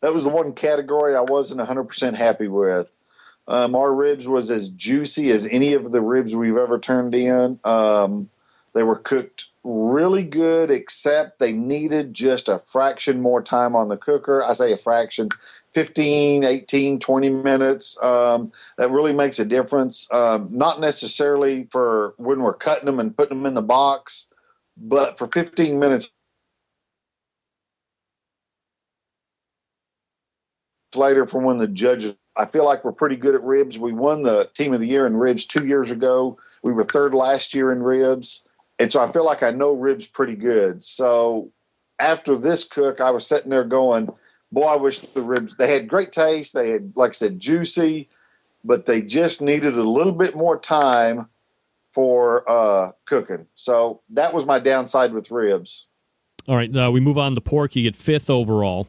that 0.00 0.14
was 0.14 0.24
the 0.24 0.30
one 0.30 0.52
category 0.52 1.14
I 1.14 1.22
wasn't 1.22 1.60
100% 1.60 2.14
happy 2.14 2.48
with. 2.48 2.94
Um, 3.48 3.74
our 3.74 3.94
ribs 3.94 4.28
was 4.28 4.50
as 4.50 4.70
juicy 4.70 5.30
as 5.30 5.46
any 5.46 5.72
of 5.72 5.92
the 5.92 6.00
ribs 6.00 6.34
we've 6.34 6.56
ever 6.56 6.78
turned 6.78 7.14
in. 7.14 7.60
Um, 7.64 8.28
they 8.74 8.82
were 8.82 8.96
cooked 8.96 9.46
really 9.62 10.24
good, 10.24 10.70
except 10.70 11.38
they 11.38 11.52
needed 11.52 12.12
just 12.12 12.48
a 12.48 12.58
fraction 12.58 13.20
more 13.20 13.42
time 13.42 13.74
on 13.74 13.88
the 13.88 13.96
cooker. 13.96 14.42
I 14.44 14.52
say 14.52 14.72
a 14.72 14.76
fraction 14.76 15.28
15, 15.76 16.42
18, 16.42 16.98
20 16.98 17.28
minutes. 17.28 18.02
Um, 18.02 18.50
that 18.78 18.90
really 18.90 19.12
makes 19.12 19.38
a 19.38 19.44
difference. 19.44 20.08
Um, 20.10 20.48
not 20.50 20.80
necessarily 20.80 21.68
for 21.70 22.14
when 22.16 22.40
we're 22.40 22.54
cutting 22.54 22.86
them 22.86 22.98
and 22.98 23.14
putting 23.14 23.36
them 23.36 23.44
in 23.44 23.52
the 23.52 23.60
box, 23.60 24.32
but 24.74 25.18
for 25.18 25.26
15 25.26 25.78
minutes 25.78 26.14
later 30.94 31.26
from 31.26 31.44
when 31.44 31.58
the 31.58 31.68
judges 31.68 32.16
I 32.38 32.46
feel 32.46 32.64
like 32.64 32.82
we're 32.82 32.92
pretty 32.92 33.16
good 33.16 33.34
at 33.34 33.42
ribs. 33.42 33.78
We 33.78 33.92
won 33.92 34.22
the 34.22 34.50
team 34.54 34.72
of 34.72 34.80
the 34.80 34.88
year 34.88 35.06
in 35.06 35.18
ribs 35.18 35.44
two 35.44 35.66
years 35.66 35.90
ago. 35.90 36.38
We 36.62 36.72
were 36.72 36.84
third 36.84 37.12
last 37.12 37.54
year 37.54 37.70
in 37.70 37.82
ribs. 37.82 38.46
And 38.78 38.90
so 38.90 39.02
I 39.02 39.12
feel 39.12 39.26
like 39.26 39.42
I 39.42 39.50
know 39.50 39.72
ribs 39.72 40.06
pretty 40.06 40.36
good. 40.36 40.82
So 40.84 41.50
after 41.98 42.34
this 42.34 42.64
cook, 42.64 42.98
I 42.98 43.10
was 43.10 43.26
sitting 43.26 43.50
there 43.50 43.64
going, 43.64 44.08
boy, 44.52 44.64
I 44.64 44.76
wish 44.76 45.00
the 45.00 45.22
ribs, 45.22 45.56
they 45.56 45.72
had 45.72 45.88
great 45.88 46.12
taste. 46.12 46.54
They 46.54 46.70
had, 46.70 46.92
like 46.96 47.10
I 47.10 47.12
said, 47.12 47.40
juicy, 47.40 48.08
but 48.64 48.86
they 48.86 49.02
just 49.02 49.42
needed 49.42 49.76
a 49.76 49.88
little 49.88 50.12
bit 50.12 50.36
more 50.36 50.58
time 50.58 51.28
for 51.90 52.48
uh, 52.50 52.92
cooking. 53.06 53.46
So 53.54 54.02
that 54.10 54.34
was 54.34 54.44
my 54.44 54.58
downside 54.58 55.12
with 55.12 55.30
ribs. 55.30 55.88
All 56.48 56.56
right. 56.56 56.74
Uh, 56.74 56.90
we 56.92 57.00
move 57.00 57.18
on 57.18 57.34
to 57.34 57.40
pork. 57.40 57.74
You 57.74 57.82
get 57.82 57.96
fifth 57.96 58.30
overall. 58.30 58.88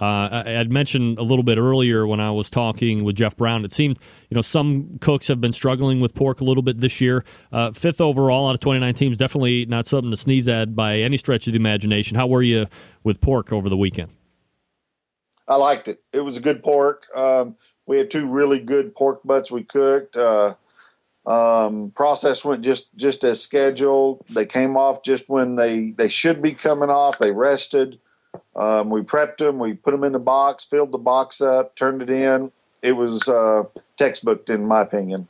Uh, 0.00 0.42
I 0.46 0.50
had 0.50 0.70
mentioned 0.70 1.18
a 1.18 1.22
little 1.22 1.42
bit 1.42 1.58
earlier 1.58 2.06
when 2.06 2.18
I 2.18 2.30
was 2.30 2.48
talking 2.48 3.04
with 3.04 3.16
Jeff 3.16 3.36
Brown. 3.36 3.64
It 3.64 3.72
seemed, 3.72 3.98
you 4.30 4.34
know, 4.34 4.40
some 4.40 4.98
cooks 5.00 5.28
have 5.28 5.40
been 5.40 5.52
struggling 5.52 6.00
with 6.00 6.14
pork 6.14 6.40
a 6.40 6.44
little 6.44 6.62
bit 6.62 6.78
this 6.78 7.00
year. 7.00 7.24
Uh, 7.52 7.72
fifth 7.72 8.00
overall 8.00 8.48
out 8.48 8.54
of 8.54 8.60
29 8.60 8.94
teams, 8.94 9.18
definitely 9.18 9.66
not 9.66 9.86
something 9.86 10.10
to 10.10 10.16
sneeze 10.16 10.48
at 10.48 10.74
by 10.74 10.96
any 10.96 11.18
stretch 11.18 11.46
of 11.46 11.52
the 11.52 11.58
imagination. 11.58 12.16
How 12.16 12.26
were 12.26 12.42
you 12.42 12.66
with 13.04 13.20
pork 13.20 13.52
over 13.52 13.68
the 13.68 13.76
weekend? 13.76 14.10
I 15.48 15.56
liked 15.56 15.88
it. 15.88 16.02
It 16.12 16.20
was 16.20 16.36
a 16.36 16.40
good 16.40 16.62
pork. 16.62 17.06
Um, 17.14 17.56
we 17.86 17.98
had 17.98 18.10
two 18.10 18.26
really 18.26 18.60
good 18.60 18.94
pork 18.94 19.20
butts 19.24 19.50
we 19.50 19.64
cooked. 19.64 20.16
Uh, 20.16 20.54
um, 21.26 21.92
process 21.94 22.44
went 22.44 22.64
just 22.64 22.94
just 22.96 23.22
as 23.24 23.40
scheduled. 23.40 24.24
They 24.28 24.46
came 24.46 24.76
off 24.76 25.02
just 25.02 25.28
when 25.28 25.56
they 25.56 25.90
they 25.90 26.08
should 26.08 26.42
be 26.42 26.52
coming 26.52 26.90
off. 26.90 27.18
They 27.18 27.30
rested. 27.30 27.98
Um, 28.56 28.90
we 28.90 29.02
prepped 29.02 29.38
them, 29.38 29.58
we 29.58 29.74
put 29.74 29.92
them 29.92 30.04
in 30.04 30.12
the 30.12 30.18
box, 30.18 30.64
filled 30.64 30.92
the 30.92 30.98
box 30.98 31.40
up, 31.40 31.74
turned 31.74 32.02
it 32.02 32.10
in. 32.10 32.52
It 32.82 32.92
was 32.92 33.28
uh, 33.28 33.64
textbook, 33.96 34.48
in 34.48 34.66
my 34.66 34.82
opinion. 34.82 35.28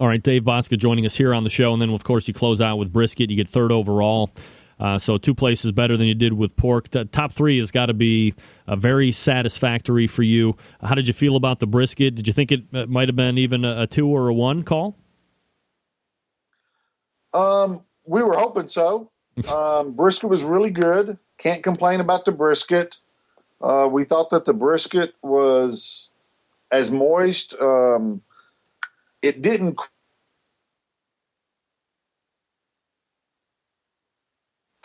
All 0.00 0.08
right, 0.08 0.22
Dave 0.22 0.42
Bouska 0.42 0.78
joining 0.78 1.06
us 1.06 1.16
here 1.16 1.32
on 1.32 1.44
the 1.44 1.50
show, 1.50 1.72
and 1.72 1.80
then 1.80 1.90
of 1.90 2.04
course 2.04 2.26
you 2.26 2.34
close 2.34 2.60
out 2.60 2.76
with 2.76 2.92
brisket. 2.92 3.30
You 3.30 3.36
get 3.36 3.48
third 3.48 3.70
overall, 3.70 4.30
uh, 4.78 4.98
so 4.98 5.18
two 5.18 5.34
places 5.34 5.72
better 5.72 5.96
than 5.96 6.06
you 6.06 6.14
did 6.14 6.32
with 6.32 6.56
pork. 6.56 6.90
The 6.90 7.04
top 7.04 7.32
three 7.32 7.58
has 7.58 7.70
got 7.70 7.86
to 7.86 7.94
be 7.94 8.34
uh, 8.66 8.76
very 8.76 9.12
satisfactory 9.12 10.06
for 10.06 10.22
you. 10.22 10.56
How 10.82 10.94
did 10.94 11.06
you 11.06 11.14
feel 11.14 11.36
about 11.36 11.60
the 11.60 11.66
brisket? 11.66 12.14
Did 12.14 12.26
you 12.26 12.32
think 12.32 12.52
it 12.52 12.64
uh, 12.72 12.86
might 12.86 13.08
have 13.08 13.16
been 13.16 13.38
even 13.38 13.64
a, 13.64 13.82
a 13.82 13.86
two 13.86 14.08
or 14.08 14.28
a 14.28 14.34
one 14.34 14.62
call? 14.62 14.96
Um, 17.32 17.82
we 18.04 18.22
were 18.22 18.36
hoping 18.36 18.68
so. 18.68 19.10
Um, 19.52 19.94
brisket 19.94 20.30
was 20.30 20.44
really 20.44 20.70
good. 20.70 21.18
Can't 21.38 21.64
complain 21.64 21.98
about 21.98 22.24
the 22.24 22.30
brisket. 22.30 22.98
Uh, 23.60 23.88
we 23.90 24.04
thought 24.04 24.30
that 24.30 24.44
the 24.44 24.54
brisket 24.54 25.14
was 25.22 26.12
as 26.70 26.92
moist. 26.92 27.56
Um, 27.60 28.22
it 29.22 29.42
didn't 29.42 29.80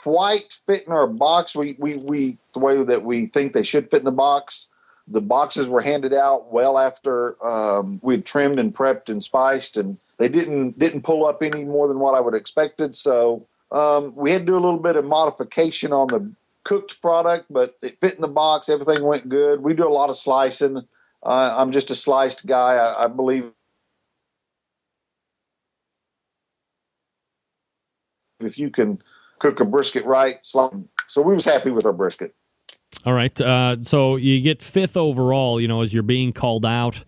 quite 0.09 0.57
fit 0.65 0.87
in 0.87 0.91
our 0.91 1.05
box. 1.05 1.55
We, 1.55 1.75
we, 1.77 1.97
we, 1.97 2.37
the 2.53 2.59
way 2.59 2.83
that 2.83 3.03
we 3.03 3.27
think 3.27 3.53
they 3.53 3.63
should 3.63 3.91
fit 3.91 3.99
in 3.99 4.05
the 4.05 4.11
box. 4.11 4.71
The 5.07 5.21
boxes 5.21 5.69
were 5.69 5.81
handed 5.81 6.15
out 6.15 6.51
well 6.51 6.79
after 6.79 7.43
um, 7.45 7.99
we 8.01 8.15
had 8.15 8.25
trimmed 8.25 8.57
and 8.57 8.73
prepped 8.73 9.09
and 9.09 9.23
spiced, 9.23 9.77
and 9.77 9.97
they 10.17 10.27
didn't 10.27 10.79
didn't 10.79 11.03
pull 11.03 11.25
up 11.27 11.43
any 11.43 11.63
more 11.63 11.87
than 11.87 11.99
what 11.99 12.15
I 12.15 12.21
would 12.21 12.33
have 12.33 12.41
expected. 12.41 12.95
So 12.95 13.45
um, 13.71 14.15
we 14.15 14.31
had 14.31 14.41
to 14.41 14.45
do 14.45 14.57
a 14.57 14.65
little 14.65 14.79
bit 14.79 14.95
of 14.95 15.05
modification 15.05 15.93
on 15.93 16.07
the 16.07 16.31
cooked 16.63 17.01
product, 17.01 17.45
but 17.49 17.77
it 17.83 17.99
fit 18.01 18.15
in 18.15 18.21
the 18.21 18.27
box. 18.27 18.67
Everything 18.67 19.03
went 19.03 19.29
good. 19.29 19.61
We 19.61 19.75
do 19.75 19.87
a 19.87 19.89
lot 19.89 20.09
of 20.09 20.17
slicing. 20.17 20.87
Uh, 21.21 21.55
I'm 21.57 21.71
just 21.71 21.91
a 21.91 21.95
sliced 21.95 22.47
guy. 22.47 22.75
I, 22.75 23.05
I 23.05 23.07
believe 23.07 23.51
if 28.39 28.57
you 28.57 28.69
can 28.69 29.01
cook 29.39 29.59
a 29.59 29.65
brisket 29.65 30.05
right, 30.05 30.37
so 30.43 30.85
we 31.17 31.33
was 31.33 31.45
happy 31.45 31.71
with 31.71 31.85
our 31.85 31.93
brisket. 31.93 32.35
All 33.05 33.13
right. 33.13 33.39
Uh, 33.39 33.81
so 33.81 34.15
you 34.17 34.41
get 34.41 34.61
fifth 34.61 34.97
overall. 34.97 35.61
You 35.61 35.67
know, 35.67 35.81
as 35.81 35.93
you're 35.93 36.03
being 36.03 36.33
called 36.33 36.65
out. 36.65 37.03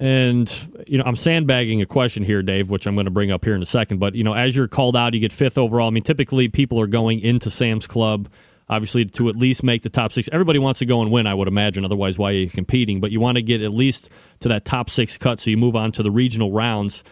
And 0.00 0.48
you 0.86 0.96
know, 0.96 1.04
I'm 1.04 1.16
sandbagging 1.16 1.82
a 1.82 1.86
question 1.86 2.22
here, 2.22 2.40
Dave, 2.40 2.70
which 2.70 2.86
I'm 2.86 2.94
going 2.94 3.06
to 3.06 3.10
bring 3.10 3.32
up 3.32 3.44
here 3.44 3.56
in 3.56 3.62
a 3.62 3.66
second. 3.66 3.98
But 3.98 4.14
you 4.14 4.22
know, 4.22 4.32
as 4.32 4.54
you're 4.54 4.68
called 4.68 4.96
out, 4.96 5.12
you 5.14 5.20
get 5.20 5.32
fifth 5.32 5.58
overall. 5.58 5.88
I 5.88 5.90
mean, 5.90 6.04
typically 6.04 6.48
people 6.48 6.80
are 6.80 6.86
going 6.86 7.20
into 7.20 7.50
Sam's 7.50 7.88
Club, 7.88 8.28
obviously 8.68 9.06
to 9.06 9.28
at 9.28 9.34
least 9.34 9.64
make 9.64 9.82
the 9.82 9.88
top 9.88 10.12
six. 10.12 10.28
Everybody 10.30 10.60
wants 10.60 10.78
to 10.78 10.86
go 10.86 11.02
and 11.02 11.10
win, 11.10 11.26
I 11.26 11.34
would 11.34 11.48
imagine. 11.48 11.84
Otherwise, 11.84 12.16
why 12.16 12.30
are 12.30 12.34
you 12.34 12.48
competing? 12.48 13.00
But 13.00 13.10
you 13.10 13.18
want 13.18 13.36
to 13.36 13.42
get 13.42 13.60
at 13.60 13.72
least 13.72 14.08
to 14.38 14.48
that 14.50 14.64
top 14.64 14.88
six 14.88 15.18
cut, 15.18 15.40
so 15.40 15.50
you 15.50 15.56
move 15.56 15.74
on 15.74 15.90
to 15.92 16.04
the 16.04 16.12
regional 16.12 16.52
rounds. 16.52 17.02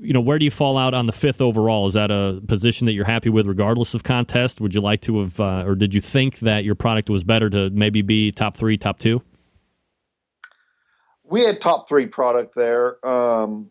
You 0.00 0.12
know, 0.12 0.20
where 0.20 0.38
do 0.38 0.44
you 0.44 0.50
fall 0.50 0.78
out 0.78 0.94
on 0.94 1.06
the 1.06 1.12
fifth 1.12 1.40
overall? 1.40 1.86
Is 1.86 1.94
that 1.94 2.10
a 2.10 2.40
position 2.46 2.86
that 2.86 2.92
you're 2.92 3.04
happy 3.04 3.28
with, 3.28 3.46
regardless 3.46 3.94
of 3.94 4.04
contest? 4.04 4.60
Would 4.60 4.74
you 4.74 4.80
like 4.80 5.02
to 5.02 5.18
have, 5.18 5.38
uh, 5.38 5.64
or 5.66 5.74
did 5.74 5.94
you 5.94 6.00
think 6.00 6.38
that 6.38 6.64
your 6.64 6.74
product 6.74 7.10
was 7.10 7.24
better 7.24 7.50
to 7.50 7.70
maybe 7.70 8.00
be 8.00 8.32
top 8.32 8.56
three, 8.56 8.78
top 8.78 8.98
two? 8.98 9.22
we 11.28 11.44
had 11.44 11.60
top 11.60 11.88
three 11.88 12.06
product 12.06 12.54
there. 12.54 13.04
Um, 13.06 13.70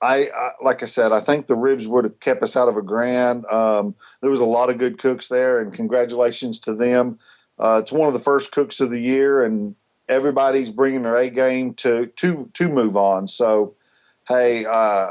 I, 0.00 0.28
I, 0.34 0.50
like 0.62 0.82
I 0.82 0.86
said, 0.86 1.12
I 1.12 1.20
think 1.20 1.46
the 1.46 1.56
ribs 1.56 1.88
would 1.88 2.04
have 2.04 2.20
kept 2.20 2.42
us 2.42 2.56
out 2.56 2.68
of 2.68 2.76
a 2.76 2.82
grand. 2.82 3.46
Um, 3.46 3.94
there 4.20 4.30
was 4.30 4.40
a 4.40 4.46
lot 4.46 4.70
of 4.70 4.78
good 4.78 4.98
cooks 4.98 5.28
there, 5.28 5.60
and 5.60 5.72
congratulations 5.72 6.60
to 6.60 6.74
them. 6.74 7.18
Uh, 7.58 7.80
it's 7.82 7.92
one 7.92 8.06
of 8.06 8.12
the 8.12 8.20
first 8.20 8.52
cooks 8.52 8.80
of 8.80 8.90
the 8.90 9.00
year, 9.00 9.42
and 9.42 9.74
everybody's 10.08 10.70
bringing 10.70 11.02
their 11.02 11.16
A 11.16 11.30
game 11.30 11.74
to 11.74 12.06
to 12.08 12.50
to 12.52 12.68
move 12.68 12.96
on. 12.96 13.26
So, 13.26 13.74
hey, 14.28 14.66
uh, 14.66 15.08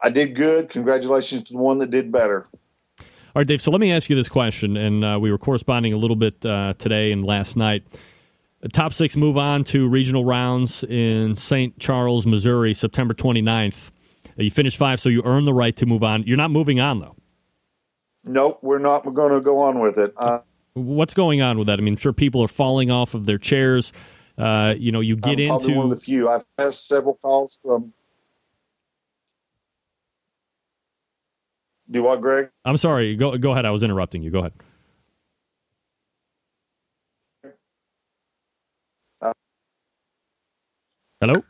I 0.00 0.10
did 0.10 0.34
good. 0.34 0.68
Congratulations 0.70 1.44
to 1.44 1.52
the 1.54 1.58
one 1.58 1.78
that 1.78 1.90
did 1.90 2.12
better. 2.12 2.48
All 3.00 3.40
right, 3.40 3.46
Dave. 3.46 3.60
So 3.60 3.70
let 3.70 3.80
me 3.80 3.92
ask 3.92 4.08
you 4.08 4.16
this 4.16 4.28
question, 4.28 4.76
and 4.76 5.04
uh, 5.04 5.18
we 5.20 5.30
were 5.30 5.38
corresponding 5.38 5.92
a 5.92 5.96
little 5.96 6.16
bit 6.16 6.44
uh, 6.44 6.74
today 6.78 7.12
and 7.12 7.24
last 7.24 7.56
night. 7.56 7.84
The 8.60 8.68
top 8.68 8.92
six 8.92 9.16
move 9.16 9.36
on 9.36 9.62
to 9.64 9.88
regional 9.88 10.24
rounds 10.24 10.82
in 10.84 11.36
St. 11.36 11.78
Charles, 11.78 12.26
Missouri, 12.26 12.74
September 12.74 13.14
29th. 13.14 13.92
You 14.36 14.50
finished 14.50 14.76
five, 14.76 15.00
so 15.00 15.08
you 15.08 15.22
earn 15.24 15.44
the 15.44 15.54
right 15.54 15.74
to 15.76 15.86
move 15.86 16.02
on. 16.02 16.24
You're 16.24 16.36
not 16.36 16.50
moving 16.50 16.80
on, 16.80 17.00
though. 17.00 17.16
Nope, 18.24 18.58
we're 18.62 18.78
not 18.78 19.06
We're 19.06 19.12
going 19.12 19.32
to 19.32 19.40
go 19.40 19.60
on 19.60 19.78
with 19.80 19.98
it. 19.98 20.12
Uh, 20.16 20.40
What's 20.74 21.14
going 21.14 21.40
on 21.40 21.58
with 21.58 21.66
that? 21.66 21.78
I 21.78 21.82
mean, 21.82 21.94
I'm 21.94 21.98
sure 21.98 22.12
people 22.12 22.42
are 22.42 22.48
falling 22.48 22.90
off 22.90 23.14
of 23.14 23.26
their 23.26 23.38
chairs. 23.38 23.92
Uh, 24.36 24.74
you 24.78 24.92
know, 24.92 25.00
you 25.00 25.16
get 25.16 25.40
I'm 25.40 25.50
into 25.50 25.74
one 25.74 25.84
of 25.84 25.90
the 25.90 26.00
few. 26.00 26.28
I've 26.28 26.44
had 26.56 26.74
several 26.74 27.14
calls 27.14 27.58
from. 27.62 27.92
Do 31.90 31.98
you 31.98 32.02
want 32.02 32.20
Greg? 32.20 32.50
I'm 32.64 32.76
sorry. 32.76 33.16
Go 33.16 33.36
go 33.38 33.52
ahead. 33.52 33.64
I 33.64 33.70
was 33.70 33.82
interrupting 33.82 34.22
you. 34.22 34.30
Go 34.30 34.40
ahead. 34.40 34.52
Hello. 41.20 41.42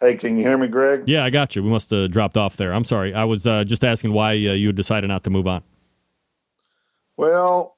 Hey, 0.00 0.14
can 0.16 0.36
you 0.36 0.42
hear 0.42 0.58
me, 0.58 0.68
Greg? 0.68 1.08
Yeah, 1.08 1.24
I 1.24 1.30
got 1.30 1.56
you. 1.56 1.62
We 1.62 1.70
must 1.70 1.90
have 1.90 2.10
dropped 2.10 2.36
off 2.36 2.56
there. 2.56 2.72
I'm 2.72 2.84
sorry. 2.84 3.14
I 3.14 3.24
was 3.24 3.46
uh, 3.46 3.64
just 3.64 3.82
asking 3.82 4.12
why 4.12 4.32
uh, 4.32 4.52
you 4.52 4.72
decided 4.72 5.08
not 5.08 5.24
to 5.24 5.30
move 5.30 5.48
on. 5.48 5.62
Well, 7.16 7.76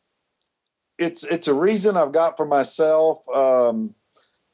it's 0.99 1.25
it's 1.25 1.49
a 1.49 1.55
reason 1.55 1.97
I've 1.97 2.13
got 2.13 2.37
for 2.37 2.45
myself. 2.45 3.27
Um, 3.35 3.95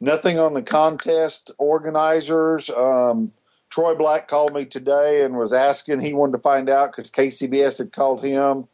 nothing 0.01 0.39
on 0.39 0.55
the 0.55 0.63
contest 0.63 1.51
organizers. 1.59 2.71
Um, 2.71 3.33
Troy 3.71 3.95
Black 3.95 4.29
called 4.29 4.55
me 4.55 4.65
today 4.65 5.23
and 5.23 5.37
was 5.37 5.53
asking. 5.53 6.01
He 6.01 6.13
wanted 6.13 6.33
to 6.33 6.39
find 6.39 6.69
out 6.69 6.93
because 6.93 7.11
KCBS 7.11 7.79
had 7.79 7.93
called 7.93 8.25
him 8.25 8.69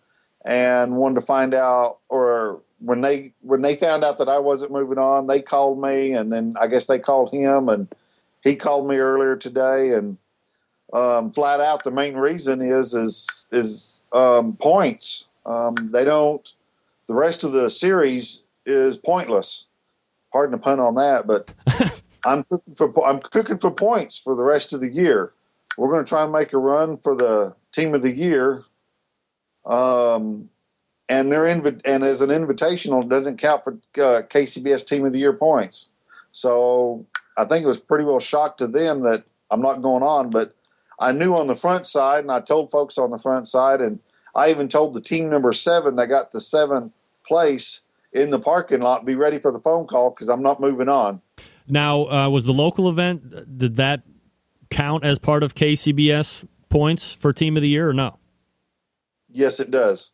and 0.44 0.96
wanted 0.96 1.16
to 1.16 1.26
find 1.26 1.54
out. 1.54 1.98
Or 2.08 2.60
when 2.78 3.00
they 3.00 3.32
when 3.40 3.62
they 3.62 3.76
found 3.76 4.04
out 4.04 4.18
that 4.18 4.28
I 4.28 4.38
wasn't 4.38 4.72
moving 4.72 4.98
on, 4.98 5.26
they 5.26 5.40
called 5.40 5.80
me, 5.80 6.12
and 6.12 6.32
then 6.32 6.54
I 6.60 6.66
guess 6.66 6.86
they 6.86 6.98
called 6.98 7.32
him, 7.32 7.68
and 7.68 7.88
he 8.42 8.56
called 8.56 8.88
me 8.88 8.96
earlier 8.96 9.36
today, 9.36 9.90
and 9.90 10.18
um, 10.92 11.30
flat 11.32 11.60
out 11.60 11.84
the 11.84 11.90
main 11.90 12.14
reason 12.14 12.60
is 12.60 12.94
is 12.94 13.48
is 13.50 14.04
um, 14.12 14.56
points. 14.56 15.28
Um, 15.46 15.90
they 15.92 16.04
don't. 16.04 16.52
The 17.06 17.14
rest 17.14 17.44
of 17.44 17.52
the 17.52 17.70
series 17.70 18.44
is 18.64 18.96
pointless. 18.96 19.66
Pardon 20.32 20.52
the 20.52 20.58
pun 20.58 20.80
on 20.80 20.94
that, 20.94 21.26
but 21.26 21.52
I'm 22.24 22.44
cooking 22.44 22.74
for 22.74 23.06
I'm 23.06 23.20
cooking 23.20 23.58
for 23.58 23.70
points 23.70 24.18
for 24.18 24.34
the 24.34 24.42
rest 24.42 24.72
of 24.72 24.80
the 24.80 24.92
year. 24.92 25.32
We're 25.76 25.90
going 25.90 26.04
to 26.04 26.08
try 26.08 26.22
and 26.22 26.32
make 26.32 26.52
a 26.52 26.58
run 26.58 26.96
for 26.96 27.14
the 27.14 27.56
team 27.72 27.94
of 27.94 28.02
the 28.02 28.14
year. 28.14 28.64
Um, 29.64 30.50
and 31.08 31.32
they're 31.32 31.44
invi- 31.44 31.80
and 31.84 32.02
as 32.02 32.22
an 32.22 32.30
invitational, 32.30 33.02
it 33.02 33.08
doesn't 33.08 33.38
count 33.38 33.64
for 33.64 33.72
uh, 33.96 34.22
KCBS 34.22 34.86
team 34.86 35.04
of 35.04 35.12
the 35.12 35.18
year 35.18 35.32
points. 35.32 35.90
So 36.30 37.06
I 37.36 37.44
think 37.44 37.64
it 37.64 37.68
was 37.68 37.80
pretty 37.80 38.04
well 38.04 38.20
shocked 38.20 38.58
to 38.58 38.66
them 38.66 39.02
that 39.02 39.24
I'm 39.50 39.60
not 39.60 39.82
going 39.82 40.02
on. 40.02 40.30
But 40.30 40.54
I 40.98 41.12
knew 41.12 41.34
on 41.34 41.46
the 41.46 41.54
front 41.54 41.86
side, 41.86 42.20
and 42.20 42.30
I 42.30 42.40
told 42.40 42.70
folks 42.70 42.98
on 42.98 43.10
the 43.10 43.18
front 43.18 43.48
side, 43.48 43.80
and 43.80 44.00
I 44.34 44.50
even 44.50 44.68
told 44.68 44.94
the 44.94 45.00
team 45.00 45.28
number 45.28 45.52
seven 45.52 45.96
that 45.96 46.06
got 46.06 46.30
the 46.32 46.40
seventh 46.40 46.92
place 47.26 47.82
in 48.12 48.30
the 48.30 48.38
parking 48.38 48.80
lot, 48.80 49.04
be 49.04 49.14
ready 49.14 49.38
for 49.38 49.50
the 49.50 49.58
phone 49.58 49.86
call 49.86 50.10
because 50.10 50.28
I'm 50.28 50.42
not 50.42 50.60
moving 50.60 50.88
on. 50.88 51.22
Now, 51.68 52.04
uh, 52.06 52.28
was 52.28 52.44
the 52.44 52.52
local 52.52 52.88
event 52.88 53.58
did 53.58 53.76
that 53.76 54.02
count 54.70 55.04
as 55.04 55.18
part 55.18 55.42
of 55.42 55.54
KCBS 55.54 56.46
points 56.68 57.12
for 57.12 57.32
team 57.32 57.56
of 57.56 57.62
the 57.62 57.68
year 57.68 57.88
or 57.88 57.92
no? 57.92 58.18
Yes, 59.30 59.60
it 59.60 59.70
does. 59.70 60.12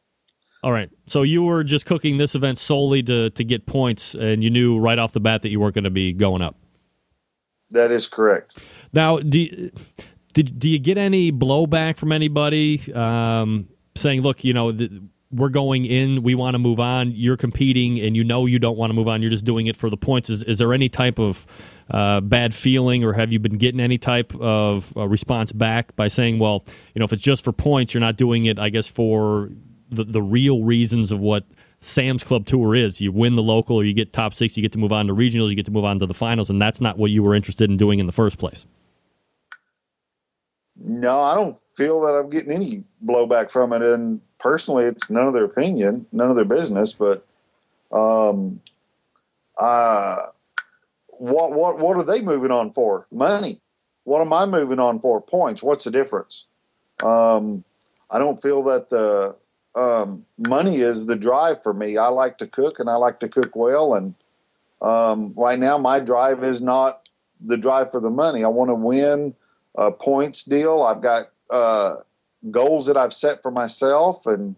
All 0.62 0.72
right. 0.72 0.90
So 1.06 1.22
you 1.22 1.42
were 1.42 1.62
just 1.62 1.86
cooking 1.86 2.18
this 2.18 2.34
event 2.34 2.58
solely 2.58 3.02
to 3.04 3.30
to 3.30 3.44
get 3.44 3.66
points, 3.66 4.14
and 4.14 4.42
you 4.42 4.50
knew 4.50 4.78
right 4.78 4.98
off 4.98 5.12
the 5.12 5.20
bat 5.20 5.42
that 5.42 5.50
you 5.50 5.60
weren't 5.60 5.74
going 5.74 5.84
to 5.84 5.90
be 5.90 6.12
going 6.12 6.42
up. 6.42 6.56
That 7.70 7.90
is 7.90 8.08
correct. 8.08 8.58
Now, 8.92 9.18
do 9.18 9.40
you, 9.40 9.70
did 10.32 10.58
do 10.58 10.68
you 10.68 10.78
get 10.78 10.98
any 10.98 11.30
blowback 11.30 11.96
from 11.96 12.10
anybody 12.12 12.92
um, 12.92 13.68
saying, 13.94 14.22
"Look, 14.22 14.42
you 14.42 14.52
know, 14.52 14.72
the, 14.72 15.02
we're 15.30 15.50
going 15.50 15.84
in, 15.84 16.22
we 16.22 16.34
want 16.34 16.54
to 16.54 16.58
move 16.58 16.80
on. 16.80 17.12
You're 17.12 17.36
competing, 17.36 18.00
and 18.00 18.16
you 18.16 18.24
know 18.24 18.46
you 18.46 18.58
don't 18.58 18.78
want 18.78 18.90
to 18.90 18.94
move 18.94 19.08
on. 19.08 19.20
You're 19.20 19.30
just 19.30 19.44
doing 19.44 19.66
it 19.66 19.76
for 19.76 19.90
the 19.90 19.96
points." 19.96 20.30
Is 20.30 20.42
is 20.42 20.58
there 20.58 20.72
any 20.72 20.88
type 20.88 21.18
of 21.18 21.46
uh, 21.90 22.20
bad 22.20 22.54
feeling, 22.54 23.04
or 23.04 23.12
have 23.12 23.32
you 23.32 23.38
been 23.38 23.58
getting 23.58 23.80
any 23.80 23.98
type 23.98 24.34
of 24.36 24.96
uh, 24.96 25.06
response 25.06 25.52
back 25.52 25.94
by 25.96 26.08
saying, 26.08 26.38
"Well, 26.38 26.64
you 26.94 26.98
know, 26.98 27.04
if 27.04 27.12
it's 27.12 27.22
just 27.22 27.44
for 27.44 27.52
points, 27.52 27.92
you're 27.92 28.00
not 28.00 28.16
doing 28.16 28.46
it, 28.46 28.58
I 28.58 28.70
guess, 28.70 28.86
for 28.88 29.50
the 29.90 30.04
the 30.04 30.22
real 30.22 30.64
reasons 30.64 31.12
of 31.12 31.20
what." 31.20 31.44
Sam's 31.80 32.24
Club 32.24 32.44
Tour 32.44 32.74
is. 32.74 33.00
You 33.00 33.12
win 33.12 33.36
the 33.36 33.42
local 33.42 33.76
or 33.76 33.84
you 33.84 33.94
get 33.94 34.12
top 34.12 34.34
six, 34.34 34.56
you 34.56 34.62
get 34.62 34.72
to 34.72 34.78
move 34.78 34.90
on 34.90 35.06
to 35.06 35.14
regionals, 35.14 35.50
you 35.50 35.54
get 35.54 35.66
to 35.66 35.70
move 35.70 35.84
on 35.84 36.00
to 36.00 36.06
the 36.06 36.14
finals, 36.14 36.50
and 36.50 36.60
that's 36.60 36.80
not 36.80 36.98
what 36.98 37.12
you 37.12 37.22
were 37.22 37.36
interested 37.36 37.70
in 37.70 37.76
doing 37.76 38.00
in 38.00 38.06
the 38.06 38.12
first 38.12 38.36
place. 38.36 38.66
No, 40.76 41.20
I 41.20 41.34
don't 41.36 41.56
feel 41.78 42.00
that 42.00 42.14
I'm 42.14 42.28
getting 42.28 42.52
any 42.52 42.82
blowback 43.04 43.50
from 43.50 43.72
it. 43.72 43.82
And 43.82 44.20
personally, 44.38 44.84
it's 44.84 45.08
none 45.08 45.28
of 45.28 45.32
their 45.32 45.44
opinion, 45.44 46.06
none 46.10 46.28
of 46.28 46.36
their 46.36 46.44
business. 46.44 46.92
But 46.92 47.24
um, 47.92 48.60
uh, 49.56 50.16
what 51.06 51.52
what 51.52 51.78
what 51.78 51.96
are 51.96 52.04
they 52.04 52.20
moving 52.20 52.50
on 52.50 52.72
for? 52.72 53.06
Money. 53.12 53.60
What 54.02 54.20
am 54.20 54.32
I 54.32 54.44
moving 54.46 54.80
on 54.80 55.00
for? 55.00 55.20
Points. 55.20 55.62
What's 55.62 55.84
the 55.84 55.90
difference? 55.90 56.46
Um, 57.02 57.64
I 58.10 58.18
don't 58.18 58.42
feel 58.42 58.62
that 58.64 58.88
the 58.90 59.36
um, 59.74 60.24
money 60.36 60.76
is 60.76 61.06
the 61.06 61.16
drive 61.16 61.62
for 61.62 61.72
me. 61.72 61.96
I 61.96 62.08
like 62.08 62.38
to 62.38 62.46
cook 62.46 62.80
and 62.80 62.90
I 62.90 62.94
like 62.94 63.20
to 63.20 63.28
cook 63.28 63.54
well. 63.54 63.94
And 63.94 64.14
um, 64.82 65.32
right 65.36 65.58
now, 65.58 65.78
my 65.78 66.00
drive 66.00 66.42
is 66.42 66.62
not 66.62 67.08
the 67.40 67.56
drive 67.56 67.92
for 67.92 68.00
the 68.00 68.10
money. 68.10 68.42
I 68.42 68.48
want 68.48 68.70
to 68.70 68.74
win 68.74 69.34
a 69.76 69.92
points 69.92 70.44
deal. 70.44 70.82
I've 70.82 71.02
got 71.02 71.28
uh, 71.50 71.96
goals 72.50 72.86
that 72.86 72.96
I've 72.96 73.12
set 73.12 73.42
for 73.42 73.50
myself, 73.50 74.26
and 74.26 74.56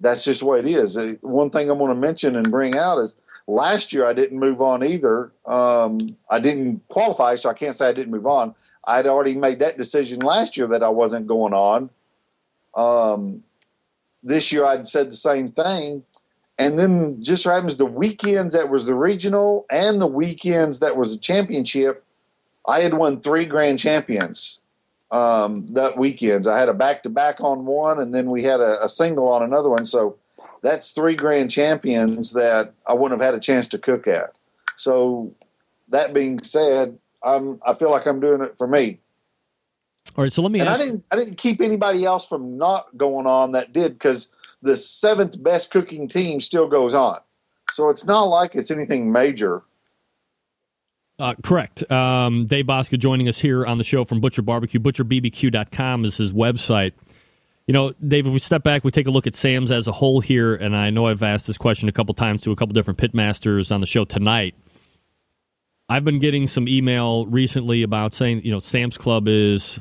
that's 0.00 0.24
just 0.24 0.40
the 0.40 0.46
way 0.46 0.60
it 0.60 0.66
is. 0.66 0.96
Uh, 0.96 1.14
One 1.20 1.50
thing 1.50 1.70
I 1.70 1.74
want 1.74 1.90
to 1.90 1.94
mention 1.94 2.36
and 2.36 2.50
bring 2.50 2.76
out 2.76 2.98
is 2.98 3.16
last 3.46 3.92
year 3.92 4.06
I 4.06 4.12
didn't 4.12 4.38
move 4.38 4.62
on 4.62 4.84
either. 4.84 5.32
Um, 5.46 6.16
I 6.30 6.40
didn't 6.40 6.86
qualify, 6.88 7.34
so 7.34 7.50
I 7.50 7.54
can't 7.54 7.74
say 7.74 7.88
I 7.88 7.92
didn't 7.92 8.12
move 8.12 8.26
on. 8.26 8.54
I'd 8.84 9.06
already 9.06 9.36
made 9.36 9.58
that 9.58 9.76
decision 9.76 10.20
last 10.20 10.56
year 10.56 10.66
that 10.68 10.82
I 10.82 10.88
wasn't 10.88 11.26
going 11.26 11.52
on. 11.52 11.90
Um, 12.74 13.42
this 14.22 14.52
year 14.52 14.64
I'd 14.64 14.88
said 14.88 15.08
the 15.08 15.16
same 15.16 15.48
thing. 15.48 16.04
And 16.58 16.78
then 16.78 17.22
just 17.22 17.44
so 17.44 17.50
happens 17.50 17.78
the 17.78 17.86
weekends 17.86 18.52
that 18.52 18.68
was 18.68 18.84
the 18.84 18.94
regional 18.94 19.64
and 19.70 20.00
the 20.00 20.06
weekends 20.06 20.80
that 20.80 20.96
was 20.96 21.14
the 21.14 21.20
championship, 21.20 22.04
I 22.68 22.80
had 22.80 22.94
won 22.94 23.20
three 23.20 23.46
grand 23.46 23.78
champions 23.78 24.59
um, 25.10 25.66
that 25.74 25.96
weekends. 25.96 26.46
I 26.46 26.58
had 26.58 26.68
a 26.68 26.74
back 26.74 27.02
to 27.02 27.08
back 27.08 27.40
on 27.40 27.66
one, 27.66 28.00
and 28.00 28.14
then 28.14 28.30
we 28.30 28.42
had 28.42 28.60
a, 28.60 28.84
a 28.84 28.88
single 28.88 29.28
on 29.28 29.42
another 29.42 29.68
one. 29.68 29.84
So 29.84 30.16
that's 30.62 30.92
three 30.92 31.14
grand 31.14 31.50
champions 31.50 32.32
that 32.32 32.74
I 32.86 32.94
wouldn't 32.94 33.20
have 33.20 33.26
had 33.26 33.34
a 33.34 33.40
chance 33.40 33.66
to 33.68 33.78
cook 33.78 34.06
at. 34.06 34.30
So 34.76 35.34
that 35.88 36.14
being 36.14 36.38
said, 36.42 36.98
I'm 37.24 37.60
I 37.66 37.74
feel 37.74 37.90
like 37.90 38.06
I'm 38.06 38.20
doing 38.20 38.40
it 38.40 38.56
for 38.56 38.66
me. 38.66 39.00
All 40.16 40.24
right, 40.24 40.32
so 40.32 40.42
let 40.42 40.50
me 40.50 40.60
And 40.60 40.68
I 40.68 40.76
didn't 40.76 41.04
I 41.10 41.16
didn't 41.16 41.36
keep 41.36 41.60
anybody 41.60 42.04
else 42.04 42.26
from 42.26 42.56
not 42.56 42.96
going 42.96 43.26
on 43.26 43.52
that 43.52 43.72
did 43.72 43.92
because 43.92 44.30
the 44.62 44.76
seventh 44.76 45.42
best 45.42 45.70
cooking 45.70 46.08
team 46.08 46.40
still 46.40 46.68
goes 46.68 46.94
on. 46.94 47.18
So 47.72 47.90
it's 47.90 48.04
not 48.04 48.24
like 48.24 48.54
it's 48.54 48.70
anything 48.70 49.12
major. 49.12 49.62
Uh, 51.20 51.34
correct. 51.42 51.88
Um, 51.92 52.46
Dave 52.46 52.64
Bouska 52.64 52.98
joining 52.98 53.28
us 53.28 53.38
here 53.38 53.66
on 53.66 53.76
the 53.76 53.84
show 53.84 54.06
from 54.06 54.20
Butcher 54.20 54.40
Barbecue. 54.40 54.80
ButcherBBQ.com 54.80 56.06
is 56.06 56.16
his 56.16 56.32
website. 56.32 56.92
You 57.66 57.74
know, 57.74 57.92
Dave, 58.04 58.26
if 58.26 58.32
we 58.32 58.38
step 58.38 58.62
back, 58.62 58.84
we 58.84 58.90
take 58.90 59.06
a 59.06 59.10
look 59.10 59.26
at 59.26 59.34
Sam's 59.34 59.70
as 59.70 59.86
a 59.86 59.92
whole 59.92 60.20
here, 60.20 60.54
and 60.54 60.74
I 60.74 60.88
know 60.88 61.06
I've 61.06 61.22
asked 61.22 61.46
this 61.46 61.58
question 61.58 61.90
a 61.90 61.92
couple 61.92 62.14
times 62.14 62.42
to 62.44 62.52
a 62.52 62.56
couple 62.56 62.72
different 62.72 62.98
pitmasters 62.98 63.70
on 63.70 63.82
the 63.82 63.86
show 63.86 64.06
tonight. 64.06 64.54
I've 65.90 66.04
been 66.04 66.20
getting 66.20 66.46
some 66.46 66.66
email 66.66 67.26
recently 67.26 67.82
about 67.82 68.14
saying, 68.14 68.42
you 68.42 68.50
know, 68.50 68.58
Sam's 68.58 68.96
Club 68.96 69.28
is 69.28 69.78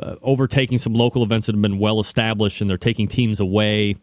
uh, 0.00 0.16
overtaking 0.22 0.78
some 0.78 0.94
local 0.94 1.22
events 1.22 1.46
that 1.46 1.54
have 1.54 1.62
been 1.62 1.78
well 1.78 2.00
established, 2.00 2.62
and 2.62 2.70
they're 2.70 2.78
taking 2.78 3.08
teams 3.08 3.40
away. 3.40 3.96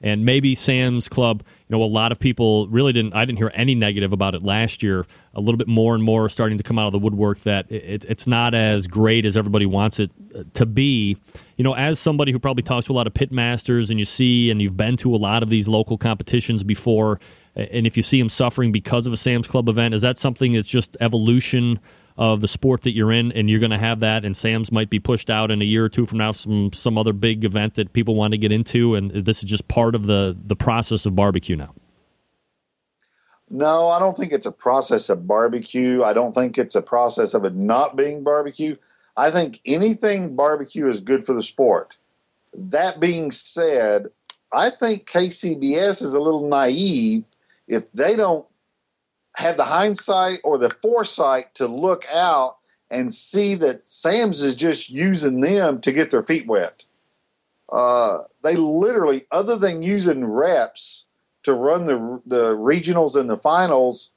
And 0.00 0.24
maybe 0.24 0.54
Sam's 0.54 1.08
Club, 1.08 1.42
you 1.68 1.76
know, 1.76 1.82
a 1.82 1.86
lot 1.86 2.12
of 2.12 2.20
people 2.20 2.68
really 2.68 2.92
didn't. 2.92 3.14
I 3.14 3.24
didn't 3.24 3.38
hear 3.38 3.50
any 3.54 3.74
negative 3.74 4.12
about 4.12 4.34
it 4.34 4.42
last 4.42 4.82
year. 4.82 5.04
A 5.34 5.40
little 5.40 5.56
bit 5.56 5.66
more 5.66 5.94
and 5.94 6.04
more 6.04 6.28
starting 6.28 6.56
to 6.58 6.62
come 6.62 6.78
out 6.78 6.86
of 6.86 6.92
the 6.92 6.98
woodwork 6.98 7.40
that 7.40 7.70
it, 7.70 8.04
it's 8.08 8.26
not 8.26 8.54
as 8.54 8.86
great 8.86 9.24
as 9.24 9.36
everybody 9.36 9.66
wants 9.66 9.98
it 9.98 10.10
uh, 10.34 10.44
to 10.54 10.66
be. 10.66 11.16
You 11.56 11.64
know, 11.64 11.74
as 11.74 11.98
somebody 11.98 12.30
who 12.30 12.38
probably 12.38 12.62
talks 12.62 12.86
to 12.86 12.92
a 12.92 12.94
lot 12.94 13.08
of 13.08 13.14
pit 13.14 13.32
masters, 13.32 13.90
and 13.90 13.98
you 13.98 14.04
see, 14.04 14.50
and 14.50 14.62
you've 14.62 14.76
been 14.76 14.96
to 14.98 15.14
a 15.14 15.18
lot 15.18 15.42
of 15.42 15.50
these 15.50 15.66
local 15.66 15.98
competitions 15.98 16.62
before, 16.62 17.18
and 17.56 17.86
if 17.86 17.96
you 17.96 18.02
see 18.04 18.20
them 18.20 18.28
suffering 18.28 18.70
because 18.70 19.06
of 19.08 19.12
a 19.12 19.16
Sam's 19.16 19.48
Club 19.48 19.68
event, 19.68 19.94
is 19.94 20.02
that 20.02 20.16
something 20.16 20.52
that's 20.52 20.68
just 20.68 20.96
evolution? 21.00 21.80
Of 22.18 22.40
the 22.40 22.48
sport 22.48 22.82
that 22.82 22.94
you're 22.94 23.12
in, 23.12 23.30
and 23.32 23.48
you're 23.48 23.60
going 23.60 23.70
to 23.70 23.78
have 23.78 24.00
that. 24.00 24.24
And 24.24 24.36
Sam's 24.36 24.72
might 24.72 24.90
be 24.90 24.98
pushed 24.98 25.30
out 25.30 25.52
in 25.52 25.62
a 25.62 25.64
year 25.64 25.84
or 25.84 25.88
two 25.88 26.04
from 26.04 26.18
now, 26.18 26.32
some 26.32 26.72
some 26.72 26.98
other 26.98 27.12
big 27.12 27.44
event 27.44 27.74
that 27.74 27.92
people 27.92 28.16
want 28.16 28.32
to 28.32 28.38
get 28.38 28.52
into, 28.52 28.96
and 28.96 29.10
this 29.10 29.38
is 29.38 29.44
just 29.44 29.68
part 29.68 29.94
of 29.94 30.06
the 30.06 30.36
the 30.44 30.56
process 30.56 31.06
of 31.06 31.14
barbecue 31.14 31.56
now. 31.56 31.72
No, 33.50 33.88
I 33.88 33.98
don't 33.98 34.16
think 34.16 34.32
it's 34.32 34.46
a 34.46 34.52
process 34.52 35.08
of 35.08 35.26
barbecue. 35.26 36.02
I 36.02 36.12
don't 36.12 36.34
think 36.34 36.58
it's 36.58 36.74
a 36.74 36.82
process 36.82 37.32
of 37.32 37.44
it 37.44 37.54
not 37.54 37.96
being 37.96 38.22
barbecue. 38.22 38.76
I 39.16 39.30
think 39.30 39.60
anything 39.64 40.36
barbecue 40.36 40.88
is 40.88 41.00
good 41.00 41.24
for 41.24 41.32
the 41.32 41.42
sport. 41.42 41.96
That 42.52 43.00
being 43.00 43.30
said, 43.30 44.08
I 44.52 44.70
think 44.70 45.08
KCBS 45.08 46.02
is 46.02 46.14
a 46.14 46.20
little 46.20 46.46
naive 46.46 47.24
if 47.66 47.90
they 47.92 48.16
don't 48.16 48.46
have 49.38 49.56
the 49.56 49.64
hindsight 49.64 50.40
or 50.42 50.58
the 50.58 50.68
foresight 50.68 51.54
to 51.54 51.68
look 51.68 52.04
out 52.12 52.56
and 52.90 53.14
see 53.14 53.54
that 53.54 53.86
Sam's 53.86 54.42
is 54.42 54.56
just 54.56 54.90
using 54.90 55.40
them 55.40 55.80
to 55.80 55.92
get 55.92 56.10
their 56.10 56.24
feet 56.24 56.48
wet. 56.48 56.82
Uh, 57.70 58.22
they 58.42 58.56
literally, 58.56 59.26
other 59.30 59.56
than 59.56 59.82
using 59.82 60.24
reps 60.24 61.08
to 61.44 61.54
run 61.54 61.84
the 61.84 62.20
the 62.26 62.56
regionals 62.56 63.14
and 63.14 63.30
the 63.30 63.36
finals, 63.36 64.12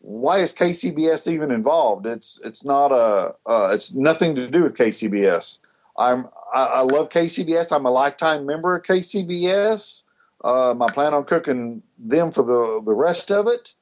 why 0.00 0.38
is 0.38 0.52
KCBS 0.52 1.32
even 1.32 1.50
involved? 1.50 2.04
It's 2.04 2.38
it's 2.44 2.62
not 2.62 2.92
a 2.92 3.34
uh, 3.46 3.70
it's 3.72 3.94
nothing 3.94 4.34
to 4.34 4.48
do 4.48 4.62
with 4.62 4.76
KCBS. 4.76 5.60
I'm 5.96 6.26
I, 6.52 6.64
I, 6.64 6.80
love 6.82 7.08
KCBS. 7.08 7.74
I'm 7.74 7.86
a 7.86 7.90
lifetime 7.90 8.44
member 8.44 8.74
of 8.74 8.82
KCBS. 8.82 10.04
Um, 10.44 10.82
I 10.82 10.90
plan 10.90 11.14
on 11.14 11.24
cooking 11.24 11.82
them 11.98 12.32
for 12.32 12.42
the 12.42 12.82
the 12.84 12.94
rest 12.94 13.30
of 13.30 13.46
it 13.46 13.74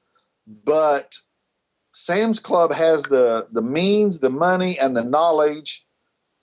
but 0.64 1.18
Sam's 1.90 2.40
Club 2.40 2.72
has 2.72 3.05
the 3.05 3.48
the 3.51 3.62
means, 3.62 4.20
the 4.20 4.31
money, 4.31 4.78
and 4.78 4.97
the 4.97 5.05
knowledge 5.05 5.86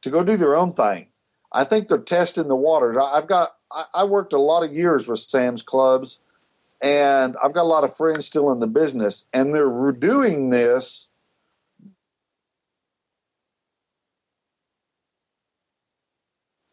to 0.02 0.10
go 0.10 0.24
do 0.24 0.38
their 0.38 0.56
own 0.56 0.74
thing. 0.74 1.08
I 1.52 1.64
think 1.64 1.88
they're 1.88 1.98
testing 1.98 2.48
the 2.48 2.56
waters. 2.56 2.96
I've 2.98 3.28
got 3.28 3.56
I 3.94 4.06
worked 4.06 4.34
a 4.34 4.40
lot 4.40 4.64
of 4.64 4.74
years 4.74 5.08
with 5.08 5.20
Sam's 5.20 5.62
Clubs, 5.62 6.22
and 6.82 7.36
I've 7.44 7.54
got 7.54 7.64
a 7.64 7.64
lot 7.64 7.84
of 7.84 7.96
friends 7.96 8.26
still 8.26 8.52
in 8.52 8.60
the 8.60 8.68
business, 8.68 9.28
and 9.34 9.54
they're 9.54 9.92
doing 9.92 10.50
this. 10.50 11.12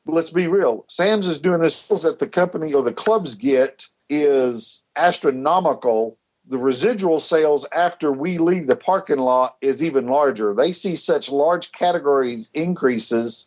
Let's 0.07 0.31
be 0.31 0.47
real. 0.47 0.85
Sam's 0.89 1.27
is 1.27 1.41
doing 1.41 1.61
this 1.61 1.89
that 1.89 2.19
the 2.19 2.29
company 2.29 2.75
or 2.75 2.83
the 2.83 2.93
clubs 2.93 3.35
get 3.35 3.87
is 4.11 4.85
astronomical 4.97 6.19
the 6.47 6.59
residual 6.59 7.21
sales 7.21 7.67
after 7.73 8.13
we 8.13 8.39
leave 8.39 8.67
the 8.67 8.77
parking 8.77 9.19
lot 9.19 9.57
is 9.61 9.83
even 9.83 10.07
larger. 10.07 10.55
They 10.55 10.73
see 10.73 10.95
such 10.95 11.31
large 11.31 11.73
categories 11.73 12.51
increases 12.53 13.47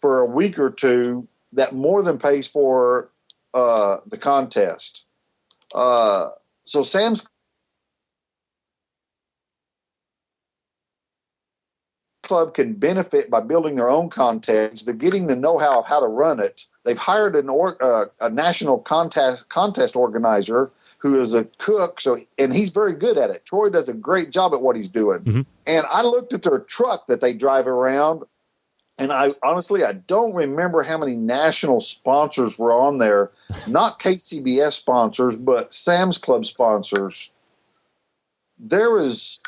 for 0.00 0.20
a 0.20 0.26
week 0.26 0.58
or 0.58 0.70
two 0.70 1.28
that 1.52 1.74
more 1.74 2.02
than 2.02 2.18
pays 2.18 2.46
for 2.46 3.10
uh, 3.52 3.98
the 4.06 4.16
contest. 4.16 5.04
Uh, 5.74 6.30
so 6.62 6.82
Sam's 6.82 7.26
Club 12.22 12.54
can 12.54 12.74
benefit 12.74 13.28
by 13.28 13.40
building 13.40 13.74
their 13.74 13.90
own 13.90 14.08
contest. 14.08 14.86
They're 14.86 14.94
getting 14.94 15.26
the 15.26 15.34
know-how 15.34 15.80
of 15.80 15.86
how 15.86 15.98
to 15.98 16.06
run 16.06 16.38
it. 16.38 16.68
They've 16.84 16.96
hired 16.96 17.34
an 17.34 17.48
or, 17.48 17.76
uh, 17.82 18.06
a 18.20 18.30
national 18.30 18.78
contest 18.78 19.48
contest 19.48 19.96
organizer 19.96 20.70
who 21.00 21.18
is 21.18 21.34
a 21.34 21.44
cook. 21.58 22.00
So, 22.00 22.18
and 22.38 22.54
he's 22.54 22.70
very 22.70 22.92
good 22.92 23.18
at 23.18 23.30
it. 23.30 23.44
Troy 23.44 23.70
does 23.70 23.88
a 23.88 23.94
great 23.94 24.30
job 24.30 24.52
at 24.54 24.62
what 24.62 24.76
he's 24.76 24.88
doing. 24.88 25.20
Mm-hmm. 25.20 25.40
And 25.66 25.86
I 25.90 26.02
looked 26.02 26.32
at 26.32 26.42
their 26.42 26.60
truck 26.60 27.06
that 27.06 27.20
they 27.20 27.32
drive 27.32 27.66
around, 27.66 28.22
and 28.98 29.10
I 29.12 29.34
honestly 29.42 29.82
I 29.82 29.92
don't 29.92 30.34
remember 30.34 30.82
how 30.82 30.98
many 30.98 31.16
national 31.16 31.80
sponsors 31.80 32.58
were 32.58 32.72
on 32.72 32.98
there. 32.98 33.30
Not 33.66 33.98
KCBS 33.98 34.72
sponsors, 34.72 35.38
but 35.38 35.72
Sam's 35.72 36.18
Club 36.18 36.44
sponsors. 36.44 37.32
There 38.58 38.90
was 38.90 39.40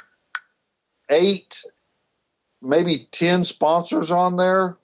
eight, 1.11 1.65
maybe 2.63 3.09
ten 3.11 3.45
sponsors 3.45 4.11
on 4.11 4.37
there, 4.37 4.79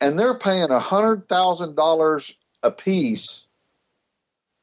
and 0.00 0.18
they're 0.18 0.38
paying 0.38 0.70
a 0.70 0.80
hundred 0.80 1.28
thousand 1.28 1.76
dollars 1.76 2.34
a 2.62 2.70
piece 2.70 3.48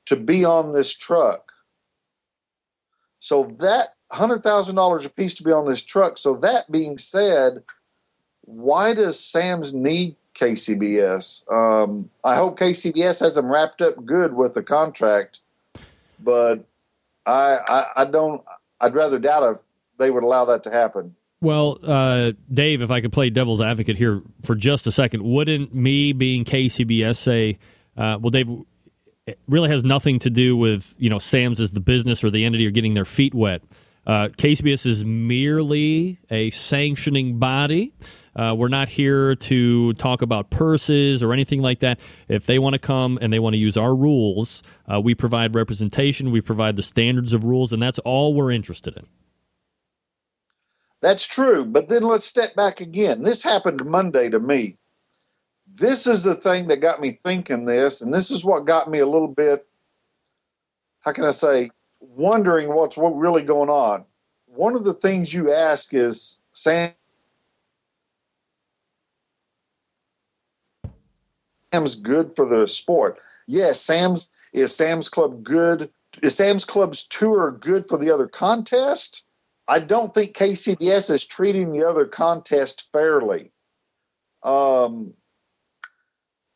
to 0.10 0.16
be 0.16 0.44
on 0.44 0.74
this 0.74 0.96
truck. 0.96 1.54
So 3.20 3.56
that 3.60 3.94
$100,000 4.12 5.06
a 5.06 5.10
piece 5.10 5.36
to 5.36 5.44
be 5.44 5.52
on 5.52 5.66
this 5.66 5.84
truck. 5.84 6.18
So 6.18 6.34
that 6.38 6.72
being 6.72 6.98
said, 6.98 7.64
why 8.42 8.96
does 8.96 9.20
Sam's 9.20 9.74
need 9.74 10.16
KCBS? 10.34 11.52
Um, 11.52 12.10
I 12.24 12.38
hope 12.38 12.58
KCBS 12.58 13.20
has 13.20 13.36
them 13.36 13.52
wrapped 13.52 13.84
up 13.84 14.04
good 14.04 14.34
with 14.34 14.56
the 14.56 14.64
contract, 14.64 15.42
but 16.20 16.66
I, 17.28 17.58
I, 17.68 17.86
I 17.98 18.06
don't. 18.06 18.42
I'd 18.82 18.96
rather 18.96 19.20
doubt 19.20 19.44
if 19.44 19.62
they 20.00 20.10
would 20.10 20.24
allow 20.24 20.46
that 20.46 20.64
to 20.64 20.72
happen. 20.72 21.16
Well, 21.42 21.78
uh, 21.84 22.32
Dave, 22.52 22.82
if 22.82 22.90
I 22.90 23.02
could 23.02 23.12
play 23.12 23.30
devil's 23.30 23.62
advocate 23.62 23.98
here 23.98 24.24
for 24.44 24.56
just 24.56 24.88
a 24.88 24.92
second, 24.92 25.22
wouldn't 25.22 25.76
me 25.76 26.14
being 26.14 26.46
KCBS 26.46 27.18
say, 27.18 27.60
uh, 27.96 28.18
well, 28.20 28.32
Dave, 28.32 28.50
it 29.30 29.40
really 29.48 29.70
has 29.70 29.84
nothing 29.84 30.20
to 30.20 30.30
do 30.30 30.58
with 30.58 30.96
you 30.98 31.10
know 31.10 31.20
Sam's 31.20 31.60
as 31.60 31.72
the 31.72 31.80
business 31.80 32.24
or 32.24 32.30
the 32.30 32.46
entity 32.46 32.66
or 32.66 32.72
getting 32.72 32.96
their 32.96 33.06
feet 33.06 33.34
wet. 33.34 33.62
Uh, 34.08 34.30
KCBS 34.30 34.88
is 34.88 35.06
merely 35.06 36.18
a 36.32 36.50
sanctioning 36.50 37.38
body. 37.38 37.94
Uh, 38.36 38.56
we're 38.58 38.68
not 38.68 38.90
here 38.90 39.36
to 39.36 39.94
talk 39.94 40.24
about 40.24 40.50
purses 40.50 41.22
or 41.22 41.32
anything 41.32 41.62
like 41.62 41.80
that. 41.80 42.00
If 42.28 42.48
they 42.48 42.58
want 42.58 42.74
to 42.74 42.80
come 42.80 43.20
and 43.22 43.32
they 43.32 43.38
want 43.38 43.54
to 43.54 43.60
use 43.60 43.78
our 43.78 43.94
rules, 43.94 44.64
uh, 44.92 45.00
we 45.00 45.14
provide 45.14 45.54
representation, 45.54 46.32
we 46.32 46.42
provide 46.42 46.76
the 46.76 46.82
standards 46.82 47.34
of 47.34 47.44
rules, 47.44 47.72
and 47.72 47.84
that's 47.84 48.00
all 48.00 48.34
we're 48.34 48.52
interested 48.52 48.98
in. 48.98 49.06
That's 51.02 51.28
true. 51.28 51.64
But 51.64 51.90
then 51.90 52.02
let's 52.02 52.26
step 52.26 52.56
back 52.56 52.82
again. 52.82 53.22
This 53.22 53.44
happened 53.44 53.86
Monday 53.86 54.30
to 54.30 54.40
me 54.40 54.79
this 55.74 56.08
is 56.08 56.24
the 56.24 56.36
thing 56.36 56.68
that 56.68 56.78
got 56.78 57.02
me 57.02 57.12
thinking 57.12 57.66
this, 57.66 58.02
and 58.02 58.14
this 58.14 58.32
is 58.32 58.46
what 58.46 58.66
got 58.66 58.90
me 58.90 59.00
a 59.00 59.06
little 59.06 59.28
bit, 59.28 59.68
how 61.02 61.12
can 61.12 61.24
I 61.24 61.32
say, 61.32 61.72
wondering 62.00 62.74
what's 62.74 62.98
what 62.98 63.16
really 63.16 63.44
going 63.44 63.70
on. 63.70 64.06
One 64.46 64.76
of 64.76 64.84
the 64.84 64.94
things 64.94 65.34
you 65.34 65.52
ask 65.54 65.94
is 65.94 66.42
Sam's 66.52 66.94
good 72.02 72.36
for 72.36 72.46
the 72.46 72.68
sport. 72.68 73.20
Yes, 73.48 73.80
Sam's 73.82 74.32
is 74.54 74.76
Sam's 74.76 75.10
Club 75.10 75.44
good. 75.44 75.92
Is 76.24 76.36
Sam's 76.36 76.66
Club's 76.66 77.06
tour 77.06 77.52
good 77.52 77.88
for 77.88 77.98
the 77.98 78.12
other 78.12 78.28
contest? 78.28 79.24
I 79.68 79.80
don't 79.80 80.14
think 80.14 80.36
KCBS 80.36 81.12
is 81.12 81.26
treating 81.26 81.72
the 81.72 81.88
other 81.88 82.06
contest 82.06 82.90
fairly. 82.92 83.52
Um, 84.42 85.14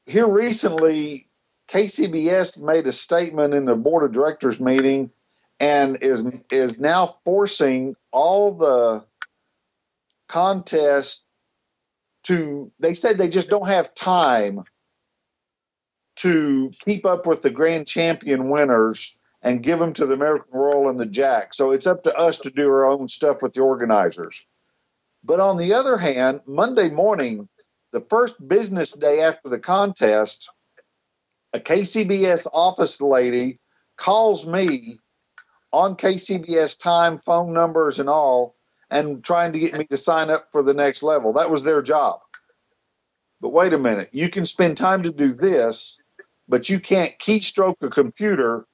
here 0.06 0.28
recently, 0.28 1.26
KCBS 1.68 2.62
made 2.62 2.88
a 2.88 2.92
statement 2.92 3.54
in 3.54 3.66
the 3.66 3.76
board 3.76 4.04
of 4.04 4.12
directors 4.12 4.60
meeting 4.60 5.12
and 5.60 5.98
is 6.02 6.26
is 6.52 6.80
now 6.80 7.08
forcing 7.24 7.96
all 8.12 8.54
the 8.54 9.06
contests 10.28 11.26
to 12.24 12.72
they 12.80 12.94
said 12.94 13.18
they 13.18 13.30
just 13.30 13.50
don't 13.50 13.68
have 13.68 13.94
time 13.96 14.64
to 16.16 16.72
keep 16.84 17.06
up 17.06 17.26
with 17.26 17.42
the 17.42 17.50
grand 17.50 17.88
champion 17.88 18.50
winners 18.50 19.18
and 19.42 19.64
give 19.64 19.80
them 19.80 19.94
to 19.94 20.06
the 20.06 20.14
American 20.14 20.54
Royal 20.54 20.90
and 20.90 21.00
the 21.00 21.06
Jack. 21.06 21.54
So 21.54 21.72
it's 21.72 21.88
up 21.88 22.04
to 22.04 22.16
us 22.16 22.40
to 22.40 22.50
do 22.50 22.70
our 22.70 22.86
own 22.86 23.08
stuff 23.08 23.42
with 23.42 23.54
the 23.54 23.62
organizers. 23.62 24.46
But 25.24 25.40
on 25.40 25.58
the 25.58 25.74
other 25.74 25.98
hand, 25.98 26.42
Monday 26.46 26.90
morning, 26.90 27.50
the 27.94 28.02
first 28.10 28.46
business 28.48 28.94
day 28.94 29.22
after 29.22 29.48
the 29.48 29.60
contest, 29.60 30.52
a 31.54 31.60
KCBS 31.60 32.48
office 32.52 33.00
lady 33.00 33.60
calls 33.98 34.48
me 34.48 34.98
on 35.72 35.96
KCBS 35.96 36.78
time, 36.78 37.20
phone 37.20 37.54
numbers, 37.54 38.00
and 38.00 38.10
all, 38.10 38.56
and 38.90 39.24
trying 39.24 39.54
to 39.54 39.60
get 39.60 39.78
me 39.78 39.86
to 39.86 39.98
sign 39.98 40.32
up 40.32 40.48
for 40.52 40.64
the 40.64 40.74
next 40.74 41.04
level. 41.04 41.32
That 41.34 41.52
was 41.52 41.64
their 41.64 41.84
job. 41.84 42.20
But 43.40 43.54
wait 43.54 43.74
a 43.74 43.78
minute, 43.78 44.10
you 44.12 44.28
can 44.28 44.46
spend 44.46 44.76
time 44.76 45.04
to 45.04 45.12
do 45.12 45.34
this, 45.34 46.02
but 46.48 46.70
you 46.70 46.80
can't 46.80 47.18
keystroke 47.20 47.76
a 47.82 47.90
computer 47.90 48.66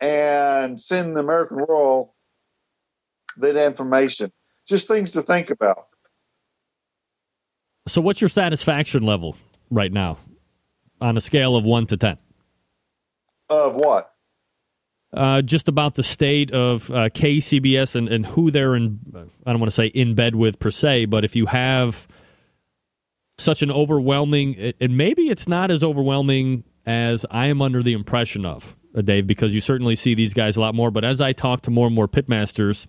and 0.00 0.80
send 0.80 1.16
the 1.16 1.20
American 1.20 1.58
Royal 1.58 2.14
that 3.36 3.62
information. 3.62 4.32
Just 4.66 4.88
things 4.88 5.10
to 5.10 5.22
think 5.22 5.50
about. 5.50 5.88
So, 7.86 8.00
what's 8.00 8.20
your 8.20 8.28
satisfaction 8.28 9.02
level 9.02 9.36
right 9.70 9.92
now 9.92 10.18
on 11.00 11.16
a 11.16 11.20
scale 11.20 11.56
of 11.56 11.64
one 11.64 11.86
to 11.86 11.96
ten? 11.96 12.18
Of 13.50 13.74
what? 13.74 14.10
Uh, 15.12 15.42
just 15.42 15.68
about 15.68 15.94
the 15.94 16.02
state 16.02 16.50
of 16.50 16.90
uh, 16.90 17.08
KCBS 17.10 17.94
and, 17.94 18.08
and 18.08 18.26
who 18.26 18.50
they're 18.50 18.74
in. 18.74 18.98
I 19.46 19.52
don't 19.52 19.60
want 19.60 19.70
to 19.70 19.74
say 19.74 19.86
in 19.86 20.14
bed 20.14 20.34
with 20.34 20.58
per 20.58 20.70
se, 20.70 21.06
but 21.06 21.24
if 21.24 21.36
you 21.36 21.46
have 21.46 22.08
such 23.38 23.62
an 23.62 23.70
overwhelming, 23.70 24.72
and 24.80 24.96
maybe 24.96 25.22
it's 25.22 25.46
not 25.46 25.70
as 25.70 25.84
overwhelming 25.84 26.64
as 26.86 27.26
I 27.30 27.46
am 27.46 27.62
under 27.62 27.82
the 27.82 27.92
impression 27.92 28.44
of, 28.44 28.76
uh, 28.96 29.02
Dave, 29.02 29.26
because 29.26 29.54
you 29.54 29.60
certainly 29.60 29.94
see 29.94 30.14
these 30.14 30.34
guys 30.34 30.56
a 30.56 30.60
lot 30.60 30.74
more. 30.74 30.90
But 30.90 31.04
as 31.04 31.20
I 31.20 31.32
talk 31.32 31.62
to 31.62 31.70
more 31.70 31.86
and 31.86 31.94
more 31.94 32.08
pitmasters, 32.08 32.86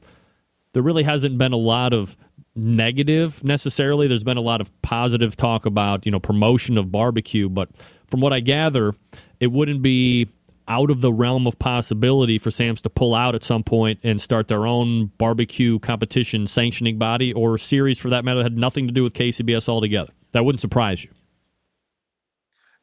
there 0.73 0.83
really 0.83 1.03
hasn't 1.03 1.37
been 1.37 1.53
a 1.53 1.57
lot 1.57 1.93
of 1.93 2.17
negative 2.55 3.43
necessarily. 3.43 4.07
There's 4.07 4.23
been 4.23 4.37
a 4.37 4.41
lot 4.41 4.61
of 4.61 4.71
positive 4.81 5.35
talk 5.35 5.65
about 5.65 6.05
you 6.05 6.11
know 6.11 6.19
promotion 6.19 6.77
of 6.77 6.91
barbecue, 6.91 7.49
but 7.49 7.69
from 8.07 8.21
what 8.21 8.33
I 8.33 8.39
gather, 8.39 8.93
it 9.39 9.51
wouldn't 9.51 9.81
be 9.81 10.27
out 10.67 10.89
of 10.89 11.01
the 11.01 11.13
realm 11.13 11.45
of 11.45 11.59
possibility 11.59 12.39
for 12.39 12.49
Sam's 12.49 12.81
to 12.81 12.89
pull 12.89 13.13
out 13.13 13.35
at 13.35 13.43
some 13.43 13.63
point 13.63 13.99
and 14.03 14.19
start 14.19 14.47
their 14.47 14.65
own 14.65 15.07
barbecue 15.17 15.77
competition 15.79 16.47
sanctioning 16.47 16.97
body 16.97 17.31
or 17.33 17.57
series 17.57 17.99
for 17.99 18.09
that 18.09 18.25
matter 18.25 18.39
that 18.39 18.45
had 18.45 18.57
nothing 18.57 18.87
to 18.87 18.93
do 18.93 19.03
with 19.03 19.13
KCBS 19.13 19.69
altogether. 19.69 20.11
That 20.31 20.43
wouldn't 20.43 20.61
surprise 20.61 21.03
you. 21.03 21.11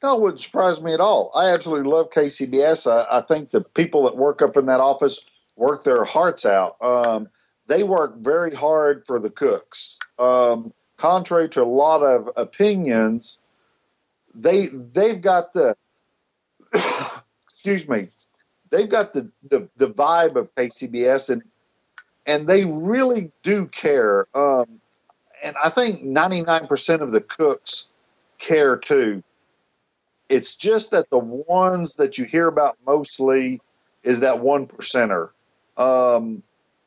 No, 0.02 0.16
it 0.16 0.20
wouldn't 0.20 0.40
surprise 0.40 0.82
me 0.82 0.94
at 0.94 1.00
all. 1.00 1.30
I 1.34 1.52
absolutely 1.52 1.90
love 1.90 2.10
KCBS. 2.10 2.90
I, 2.90 3.18
I 3.18 3.20
think 3.22 3.50
the 3.50 3.60
people 3.60 4.04
that 4.04 4.16
work 4.16 4.42
up 4.42 4.56
in 4.56 4.66
that 4.66 4.80
office 4.80 5.20
work 5.56 5.84
their 5.84 6.04
hearts 6.04 6.44
out. 6.44 6.76
Um, 6.80 7.28
they 7.72 7.82
work 7.82 8.18
very 8.18 8.54
hard 8.54 9.06
for 9.06 9.18
the 9.18 9.30
cooks. 9.30 9.98
Um, 10.18 10.74
contrary 10.98 11.48
to 11.50 11.62
a 11.62 11.64
lot 11.64 12.02
of 12.02 12.28
opinions, 12.36 13.40
they 14.34 14.66
they've 14.66 15.22
got 15.22 15.54
the 15.54 15.74
excuse 17.50 17.88
me, 17.88 18.08
they've 18.70 18.90
got 18.90 19.14
the, 19.14 19.30
the, 19.48 19.70
the 19.78 19.88
vibe 19.88 20.36
of 20.36 20.54
KCBS 20.54 21.30
and 21.30 21.42
and 22.26 22.46
they 22.46 22.66
really 22.66 23.32
do 23.42 23.66
care. 23.66 24.26
Um, 24.36 24.80
and 25.42 25.56
I 25.64 25.70
think 25.70 26.04
99% 26.04 27.00
of 27.00 27.10
the 27.10 27.20
cooks 27.22 27.88
care 28.38 28.76
too. 28.76 29.24
It's 30.28 30.54
just 30.54 30.90
that 30.90 31.08
the 31.08 31.18
ones 31.18 31.94
that 31.94 32.18
you 32.18 32.26
hear 32.26 32.48
about 32.48 32.76
mostly 32.86 33.60
is 34.02 34.20
that 34.20 34.40
one 34.40 34.66
percenter. 34.66 35.30
Um, 35.76 36.42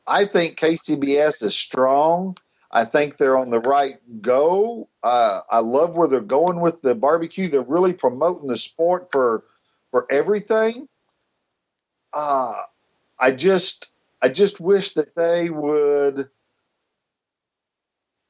I 0.06 0.24
think 0.24 0.58
KCBS 0.58 1.42
is 1.42 1.56
strong. 1.56 2.36
I 2.70 2.84
think 2.84 3.16
they're 3.16 3.36
on 3.36 3.50
the 3.50 3.60
right 3.60 3.96
go. 4.20 4.88
Uh, 5.02 5.40
I 5.50 5.58
love 5.60 5.96
where 5.96 6.08
they're 6.08 6.20
going 6.20 6.60
with 6.60 6.82
the 6.82 6.94
barbecue. 6.94 7.48
They're 7.48 7.62
really 7.62 7.92
promoting 7.92 8.48
the 8.48 8.56
sport 8.56 9.08
for 9.10 9.44
for 9.90 10.06
everything. 10.10 10.88
Uh, 12.12 12.54
I 13.18 13.30
just 13.32 13.92
I 14.20 14.28
just 14.28 14.60
wish 14.60 14.94
that 14.94 15.14
they 15.14 15.48
would 15.50 16.28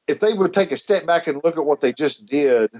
if 0.07 0.19
they 0.19 0.33
would 0.33 0.53
take 0.53 0.71
a 0.71 0.77
step 0.77 1.05
back 1.05 1.27
and 1.27 1.41
look 1.43 1.57
at 1.57 1.65
what 1.65 1.81
they 1.81 1.91
just 1.91 2.25
did, 2.25 2.71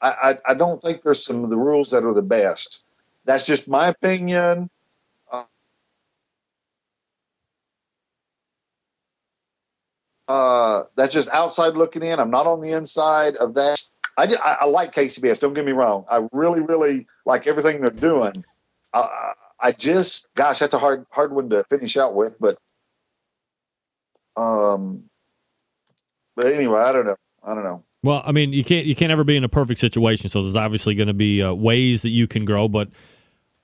I, 0.00 0.14
I, 0.46 0.52
I 0.52 0.54
don't 0.54 0.80
think 0.80 1.02
there's 1.02 1.24
some 1.24 1.42
of 1.42 1.50
the 1.50 1.56
rules 1.56 1.90
that 1.90 2.04
are 2.04 2.14
the 2.14 2.22
best. 2.22 2.82
That's 3.24 3.46
just 3.46 3.68
my 3.68 3.88
opinion. 3.88 4.70
Uh, 10.30 10.84
that's 10.94 11.12
just 11.12 11.28
outside 11.30 11.74
looking 11.74 12.04
in. 12.04 12.20
I'm 12.20 12.30
not 12.30 12.46
on 12.46 12.60
the 12.60 12.70
inside 12.70 13.34
of 13.36 13.54
that. 13.54 13.82
I, 14.16 14.26
just, 14.26 14.38
I, 14.44 14.58
I, 14.60 14.66
like 14.66 14.94
KCBS. 14.94 15.40
Don't 15.40 15.54
get 15.54 15.64
me 15.64 15.72
wrong. 15.72 16.04
I 16.08 16.28
really, 16.30 16.60
really 16.60 17.08
like 17.26 17.48
everything 17.48 17.80
they're 17.80 17.90
doing. 17.90 18.44
I, 18.94 19.32
I 19.58 19.72
just, 19.72 20.32
gosh, 20.34 20.60
that's 20.60 20.72
a 20.72 20.78
hard, 20.78 21.04
hard 21.10 21.32
one 21.32 21.50
to 21.50 21.64
finish 21.64 21.96
out 21.96 22.14
with. 22.14 22.36
But, 22.38 22.58
um, 24.36 25.10
but 26.36 26.46
anyway, 26.46 26.80
I 26.80 26.92
don't 26.92 27.06
know. 27.06 27.16
I 27.42 27.54
don't 27.54 27.64
know. 27.64 27.82
Well, 28.04 28.22
I 28.24 28.30
mean, 28.30 28.52
you 28.52 28.62
can't 28.62 28.86
you 28.86 28.94
can't 28.94 29.10
ever 29.10 29.24
be 29.24 29.36
in 29.36 29.44
a 29.44 29.48
perfect 29.48 29.80
situation. 29.80 30.30
So 30.30 30.42
there's 30.42 30.56
obviously 30.56 30.94
going 30.94 31.08
to 31.08 31.14
be 31.14 31.42
uh, 31.42 31.52
ways 31.52 32.02
that 32.02 32.10
you 32.10 32.26
can 32.26 32.44
grow, 32.44 32.68
but 32.68 32.88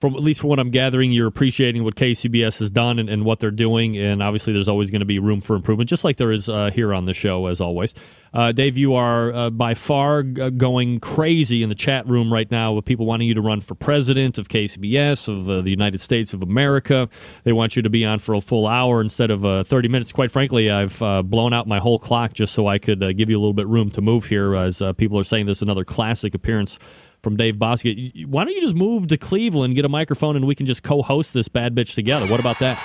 from 0.00 0.14
at 0.14 0.20
least 0.20 0.40
from 0.40 0.50
what 0.50 0.58
I'm 0.58 0.70
gathering, 0.70 1.10
you're 1.10 1.26
appreciating 1.26 1.82
what 1.82 1.94
KCBS 1.94 2.58
has 2.58 2.70
done 2.70 2.98
and, 2.98 3.08
and 3.08 3.24
what 3.24 3.38
they're 3.38 3.50
doing, 3.50 3.96
and 3.96 4.22
obviously 4.22 4.52
there's 4.52 4.68
always 4.68 4.90
going 4.90 5.00
to 5.00 5.06
be 5.06 5.18
room 5.18 5.40
for 5.40 5.56
improvement, 5.56 5.88
just 5.88 6.04
like 6.04 6.18
there 6.18 6.32
is 6.32 6.50
uh, 6.50 6.70
here 6.70 6.92
on 6.92 7.06
the 7.06 7.14
show, 7.14 7.46
as 7.46 7.62
always. 7.62 7.94
Uh, 8.34 8.52
Dave, 8.52 8.76
you 8.76 8.92
are 8.92 9.32
uh, 9.34 9.48
by 9.48 9.72
far 9.72 10.22
g- 10.22 10.50
going 10.50 11.00
crazy 11.00 11.62
in 11.62 11.70
the 11.70 11.74
chat 11.74 12.06
room 12.06 12.30
right 12.30 12.50
now 12.50 12.74
with 12.74 12.84
people 12.84 13.06
wanting 13.06 13.26
you 13.26 13.32
to 13.32 13.40
run 13.40 13.62
for 13.62 13.74
president 13.74 14.36
of 14.36 14.48
KCBS 14.48 15.28
of 15.28 15.48
uh, 15.48 15.62
the 15.62 15.70
United 15.70 15.98
States 15.98 16.34
of 16.34 16.42
America. 16.42 17.08
They 17.44 17.54
want 17.54 17.74
you 17.74 17.80
to 17.80 17.88
be 17.88 18.04
on 18.04 18.18
for 18.18 18.34
a 18.34 18.42
full 18.42 18.66
hour 18.66 19.00
instead 19.00 19.30
of 19.30 19.46
uh, 19.46 19.64
30 19.64 19.88
minutes. 19.88 20.12
Quite 20.12 20.30
frankly, 20.30 20.70
I've 20.70 21.00
uh, 21.00 21.22
blown 21.22 21.54
out 21.54 21.66
my 21.66 21.78
whole 21.78 21.98
clock 21.98 22.34
just 22.34 22.52
so 22.52 22.66
I 22.66 22.76
could 22.76 23.16
give 23.16 23.30
you 23.30 23.38
a 23.38 23.40
little 23.40 23.54
bit 23.54 23.66
room 23.66 23.88
to 23.90 24.02
move 24.02 24.26
here, 24.26 24.54
as 24.54 24.82
people 24.98 25.18
are 25.18 25.24
saying 25.24 25.46
this 25.46 25.58
is 25.58 25.62
another 25.62 25.84
classic 25.84 26.34
appearance 26.34 26.78
from 27.26 27.36
Dave 27.36 27.56
Bouska. 27.56 28.24
Why 28.26 28.44
don't 28.44 28.54
you 28.54 28.60
just 28.60 28.76
move 28.76 29.08
to 29.08 29.16
Cleveland, 29.16 29.74
get 29.74 29.84
a 29.84 29.88
microphone, 29.88 30.36
and 30.36 30.46
we 30.46 30.54
can 30.54 30.64
just 30.64 30.84
co-host 30.84 31.34
this 31.34 31.48
bad 31.48 31.74
bitch 31.74 31.96
together? 31.96 32.24
What 32.28 32.38
about 32.38 32.60
that? 32.60 32.78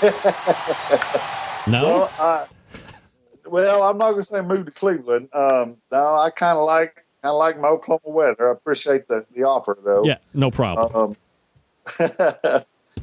no. 1.66 1.82
Well, 1.82 2.12
uh, 2.18 2.46
well, 3.46 3.82
I'm 3.82 3.98
not 3.98 4.12
going 4.12 4.22
to 4.22 4.26
say 4.26 4.40
move 4.40 4.64
to 4.64 4.72
Cleveland. 4.72 5.28
Um, 5.34 5.76
no, 5.92 6.16
I 6.16 6.30
kind 6.30 6.56
of 6.56 6.64
like 6.64 6.94
kind 7.22 7.32
of 7.32 7.36
like 7.36 7.60
my 7.60 7.68
Oklahoma 7.68 8.00
weather. 8.06 8.48
I 8.48 8.52
appreciate 8.52 9.08
the, 9.08 9.26
the 9.34 9.42
offer 9.42 9.76
though. 9.84 10.06
Yeah, 10.06 10.16
no 10.32 10.50
problem. 10.50 10.94
Um, 10.96 11.16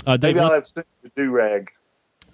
uh, 0.07 0.17
Dave, 0.17 0.21
maybe 0.21 0.39
I'll 0.39 0.53
have 0.53 0.63
to 0.63 0.69
send 0.71 0.87
you 1.03 1.11
do 1.15 1.29
rag. 1.29 1.69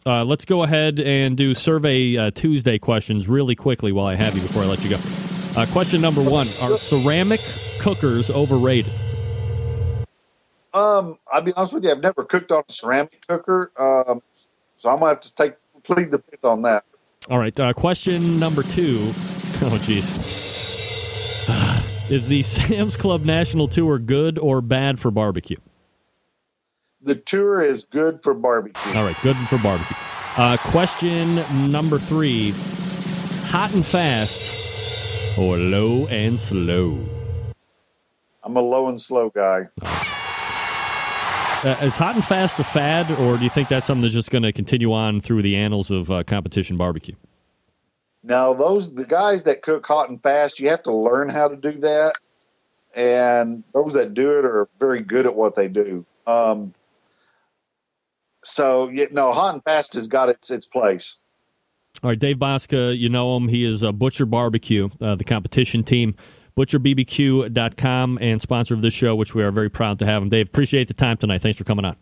Uh, 0.06 0.24
let's 0.24 0.46
go 0.46 0.64
ahead 0.64 1.02
and 1.02 1.36
do 1.36 1.54
survey 1.54 2.16
uh, 2.16 2.32
Tuesday 2.32 2.78
questions 2.78 3.28
really 3.28 3.56
quickly 3.56 3.92
while 3.92 4.06
I 4.06 4.16
have 4.16 4.34
you 4.34 4.40
before 4.40 4.64
I 4.64 4.68
let 4.68 4.82
you 4.82 4.92
go. 4.92 4.98
Uh, 5.58 5.66
question 5.74 6.00
number 6.00 6.22
one: 6.22 6.48
Are 6.62 6.78
ceramic 6.78 7.42
cookers 7.88 8.30
overrated? 8.30 8.92
Um, 10.74 11.18
I'll 11.32 11.42
be 11.42 11.54
honest 11.54 11.72
with 11.72 11.86
you. 11.86 11.92
I've 11.92 12.02
never 12.02 12.26
cooked 12.26 12.52
on 12.52 12.64
a 12.68 12.72
ceramic 12.72 13.26
cooker, 13.26 13.72
um, 13.80 14.22
so 14.76 14.90
I'm 14.90 15.00
gonna 15.00 15.12
have 15.12 15.22
to 15.22 15.34
take 15.34 15.54
plead 15.84 16.12
the 16.12 16.20
fifth 16.20 16.44
on 16.44 16.64
that. 16.64 16.84
All 17.30 17.40
right. 17.40 17.58
Uh, 17.58 17.72
question 17.72 18.40
number 18.40 18.64
two. 18.64 19.14
Oh, 19.60 19.72
jeez. 19.82 20.06
Is 22.12 22.28
the 22.28 22.44
Sam's 22.44 22.96
Club 22.96 23.26
National 23.26 23.68
Tour 23.68 23.98
good 23.98 24.38
or 24.38 24.62
bad 24.62 25.00
for 25.00 25.10
barbecue? 25.10 25.58
The 27.02 27.16
tour 27.16 27.60
is 27.60 27.84
good 27.84 28.22
for 28.22 28.36
barbecue. 28.36 28.94
All 28.94 29.04
right, 29.04 29.16
good 29.24 29.36
for 29.36 29.58
barbecue. 29.64 29.98
Uh, 30.38 30.58
question 30.58 31.44
number 31.72 31.98
three: 31.98 32.52
Hot 33.48 33.74
and 33.74 33.84
fast 33.84 34.56
or 35.40 35.58
low 35.58 36.06
and 36.06 36.40
slow? 36.40 37.17
I'm 38.44 38.56
a 38.56 38.62
low 38.62 38.88
and 38.88 39.00
slow 39.00 39.30
guy. 39.30 39.68
Uh, 41.64 41.76
is 41.82 41.98
hot 41.98 42.14
and 42.16 42.24
fast 42.24 42.60
a 42.60 42.64
fad, 42.64 43.10
or 43.20 43.36
do 43.38 43.44
you 43.44 43.50
think 43.50 43.68
that's 43.68 43.88
something 43.88 44.04
that's 44.04 44.14
just 44.14 44.30
going 44.30 44.44
to 44.44 44.54
continue 44.54 44.94
on 44.94 45.20
through 45.20 45.42
the 45.42 45.56
annals 45.56 45.90
of 45.90 46.12
uh, 46.12 46.24
competition 46.24 46.78
barbecue? 46.78 47.16
Now, 48.24 48.54
those 48.54 48.94
the 48.94 49.06
guys 49.06 49.44
that 49.44 49.62
cook 49.62 49.86
hot 49.88 50.10
and 50.10 50.22
fast, 50.22 50.60
you 50.60 50.70
have 50.70 50.84
to 50.84 50.94
learn 50.94 51.30
how 51.30 51.48
to 51.48 51.56
do 51.56 51.72
that, 51.72 52.14
and 52.96 53.64
those 53.74 53.94
that 53.94 54.14
do 54.14 54.38
it 54.38 54.46
are 54.46 54.70
very 54.80 55.02
good 55.02 55.26
at 55.26 55.36
what 55.36 55.56
they 55.56 55.68
do. 55.68 56.06
Um, 56.28 56.74
so, 58.44 58.90
yeah, 58.90 59.06
no, 59.12 59.32
hot 59.32 59.56
and 59.56 59.64
fast 59.64 59.94
has 59.96 60.08
got 60.08 60.30
its 60.30 60.52
its 60.52 60.68
place. 60.68 61.22
All 62.04 62.12
right, 62.12 62.20
Dave 62.20 62.38
Bouska, 62.38 62.96
you 62.96 63.10
know 63.10 63.36
him. 63.36 63.48
He 63.48 63.64
is 63.64 63.82
a 63.82 63.92
Butcher 63.92 64.28
Barbecue, 64.28 64.90
uh, 65.02 65.16
the 65.16 65.24
competition 65.24 65.84
team, 65.84 66.16
butcherbbq.com, 66.58 68.18
and 68.20 68.42
sponsor 68.42 68.74
of 68.74 68.82
this 68.82 68.94
show, 68.94 69.16
which 69.16 69.36
we 69.36 69.44
are 69.44 69.52
very 69.52 69.70
proud 69.70 70.00
to 70.00 70.06
have 70.06 70.24
him. 70.24 70.30
Dave, 70.30 70.48
appreciate 70.48 70.88
the 70.88 70.94
time 70.94 71.18
tonight. 71.18 71.42
Thanks 71.42 71.58
for 71.58 71.64
coming 71.64 71.86
on. 71.86 71.96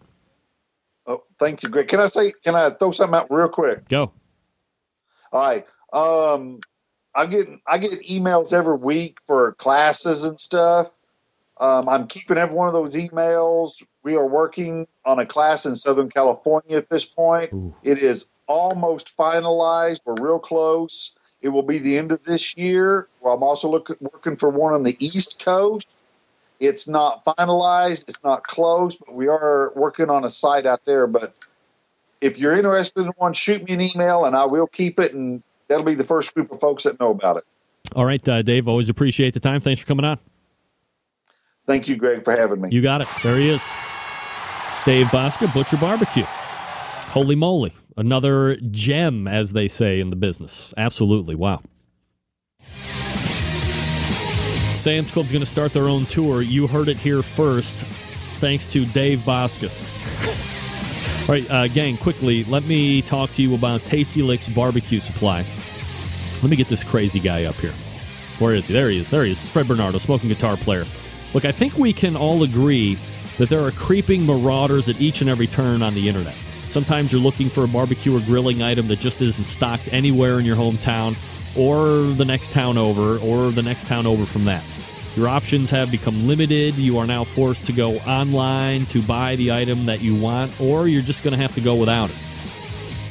Oh, 1.06 1.24
thank 1.38 1.62
you, 1.62 1.70
Greg. 1.70 1.88
Can 1.88 2.00
I 2.00 2.06
say, 2.08 2.34
can 2.44 2.56
I 2.56 2.70
throw 2.72 2.92
something 2.92 3.16
out 3.16 3.28
real 3.30 3.50
quick? 3.50 3.88
Go. 3.90 4.14
All 5.32 5.42
right. 5.42 5.66
Um, 5.94 6.62
I 7.14 7.26
get 7.26 7.48
I 7.68 7.78
get 7.78 8.02
emails 8.04 8.52
every 8.52 8.76
week 8.76 9.18
for 9.26 9.54
classes 9.54 10.24
and 10.24 10.40
stuff. 10.40 10.94
Um, 11.58 11.88
I'm 11.88 12.08
keeping 12.08 12.38
every 12.38 12.56
one 12.56 12.68
of 12.68 12.74
those 12.74 12.96
emails. 12.96 13.84
We 14.04 14.16
are 14.16 14.26
working 14.26 14.88
on 15.06 15.20
a 15.20 15.26
class 15.26 15.66
in 15.66 15.76
Southern 15.76 16.10
California 16.10 16.78
at 16.78 16.90
this 16.90 17.06
point. 17.06 17.54
Ooh. 17.54 17.74
It 17.84 18.00
is 18.00 18.30
almost 18.48 19.16
finalized. 19.18 20.02
We're 20.06 20.22
real 20.22 20.40
close. 20.40 21.16
It 21.46 21.50
will 21.50 21.62
be 21.62 21.78
the 21.78 21.96
end 21.96 22.12
of 22.12 22.24
this 22.24 22.58
year. 22.58 23.08
Well, 23.22 23.36
I'm 23.36 23.44
also 23.44 23.70
looking 23.70 23.98
working 24.02 24.36
for 24.36 24.50
one 24.50 24.74
on 24.74 24.82
the 24.82 24.98
East 25.00 25.38
Coast, 25.38 25.96
It's 26.60 26.88
not 26.88 27.24
finalized, 27.24 28.10
it's 28.10 28.24
not 28.24 28.42
closed, 28.46 28.98
but 29.06 29.14
we 29.14 29.28
are 29.28 29.72
working 29.76 30.10
on 30.10 30.24
a 30.24 30.30
site 30.30 30.66
out 30.66 30.86
there. 30.86 31.06
But 31.06 31.36
if 32.20 32.40
you're 32.40 32.54
interested 32.54 33.06
in 33.06 33.12
one, 33.18 33.34
shoot 33.34 33.64
me 33.64 33.76
an 33.76 33.82
email 33.82 34.26
and 34.26 34.36
I 34.36 34.46
will 34.46 34.66
keep 34.66 35.00
it, 35.00 35.14
and 35.14 35.44
that'll 35.68 35.86
be 35.86 35.94
the 35.94 36.04
first 36.04 36.34
group 36.34 36.52
of 36.52 36.60
folks 36.60 36.86
that 36.86 37.00
know 37.00 37.12
about 37.12 37.38
it. 37.38 37.44
All 37.96 38.06
right, 38.06 38.28
uh, 38.28 38.42
Dave. 38.42 38.68
Always 38.68 38.90
appreciate 38.90 39.36
the 39.36 39.40
time. 39.40 39.60
Thanks 39.60 39.80
for 39.80 39.86
coming 39.86 40.04
on. 40.04 40.18
Thank 41.68 41.88
you, 41.88 41.96
Greg, 41.96 42.24
for 42.24 42.32
having 42.32 42.60
me. 42.60 42.70
You 42.72 42.82
got 42.82 43.02
it. 43.02 43.08
There 43.22 43.38
he 43.38 43.50
is. 43.50 43.62
Dave 44.84 45.06
Bouska, 45.08 45.54
Butcher 45.54 45.78
Barbecue. 45.78 46.26
Holy 47.16 47.34
moly. 47.34 47.72
Another 47.96 48.58
gem, 48.58 49.26
as 49.26 49.54
they 49.54 49.70
say 49.70 50.02
in 50.02 50.10
the 50.10 50.18
business. 50.18 50.74
Absolutely. 50.76 51.34
Wow. 51.34 51.62
Sam's 54.76 55.12
Club's 55.12 55.32
going 55.32 55.40
to 55.40 55.46
start 55.46 55.72
their 55.72 55.88
own 55.88 56.06
tour. 56.08 56.42
You 56.42 56.68
heard 56.68 56.90
it 56.90 56.98
here 56.98 57.24
first, 57.24 57.86
thanks 58.42 58.68
to 58.74 58.86
Dave 58.88 59.20
Bouska. 59.20 59.70
All 61.22 61.34
right, 61.34 61.50
uh, 61.50 61.70
gang, 61.70 61.96
quickly, 61.96 62.44
let 62.44 62.66
me 62.66 63.02
talk 63.02 63.32
to 63.32 63.42
you 63.42 63.56
about 63.56 63.80
Tasty 63.84 64.22
Licks 64.22 64.50
Barbecue 64.50 65.00
Supply. 65.00 65.46
Let 66.42 66.50
me 66.50 66.58
get 66.58 66.68
this 66.68 66.84
crazy 66.84 67.22
guy 67.22 67.46
up 67.46 67.56
here. 67.56 67.74
Where 68.40 68.54
is 68.54 68.68
he? 68.68 68.74
There 68.74 68.90
he 68.90 69.00
is. 69.00 69.10
There 69.10 69.24
he 69.24 69.32
is. 69.32 69.50
Fred 69.50 69.70
Bernardo, 69.70 70.00
smoking 70.00 70.28
guitar 70.28 70.58
player. 70.58 70.86
Look, 71.34 71.46
I 71.46 71.54
think 71.54 71.78
we 71.78 71.94
can 71.94 72.18
all 72.18 72.44
agree 72.44 72.98
that 73.38 73.48
there 73.48 73.62
are 73.62 73.72
creeping 73.72 74.26
marauders 74.26 74.90
at 74.90 75.00
each 75.00 75.22
and 75.22 75.30
every 75.30 75.48
turn 75.48 75.82
on 75.82 75.94
the 75.94 76.10
internet. 76.10 76.36
Sometimes 76.76 77.14
you're 77.14 77.22
looking 77.22 77.48
for 77.48 77.64
a 77.64 77.68
barbecue 77.70 78.14
or 78.14 78.20
grilling 78.20 78.62
item 78.62 78.90
that 78.90 79.00
just 79.00 79.22
isn't 79.22 79.46
stocked 79.46 79.88
anywhere 79.94 80.40
in 80.40 80.46
your 80.46 80.58
hometown 80.58 81.16
or 81.56 82.14
the 82.16 82.26
next 82.26 82.52
town 82.52 82.78
over 82.78 83.18
or 83.20 83.50
the 83.50 83.62
next 83.62 83.88
town 83.88 84.06
over 84.06 84.26
from 84.26 84.44
that. 84.44 84.62
Your 85.16 85.30
options 85.30 85.70
have 85.70 85.90
become 85.90 86.28
limited. 86.28 86.76
You 86.76 86.98
are 86.98 87.08
now 87.08 87.24
forced 87.24 87.66
to 87.68 87.72
go 87.72 87.94
online 88.00 88.88
to 88.88 89.02
buy 89.02 89.38
the 89.38 89.54
item 89.54 89.86
that 89.86 90.02
you 90.02 90.16
want, 90.16 90.60
or 90.60 90.90
you're 90.90 91.02
just 91.02 91.24
going 91.24 91.32
to 91.32 91.42
have 91.42 91.56
to 91.56 91.62
go 91.62 91.76
without 91.76 92.10
it. 92.10 92.18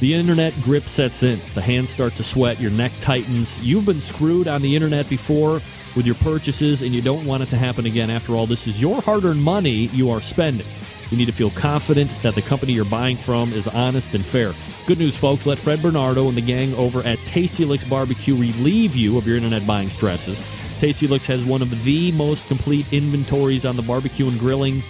The 0.00 0.12
internet 0.12 0.52
grip 0.60 0.82
sets 0.82 1.22
in. 1.22 1.40
The 1.54 1.62
hands 1.62 1.88
start 1.88 2.16
to 2.16 2.22
sweat, 2.22 2.60
your 2.60 2.70
neck 2.70 2.92
tightens. 3.00 3.58
You've 3.60 3.86
been 3.86 3.98
screwed 3.98 4.46
on 4.46 4.60
the 4.60 4.76
internet 4.76 5.08
before 5.08 5.62
with 5.96 6.04
your 6.04 6.16
purchases, 6.16 6.82
and 6.82 6.92
you 6.92 7.00
don't 7.00 7.24
want 7.24 7.42
it 7.42 7.48
to 7.48 7.56
happen 7.56 7.86
again. 7.86 8.10
After 8.10 8.34
all, 8.34 8.46
this 8.46 8.66
is 8.66 8.82
your 8.82 9.00
hard 9.00 9.24
earned 9.24 9.42
money 9.42 9.86
you 9.86 10.10
are 10.10 10.20
spending. 10.20 10.66
You 11.10 11.16
need 11.16 11.26
to 11.26 11.32
feel 11.32 11.50
confident 11.50 12.14
that 12.22 12.34
the 12.34 12.42
company 12.42 12.72
you're 12.72 12.84
buying 12.84 13.16
from 13.16 13.52
is 13.52 13.68
honest 13.68 14.14
and 14.14 14.24
fair. 14.24 14.52
Good 14.86 14.98
news, 14.98 15.16
folks. 15.16 15.46
Let 15.46 15.58
Fred 15.58 15.82
Bernardo 15.82 16.28
and 16.28 16.36
the 16.36 16.42
gang 16.42 16.74
over 16.74 17.02
at 17.02 17.18
Tasty 17.20 17.64
Licks 17.64 17.84
Barbecue 17.84 18.34
relieve 18.34 18.96
you 18.96 19.16
of 19.18 19.26
your 19.26 19.36
internet 19.36 19.66
buying 19.66 19.90
stresses. 19.90 20.46
Tasty 20.78 21.06
Licks 21.06 21.26
has 21.26 21.44
one 21.44 21.62
of 21.62 21.84
the 21.84 22.12
most 22.12 22.48
complete 22.48 22.92
inventories 22.92 23.64
on 23.64 23.76
the 23.76 23.82
barbecue 23.82 24.28
and 24.28 24.38
grilling 24.38 24.82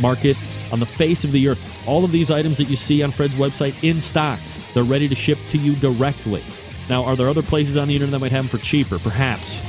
market 0.00 0.36
on 0.72 0.80
the 0.80 0.86
face 0.86 1.24
of 1.24 1.32
the 1.32 1.48
earth. 1.48 1.88
All 1.88 2.04
of 2.04 2.12
these 2.12 2.30
items 2.30 2.58
that 2.58 2.68
you 2.68 2.76
see 2.76 3.02
on 3.02 3.10
Fred's 3.10 3.36
website 3.36 3.82
in 3.82 4.00
stock. 4.00 4.40
They're 4.74 4.84
ready 4.84 5.08
to 5.08 5.14
ship 5.14 5.38
to 5.50 5.58
you 5.58 5.74
directly. 5.76 6.44
Now, 6.88 7.04
are 7.04 7.16
there 7.16 7.28
other 7.28 7.42
places 7.42 7.76
on 7.76 7.88
the 7.88 7.94
internet 7.94 8.12
that 8.12 8.18
might 8.18 8.32
have 8.32 8.50
them 8.50 8.58
for 8.58 8.64
cheaper? 8.64 8.98
Perhaps. 8.98 9.62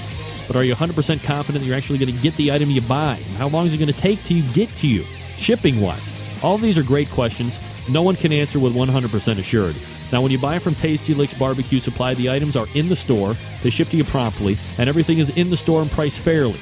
But 0.48 0.56
are 0.56 0.64
you 0.64 0.76
100% 0.76 1.24
confident 1.24 1.64
that 1.64 1.68
you're 1.68 1.78
actually 1.78 2.00
going 2.00 2.14
to 2.14 2.22
get 2.22 2.36
the 2.36 2.52
item 2.52 2.70
you 2.72 2.82
buy? 2.82 3.16
And 3.16 3.38
how 3.38 3.48
long 3.48 3.68
is 3.68 3.74
it 3.74 3.78
going 3.78 3.94
to 3.94 4.00
take 4.00 4.24
to 4.26 4.42
get 4.54 4.70
to 4.78 4.88
you, 4.88 5.06
shipping 5.42 5.82
wise? 5.82 6.12
All 6.44 6.58
these 6.58 6.78
are 6.78 6.84
great 6.84 7.10
questions. 7.10 7.60
No 7.90 8.02
one 8.02 8.16
can 8.16 8.32
answer 8.32 8.60
with 8.60 8.74
100% 8.74 8.88
assurity. 8.88 10.12
Now, 10.12 10.22
when 10.22 10.32
you 10.32 10.40
buy 10.40 10.60
from 10.60 10.76
Tasty 10.76 11.14
Licks 11.14 11.34
Barbecue 11.34 11.80
Supply, 11.80 12.14
the 12.14 12.30
items 12.30 12.56
are 12.56 12.68
in 12.76 12.90
the 12.90 12.96
store, 12.96 13.36
they 13.64 13.70
ship 13.70 13.90
to 13.90 13.98
you 13.98 14.04
promptly, 14.04 14.58
and 14.78 14.88
everything 14.88 15.20
is 15.20 15.30
in 15.32 15.50
the 15.50 15.58
store 15.58 15.82
and 15.82 15.90
priced 15.90 16.20
fairly. 16.20 16.60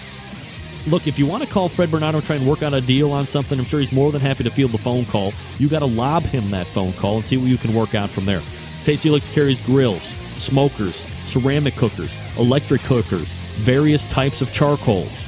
Look, 0.88 1.08
if 1.08 1.20
you 1.20 1.26
want 1.26 1.44
to 1.44 1.50
call 1.50 1.68
Fred 1.68 1.92
Bernardo 1.92 2.20
and 2.20 2.26
try 2.26 2.38
and 2.38 2.48
work 2.48 2.64
out 2.64 2.74
a 2.74 2.82
deal 2.82 3.12
on 3.12 3.28
something, 3.28 3.60
I'm 3.60 3.66
sure 3.66 3.80
he's 3.80 3.92
more 3.92 4.12
than 4.12 4.22
happy 4.22 4.44
to 4.44 4.50
field 4.50 4.72
the 4.72 4.78
phone 4.78 5.06
call. 5.06 5.34
You 5.58 5.68
got 5.68 5.80
to 5.80 5.86
lob 5.86 6.24
him 6.24 6.52
that 6.52 6.68
phone 6.68 6.94
call 6.94 7.18
and 7.18 7.26
see 7.26 7.38
what 7.38 7.48
you 7.48 7.58
can 7.58 7.74
work 7.74 7.96
out 7.96 8.10
from 8.10 8.26
there. 8.26 8.42
Tasty 8.84 9.10
Licks 9.10 9.32
carries 9.34 9.62
grills, 9.62 10.16
smokers, 10.38 11.06
ceramic 11.26 11.76
cookers, 11.76 12.18
electric 12.38 12.82
cookers, 12.82 13.34
various 13.58 14.06
types 14.06 14.42
of 14.42 14.54
charcoals, 14.54 15.28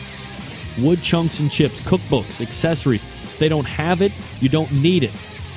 wood 0.80 1.02
chunks 1.04 1.42
and 1.42 1.52
chips, 1.52 1.82
cookbooks, 1.82 2.42
accessories. 2.42 3.06
They 3.42 3.50
don't 3.50 3.66
have 3.66 4.04
it, 4.04 4.12
you 4.40 4.50
don't 4.50 4.72
need 4.72 5.02
it. 5.04 5.12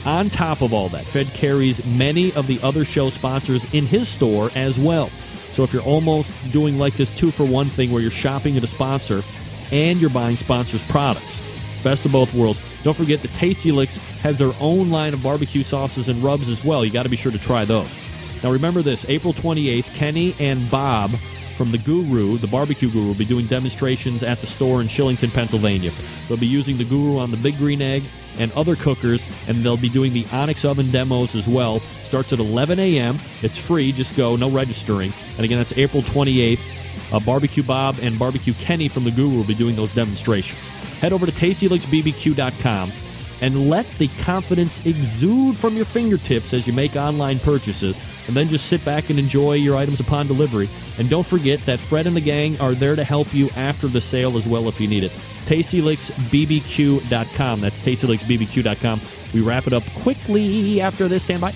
On 0.07 0.31
top 0.31 0.63
of 0.63 0.73
all 0.73 0.89
that, 0.89 1.05
Fred 1.05 1.29
carries 1.35 1.85
many 1.85 2.33
of 2.33 2.47
the 2.47 2.59
other 2.63 2.83
show 2.83 3.11
sponsors 3.11 3.67
in 3.75 3.85
his 3.85 4.09
store 4.09 4.51
as 4.55 4.79
well. 4.79 5.11
So 5.53 5.65
if 5.65 5.75
you're 5.75 5.83
almost 5.83 6.35
doing 6.51 6.79
like 6.79 6.95
this 6.95 7.13
two 7.13 7.31
for 7.31 7.45
one 7.45 7.67
thing 7.67 7.93
where 7.93 8.01
you're 8.01 8.11
shopping 8.11 8.57
at 8.57 8.65
a 8.65 8.67
sponsor 8.67 9.23
and 9.71 10.01
you're 10.01 10.09
buying 10.09 10.39
sponsors' 10.39 10.83
products, 10.85 11.43
best 11.83 12.07
of 12.07 12.13
both 12.13 12.33
worlds. 12.33 12.63
Don't 12.85 12.97
forget 12.97 13.21
that 13.21 13.35
Tasty 13.35 13.71
Licks 13.71 13.99
has 14.23 14.39
their 14.39 14.53
own 14.61 14.89
line 14.89 15.13
of 15.13 15.23
barbecue 15.23 15.63
sauces 15.63 16.09
and 16.09 16.25
rubs 16.25 16.49
as 16.49 16.65
well. 16.65 16.87
You 16.87 16.91
got 16.91 17.03
to 17.03 17.11
be 17.11 17.17
sure 17.17 17.33
to 17.33 17.39
try 17.39 17.67
those. 17.67 17.99
Now 18.45 18.51
remember 18.51 18.83
this 18.83 19.07
April 19.09 19.33
28th, 19.33 19.95
Kenny 19.95 20.35
and 20.39 20.71
Bob 20.71 21.13
from 21.57 21.73
the 21.73 21.79
Guru, 21.79 22.37
the 22.37 22.47
barbecue 22.47 22.91
Guru, 22.91 23.07
will 23.07 23.15
be 23.15 23.25
doing 23.25 23.47
demonstrations 23.47 24.23
at 24.23 24.39
the 24.43 24.47
store 24.47 24.83
in 24.83 24.87
Shillington, 24.87 25.33
Pennsylvania. 25.33 25.91
They'll 26.29 26.37
be 26.37 26.47
using 26.47 26.77
the 26.77 26.85
Guru 26.85 27.17
on 27.17 27.31
the 27.31 27.39
Big 27.39 27.57
Green 27.57 27.81
Egg 27.81 28.03
and 28.39 28.53
other 28.53 28.77
cookers, 28.77 29.27
and 29.49 29.65
they'll 29.65 29.79
be 29.79 29.89
doing 29.89 30.13
the 30.13 30.27
Onyx 30.31 30.67
Oven 30.67 30.91
demos 30.91 31.35
as 31.35 31.49
well. 31.49 31.81
Starts 32.03 32.35
at 32.35 32.39
11 32.39 32.79
a.m. 32.79 33.17
It's 33.41 33.57
free, 33.57 33.93
just 33.93 34.15
go, 34.15 34.37
no 34.37 34.51
registering. 34.51 35.11
And 35.37 35.47
again, 35.47 35.57
that's 35.57 35.73
April 35.79 36.03
28th. 36.03 37.15
Uh, 37.15 37.21
Barbecue 37.21 37.63
Bob 37.63 37.97
and 38.03 38.19
Barbecue 38.19 38.53
Kenny 38.55 38.89
from 38.89 39.05
the 39.05 39.11
Guru 39.11 39.39
will 39.39 39.45
be 39.45 39.55
doing 39.55 39.75
those 39.75 39.93
demonstrations. 39.95 40.67
Head 40.99 41.15
over 41.15 41.25
to 41.25 41.33
tastylicksbbq.com 41.33 42.93
and 43.41 43.69
let 43.69 43.87
the 43.99 44.09
confidence 44.23 44.85
exude 44.87 45.57
from 45.57 45.77
your 45.77 45.85
fingertips 45.85 46.55
as 46.55 46.67
you 46.67 46.73
make 46.73 46.97
online 46.97 47.39
purchases, 47.39 48.01
and 48.27 48.37
then 48.37 48.49
just 48.49 48.67
sit 48.67 48.85
back 48.85 49.11
and 49.11 49.19
enjoy 49.19 49.53
your 49.55 49.77
items 49.77 50.01
upon 50.01 50.27
delivery. 50.27 50.69
And 50.99 51.09
don't 51.11 51.27
forget 51.27 51.61
that 51.67 51.81
Fred 51.81 52.07
and 52.07 52.17
the 52.17 52.21
gang 52.21 52.59
are 52.61 52.75
there 52.75 52.97
to 52.97 53.05
help 53.05 53.35
you 53.35 53.51
after 53.57 53.89
the 53.89 54.01
sale 54.01 54.37
as 54.37 54.47
well 54.47 54.69
if 54.69 54.81
you 54.81 54.87
need 54.89 55.05
it. 55.05 55.13
TastyLicksBBQ.com. 55.47 57.61
That's 57.61 57.81
TastyLicksBBQ.com. 57.81 59.01
We 59.33 59.41
wrap 59.41 59.67
it 59.67 59.73
up 59.73 59.83
quickly 59.97 60.81
after 60.81 61.09
this. 61.09 61.25
Stand 61.25 61.41
by. 61.41 61.53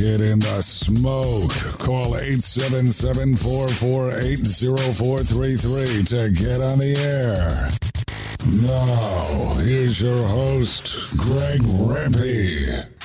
Get 0.00 0.22
in 0.22 0.38
the 0.38 0.62
smoke. 0.62 1.52
Call 1.78 2.16
877 2.16 3.36
448 3.36 4.38
0433 4.94 6.04
to 6.04 6.30
get 6.30 6.62
on 6.62 6.78
the 6.78 6.96
air. 6.96 7.68
Now, 8.46 9.60
here's 9.60 10.00
your 10.00 10.26
host, 10.26 11.06
Greg 11.18 11.60
Rempe. 11.60 12.99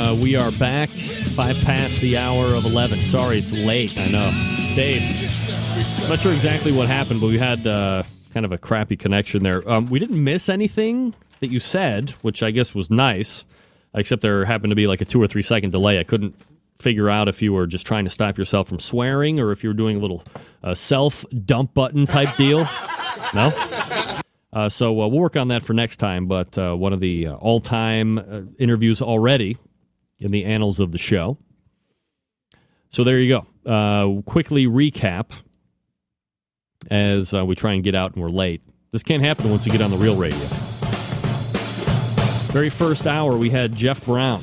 Uh, 0.00 0.14
we 0.14 0.34
are 0.34 0.50
back 0.52 0.88
five 0.88 1.62
past 1.62 2.00
the 2.00 2.16
hour 2.16 2.46
of 2.54 2.64
11. 2.64 2.96
Sorry, 2.96 3.36
it's 3.36 3.66
late. 3.66 3.98
I 3.98 4.06
know. 4.06 4.30
Dave, 4.74 5.02
not 6.08 6.18
sure 6.18 6.32
exactly 6.32 6.72
what 6.72 6.88
happened, 6.88 7.20
but 7.20 7.26
we 7.26 7.36
had 7.36 7.66
uh, 7.66 8.02
kind 8.32 8.46
of 8.46 8.52
a 8.52 8.56
crappy 8.56 8.96
connection 8.96 9.42
there. 9.42 9.68
Um, 9.70 9.90
we 9.90 9.98
didn't 9.98 10.24
miss 10.24 10.48
anything 10.48 11.14
that 11.40 11.50
you 11.50 11.60
said, 11.60 12.10
which 12.22 12.42
I 12.42 12.50
guess 12.50 12.74
was 12.74 12.90
nice, 12.90 13.44
except 13.92 14.22
there 14.22 14.46
happened 14.46 14.70
to 14.70 14.74
be 14.74 14.86
like 14.86 15.02
a 15.02 15.04
two 15.04 15.22
or 15.22 15.26
three 15.26 15.42
second 15.42 15.68
delay. 15.68 16.00
I 16.00 16.04
couldn't 16.04 16.34
figure 16.78 17.10
out 17.10 17.28
if 17.28 17.42
you 17.42 17.52
were 17.52 17.66
just 17.66 17.86
trying 17.86 18.06
to 18.06 18.10
stop 18.10 18.38
yourself 18.38 18.68
from 18.68 18.78
swearing 18.78 19.38
or 19.38 19.52
if 19.52 19.62
you 19.62 19.68
were 19.68 19.74
doing 19.74 19.98
a 19.98 20.00
little 20.00 20.24
uh, 20.64 20.74
self 20.74 21.26
dump 21.44 21.74
button 21.74 22.06
type 22.06 22.34
deal. 22.36 22.66
No? 23.34 23.50
Uh, 24.50 24.68
so 24.70 24.88
uh, 25.02 25.06
we'll 25.06 25.10
work 25.10 25.36
on 25.36 25.48
that 25.48 25.62
for 25.62 25.74
next 25.74 25.98
time. 25.98 26.26
But 26.26 26.56
uh, 26.56 26.74
one 26.74 26.94
of 26.94 27.00
the 27.00 27.26
uh, 27.26 27.34
all 27.34 27.60
time 27.60 28.18
uh, 28.18 28.42
interviews 28.58 29.02
already 29.02 29.58
in 30.20 30.30
the 30.30 30.44
annals 30.44 30.80
of 30.80 30.92
the 30.92 30.98
show. 30.98 31.38
So 32.90 33.04
there 33.04 33.18
you 33.18 33.40
go. 33.40 33.70
Uh, 33.70 34.22
quickly 34.22 34.66
recap 34.66 35.30
as 36.90 37.32
we 37.32 37.54
try 37.54 37.72
and 37.72 37.84
get 37.84 37.94
out 37.94 38.14
and 38.14 38.22
we're 38.22 38.28
late. 38.30 38.62
This 38.92 39.02
can't 39.02 39.22
happen 39.22 39.50
once 39.50 39.64
you 39.66 39.72
get 39.72 39.82
on 39.82 39.90
the 39.90 39.96
real 39.96 40.16
radio. 40.16 40.38
Very 42.52 42.70
first 42.70 43.06
hour, 43.06 43.36
we 43.36 43.48
had 43.48 43.76
Jeff 43.76 44.04
Brown, 44.04 44.40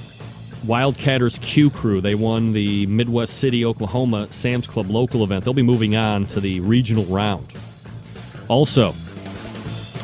Wildcatters 0.65 1.41
Q 1.41 1.69
Crew. 1.69 1.99
They 1.99 2.15
won 2.15 2.53
the 2.53 2.85
Midwest 2.85 3.33
City, 3.33 3.65
Oklahoma 3.65 4.27
Sam's 4.31 4.65
Club 4.65 4.89
local 4.89 5.23
event. 5.25 5.43
They'll 5.43 5.53
be 5.53 5.61
moving 5.61 5.97
on 5.97 6.25
to 6.27 6.39
the 6.39 6.61
regional 6.61 7.03
round. 7.05 7.51
Also, 8.47 8.93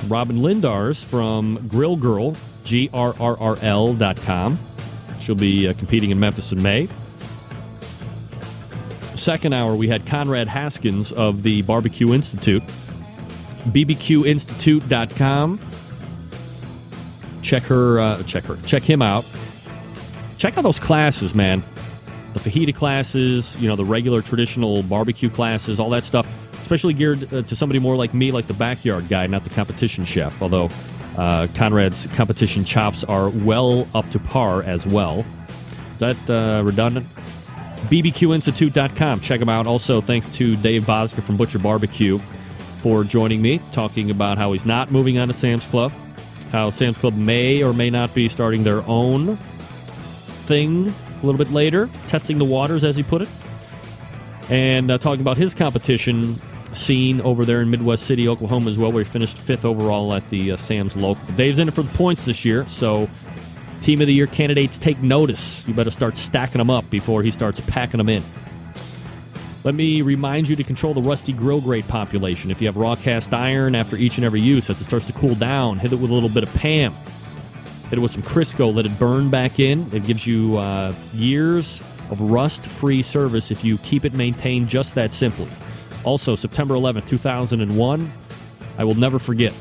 Robyn 0.09 0.39
Lindars 0.39 1.01
from 1.05 1.65
Grill 1.69 1.95
Grrrl, 1.95 2.35
G 2.65 2.89
R 2.93 3.15
R 3.21 3.39
R 3.39 3.57
L 3.61 3.93
dot 3.93 4.17
com. 4.17 4.59
She'll 5.23 5.35
be 5.35 5.69
uh, 5.69 5.73
competing 5.73 6.11
in 6.11 6.19
Memphis 6.19 6.51
in 6.51 6.61
May. 6.61 6.87
Second 9.15 9.53
hour, 9.53 9.73
we 9.73 9.87
had 9.87 10.05
Konrad 10.05 10.47
Haskins 10.47 11.13
of 11.13 11.43
the 11.43 11.61
Barbecue 11.61 12.13
Institute, 12.13 12.61
bbqinstitute.com. 13.69 15.59
Check 17.41 17.63
her, 17.63 17.99
uh, 18.01 18.21
check 18.23 18.43
her, 18.43 18.57
check 18.65 18.83
him 18.83 19.01
out. 19.01 19.25
Check 20.37 20.57
out 20.57 20.63
those 20.63 20.79
classes, 20.79 21.33
man. 21.33 21.61
The 22.33 22.39
fajita 22.39 22.75
classes, 22.75 23.55
you 23.61 23.69
know, 23.69 23.77
the 23.77 23.85
regular 23.85 24.21
traditional 24.21 24.83
barbecue 24.83 25.29
classes, 25.29 25.79
all 25.79 25.91
that 25.91 26.03
stuff, 26.03 26.27
especially 26.51 26.95
geared 26.95 27.33
uh, 27.33 27.43
to 27.43 27.55
somebody 27.55 27.79
more 27.79 27.95
like 27.95 28.13
me, 28.13 28.33
like 28.33 28.47
the 28.47 28.53
backyard 28.53 29.07
guy, 29.07 29.25
not 29.27 29.45
the 29.45 29.51
competition 29.51 30.03
chef. 30.03 30.41
Although 30.41 30.69
uh, 31.17 31.47
Konrad's 31.53 32.07
competition 32.15 32.63
chops 32.63 33.03
are 33.03 33.29
well 33.29 33.87
up 33.93 34.09
to 34.11 34.19
par 34.19 34.63
as 34.63 34.85
well. 34.85 35.25
Is 35.93 35.99
that 35.99 36.29
uh, 36.29 36.63
redundant? 36.63 37.05
bbqinstitute.com. 37.87 39.19
Check 39.19 39.39
them 39.39 39.49
out. 39.49 39.67
Also, 39.67 40.01
thanks 40.01 40.29
to 40.37 40.55
Dave 40.57 40.83
Bouska 40.83 41.21
from 41.21 41.37
Butcher 41.37 41.59
Barbecue 41.59 42.17
for 42.17 43.03
joining 43.03 43.41
me, 43.41 43.59
talking 43.71 44.09
about 44.09 44.37
how 44.37 44.51
he's 44.51 44.65
not 44.65 44.91
moving 44.91 45.17
on 45.17 45.27
to 45.27 45.33
Sam's 45.33 45.65
Club, 45.65 45.91
how 46.51 46.69
Sam's 46.69 46.97
Club 46.97 47.15
may 47.15 47.63
or 47.63 47.73
may 47.73 47.89
not 47.89 48.13
be 48.15 48.27
starting 48.27 48.63
their 48.63 48.83
own 48.87 49.35
thing 50.45 50.87
a 50.87 51.25
little 51.25 51.37
bit 51.37 51.51
later, 51.51 51.89
testing 52.07 52.37
the 52.37 52.45
waters, 52.45 52.83
as 52.83 52.95
he 52.95 53.03
put 53.03 53.21
it, 53.21 53.29
and 54.49 54.91
uh, 54.91 54.97
talking 54.97 55.21
about 55.21 55.37
his 55.37 55.53
competition 55.53 56.35
scene 56.77 57.21
over 57.21 57.45
there 57.45 57.61
in 57.61 57.69
Midwest 57.69 58.03
City, 58.05 58.27
Oklahoma, 58.27 58.69
as 58.69 58.77
well, 58.77 58.91
where 58.91 59.03
he 59.03 59.09
finished 59.09 59.37
fifth 59.37 59.65
overall 59.65 60.13
at 60.13 60.27
the 60.29 60.53
uh, 60.53 60.57
Sam's 60.57 60.95
local. 60.95 61.23
Dave's 61.35 61.59
in 61.59 61.67
it 61.67 61.73
for 61.73 61.83
the 61.83 61.93
points 61.97 62.25
this 62.25 62.43
year, 62.45 62.65
so 62.67 63.09
Team 63.81 64.01
of 64.01 64.07
the 64.07 64.13
Year 64.13 64.27
candidates 64.27 64.79
take 64.79 65.01
notice. 65.01 65.67
You 65.67 65.73
better 65.73 65.91
start 65.91 66.15
stacking 66.15 66.59
them 66.59 66.69
up 66.69 66.89
before 66.89 67.23
he 67.23 67.31
starts 67.31 67.59
packing 67.69 67.97
them 67.97 68.09
in. 68.09 68.23
Let 69.63 69.75
me 69.75 70.01
remind 70.01 70.49
you 70.49 70.55
to 70.57 70.63
control 70.63 70.93
the 70.93 71.01
rusty 71.01 71.31
grill 71.31 71.61
grate 71.61 71.87
population. 71.87 72.51
If 72.51 72.61
you 72.61 72.67
have 72.67 72.75
raw 72.75 72.95
cast 72.95 73.33
iron 73.33 73.75
after 73.75 73.95
each 73.95 74.17
and 74.17 74.25
every 74.25 74.41
use, 74.41 74.69
as 74.69 74.81
it 74.81 74.83
starts 74.83 75.05
to 75.07 75.13
cool 75.13 75.35
down, 75.35 75.79
hit 75.79 75.93
it 75.93 75.99
with 75.99 76.11
a 76.11 76.13
little 76.13 76.29
bit 76.29 76.43
of 76.43 76.53
PAM. 76.55 76.93
Hit 77.89 77.93
it 77.93 77.99
with 77.99 78.11
some 78.11 78.23
Crisco, 78.23 78.73
let 78.73 78.85
it 78.85 78.97
burn 78.99 79.29
back 79.29 79.59
in. 79.59 79.87
It 79.93 80.05
gives 80.05 80.27
you 80.27 80.57
uh, 80.57 80.93
years 81.13 81.79
of 82.09 82.19
rust 82.19 82.65
free 82.65 83.01
service 83.01 83.51
if 83.51 83.63
you 83.63 83.77
keep 83.79 84.03
it 84.03 84.13
maintained 84.13 84.67
just 84.67 84.95
that 84.95 85.13
simply. 85.13 85.47
Also, 86.03 86.35
September 86.35 86.73
11th, 86.75 87.07
2001, 87.07 88.11
I 88.77 88.83
will 88.83 88.95
never 88.95 89.19
forget. 89.19 89.53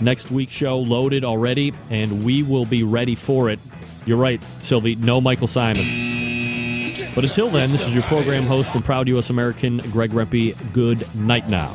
Next 0.00 0.30
week's 0.30 0.52
show 0.52 0.78
loaded 0.78 1.24
already, 1.24 1.74
and 1.90 2.24
we 2.24 2.42
will 2.42 2.64
be 2.64 2.82
ready 2.82 3.14
for 3.14 3.50
it. 3.50 3.58
You're 4.06 4.16
right, 4.16 4.42
Sylvie, 4.62 4.96
no 4.96 5.20
Michael 5.20 5.48
Symon. 5.48 7.14
But 7.14 7.24
until 7.24 7.48
then, 7.48 7.70
this 7.70 7.86
is 7.86 7.92
your 7.92 8.02
program 8.04 8.44
host 8.44 8.74
and 8.74 8.84
proud 8.84 9.08
U.S. 9.08 9.30
American, 9.30 9.78
Greg 9.90 10.10
Rempe. 10.10 10.56
Good 10.72 11.14
night 11.14 11.48
now. 11.48 11.74